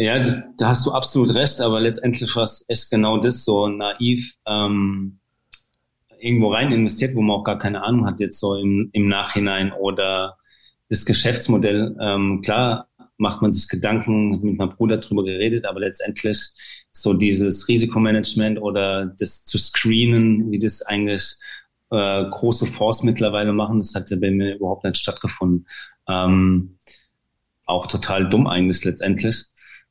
Ja, 0.00 0.22
da 0.56 0.68
hast 0.68 0.86
du 0.86 0.92
absolut 0.92 1.34
recht, 1.34 1.60
aber 1.60 1.80
letztendlich 1.80 2.34
war 2.36 2.44
es 2.44 2.64
echt 2.68 2.88
genau 2.90 3.18
das, 3.18 3.44
so 3.44 3.66
naiv 3.66 4.36
ähm, 4.46 5.18
irgendwo 6.20 6.52
rein 6.52 6.70
investiert, 6.70 7.16
wo 7.16 7.20
man 7.20 7.40
auch 7.40 7.44
gar 7.44 7.58
keine 7.58 7.82
Ahnung 7.82 8.06
hat, 8.06 8.20
jetzt 8.20 8.38
so 8.38 8.54
im, 8.54 8.90
im 8.92 9.08
Nachhinein 9.08 9.72
oder 9.72 10.36
das 10.88 11.04
Geschäftsmodell. 11.04 11.96
Ähm, 12.00 12.40
klar 12.42 12.88
macht 13.16 13.42
man 13.42 13.50
sich 13.50 13.68
Gedanken, 13.68 14.40
mit 14.40 14.56
meinem 14.58 14.70
Bruder 14.70 14.98
drüber 14.98 15.24
geredet, 15.24 15.64
aber 15.64 15.80
letztendlich 15.80 16.38
so 16.92 17.12
dieses 17.14 17.66
Risikomanagement 17.66 18.60
oder 18.60 19.06
das 19.06 19.44
zu 19.44 19.58
screenen, 19.58 20.52
wie 20.52 20.60
das 20.60 20.82
eigentlich 20.82 21.34
äh, 21.90 22.24
große 22.30 22.66
Fonds 22.66 23.02
mittlerweile 23.02 23.52
machen, 23.52 23.78
das 23.78 23.96
hat 23.96 24.10
ja 24.10 24.16
bei 24.16 24.30
mir 24.30 24.54
überhaupt 24.54 24.84
nicht 24.84 24.98
stattgefunden. 24.98 25.66
Ähm, 26.08 26.78
auch 27.64 27.88
total 27.88 28.28
dumm 28.30 28.46
eigentlich 28.46 28.84
letztendlich 28.84 29.46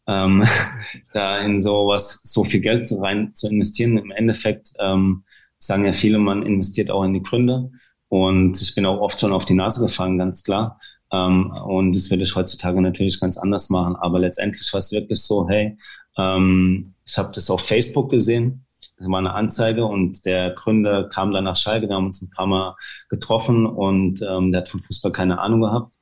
ähm, 0.08 0.44
da 1.14 1.40
in 1.40 1.60
sowas 1.60 2.22
so 2.24 2.44
viel 2.44 2.62
Geld 2.62 2.88
zu 2.88 2.96
rein 3.00 3.34
zu 3.34 3.50
investieren. 3.50 3.98
Im 3.98 4.12
Endeffekt 4.12 4.74
ähm, 4.80 5.24
sagen 5.60 5.86
ja 5.86 5.94
viele, 5.94 6.20
man 6.20 6.44
investiert 6.44 6.92
auch 6.92 7.04
in 7.04 7.14
die 7.14 7.22
Gründe. 7.22 7.72
Und 8.10 8.62
ich 8.62 8.74
bin 8.74 8.86
auch 8.86 9.02
oft 9.02 9.20
schon 9.20 9.34
auf 9.34 9.46
die 9.46 9.54
Nase 9.54 9.86
gefallen, 9.86 10.18
ganz 10.18 10.44
klar. 10.44 10.80
Ähm, 11.12 11.52
und 11.52 11.96
das 11.96 12.10
würde 12.10 12.24
ich 12.24 12.36
heutzutage 12.36 12.82
natürlich 12.82 13.20
ganz 13.20 13.38
anders 13.38 13.70
machen. 13.70 13.96
Aber 13.96 14.20
letztendlich 14.20 14.72
war 14.74 14.80
es 14.80 14.92
wirklich 14.92 15.22
so, 15.22 15.48
hey, 15.48 15.78
ähm, 16.18 16.94
ich 17.06 17.18
habe 17.18 17.32
das 17.34 17.50
auf 17.50 17.62
Facebook 17.62 18.10
gesehen. 18.10 18.66
Das 18.98 19.08
war 19.08 19.20
eine 19.20 19.34
Anzeige 19.34 19.86
und 19.86 20.26
der 20.26 20.52
Gründer 20.52 21.08
kam 21.10 21.32
dann 21.32 21.44
nach 21.44 21.56
Schalke, 21.56 21.88
wir 21.88 21.96
haben 21.96 22.06
uns 22.06 22.22
ein 22.24 22.32
paar 22.32 22.48
Mal 22.48 22.76
getroffen 23.10 23.68
und 23.68 24.24
ähm, 24.28 24.52
der 24.52 24.62
hat 24.62 24.70
von 24.70 24.80
Fußball 24.80 25.12
keine 25.12 25.40
Ahnung 25.40 25.62
gehabt. 25.62 25.94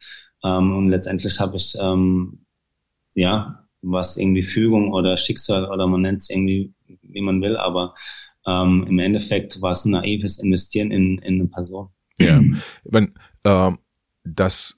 Ähm, 0.44 0.78
und 0.78 0.90
letztendlich 0.90 1.40
habe 1.42 1.58
ich 1.58 1.76
ähm, 1.82 2.46
ja 3.14 3.65
was 3.86 4.18
irgendwie 4.18 4.44
Fügung 4.44 4.92
oder 4.92 5.18
Schicksal 5.18 5.66
oder 5.66 5.88
man 5.88 6.02
nennt 6.02 6.22
es 6.22 6.30
irgendwie, 6.30 6.74
wie 7.02 7.22
man 7.22 7.42
will, 7.42 7.58
aber 7.58 7.96
ähm, 8.48 8.86
im 8.88 9.00
Endeffekt 9.00 9.62
war 9.62 9.72
es 9.72 9.86
ein 9.86 9.92
naives 9.92 10.40
Investieren 10.40 10.92
in, 10.92 11.18
in 11.20 11.36
eine 11.36 11.48
Person. 11.48 11.90
Ja, 12.20 12.42
wenn, 12.84 13.14
äh, 13.44 13.72
das 14.24 14.78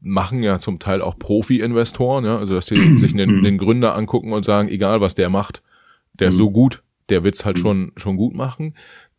machen 0.00 0.42
ja 0.42 0.58
zum 0.58 0.78
Teil 0.78 1.02
auch 1.02 1.18
Profi-Investoren, 1.18 2.24
ja, 2.24 2.38
also 2.38 2.54
dass 2.54 2.66
sie 2.66 2.96
sich 2.98 3.14
den, 3.14 3.42
den 3.42 3.58
Gründer 3.58 3.94
angucken 3.94 4.32
und 4.32 4.44
sagen, 4.44 4.68
egal 4.68 5.00
was 5.00 5.14
der 5.14 5.30
macht, 5.30 5.62
der 6.14 6.28
ist 6.28 6.36
so 6.36 6.50
mhm. 6.50 6.54
gut, 6.54 6.82
der 7.08 7.24
wird's 7.24 7.44
halt 7.44 7.58
mhm. 7.58 7.62
schon, 7.62 7.92
schon 7.96 8.16
gut 8.16 8.34
machen. 8.34 8.74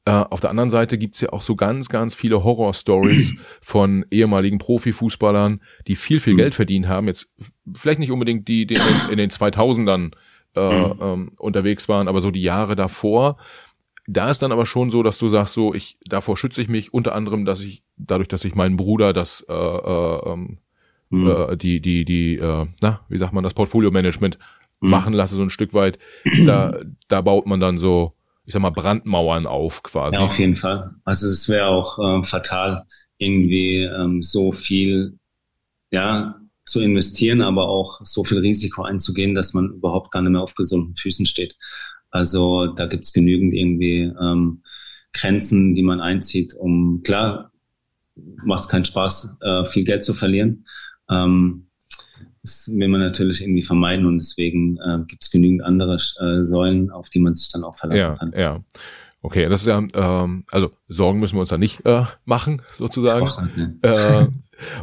Äh, 0.10 0.26
auf 0.32 0.40
der 0.40 0.50
anderen 0.50 0.72
Seite 0.72 0.98
gibt's 0.98 1.22
ja 1.22 1.32
auch 1.34 1.44
so 1.44 1.56
ganz, 1.56 1.88
ganz 1.88 2.16
viele 2.16 2.44
Horror-Stories 2.44 3.36
von 3.62 4.04
ehemaligen 4.10 4.58
Profifußballern, 4.58 5.62
die 5.86 5.96
viel, 5.96 6.20
viel 6.20 6.34
mhm. 6.34 6.38
Geld 6.38 6.56
verdient 6.56 6.88
haben. 6.88 7.06
Jetzt 7.06 7.32
vielleicht 7.76 8.00
nicht 8.00 8.10
unbedingt 8.10 8.48
die, 8.48 8.66
die 8.66 8.80
in 9.12 9.18
den 9.18 9.30
2000ern 9.30 10.12
äh, 10.56 10.88
mhm. 10.88 11.00
ähm, 11.00 11.32
unterwegs 11.38 11.88
waren, 11.88 12.08
aber 12.08 12.22
so 12.22 12.32
die 12.32 12.42
Jahre 12.42 12.76
davor. 12.76 13.38
Da 14.08 14.32
ist 14.32 14.42
dann 14.42 14.52
aber 14.52 14.66
schon 14.66 14.90
so, 14.90 15.04
dass 15.04 15.20
du 15.20 15.30
sagst, 15.30 15.54
so 15.54 15.76
ich 15.76 16.00
davor 16.06 16.38
schütze 16.38 16.64
ich 16.64 16.70
mich 16.70 16.92
unter 16.92 17.14
anderem, 17.14 17.46
dass 17.46 17.62
ich 17.62 17.84
dadurch, 17.98 18.28
dass 18.28 18.44
ich 18.46 18.56
meinen 18.56 18.78
Bruder 18.78 19.14
das 19.14 19.46
äh, 19.48 19.54
äh, 19.54 20.32
ähm, 20.34 20.58
mhm. 21.12 21.28
äh, 21.28 21.56
die 21.56 21.82
die 21.82 22.04
die 22.04 22.38
äh, 22.38 22.66
na 22.82 23.02
wie 23.10 23.18
sagt 23.20 23.34
man 23.34 23.44
das 23.44 23.54
Portfolio 23.54 23.92
Management 23.92 24.40
machen 24.80 25.14
lasse 25.14 25.36
so 25.36 25.44
ein 25.44 25.52
Stück 25.52 25.76
weit. 25.76 26.00
Da 26.46 26.80
da 27.10 27.22
baut 27.22 27.46
man 27.46 27.60
dann 27.60 27.78
so 27.78 28.16
ich 28.50 28.54
sag 28.54 28.64
mal, 28.64 28.72
Brandmauern 28.72 29.46
auf 29.46 29.84
quasi. 29.84 30.16
Ja, 30.16 30.24
auf 30.24 30.40
jeden 30.40 30.56
Fall. 30.56 30.96
Also 31.06 31.28
es 31.28 31.48
wäre 31.50 31.68
auch 31.68 32.00
äh, 32.00 32.24
fatal, 32.24 32.84
irgendwie 33.20 33.84
ähm, 33.84 34.24
so 34.24 34.52
viel 34.52 35.20
ja, 35.92 36.42
zu 36.66 36.82
investieren, 36.82 37.44
aber 37.44 37.70
auch 37.70 38.02
so 38.04 38.24
viel 38.24 38.40
Risiko 38.40 38.82
einzugehen, 38.82 39.36
dass 39.36 39.54
man 39.54 39.70
überhaupt 39.70 40.10
gar 40.10 40.24
nicht 40.24 40.32
mehr 40.32 40.42
auf 40.42 40.56
gesunden 40.56 40.96
Füßen 40.96 41.28
steht. 41.28 41.56
Also 42.10 42.74
da 42.74 42.88
gibt's 42.88 43.14
genügend 43.14 43.54
irgendwie 43.54 44.12
ähm, 44.20 44.64
Grenzen, 45.14 45.76
die 45.76 45.84
man 45.84 46.02
einzieht, 46.02 46.56
um 46.56 47.04
klar, 47.04 47.52
macht 48.16 48.62
es 48.62 48.68
keinen 48.68 48.86
Spaß, 48.86 49.38
äh, 49.42 49.66
viel 49.68 49.84
Geld 49.84 50.04
zu 50.04 50.16
verlieren. 50.16 50.66
Ähm, 51.08 51.69
das 52.50 52.72
will 52.74 52.88
man 52.88 53.02
natürlich 53.02 53.42
irgendwie 53.42 53.62
vermeiden 53.62 54.06
und 54.06 54.18
deswegen 54.18 54.78
äh, 54.78 55.00
gibt 55.08 55.24
es 55.24 55.30
genügend 55.30 55.64
andere 55.64 55.96
äh, 55.96 56.42
Säulen, 56.42 56.90
auf 56.90 57.10
die 57.10 57.20
man 57.20 57.36
sich 57.36 57.52
dann 57.52 57.64
auch 57.64 57.78
verlassen 57.78 58.00
ja, 58.00 58.16
kann. 58.16 58.34
Ja, 58.36 58.60
okay, 59.22 59.48
das 59.48 59.62
ist 59.62 59.68
ja, 59.68 59.84
ähm, 59.94 60.46
also 60.50 60.72
Sorgen 60.88 61.20
müssen 61.20 61.36
wir 61.36 61.42
uns 61.42 61.50
da 61.50 61.58
nicht 61.58 61.86
äh, 61.86 62.06
machen, 62.26 62.62
sozusagen. 62.72 63.28
Auch, 63.28 63.42
ne? 63.56 63.78
äh, 63.82 64.28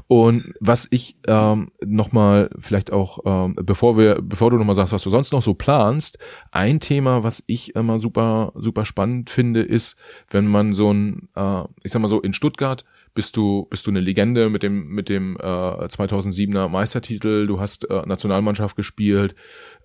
und 0.06 0.54
was 0.60 0.86
ich 0.90 1.16
ähm, 1.26 1.70
nochmal 1.84 2.50
vielleicht 2.58 2.92
auch, 2.92 3.18
ähm, 3.24 3.56
bevor 3.56 3.98
wir, 3.98 4.20
bevor 4.22 4.50
du 4.50 4.56
nochmal 4.56 4.74
sagst, 4.74 4.92
was 4.92 5.02
du 5.02 5.10
sonst 5.10 5.32
noch 5.32 5.42
so 5.42 5.54
planst, 5.54 6.18
ein 6.50 6.80
Thema, 6.80 7.24
was 7.24 7.42
ich 7.46 7.74
immer 7.74 7.98
super, 7.98 8.52
super 8.54 8.84
spannend 8.84 9.28
finde, 9.28 9.62
ist, 9.62 9.96
wenn 10.30 10.46
man 10.46 10.72
so 10.72 10.92
ein, 10.92 11.28
äh, 11.34 11.64
ich 11.82 11.92
sag 11.92 12.00
mal 12.00 12.08
so, 12.08 12.20
in 12.20 12.32
Stuttgart 12.32 12.84
bist 13.16 13.36
du, 13.36 13.66
bist 13.70 13.86
du 13.86 13.90
eine 13.90 14.00
Legende 14.00 14.50
mit 14.50 14.62
dem, 14.62 14.88
mit 14.88 15.08
dem 15.08 15.36
äh, 15.38 15.42
2007er 15.42 16.68
Meistertitel, 16.68 17.46
du 17.46 17.58
hast 17.58 17.88
äh, 17.90 18.02
Nationalmannschaft 18.06 18.76
gespielt, 18.76 19.34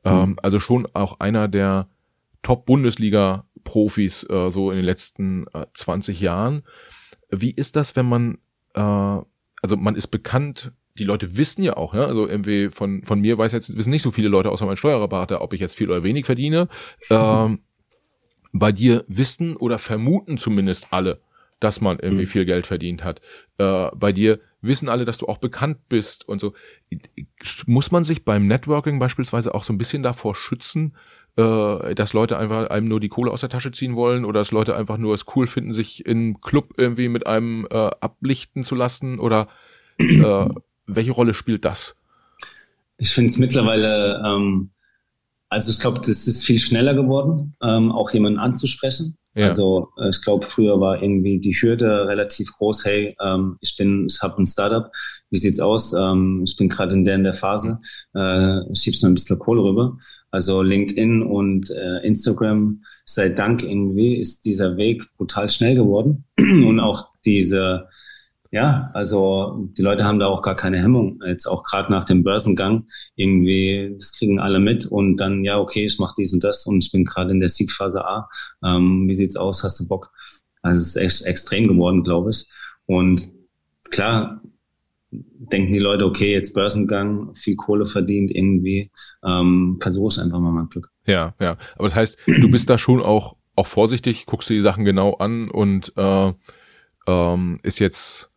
ähm, 0.04 0.32
mhm. 0.32 0.40
also 0.44 0.60
schon 0.60 0.86
auch 0.94 1.22
einer 1.22 1.48
der 1.48 1.88
Top-Bundesliga-Profis 2.44 4.30
äh, 4.30 4.50
so 4.50 4.70
in 4.70 4.76
den 4.76 4.86
letzten 4.86 5.46
äh, 5.54 5.66
20 5.74 6.20
Jahren. 6.20 6.64
Wie 7.30 7.52
ist 7.52 7.78
das, 7.78 7.96
wenn 7.96 8.06
man, 8.06 8.38
äh, 8.74 8.82
also 8.82 9.78
man 9.78 9.96
ist 9.96 10.08
bekannt, 10.08 10.74
die 11.00 11.06
Leute 11.06 11.38
wissen 11.38 11.64
ja 11.64 11.78
auch, 11.78 11.94
ja, 11.94 12.06
also 12.06 12.28
irgendwie 12.28 12.68
von, 12.68 13.02
von 13.06 13.22
mir 13.22 13.38
weiß 13.38 13.54
jetzt, 13.54 13.78
wissen 13.78 13.92
nicht 13.92 14.02
so 14.02 14.12
viele 14.12 14.28
Leute 14.28 14.50
außer 14.50 14.66
mein 14.66 14.76
Steuerberater, 14.76 15.42
ob 15.42 15.54
ich 15.54 15.62
jetzt 15.62 15.76
viel 15.76 15.90
oder 15.90 16.04
wenig 16.04 16.26
verdiene. 16.26 16.68
Ähm, 17.10 17.62
bei 18.54 18.74
dir 18.74 19.06
wissen 19.08 19.56
oder 19.56 19.78
vermuten 19.78 20.38
zumindest 20.38 20.88
alle, 20.92 21.22
dass 21.62 21.80
man 21.80 22.00
irgendwie 22.00 22.24
mhm. 22.24 22.30
viel 22.30 22.46
Geld 22.46 22.68
verdient 22.68 23.04
hat. 23.04 23.22
Äh, 23.58 23.90
bei 23.96 24.12
dir 24.12 24.40
wissen 24.62 24.90
alle, 24.90 25.06
dass 25.06 25.18
du 25.18 25.28
auch 25.28 25.38
bekannt 25.38 25.78
bist 25.88 26.28
und 26.28 26.40
so. 26.40 26.54
Muss 27.66 27.92
man 27.92 28.04
sich 28.04 28.26
beim 28.26 28.48
Networking 28.48 29.00
beispielsweise 29.00 29.56
auch 29.56 29.64
so 29.64 29.72
ein 29.72 29.78
bisschen 29.78 30.04
davor 30.04 30.36
schützen, 30.36 30.96
äh, 31.38 31.96
dass 31.96 32.14
Leute 32.14 32.38
einfach 32.38 32.70
einem 32.70 32.88
nur 32.88 33.00
die 33.00 33.10
Kohle 33.10 33.32
aus 33.32 33.42
der 33.42 33.50
Tasche 33.50 33.72
ziehen 33.72 33.96
wollen 33.96 34.26
oder 34.26 34.42
dass 34.42 34.52
Leute 34.52 34.76
einfach 34.76 34.98
nur 34.98 35.14
es 35.14 35.26
cool 35.36 35.48
finden, 35.48 35.72
sich 35.72 36.06
im 36.06 36.42
Club 36.42 36.74
irgendwie 36.78 37.08
mit 37.08 37.28
einem 37.28 37.68
äh, 37.70 37.76
ablichten 37.76 38.64
zu 38.64 38.76
lassen 38.76 39.20
oder 39.20 39.48
äh, 39.98 40.50
welche 40.88 41.12
Rolle 41.12 41.34
spielt 41.34 41.64
das? 41.64 41.96
Ich 42.98 43.12
finde 43.12 43.32
es 43.32 43.38
mittlerweile, 43.38 44.22
ähm, 44.26 44.72
also 45.50 45.72
ich 45.72 45.80
glaube, 45.80 46.00
das 46.00 46.28
ist 46.28 46.46
viel 46.46 46.60
schneller 46.60 46.94
geworden, 46.94 47.56
ähm, 47.62 47.92
auch 47.92 48.12
jemanden 48.12 48.40
anzusprechen. 48.40 49.18
Ja. 49.34 49.46
Also 49.46 49.90
äh, 49.98 50.10
ich 50.10 50.22
glaube, 50.22 50.46
früher 50.46 50.80
war 50.80 51.02
irgendwie 51.02 51.40
die 51.40 51.54
Hürde 51.54 52.08
relativ 52.08 52.52
groß. 52.54 52.86
Hey, 52.86 53.16
ähm, 53.24 53.58
ich 53.62 53.78
bin, 53.78 54.08
ich 54.10 54.22
habe 54.22 54.42
ein 54.42 54.48
Startup. 54.48 54.92
Wie 55.30 55.38
sieht's 55.38 55.60
aus? 55.60 55.94
Ähm, 55.94 56.44
ich 56.46 56.58
bin 56.58 56.68
gerade 56.68 56.96
in 56.96 57.06
der 57.06 57.16
in 57.16 57.24
der 57.24 57.34
Phase. 57.34 57.80
Äh, 58.14 58.60
schiebst 58.76 59.04
mir 59.04 59.10
ein 59.10 59.14
bisschen 59.14 59.40
Kohle 59.40 59.64
rüber. 59.64 59.98
Also 60.32 60.62
LinkedIn 60.62 61.22
und 61.22 61.72
äh, 61.72 62.06
Instagram. 62.06 62.84
Sei 63.06 63.30
Dank 63.30 63.64
irgendwie 63.64 64.16
ist 64.16 64.44
dieser 64.46 64.76
Weg 64.76 65.04
brutal 65.18 65.50
schnell 65.50 65.76
geworden 65.76 66.26
und 66.38 66.80
auch 66.80 67.10
diese 67.26 67.88
ja, 68.52 68.92
also 68.94 69.70
die 69.78 69.82
Leute 69.82 70.04
haben 70.04 70.20
da 70.20 70.28
auch 70.28 70.42
gar 70.42 70.56
keine 70.56 70.78
Hemmung. 70.78 71.20
Jetzt 71.26 71.48
auch 71.48 71.64
gerade 71.64 71.90
nach 71.90 72.04
dem 72.04 72.24
Börsengang 72.24 72.86
irgendwie, 73.16 73.92
das 73.94 74.12
kriegen 74.12 74.40
alle 74.40 74.60
mit 74.60 74.86
und 74.86 75.18
dann, 75.18 75.46
ja, 75.46 75.58
okay, 75.58 75.86
ich 75.86 76.00
mache 76.00 76.16
dies 76.18 76.34
und 76.34 76.44
das 76.44 76.66
und 76.66 76.84
ich 76.84 76.92
bin 76.92 77.06
gerade 77.06 77.32
in 77.32 77.40
der 77.40 77.48
Seed-Phase 77.48 78.06
A. 78.06 78.30
Ähm, 78.64 79.08
wie 79.08 79.14
sieht's 79.14 79.38
aus? 79.38 79.64
Hast 79.64 79.80
du 79.80 79.88
Bock? 79.88 80.12
Also 80.62 80.82
es 80.82 80.88
ist 80.88 80.96
echt 80.98 81.26
extrem 81.26 81.70
geworden, 81.70 82.04
glaube 82.04 82.32
ich. 82.32 82.46
Und 82.86 83.30
klar, 83.90 84.42
denken 85.12 85.72
die 85.72 85.80
Leute, 85.80 86.06
okay, 86.06 86.34
jetzt 86.34 86.54
Börsengang, 86.54 87.34
viel 87.34 87.56
Kohle 87.56 87.86
verdient 87.86 88.32
irgendwie, 88.32 88.92
ähm, 89.24 89.80
versuche 89.82 90.14
ich 90.14 90.20
einfach 90.22 90.40
mal 90.40 90.52
mein 90.52 90.68
Glück. 90.68 90.90
Ja, 91.06 91.36
ja. 91.40 91.58
Aber 91.76 91.86
das 91.86 91.96
heißt, 91.96 92.18
du 92.28 92.52
bist 92.52 92.70
da 92.70 92.78
schon 92.78 93.02
auch, 93.02 93.38
auch 93.56 93.68
vorsichtig, 93.68 94.26
guckst 94.26 94.50
dir 94.50 94.56
die 94.56 94.62
Sachen 94.62 94.84
genau 94.84 95.14
an 95.14 95.50
und 95.50 95.94
äh, 95.96 96.34
ähm, 97.08 97.60
ist 97.64 97.80
jetzt 97.80 98.31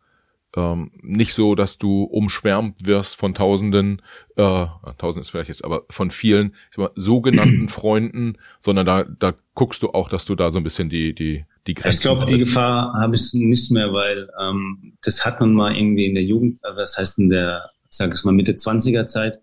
ähm, 0.55 0.91
nicht 1.01 1.33
so, 1.33 1.53
dass 1.55 1.77
du 1.77 2.03
umschwärmt 2.03 2.87
wirst 2.87 3.17
von 3.17 3.33
Tausenden, 3.33 4.01
äh, 4.37 4.65
Tausend 4.97 5.23
ist 5.23 5.29
vielleicht 5.29 5.49
jetzt, 5.49 5.65
aber 5.65 5.83
von 5.89 6.11
vielen 6.11 6.55
mal, 6.77 6.91
sogenannten 6.95 7.67
Freunden, 7.69 8.37
sondern 8.61 8.85
da, 8.85 9.03
da 9.03 9.33
guckst 9.53 9.83
du 9.83 9.89
auch, 9.89 10.09
dass 10.09 10.25
du 10.25 10.35
da 10.35 10.51
so 10.51 10.57
ein 10.57 10.63
bisschen 10.63 10.89
die, 10.89 11.13
die, 11.13 11.45
die 11.67 11.73
Grenzen. 11.73 11.97
Ich 11.97 12.01
glaube, 12.01 12.25
die 12.25 12.39
Gefahr 12.39 12.93
habe 12.93 13.15
ich 13.15 13.33
nicht 13.33 13.71
mehr, 13.71 13.93
weil 13.93 14.29
ähm, 14.41 14.93
das 15.03 15.25
hat 15.25 15.39
man 15.39 15.53
mal 15.53 15.75
irgendwie 15.75 16.05
in 16.05 16.15
der 16.15 16.23
Jugend, 16.23 16.57
äh, 16.63 16.75
was 16.75 16.97
heißt 16.97 17.19
in 17.19 17.29
der, 17.29 17.69
sag 17.89 18.13
ich 18.13 18.23
mal, 18.23 18.31
Mitte 18.31 18.53
20er 18.53 19.07
Zeit, 19.07 19.39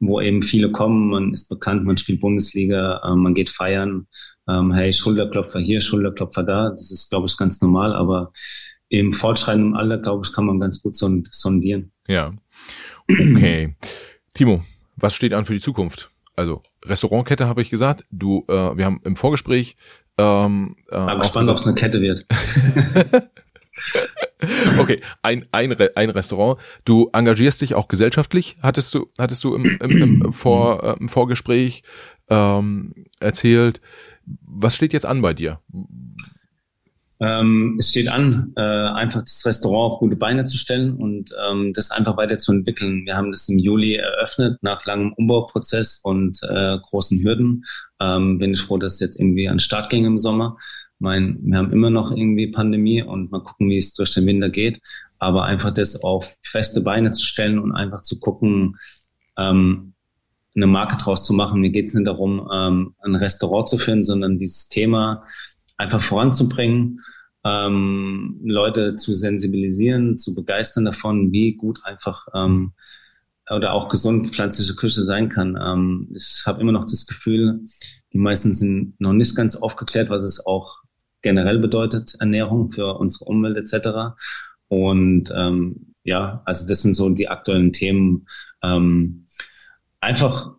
wo 0.00 0.20
eben 0.20 0.42
viele 0.42 0.72
kommen, 0.72 1.10
man 1.10 1.32
ist 1.32 1.48
bekannt, 1.48 1.84
man 1.84 1.96
spielt 1.96 2.20
Bundesliga, 2.20 3.00
äh, 3.04 3.14
man 3.14 3.34
geht 3.34 3.50
feiern, 3.50 4.08
ähm, 4.48 4.72
hey, 4.72 4.92
Schulterklopfer 4.92 5.60
hier, 5.60 5.80
Schulterklopfer 5.80 6.42
da, 6.42 6.70
das 6.70 6.90
ist, 6.90 7.10
glaube 7.10 7.26
ich, 7.26 7.36
ganz 7.36 7.60
normal, 7.60 7.94
aber 7.94 8.32
im 8.88 9.12
fortschreitenden 9.12 9.74
Alter, 9.74 9.98
glaube 9.98 10.24
ich, 10.24 10.32
kann 10.32 10.46
man 10.46 10.60
ganz 10.60 10.82
gut 10.82 10.96
sondieren. 10.96 11.92
Ja. 12.08 12.32
Okay. 13.08 13.76
Timo, 14.34 14.62
was 14.96 15.14
steht 15.14 15.32
an 15.32 15.44
für 15.44 15.54
die 15.54 15.60
Zukunft? 15.60 16.10
Also 16.36 16.62
Restaurantkette 16.84 17.46
habe 17.46 17.62
ich 17.62 17.70
gesagt. 17.70 18.04
Du, 18.10 18.44
äh, 18.48 18.76
wir 18.76 18.84
haben 18.84 19.00
im 19.04 19.16
Vorgespräch. 19.16 19.76
Ähm, 20.18 20.76
äh, 20.90 21.06
Bin 21.06 21.18
gespannt, 21.18 21.48
ob 21.48 21.56
es 21.56 21.66
eine 21.66 21.74
Kette 21.74 22.00
wird. 22.00 22.26
okay, 24.78 25.00
ein, 25.22 25.44
ein, 25.52 25.76
ein 25.94 26.10
Restaurant. 26.10 26.60
Du 26.84 27.10
engagierst 27.12 27.60
dich 27.60 27.74
auch 27.74 27.88
gesellschaftlich, 27.88 28.56
hattest 28.62 28.94
du, 28.94 29.10
hattest 29.18 29.44
du 29.44 29.54
im, 29.54 29.78
im, 29.80 30.22
im, 30.22 30.22
Vor, 30.32 30.84
äh, 30.84 30.96
im 31.00 31.08
Vorgespräch 31.08 31.82
ähm, 32.28 33.06
erzählt. 33.20 33.80
Was 34.24 34.74
steht 34.74 34.92
jetzt 34.92 35.06
an 35.06 35.22
bei 35.22 35.34
dir? 35.34 35.60
Ähm, 37.18 37.76
es 37.78 37.90
steht 37.90 38.08
an, 38.08 38.52
äh, 38.56 38.60
einfach 38.60 39.22
das 39.22 39.42
Restaurant 39.46 39.94
auf 39.94 39.98
gute 40.00 40.16
Beine 40.16 40.44
zu 40.44 40.58
stellen 40.58 40.96
und 40.96 41.30
ähm, 41.48 41.72
das 41.72 41.90
einfach 41.90 42.16
weiterzuentwickeln. 42.16 43.06
Wir 43.06 43.16
haben 43.16 43.30
das 43.30 43.48
im 43.48 43.58
Juli 43.58 43.94
eröffnet 43.94 44.58
nach 44.62 44.84
langem 44.84 45.14
Umbauprozess 45.14 46.00
und 46.02 46.38
äh, 46.42 46.78
großen 46.78 47.22
Hürden. 47.22 47.64
Ähm, 48.00 48.38
bin 48.38 48.52
ich 48.52 48.60
froh, 48.60 48.76
dass 48.76 48.94
es 48.94 49.00
jetzt 49.00 49.18
irgendwie 49.18 49.48
an 49.48 49.60
Start 49.60 49.88
ging 49.88 50.04
im 50.04 50.18
Sommer. 50.18 50.58
Mein, 50.98 51.38
wir 51.42 51.58
haben 51.58 51.72
immer 51.72 51.90
noch 51.90 52.10
irgendwie 52.10 52.50
Pandemie 52.50 53.02
und 53.02 53.30
mal 53.30 53.42
gucken, 53.42 53.70
wie 53.70 53.78
es 53.78 53.94
durch 53.94 54.12
den 54.12 54.26
Winter 54.26 54.50
geht. 54.50 54.80
Aber 55.18 55.44
einfach 55.44 55.72
das 55.72 56.02
auf 56.02 56.36
feste 56.42 56.82
Beine 56.82 57.12
zu 57.12 57.24
stellen 57.24 57.58
und 57.58 57.72
einfach 57.72 58.02
zu 58.02 58.18
gucken, 58.18 58.76
ähm, 59.38 59.94
eine 60.54 60.66
Marke 60.66 60.96
draus 60.96 61.24
zu 61.24 61.32
machen. 61.32 61.60
Mir 61.60 61.70
geht 61.70 61.88
es 61.88 61.94
nicht 61.94 62.06
darum, 62.06 62.48
ähm, 62.52 62.94
ein 63.02 63.14
Restaurant 63.14 63.68
zu 63.68 63.78
führen, 63.78 64.04
sondern 64.04 64.38
dieses 64.38 64.68
Thema 64.68 65.24
einfach 65.76 66.00
voranzubringen, 66.00 67.00
ähm, 67.44 68.40
Leute 68.44 68.96
zu 68.96 69.14
sensibilisieren, 69.14 70.18
zu 70.18 70.34
begeistern 70.34 70.84
davon, 70.84 71.32
wie 71.32 71.54
gut 71.54 71.80
einfach 71.84 72.26
ähm, 72.34 72.72
oder 73.48 73.72
auch 73.72 73.88
gesund 73.88 74.34
pflanzliche 74.34 74.74
Küche 74.74 75.02
sein 75.02 75.28
kann. 75.28 75.56
Ähm, 75.60 76.08
ich 76.14 76.42
habe 76.46 76.60
immer 76.60 76.72
noch 76.72 76.84
das 76.86 77.06
Gefühl, 77.06 77.60
die 78.12 78.18
meisten 78.18 78.52
sind 78.52 79.00
noch 79.00 79.12
nicht 79.12 79.36
ganz 79.36 79.56
aufgeklärt, 79.56 80.10
was 80.10 80.24
es 80.24 80.44
auch 80.44 80.80
generell 81.22 81.58
bedeutet, 81.58 82.16
Ernährung 82.18 82.70
für 82.70 82.98
unsere 82.98 83.26
Umwelt 83.26 83.56
etc. 83.56 84.16
Und 84.68 85.32
ähm, 85.34 85.94
ja, 86.02 86.42
also 86.44 86.66
das 86.66 86.82
sind 86.82 86.94
so 86.94 87.08
die 87.10 87.28
aktuellen 87.28 87.72
Themen. 87.72 88.26
Ähm, 88.62 89.26
einfach 90.00 90.55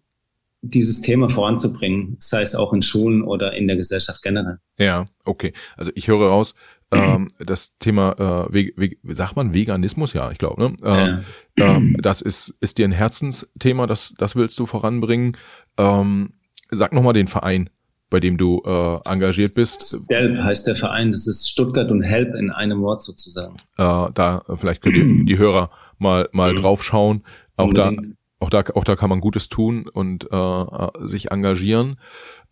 dieses 0.61 1.01
Thema 1.01 1.29
voranzubringen, 1.29 2.15
sei 2.19 2.41
es 2.41 2.55
auch 2.55 2.73
in 2.73 2.81
Schulen 2.81 3.21
oder 3.21 3.53
in 3.53 3.67
der 3.67 3.77
Gesellschaft 3.77 4.21
generell. 4.23 4.57
Ja, 4.79 5.05
okay. 5.25 5.53
Also 5.75 5.91
ich 5.95 6.07
höre 6.07 6.27
raus, 6.27 6.55
ähm, 6.91 7.27
das 7.39 7.77
Thema, 7.77 8.47
äh, 8.49 8.53
wie, 8.53 8.73
wie 8.75 9.13
sagt 9.13 9.35
man, 9.35 9.53
Veganismus, 9.53 10.13
ja, 10.13 10.31
ich 10.31 10.37
glaube, 10.37 10.61
ne? 10.61 10.75
Ähm, 10.83 11.23
ja. 11.57 11.75
ähm, 11.75 11.95
das 12.01 12.21
ist, 12.21 12.55
ist 12.59 12.77
dir 12.77 12.87
ein 12.87 12.91
Herzensthema, 12.91 13.87
das, 13.87 14.13
das 14.17 14.35
willst 14.35 14.57
du 14.59 14.65
voranbringen. 14.65 15.37
Ähm, 15.77 16.33
sag 16.69 16.93
nochmal 16.93 17.13
den 17.13 17.27
Verein, 17.27 17.69
bei 18.09 18.19
dem 18.19 18.37
du 18.37 18.61
äh, 18.65 18.99
engagiert 19.05 19.53
bist. 19.55 19.99
Help 20.09 20.41
heißt 20.41 20.67
der 20.67 20.75
Verein, 20.75 21.11
das 21.11 21.27
ist 21.27 21.49
Stuttgart 21.49 21.91
und 21.91 22.01
Help 22.01 22.35
in 22.35 22.51
einem 22.51 22.81
Wort 22.81 23.01
sozusagen. 23.01 23.55
Äh, 23.77 24.11
da, 24.13 24.43
vielleicht 24.55 24.81
können 24.81 25.19
die, 25.19 25.25
die 25.25 25.37
Hörer 25.37 25.69
mal, 25.97 26.29
mal 26.31 26.53
mhm. 26.53 26.57
draufschauen. 26.57 27.23
Auch 27.57 27.69
Unbedingt. 27.69 27.99
da 27.99 28.17
auch 28.39 28.49
da, 28.49 28.63
auch 28.75 28.83
da 28.83 28.95
kann 28.95 29.09
man 29.09 29.19
Gutes 29.19 29.49
tun 29.49 29.87
und 29.87 30.31
äh, 30.31 30.87
sich 30.99 31.31
engagieren. 31.31 31.99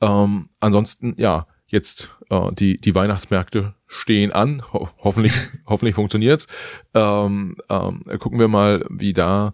Ähm, 0.02 0.50
ansonsten, 0.60 1.14
ja, 1.18 1.48
jetzt 1.68 2.10
äh, 2.30 2.52
die, 2.54 2.80
die 2.80 2.96
Weihnachtsmärkte 2.96 3.76
stehen 3.88 4.32
an. 4.32 4.64
Ho 4.74 4.90
hoffentlich, 5.04 5.34
hoffentlich 5.66 5.96
funktioniert's. 5.96 6.48
Ähm, 6.94 7.58
ähm, 7.70 8.04
gucken 8.20 8.40
wir 8.40 8.48
mal, 8.48 8.86
wie 8.90 9.14
da 9.14 9.54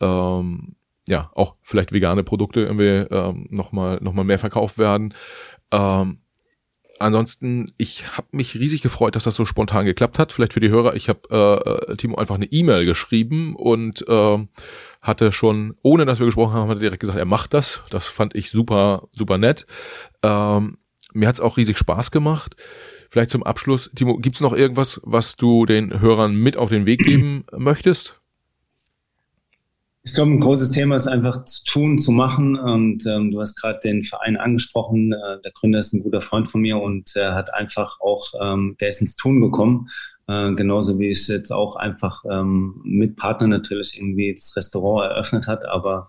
ähm, 0.00 0.76
ja 1.08 1.30
auch 1.34 1.56
vielleicht 1.62 1.92
vegane 1.92 2.24
Produkte 2.24 2.60
irgendwie 2.60 3.14
ähm, 3.14 3.46
nochmal 3.50 3.98
noch 4.00 4.12
mal 4.12 4.24
mehr 4.24 4.38
verkauft 4.38 4.78
werden. 4.78 5.14
Ähm, 5.72 6.18
ansonsten, 7.00 7.66
ich 7.78 8.16
habe 8.16 8.28
mich 8.32 8.54
riesig 8.54 8.82
gefreut, 8.82 9.16
dass 9.16 9.24
das 9.24 9.34
so 9.34 9.44
spontan 9.44 9.84
geklappt 9.84 10.18
hat. 10.18 10.32
Vielleicht 10.32 10.52
für 10.52 10.60
die 10.60 10.68
Hörer, 10.68 10.94
ich 10.94 11.08
habe 11.08 11.86
äh, 11.90 11.96
Timo 11.96 12.16
einfach 12.16 12.34
eine 12.34 12.46
E-Mail 12.46 12.84
geschrieben 12.84 13.56
und 13.56 14.06
äh, 14.08 14.46
hatte 15.02 15.32
schon, 15.32 15.74
ohne 15.82 16.04
dass 16.04 16.18
wir 16.18 16.26
gesprochen 16.26 16.54
haben, 16.54 16.68
hat 16.68 16.76
er 16.76 16.82
direkt 16.82 17.00
gesagt, 17.00 17.18
er 17.18 17.24
macht 17.24 17.54
das. 17.54 17.82
Das 17.90 18.06
fand 18.06 18.34
ich 18.34 18.50
super, 18.50 19.08
super 19.12 19.38
nett. 19.38 19.66
Ähm, 20.22 20.76
mir 21.12 21.28
hat's 21.28 21.40
auch 21.40 21.56
riesig 21.56 21.78
Spaß 21.78 22.10
gemacht. 22.10 22.56
Vielleicht 23.10 23.30
zum 23.30 23.42
Abschluss, 23.42 23.90
Timo, 23.94 24.18
gibt's 24.18 24.40
noch 24.40 24.52
irgendwas, 24.52 25.00
was 25.02 25.34
du 25.36 25.66
den 25.66 26.00
Hörern 26.00 26.36
mit 26.36 26.56
auf 26.56 26.68
den 26.68 26.86
Weg 26.86 27.00
geben 27.00 27.44
möchtest? 27.56 28.19
Ich 30.02 30.14
glaube, 30.14 30.30
ein 30.30 30.40
großes 30.40 30.70
Thema 30.70 30.96
ist 30.96 31.08
einfach 31.08 31.44
zu 31.44 31.62
tun, 31.66 31.98
zu 31.98 32.10
machen. 32.10 32.56
Und 32.56 33.04
ähm, 33.06 33.30
du 33.30 33.40
hast 33.40 33.60
gerade 33.60 33.80
den 33.84 34.02
Verein 34.02 34.38
angesprochen. 34.38 35.12
Äh, 35.12 35.42
der 35.44 35.52
Gründer 35.52 35.78
ist 35.78 35.92
ein 35.92 36.02
guter 36.02 36.22
Freund 36.22 36.48
von 36.48 36.62
mir 36.62 36.78
und 36.78 37.14
er 37.16 37.34
hat 37.34 37.52
einfach 37.52 38.00
auch, 38.00 38.32
ähm, 38.40 38.76
der 38.80 38.88
ist 38.88 39.02
ins 39.02 39.16
Tun 39.16 39.42
gekommen. 39.42 39.88
Äh, 40.26 40.54
genauso 40.54 40.98
wie 40.98 41.10
es 41.10 41.28
jetzt 41.28 41.52
auch 41.52 41.76
einfach 41.76 42.24
ähm, 42.30 42.80
mit 42.82 43.16
Partnern 43.16 43.50
natürlich 43.50 43.98
irgendwie 43.98 44.34
das 44.34 44.56
Restaurant 44.56 45.10
eröffnet 45.10 45.46
hat. 45.46 45.66
Aber 45.66 46.08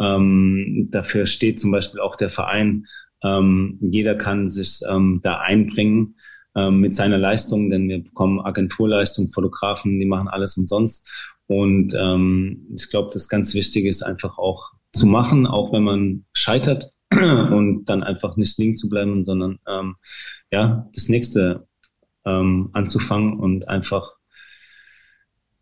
ähm, 0.00 0.88
dafür 0.90 1.26
steht 1.26 1.60
zum 1.60 1.70
Beispiel 1.70 2.00
auch 2.00 2.16
der 2.16 2.30
Verein. 2.30 2.86
Ähm, 3.22 3.78
jeder 3.80 4.16
kann 4.16 4.48
sich 4.48 4.80
ähm, 4.90 5.20
da 5.22 5.38
einbringen 5.38 6.16
ähm, 6.56 6.80
mit 6.80 6.94
seiner 6.94 7.18
Leistung, 7.18 7.70
denn 7.70 7.88
wir 7.88 8.02
bekommen 8.02 8.40
Agenturleistung, 8.40 9.28
Fotografen, 9.28 10.00
die 10.00 10.06
machen 10.06 10.26
alles 10.26 10.56
umsonst. 10.56 11.36
Und 11.48 11.94
ähm, 11.98 12.68
ich 12.76 12.88
glaube, 12.90 13.10
das 13.12 13.28
ganz 13.28 13.54
Wichtige 13.54 13.88
ist 13.88 14.02
einfach 14.02 14.38
auch 14.38 14.70
zu 14.92 15.06
machen, 15.06 15.46
auch 15.46 15.72
wenn 15.72 15.82
man 15.82 16.24
scheitert 16.32 16.92
und 17.10 17.86
dann 17.86 18.02
einfach 18.02 18.36
nicht 18.36 18.56
liegen 18.58 18.76
zu 18.76 18.88
bleiben, 18.88 19.24
sondern 19.24 19.58
ähm, 19.66 19.96
ja, 20.52 20.88
das 20.94 21.08
nächste 21.08 21.66
ähm, 22.24 22.70
anzufangen 22.74 23.40
und 23.40 23.66
einfach 23.66 24.12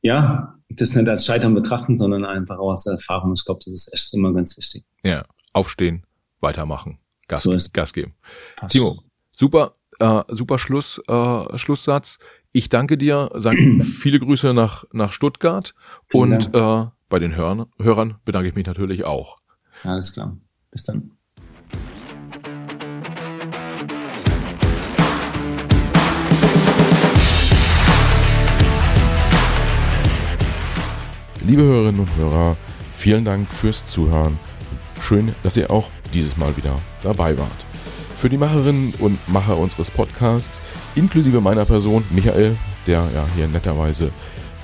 ja, 0.06 0.54
das 0.68 0.94
nicht 0.94 1.08
als 1.08 1.26
Scheitern 1.26 1.54
betrachten, 1.54 1.96
sondern 1.96 2.24
einfach 2.24 2.58
auch 2.58 2.72
als 2.72 2.86
Erfahrung. 2.86 3.34
Ich 3.34 3.44
glaube, 3.44 3.60
das 3.64 3.74
ist 3.74 3.92
echt 3.92 4.14
immer 4.14 4.32
ganz 4.32 4.56
wichtig. 4.56 4.84
Ja, 5.02 5.24
aufstehen, 5.52 6.04
weitermachen, 6.40 6.98
Gas, 7.28 7.42
so 7.42 7.56
Gas 7.72 7.92
geben. 7.92 8.14
Passt. 8.56 8.72
Timo, 8.72 9.02
super, 9.30 9.76
äh, 9.98 10.22
super 10.28 10.58
Schluss, 10.58 11.00
äh, 11.08 11.58
Schlusssatz. 11.58 12.18
Ich 12.56 12.70
danke 12.70 12.96
dir, 12.96 13.28
sage 13.34 13.58
viele 13.82 14.18
Grüße 14.18 14.54
nach, 14.54 14.84
nach 14.90 15.12
Stuttgart 15.12 15.74
und 16.10 16.54
äh, 16.54 16.86
bei 17.10 17.18
den 17.18 17.36
Hörern, 17.36 17.66
Hörern 17.78 18.14
bedanke 18.24 18.48
ich 18.48 18.54
mich 18.54 18.64
natürlich 18.64 19.04
auch. 19.04 19.36
Alles 19.82 20.14
klar. 20.14 20.38
Bis 20.70 20.84
dann. 20.84 21.10
Liebe 31.46 31.60
Hörerinnen 31.60 32.00
und 32.00 32.16
Hörer, 32.16 32.56
vielen 32.94 33.26
Dank 33.26 33.50
fürs 33.50 33.84
Zuhören. 33.84 34.38
Schön, 35.02 35.34
dass 35.42 35.58
ihr 35.58 35.70
auch 35.70 35.90
dieses 36.14 36.38
Mal 36.38 36.56
wieder 36.56 36.80
dabei 37.02 37.36
wart. 37.36 37.66
Für 38.16 38.30
die 38.30 38.38
Macherinnen 38.38 38.94
und 38.98 39.18
Macher 39.28 39.58
unseres 39.58 39.90
Podcasts, 39.90 40.62
inklusive 40.97 41.40
meiner 41.40 41.64
Person, 41.64 42.05
Michael, 42.10 42.56
der 42.86 43.05
ja 43.14 43.24
hier 43.36 43.47
netterweise 43.47 44.06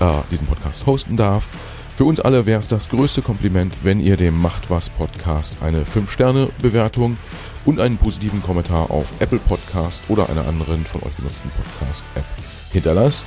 äh, 0.01 0.07
diesen 0.31 0.47
Podcast 0.47 0.87
hosten 0.87 1.17
darf. 1.17 1.49
Für 1.97 2.05
uns 2.05 2.21
alle 2.21 2.47
wäre 2.47 2.61
es 2.61 2.69
das 2.69 2.89
größte 2.89 3.23
Kompliment, 3.23 3.75
wenn 3.83 4.01
ihr 4.01 4.17
dem 4.17 4.41
Macht 4.41 4.71
was 4.71 4.89
Podcast 4.89 5.57
eine 5.61 5.85
5-Sterne-Bewertung 5.85 7.19
und 7.65 7.81
einen 7.81 7.99
positiven 7.99 8.43
Kommentar 8.43 8.91
auf 8.91 9.13
Apple 9.21 9.39
Podcast 9.39 10.03
oder 10.09 10.29
einer 10.31 10.47
anderen 10.49 10.85
von 10.85 11.03
euch 11.03 11.15
genutzten 11.17 11.51
Podcast-App 11.51 12.25
hinterlasst. 12.73 13.27